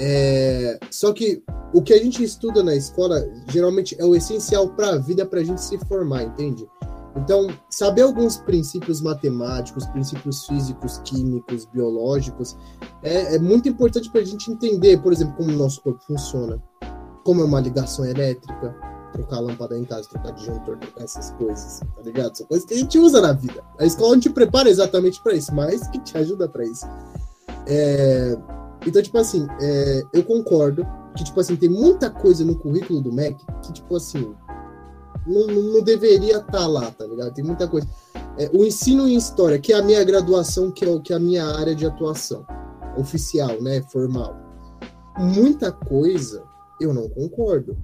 É, 0.00 0.78
só 0.90 1.12
que 1.12 1.42
o 1.72 1.82
que 1.82 1.92
a 1.92 1.98
gente 1.98 2.22
estuda 2.24 2.62
na 2.62 2.74
escola 2.74 3.22
geralmente 3.48 3.94
é 4.00 4.04
o 4.04 4.16
essencial 4.16 4.68
para 4.68 4.90
a 4.90 4.98
vida, 4.98 5.26
para 5.26 5.40
a 5.40 5.44
gente 5.44 5.60
se 5.60 5.78
formar, 5.86 6.22
entende? 6.22 6.66
Então, 7.16 7.48
saber 7.68 8.02
alguns 8.02 8.36
princípios 8.36 9.00
matemáticos, 9.00 9.84
princípios 9.86 10.46
físicos, 10.46 10.98
químicos, 11.04 11.64
biológicos, 11.66 12.56
é, 13.02 13.34
é 13.34 13.38
muito 13.38 13.68
importante 13.68 14.10
para 14.10 14.20
a 14.20 14.24
gente 14.24 14.50
entender, 14.50 15.02
por 15.02 15.12
exemplo, 15.12 15.34
como 15.36 15.50
o 15.50 15.56
nosso 15.56 15.82
corpo 15.82 16.00
funciona, 16.04 16.62
como 17.24 17.42
é 17.42 17.44
uma 17.44 17.60
ligação 17.60 18.04
elétrica, 18.04 18.76
trocar 19.12 19.36
a 19.36 19.40
lâmpada 19.40 19.76
em 19.76 19.84
casa, 19.84 20.08
trocar 20.08 20.32
disjuntor, 20.32 20.78
trocar 20.78 21.04
essas 21.04 21.32
coisas, 21.32 21.80
tá 21.80 22.02
ligado? 22.02 22.36
São 22.36 22.46
coisas 22.46 22.66
que 22.66 22.74
a 22.74 22.78
gente 22.78 22.98
usa 22.98 23.20
na 23.20 23.32
vida. 23.32 23.62
A 23.78 23.84
escola 23.84 24.12
não 24.12 24.20
te 24.20 24.30
prepara 24.30 24.70
exatamente 24.70 25.20
para 25.22 25.34
isso, 25.34 25.52
mas 25.54 25.86
que 25.88 25.98
te 25.98 26.16
ajuda 26.16 26.48
para 26.48 26.64
isso. 26.64 26.86
É, 27.66 28.38
então, 28.86 29.02
tipo 29.02 29.18
assim, 29.18 29.46
é, 29.60 30.02
eu 30.12 30.24
concordo 30.24 30.86
que, 31.16 31.24
tipo 31.24 31.40
assim, 31.40 31.56
tem 31.56 31.68
muita 31.68 32.08
coisa 32.08 32.44
no 32.44 32.56
currículo 32.56 33.00
do 33.00 33.12
MEC 33.12 33.36
que, 33.62 33.72
tipo 33.72 33.96
assim, 33.96 34.34
não, 35.26 35.46
não 35.46 35.82
deveria 35.82 36.38
estar 36.38 36.50
tá 36.50 36.66
lá, 36.66 36.90
tá 36.90 37.06
ligado? 37.06 37.32
Tem 37.34 37.44
muita 37.44 37.68
coisa. 37.68 37.88
É, 38.38 38.50
o 38.52 38.64
ensino 38.64 39.06
em 39.08 39.16
história, 39.16 39.58
que 39.58 39.72
é 39.72 39.76
a 39.76 39.82
minha 39.82 40.02
graduação, 40.04 40.70
que 40.70 40.84
é, 40.84 40.88
o, 40.88 41.00
que 41.00 41.12
é 41.12 41.16
a 41.16 41.20
minha 41.20 41.44
área 41.44 41.74
de 41.74 41.86
atuação 41.86 42.46
oficial, 42.96 43.60
né, 43.60 43.82
formal. 43.90 44.36
Muita 45.18 45.70
coisa 45.70 46.42
eu 46.80 46.94
não 46.94 47.08
concordo 47.08 47.76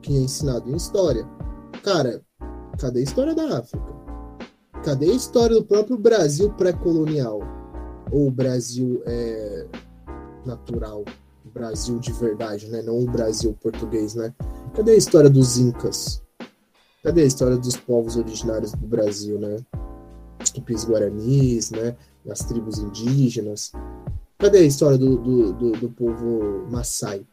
que 0.00 0.16
é 0.16 0.20
ensinado 0.20 0.70
em 0.70 0.76
história. 0.76 1.28
Cara, 1.82 2.22
cadê 2.78 3.00
a 3.00 3.02
história 3.02 3.34
da 3.34 3.58
África? 3.58 3.94
Cadê 4.84 5.10
a 5.10 5.14
história 5.14 5.56
do 5.56 5.64
próprio 5.64 5.98
Brasil 5.98 6.50
pré-colonial? 6.52 7.40
Ou 8.10 8.30
Brasil 8.30 9.02
é, 9.04 9.66
natural, 10.44 11.04
Brasil 11.52 11.98
de 11.98 12.12
verdade, 12.12 12.68
né? 12.68 12.82
Não 12.82 13.00
o 13.00 13.06
Brasil 13.06 13.56
português, 13.60 14.14
né? 14.14 14.32
Cadê 14.74 14.92
a 14.92 14.96
história 14.96 15.28
dos 15.28 15.58
Incas? 15.58 16.22
Cadê 17.06 17.22
a 17.22 17.26
história 17.26 17.56
dos 17.56 17.76
povos 17.76 18.16
originários 18.16 18.72
do 18.72 18.84
Brasil, 18.84 19.38
né? 19.38 19.58
Os 20.42 20.50
tupis 20.50 20.84
guaranis, 20.84 21.70
né? 21.70 21.96
As 22.28 22.40
tribos 22.40 22.80
indígenas. 22.80 23.70
Cadê 24.38 24.58
a 24.58 24.62
história 24.62 24.98
do, 24.98 25.16
do, 25.16 25.52
do, 25.52 25.70
do 25.70 25.88
povo 25.90 26.66
Maasai? 26.68 27.24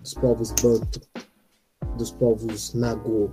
Dos 0.00 0.14
povos 0.14 0.54
Bantu? 0.62 1.02
Dos 1.98 2.10
povos 2.10 2.72
Nagô? 2.72 3.28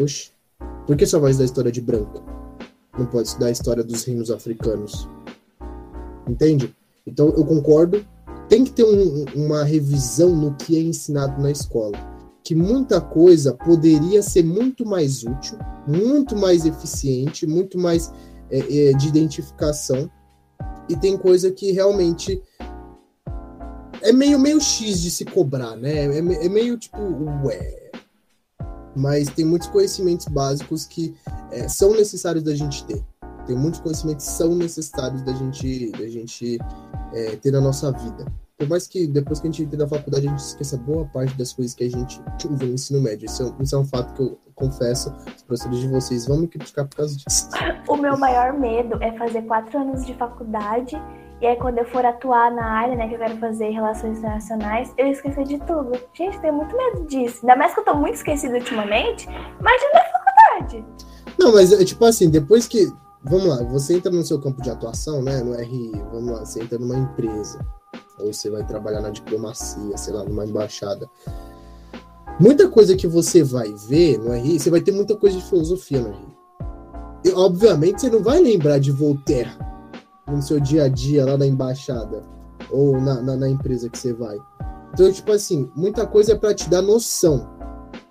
Oxe, 0.00 0.30
por 0.86 0.96
que 0.96 1.04
só 1.04 1.18
vai 1.18 1.32
estudar 1.32 1.42
a 1.42 1.46
história 1.46 1.72
de 1.72 1.80
branco? 1.80 2.22
Não 2.96 3.06
pode 3.06 3.26
estudar 3.26 3.46
a 3.46 3.50
história 3.50 3.82
dos 3.82 4.04
reinos 4.04 4.30
africanos? 4.30 5.08
Entende? 6.28 6.72
Então 7.04 7.30
eu 7.30 7.44
concordo. 7.44 8.06
Tem 8.48 8.62
que 8.62 8.70
ter 8.70 8.84
um, 8.84 9.24
uma 9.34 9.64
revisão 9.64 10.28
no 10.28 10.54
que 10.54 10.78
é 10.78 10.80
ensinado 10.80 11.42
na 11.42 11.50
escola. 11.50 12.14
Que 12.46 12.54
muita 12.54 13.00
coisa 13.00 13.54
poderia 13.54 14.22
ser 14.22 14.44
muito 14.44 14.86
mais 14.86 15.24
útil, 15.24 15.58
muito 15.84 16.36
mais 16.36 16.64
eficiente, 16.64 17.44
muito 17.44 17.76
mais 17.76 18.12
é, 18.48 18.90
é, 18.90 18.92
de 18.92 19.08
identificação. 19.08 20.08
E 20.88 20.94
tem 20.94 21.18
coisa 21.18 21.50
que 21.50 21.72
realmente 21.72 22.40
é 24.00 24.12
meio, 24.12 24.38
meio 24.38 24.60
X 24.60 25.02
de 25.02 25.10
se 25.10 25.24
cobrar, 25.24 25.74
né? 25.74 26.06
É, 26.06 26.18
é 26.18 26.48
meio 26.48 26.78
tipo, 26.78 26.98
ué. 27.44 27.90
Mas 28.94 29.28
tem 29.28 29.44
muitos 29.44 29.66
conhecimentos 29.66 30.28
básicos 30.28 30.86
que 30.86 31.16
é, 31.50 31.66
são 31.66 31.96
necessários 31.96 32.44
da 32.44 32.54
gente 32.54 32.84
ter. 32.84 33.04
Tem 33.44 33.56
muitos 33.56 33.80
conhecimentos 33.80 34.24
que 34.24 34.32
são 34.32 34.54
necessários 34.54 35.20
da 35.22 35.32
gente, 35.32 35.90
da 35.90 36.06
gente 36.08 36.60
é, 37.12 37.34
ter 37.34 37.50
na 37.50 37.60
nossa 37.60 37.90
vida. 37.90 38.24
Por 38.58 38.68
mais 38.68 38.86
que 38.86 39.06
depois 39.06 39.38
que 39.38 39.48
a 39.48 39.50
gente 39.50 39.64
entra 39.64 39.78
na 39.78 39.86
faculdade, 39.86 40.26
a 40.26 40.30
gente 40.30 40.40
esqueça 40.40 40.78
boa 40.78 41.04
parte 41.04 41.36
das 41.36 41.52
coisas 41.52 41.74
que 41.74 41.84
a 41.84 41.90
gente 41.90 42.20
usa 42.50 42.64
no 42.64 42.72
ensino 42.72 43.02
médio. 43.02 43.26
Isso 43.26 43.42
é, 43.42 43.62
isso 43.62 43.76
é 43.76 43.78
um 43.78 43.84
fato 43.84 44.14
que 44.14 44.22
eu 44.22 44.38
confesso. 44.54 45.12
Os 45.36 45.42
professores 45.42 45.78
de 45.78 45.88
vocês 45.88 46.26
vão 46.26 46.38
me 46.38 46.48
criticar 46.48 46.86
por 46.86 46.96
causa 46.96 47.16
disso. 47.16 47.50
O 47.86 47.96
meu 47.96 48.16
maior 48.16 48.58
medo 48.58 48.96
é 49.02 49.12
fazer 49.18 49.42
quatro 49.42 49.78
anos 49.78 50.06
de 50.06 50.14
faculdade 50.14 50.96
e 51.40 51.46
aí 51.46 51.56
quando 51.56 51.78
eu 51.78 51.84
for 51.84 52.04
atuar 52.04 52.50
na 52.50 52.64
área, 52.64 52.96
né, 52.96 53.08
que 53.08 53.14
eu 53.14 53.18
quero 53.18 53.36
fazer 53.36 53.68
relações 53.68 54.18
internacionais, 54.18 54.92
eu 54.96 55.06
esquecer 55.08 55.44
de 55.44 55.58
tudo. 55.58 55.92
Gente, 56.14 56.40
tenho 56.40 56.54
muito 56.54 56.74
medo 56.74 57.06
disso. 57.06 57.40
Ainda 57.42 57.56
mais 57.56 57.74
que 57.74 57.80
eu 57.80 57.84
tô 57.84 57.94
muito 57.94 58.14
esquecida 58.14 58.54
ultimamente. 58.54 59.26
Imagina 59.28 59.92
na 59.92 60.04
faculdade. 60.04 60.84
Não, 61.38 61.52
mas 61.52 61.72
é 61.72 61.84
tipo 61.84 62.04
assim, 62.04 62.30
depois 62.30 62.66
que. 62.66 62.90
Vamos 63.22 63.46
lá, 63.46 63.62
você 63.64 63.94
entra 63.96 64.10
no 64.10 64.22
seu 64.22 64.40
campo 64.40 64.62
de 64.62 64.70
atuação, 64.70 65.20
né? 65.20 65.42
No 65.42 65.52
RI, 65.56 65.90
vamos 66.12 66.30
lá, 66.30 66.44
você 66.44 66.62
entra 66.62 66.78
numa 66.78 66.96
empresa. 66.96 67.58
Ou 68.18 68.32
você 68.32 68.50
vai 68.50 68.64
trabalhar 68.66 69.00
na 69.00 69.10
diplomacia, 69.10 69.96
sei 69.96 70.14
lá, 70.14 70.24
numa 70.24 70.44
embaixada. 70.44 71.08
Muita 72.38 72.68
coisa 72.68 72.96
que 72.96 73.06
você 73.06 73.42
vai 73.42 73.72
ver 73.72 74.18
no 74.18 74.32
RI, 74.34 74.58
você 74.58 74.70
vai 74.70 74.80
ter 74.80 74.92
muita 74.92 75.16
coisa 75.16 75.38
de 75.38 75.44
filosofia 75.44 76.00
no 76.00 76.10
RI. 76.10 76.36
E, 77.24 77.32
obviamente, 77.32 78.00
você 78.00 78.10
não 78.10 78.22
vai 78.22 78.40
lembrar 78.40 78.78
de 78.78 78.92
Voltaire 78.92 79.50
no 80.26 80.42
seu 80.42 80.60
dia 80.60 80.84
a 80.84 80.88
dia 80.88 81.24
lá 81.24 81.36
na 81.36 81.46
embaixada 81.46 82.22
ou 82.70 83.00
na, 83.00 83.22
na, 83.22 83.36
na 83.36 83.48
empresa 83.48 83.88
que 83.88 83.98
você 83.98 84.12
vai. 84.12 84.38
Então, 84.92 85.10
tipo 85.12 85.32
assim, 85.32 85.70
muita 85.74 86.06
coisa 86.06 86.32
é 86.32 86.34
para 86.34 86.54
te 86.54 86.68
dar 86.68 86.82
noção, 86.82 87.48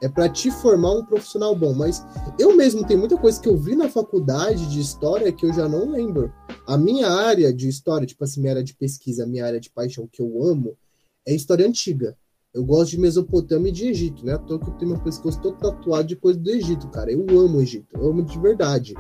é 0.01 0.09
para 0.09 0.29
te 0.29 0.51
formar 0.51 0.91
um 0.91 1.05
profissional 1.05 1.55
bom. 1.55 1.73
Mas 1.73 2.05
eu 2.37 2.55
mesmo 2.55 2.85
tenho 2.85 2.99
muita 2.99 3.17
coisa 3.17 3.39
que 3.39 3.47
eu 3.47 3.57
vi 3.57 3.75
na 3.75 3.89
faculdade 3.89 4.69
de 4.69 4.79
história 4.79 5.31
que 5.31 5.45
eu 5.45 5.53
já 5.53 5.67
não 5.67 5.91
lembro. 5.91 6.31
A 6.67 6.77
minha 6.77 7.09
área 7.09 7.53
de 7.53 7.67
história, 7.67 8.07
tipo 8.07 8.23
assim, 8.23 8.41
minha 8.41 8.53
área 8.53 8.63
de 8.63 8.75
pesquisa, 8.75 9.25
minha 9.25 9.45
área 9.45 9.59
de 9.59 9.69
paixão 9.69 10.07
que 10.11 10.21
eu 10.21 10.43
amo, 10.43 10.77
é 11.25 11.33
história 11.33 11.67
antiga. 11.67 12.15
Eu 12.53 12.63
gosto 12.63 12.91
de 12.91 12.99
Mesopotâmia 12.99 13.69
e 13.69 13.73
de 13.73 13.87
Egito, 13.87 14.25
né? 14.25 14.37
Tô 14.37 14.57
que 14.57 14.69
eu 14.69 14.73
tenho 14.75 14.91
meu 14.91 15.01
pescoço 15.01 15.41
todo 15.41 15.57
tatuado 15.57 16.07
de 16.07 16.15
coisa 16.15 16.39
do 16.39 16.49
Egito, 16.49 16.87
cara. 16.87 17.11
Eu 17.11 17.25
amo 17.37 17.57
o 17.57 17.61
Egito, 17.61 17.87
eu 17.93 18.09
amo 18.09 18.23
de 18.23 18.39
verdade. 18.39 18.93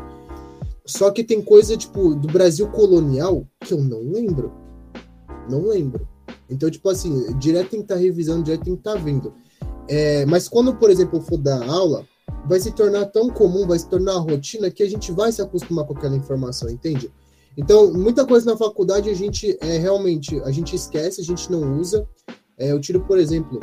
Só 0.85 1.09
que 1.09 1.23
tem 1.23 1.41
coisa, 1.41 1.77
tipo, 1.77 2.13
do 2.15 2.27
Brasil 2.27 2.67
colonial 2.67 3.47
que 3.61 3.73
eu 3.73 3.81
não 3.81 4.11
lembro. 4.11 4.51
Não 5.49 5.67
lembro. 5.67 6.07
Então, 6.49 6.69
tipo 6.69 6.89
assim, 6.89 7.33
direto 7.39 7.69
tem 7.69 7.79
que 7.79 7.85
estar 7.85 7.95
tá 7.95 8.01
revisando, 8.01 8.43
direto 8.43 8.65
tem 8.65 8.73
que 8.73 8.79
estar 8.79 8.93
tá 8.93 8.99
vendo. 8.99 9.33
É, 9.87 10.25
mas 10.25 10.47
quando, 10.47 10.75
por 10.75 10.89
exemplo, 10.89 11.19
eu 11.19 11.21
for 11.21 11.37
dar 11.37 11.63
aula, 11.67 12.05
vai 12.47 12.59
se 12.59 12.71
tornar 12.71 13.05
tão 13.07 13.29
comum, 13.29 13.67
vai 13.67 13.79
se 13.79 13.87
tornar 13.87 14.17
rotina 14.17 14.71
que 14.71 14.83
a 14.83 14.89
gente 14.89 15.11
vai 15.11 15.31
se 15.31 15.41
acostumar 15.41 15.85
com 15.85 15.93
aquela 15.93 16.15
informação, 16.15 16.69
entende? 16.69 17.11
Então, 17.57 17.93
muita 17.93 18.25
coisa 18.25 18.45
na 18.51 18.57
faculdade 18.57 19.09
a 19.09 19.13
gente 19.13 19.57
é 19.61 19.77
realmente, 19.77 20.39
a 20.41 20.51
gente 20.51 20.75
esquece, 20.75 21.21
a 21.21 21.23
gente 21.23 21.49
não 21.51 21.79
usa. 21.79 22.07
É, 22.57 22.71
eu 22.71 22.79
tiro, 22.79 23.01
por 23.01 23.17
exemplo, 23.17 23.59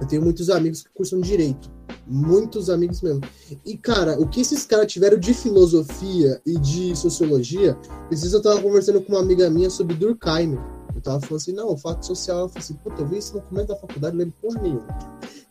eu 0.00 0.06
tenho 0.06 0.22
muitos 0.22 0.50
amigos 0.50 0.82
que 0.82 0.90
cursam 0.92 1.20
direito. 1.20 1.70
Muitos 2.06 2.70
amigos 2.70 3.00
mesmo. 3.02 3.22
E, 3.64 3.76
cara, 3.76 4.20
o 4.20 4.28
que 4.28 4.40
esses 4.40 4.64
caras 4.64 4.92
tiveram 4.92 5.18
de 5.18 5.34
filosofia 5.34 6.40
e 6.46 6.58
de 6.58 6.94
sociologia, 6.94 7.76
esses 8.10 8.32
eu 8.32 8.42
tava 8.42 8.60
conversando 8.62 9.00
com 9.00 9.12
uma 9.12 9.20
amiga 9.20 9.50
minha 9.50 9.70
sobre 9.70 9.96
Durkheim. 9.96 10.56
Eu 10.94 11.00
tava 11.00 11.20
falando 11.20 11.40
assim, 11.40 11.52
não, 11.52 11.72
o 11.72 11.76
fato 11.76 12.06
social. 12.06 12.40
Eu 12.40 12.48
falei 12.48 12.62
assim, 12.62 12.74
puta, 12.74 13.02
eu 13.02 13.06
vi 13.06 13.18
isso 13.18 13.34
no 13.34 13.40
documento 13.40 13.68
da 13.68 13.76
faculdade, 13.76 14.14
não 14.14 14.24
lembro 14.24 14.36
porra 14.40 14.60
nenhuma. 14.62 14.86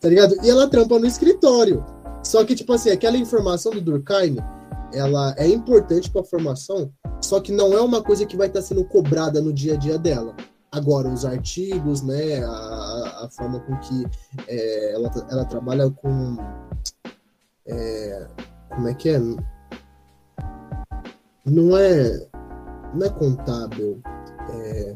Tá 0.05 0.09
ligado? 0.09 0.35
E 0.43 0.49
ela 0.51 0.69
trampa 0.69 0.99
no 0.99 1.07
escritório. 1.07 1.83
Só 2.23 2.45
que, 2.45 2.53
tipo 2.53 2.71
assim, 2.71 2.91
aquela 2.91 3.17
informação 3.17 3.71
do 3.71 3.81
Durkheim, 3.81 4.37
ela 4.93 5.33
é 5.35 5.47
importante 5.47 6.11
para 6.11 6.21
a 6.21 6.25
formação, 6.25 6.93
só 7.19 7.39
que 7.39 7.51
não 7.51 7.73
é 7.73 7.81
uma 7.81 8.03
coisa 8.03 8.23
que 8.23 8.37
vai 8.37 8.45
estar 8.45 8.59
tá 8.59 8.65
sendo 8.67 8.85
cobrada 8.85 9.41
no 9.41 9.51
dia 9.51 9.73
a 9.73 9.77
dia 9.77 9.97
dela. 9.97 10.35
Agora, 10.71 11.09
os 11.09 11.25
artigos, 11.25 12.03
né, 12.03 12.43
a, 12.45 13.23
a 13.23 13.29
forma 13.31 13.59
com 13.61 13.75
que 13.79 14.05
é, 14.47 14.93
ela, 14.93 15.11
ela 15.31 15.45
trabalha 15.45 15.89
com. 15.89 16.37
É, 17.65 18.27
como 18.75 18.87
é 18.87 18.93
que 18.93 19.09
é? 19.09 19.19
Não 21.43 21.75
é, 21.75 22.27
não 22.93 23.07
é 23.07 23.09
contábil, 23.09 24.03
é 24.51 24.95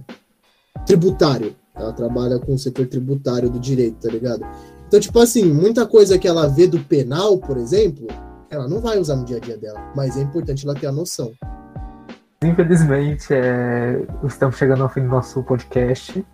tributário. 0.86 1.56
Ela 1.74 1.94
trabalha 1.94 2.38
com 2.38 2.54
o 2.54 2.60
setor 2.60 2.86
tributário 2.88 3.50
do 3.50 3.60
direito, 3.60 4.02
tá 4.02 4.10
ligado? 4.10 4.46
Então, 4.90 5.00
tipo 5.00 5.20
assim, 5.20 5.46
muita 5.46 5.86
coisa 5.86 6.18
que 6.18 6.28
ela 6.28 6.48
vê 6.48 6.66
do 6.66 6.80
penal, 6.80 7.38
por 7.38 7.58
exemplo, 7.58 8.08
ela 8.50 8.68
não 8.68 8.82
vai 8.82 8.98
usar 8.98 9.18
no 9.18 9.24
dia 9.24 9.38
a 9.38 9.40
dia 9.40 9.56
dela, 9.56 9.80
mas 9.96 10.18
é 10.18 10.22
importante 10.22 10.66
ela 10.66 10.74
ter 10.74 10.88
a 10.88 10.92
noção. 10.92 11.32
Infelizmente, 12.44 13.32
é, 13.32 14.04
estamos 14.24 14.58
chegando 14.58 14.82
ao 14.82 14.90
fim 14.90 15.02
do 15.02 15.08
nosso 15.10 15.44
podcast. 15.44 16.26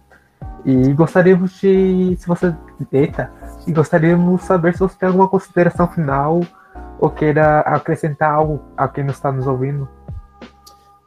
E 0.64 0.94
gostaríamos 0.94 1.60
de. 1.60 2.16
Se 2.18 2.26
você. 2.26 2.56
Eita! 2.94 3.30
E 3.68 3.74
gostaríamos 3.74 4.40
de 4.40 4.48
saber 4.48 4.72
se 4.72 4.80
você 4.80 4.96
tem 5.00 5.08
alguma 5.08 5.28
consideração 5.28 5.90
final 5.90 6.40
ou 6.98 7.10
queira 7.10 7.60
acrescentar 7.60 8.32
algo 8.32 8.62
a 8.78 8.88
quem 8.88 9.06
está 9.08 9.34
nos 9.34 9.48
ouvindo. 9.48 9.86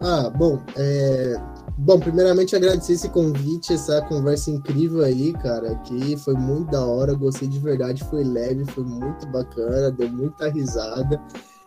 Ah, 0.02 0.30
bom, 0.36 0.60
é... 0.76 1.40
bom, 1.78 2.00
primeiramente 2.00 2.56
agradecer 2.56 2.94
esse 2.94 3.08
convite, 3.08 3.72
essa 3.72 4.02
conversa 4.02 4.50
incrível 4.50 5.04
aí, 5.04 5.32
cara, 5.34 5.76
que 5.76 6.16
foi 6.16 6.34
muito 6.34 6.72
da 6.72 6.84
hora, 6.84 7.14
gostei 7.14 7.46
de 7.46 7.58
verdade, 7.58 8.04
foi 8.04 8.24
leve, 8.24 8.64
foi 8.66 8.84
muito 8.84 9.26
bacana, 9.28 9.90
deu 9.92 10.10
muita 10.10 10.48
risada. 10.48 11.20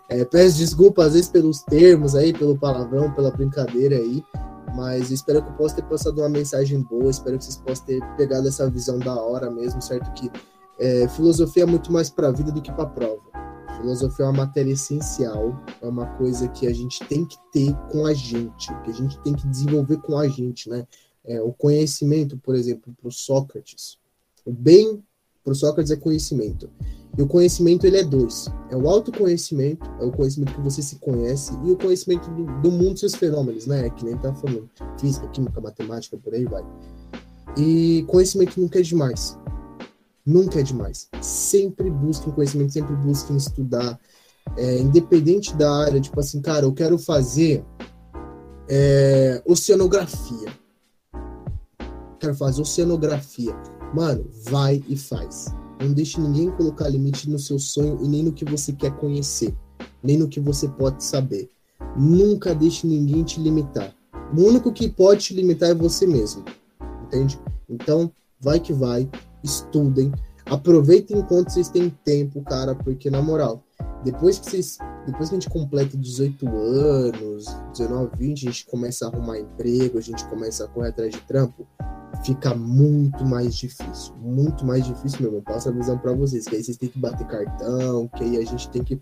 É, 0.10 0.26
peço 0.26 0.58
desculpa 0.58 1.06
às 1.06 1.14
vezes 1.14 1.30
pelos 1.30 1.62
termos 1.64 2.16
aí, 2.16 2.34
pelo 2.34 2.58
palavrão, 2.58 3.14
pela 3.14 3.32
brincadeira 3.32 3.96
aí, 3.96 4.22
mas 4.76 5.10
espero 5.10 5.42
que 5.42 5.50
eu 5.50 5.54
possa 5.54 5.76
ter 5.76 5.84
passado 5.84 6.20
uma 6.20 6.30
mensagem 6.30 6.82
boa, 6.82 7.10
espero 7.10 7.38
que 7.38 7.46
vocês 7.46 7.58
possam 7.58 7.86
ter 7.86 8.02
pegado 8.18 8.48
essa 8.48 8.70
visão 8.70 9.00
da 9.00 9.16
hora 9.16 9.50
mesmo, 9.50 9.82
certo? 9.82 10.12
Que 10.14 10.30
é, 10.78 11.08
filosofia 11.08 11.64
é 11.64 11.66
muito 11.66 11.92
mais 11.92 12.10
para 12.10 12.28
a 12.28 12.32
vida 12.32 12.52
do 12.52 12.62
que 12.62 12.72
para 12.74 12.86
prova. 12.86 13.22
Filosofia 13.82 14.26
é 14.26 14.30
uma 14.30 14.45
matéria 14.45 14.72
essencial, 14.72 15.60
é 15.82 15.88
uma 15.88 16.06
coisa 16.18 16.48
que 16.48 16.68
a 16.68 16.74
gente 16.74 17.03
tem 17.06 17.26
que 17.26 17.38
ter 17.52 17.76
com 17.91 18.06
a 18.06 18.14
gente, 18.14 18.68
que 18.84 18.91
a 18.91 18.94
gente 18.94 19.20
tem 19.22 19.34
que 19.34 19.48
desenvolver 19.48 19.98
com 19.98 20.18
a 20.18 20.28
gente, 20.28 20.70
né? 20.70 20.88
É, 21.26 21.41
o 21.41 21.52
conhecimento, 21.52 22.38
por 22.38 22.56
exemplo, 22.56 22.94
para 22.99 23.08
o 23.08 23.12
Sócrates. 23.12 23.98
O 24.45 24.52
bem 24.52 25.03
para 25.44 25.53
o 25.53 25.56
Sócrates 25.56 25.91
é 25.91 25.95
conhecimento. 25.95 26.70
E 27.18 27.22
o 27.22 27.28
conhecimento 27.28 27.86
ele 27.86 27.98
é 27.98 28.03
dois: 28.03 28.48
é 28.70 28.76
o 28.76 28.88
autoconhecimento, 28.88 29.86
é 29.99 30.06
o 30.06 30.12
conhecimento 30.12 30.53
que 30.53 30.62
você 30.62 30.82
se 30.82 30.98
conhece, 30.98 31.52
e 31.64 31.72
o 31.72 31.78
conhecimento 31.78 32.30
do, 32.32 32.45
do 32.62 32.72
mundo 32.72 32.99
seus 32.99 33.16
fenômenos, 33.16 33.66
né? 33.66 33.90
Que 33.90 34.06
nem 34.06 34.18
tá 34.18 34.34
falando 34.34 34.70
física, 34.99 35.28
química, 35.30 35.60
matemática, 35.60 36.18
por 36.18 36.34
aí 36.34 36.45
vai. 36.45 36.64
E 37.58 38.06
conhecimento 38.08 38.60
nunca 38.62 38.80
é 38.80 38.82
demais. 38.82 39.38
Nunca 40.26 40.60
é 40.60 40.64
demais. 40.64 41.10
Sempre 41.22 41.89
busquem 41.89 42.31
conhecimento, 42.34 42.73
sempre 42.73 42.95
busquem 42.95 43.38
estudar. 43.38 43.99
É, 44.57 44.80
independente 44.80 45.56
da 45.56 45.72
área, 45.72 46.02
tipo 46.02 46.19
assim, 46.19 46.41
cara, 46.41 46.65
eu 46.65 46.73
quero 46.73 46.98
fazer 46.98 47.64
é, 48.69 49.41
oceanografia. 49.45 50.49
Quero 52.19 52.35
fazer 52.35 52.61
oceanografia. 52.61 53.56
Mano, 53.93 54.26
vai 54.49 54.84
e 54.88 54.95
faz 54.95 55.53
não 55.81 55.93
deixe 55.93 56.22
ninguém 56.22 56.52
colocar 56.52 56.88
limite 56.88 57.30
no 57.30 57.39
seu 57.39 57.57
sonho 57.57 57.99
e 58.02 58.07
nem 58.07 58.23
no 58.23 58.31
que 58.31 58.45
você 58.45 58.72
quer 58.72 58.91
conhecer, 58.98 59.53
nem 60.03 60.18
no 60.18 60.27
que 60.27 60.39
você 60.39 60.68
pode 60.68 61.03
saber. 61.03 61.49
Nunca 61.98 62.53
deixe 62.53 62.85
ninguém 62.85 63.23
te 63.23 63.39
limitar. 63.39 63.93
O 64.35 64.41
único 64.41 64.72
que 64.72 64.88
pode 64.88 65.22
te 65.22 65.34
limitar 65.34 65.69
é 65.69 65.73
você 65.73 66.06
mesmo. 66.06 66.45
Entende? 67.03 67.39
Então, 67.68 68.11
vai 68.39 68.60
que 68.60 68.72
vai, 68.72 69.10
estudem, 69.43 70.11
aproveitem 70.45 71.19
enquanto 71.19 71.49
vocês 71.49 71.69
têm 71.69 71.89
tempo, 72.03 72.41
cara, 72.43 72.76
porque 72.76 73.09
na 73.09 73.22
moral, 73.22 73.63
depois 74.03 74.39
que 74.39 74.49
vocês, 74.49 74.77
depois 75.05 75.30
que 75.30 75.35
a 75.35 75.39
gente 75.39 75.49
completa 75.49 75.97
18 75.97 76.47
anos, 76.47 77.45
19, 77.77 78.18
20, 78.18 78.47
a 78.47 78.51
gente 78.51 78.65
começa 78.65 79.05
a 79.05 79.09
arrumar 79.09 79.39
emprego, 79.39 79.97
a 79.97 80.01
gente 80.01 80.26
começa 80.26 80.65
a 80.65 80.68
correr 80.68 80.89
atrás 80.89 81.11
de 81.11 81.22
trampo, 81.22 81.68
fica 82.23 82.53
muito 82.53 83.23
mais 83.26 83.55
difícil. 83.55 84.13
Muito 84.18 84.65
mais 84.65 84.85
difícil 84.85 85.22
mesmo. 85.22 85.38
Eu 85.38 85.41
passo 85.41 85.69
a 85.69 85.72
visão 85.72 85.97
para 85.97 86.13
vocês, 86.13 86.45
que 86.45 86.55
aí 86.55 86.63
vocês 86.63 86.77
têm 86.77 86.89
que 86.89 86.99
bater 86.99 87.26
cartão, 87.27 88.07
que 88.07 88.23
aí 88.23 88.38
a 88.38 88.45
gente 88.45 88.69
tem 88.69 88.84
que 88.84 88.99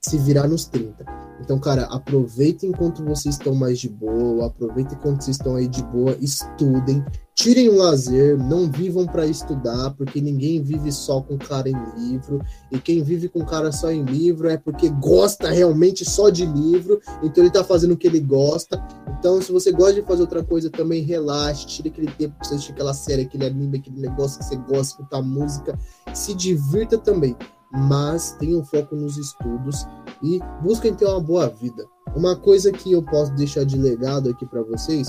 se 0.00 0.18
virar 0.18 0.48
nos 0.48 0.66
30. 0.66 1.04
Então, 1.40 1.58
cara, 1.58 1.84
aproveitem 1.84 2.70
enquanto 2.70 3.04
vocês 3.04 3.36
estão 3.36 3.54
mais 3.54 3.78
de 3.78 3.88
boa, 3.88 4.46
aproveitem 4.46 4.96
enquanto 4.98 5.22
vocês 5.22 5.36
estão 5.36 5.56
aí 5.56 5.68
de 5.68 5.82
boa, 5.84 6.16
estudem, 6.20 7.04
tirem 7.34 7.68
o 7.68 7.76
lazer, 7.76 8.36
não 8.36 8.68
vivam 8.68 9.06
para 9.06 9.24
estudar, 9.24 9.94
porque 9.94 10.20
ninguém 10.20 10.60
vive 10.60 10.90
só 10.90 11.20
com 11.20 11.38
cara 11.38 11.68
em 11.68 11.76
livro, 11.96 12.40
e 12.72 12.78
quem 12.80 13.02
vive 13.02 13.28
com 13.28 13.44
cara 13.44 13.70
só 13.70 13.92
em 13.92 14.04
livro 14.04 14.48
é 14.48 14.56
porque 14.56 14.88
gosta 14.88 15.48
realmente 15.48 16.04
só 16.04 16.30
de 16.30 16.44
livro, 16.44 17.00
então 17.22 17.44
ele 17.44 17.52
tá 17.52 17.62
fazendo 17.62 17.92
o 17.92 17.96
que 17.96 18.08
ele 18.08 18.20
gosta. 18.20 18.84
Então, 19.18 19.40
se 19.40 19.52
você 19.52 19.70
gosta 19.70 19.94
de 19.94 20.02
fazer 20.02 20.22
outra 20.22 20.42
coisa 20.42 20.68
também, 20.68 21.02
relaxe, 21.02 21.66
tire 21.66 21.88
aquele 21.90 22.10
tempo 22.10 22.34
pra 22.36 22.48
você 22.48 22.54
assistir 22.54 22.72
aquela 22.72 22.92
série, 22.94 23.22
aquele 23.22 23.46
anime, 23.46 23.78
aquele 23.78 24.00
negócio 24.00 24.38
que 24.40 24.44
você 24.44 24.56
gosta, 24.56 24.94
escutar 24.94 25.22
música, 25.22 25.78
se 26.12 26.34
divirta 26.34 26.98
também 26.98 27.36
mas 27.72 28.32
tenham 28.32 28.64
foco 28.64 28.96
nos 28.96 29.16
estudos 29.16 29.86
e 30.22 30.40
busquem 30.62 30.94
ter 30.94 31.04
uma 31.06 31.20
boa 31.20 31.48
vida. 31.48 31.86
Uma 32.14 32.36
coisa 32.36 32.72
que 32.72 32.92
eu 32.92 33.02
posso 33.02 33.32
deixar 33.34 33.64
de 33.64 33.76
legado 33.76 34.30
aqui 34.30 34.46
para 34.46 34.62
vocês 34.62 35.08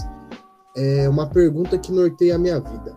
é 0.75 1.09
uma 1.09 1.27
pergunta 1.27 1.77
que 1.77 1.91
norteia 1.91 2.35
a 2.35 2.39
minha 2.39 2.59
vida. 2.59 2.95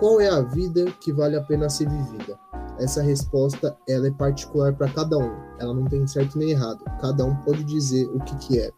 Qual 0.00 0.20
é 0.20 0.28
a 0.28 0.40
vida 0.40 0.84
que 1.00 1.12
vale 1.12 1.36
a 1.36 1.42
pena 1.42 1.70
ser 1.70 1.88
vivida? 1.88 2.38
Essa 2.78 3.00
resposta 3.00 3.76
ela 3.88 4.08
é 4.08 4.10
particular 4.10 4.74
para 4.74 4.90
cada 4.92 5.16
um. 5.16 5.30
Ela 5.58 5.72
não 5.72 5.84
tem 5.84 6.06
certo 6.06 6.38
nem 6.38 6.50
errado. 6.50 6.82
Cada 7.00 7.24
um 7.24 7.36
pode 7.36 7.62
dizer 7.64 8.06
o 8.08 8.18
que, 8.20 8.36
que 8.36 8.58
é. 8.58 8.70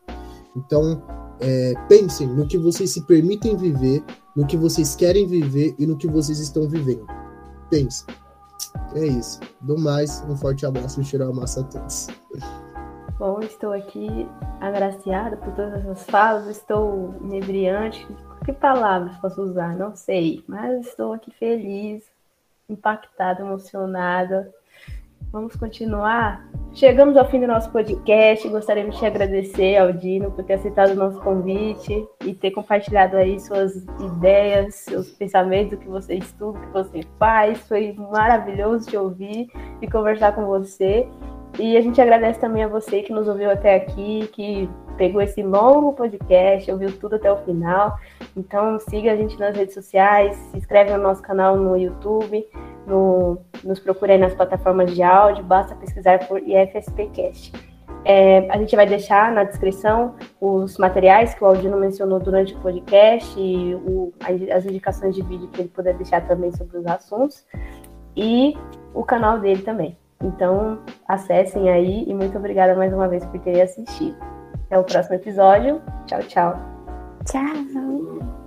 Então, 0.54 1.02
é, 1.40 1.74
pensem 1.88 2.26
no 2.26 2.46
que 2.46 2.58
vocês 2.58 2.90
se 2.90 3.02
permitem 3.02 3.56
viver, 3.56 4.04
no 4.34 4.46
que 4.46 4.56
vocês 4.56 4.94
querem 4.94 5.26
viver 5.26 5.74
e 5.78 5.86
no 5.86 5.96
que 5.96 6.06
vocês 6.06 6.38
estão 6.38 6.68
vivendo. 6.68 7.06
Pensem. 7.70 8.06
É 8.94 9.04
isso. 9.04 9.40
Do 9.60 9.78
mais, 9.78 10.22
um 10.28 10.36
forte 10.36 10.64
abraço 10.64 11.00
e 11.00 11.04
cheiro 11.04 11.28
a 11.28 11.32
massa 11.32 11.60
a 11.60 11.64
todos. 11.64 12.08
Bom, 13.18 13.40
estou 13.40 13.72
aqui 13.72 14.28
agraciada 14.60 15.36
por 15.36 15.52
todas 15.54 15.74
essas 15.74 16.04
falas, 16.04 16.46
estou 16.48 17.14
inebriante. 17.22 18.06
Que 18.44 18.52
palavras 18.52 19.16
posso 19.18 19.40
usar? 19.42 19.74
Não 19.74 19.94
sei, 19.96 20.44
mas 20.46 20.86
estou 20.86 21.14
aqui 21.14 21.30
feliz, 21.30 22.04
impactada, 22.68 23.42
emocionada. 23.42 24.52
Vamos 25.36 25.54
continuar? 25.54 26.48
Chegamos 26.72 27.14
ao 27.14 27.28
fim 27.28 27.38
do 27.38 27.46
nosso 27.46 27.70
podcast. 27.70 28.48
Gostaríamos 28.48 28.98
de 28.98 29.04
agradecer, 29.04 29.76
Aldino, 29.76 30.30
por 30.30 30.42
ter 30.42 30.54
aceitado 30.54 30.92
o 30.92 30.94
nosso 30.94 31.20
convite 31.20 32.08
e 32.24 32.32
ter 32.32 32.52
compartilhado 32.52 33.18
aí 33.18 33.38
suas 33.38 33.84
ideias, 34.00 34.76
seus 34.76 35.10
pensamentos, 35.10 35.74
o 35.74 35.76
que 35.76 35.88
você 35.88 36.14
estuda, 36.14 36.58
o 36.58 36.62
que 36.62 36.72
você 36.72 37.00
faz. 37.18 37.58
Foi 37.68 37.92
maravilhoso 38.10 38.88
te 38.88 38.96
ouvir 38.96 39.50
e 39.82 39.86
conversar 39.86 40.34
com 40.34 40.46
você. 40.46 41.06
E 41.58 41.76
a 41.76 41.82
gente 41.82 42.00
agradece 42.00 42.40
também 42.40 42.64
a 42.64 42.68
você 42.68 43.02
que 43.02 43.12
nos 43.12 43.28
ouviu 43.28 43.50
até 43.50 43.74
aqui, 43.74 44.30
que 44.32 44.70
pegou 44.96 45.20
esse 45.20 45.42
longo 45.42 45.92
podcast, 45.92 46.70
ouviu 46.70 46.92
tudo 46.98 47.16
até 47.16 47.30
o 47.30 47.36
final. 47.38 47.98
Então 48.36 48.78
siga 48.78 49.12
a 49.12 49.16
gente 49.16 49.38
nas 49.38 49.56
redes 49.56 49.74
sociais, 49.74 50.36
se 50.36 50.58
inscreve 50.58 50.92
no 50.92 51.02
nosso 51.02 51.22
canal 51.22 51.56
no 51.56 51.76
YouTube, 51.76 52.46
no, 52.86 53.38
nos 53.62 53.78
procure 53.80 54.12
aí 54.12 54.18
nas 54.18 54.34
plataformas 54.34 54.94
de 54.94 55.02
áudio, 55.02 55.44
basta 55.44 55.74
pesquisar 55.74 56.26
por 56.26 56.40
IFSPcast. 56.40 57.52
É, 58.08 58.48
a 58.50 58.56
gente 58.56 58.76
vai 58.76 58.86
deixar 58.86 59.32
na 59.32 59.42
descrição 59.42 60.14
os 60.40 60.78
materiais 60.78 61.34
que 61.34 61.42
o 61.42 61.46
Aldino 61.46 61.76
mencionou 61.76 62.20
durante 62.20 62.54
o 62.54 62.60
podcast 62.60 63.34
e 63.36 63.74
o, 63.74 64.12
as 64.54 64.64
indicações 64.64 65.12
de 65.12 65.22
vídeo 65.22 65.48
que 65.48 65.62
ele 65.62 65.68
puder 65.68 65.94
deixar 65.94 66.20
também 66.26 66.52
sobre 66.52 66.78
os 66.78 66.86
assuntos 66.86 67.44
e 68.16 68.56
o 68.94 69.02
canal 69.02 69.40
dele 69.40 69.62
também. 69.62 69.96
Então, 70.22 70.78
acessem 71.06 71.68
aí 71.68 72.04
e 72.06 72.14
muito 72.14 72.38
obrigada 72.38 72.76
mais 72.76 72.92
uma 72.92 73.08
vez 73.08 73.26
por 73.26 73.40
terem 73.40 73.60
assistido. 73.60 74.16
Até 74.66 74.78
o 74.78 74.84
próximo 74.84 75.16
episódio. 75.16 75.80
Tchau, 76.06 76.22
tchau. 76.24 76.54
Tchau. 77.24 78.45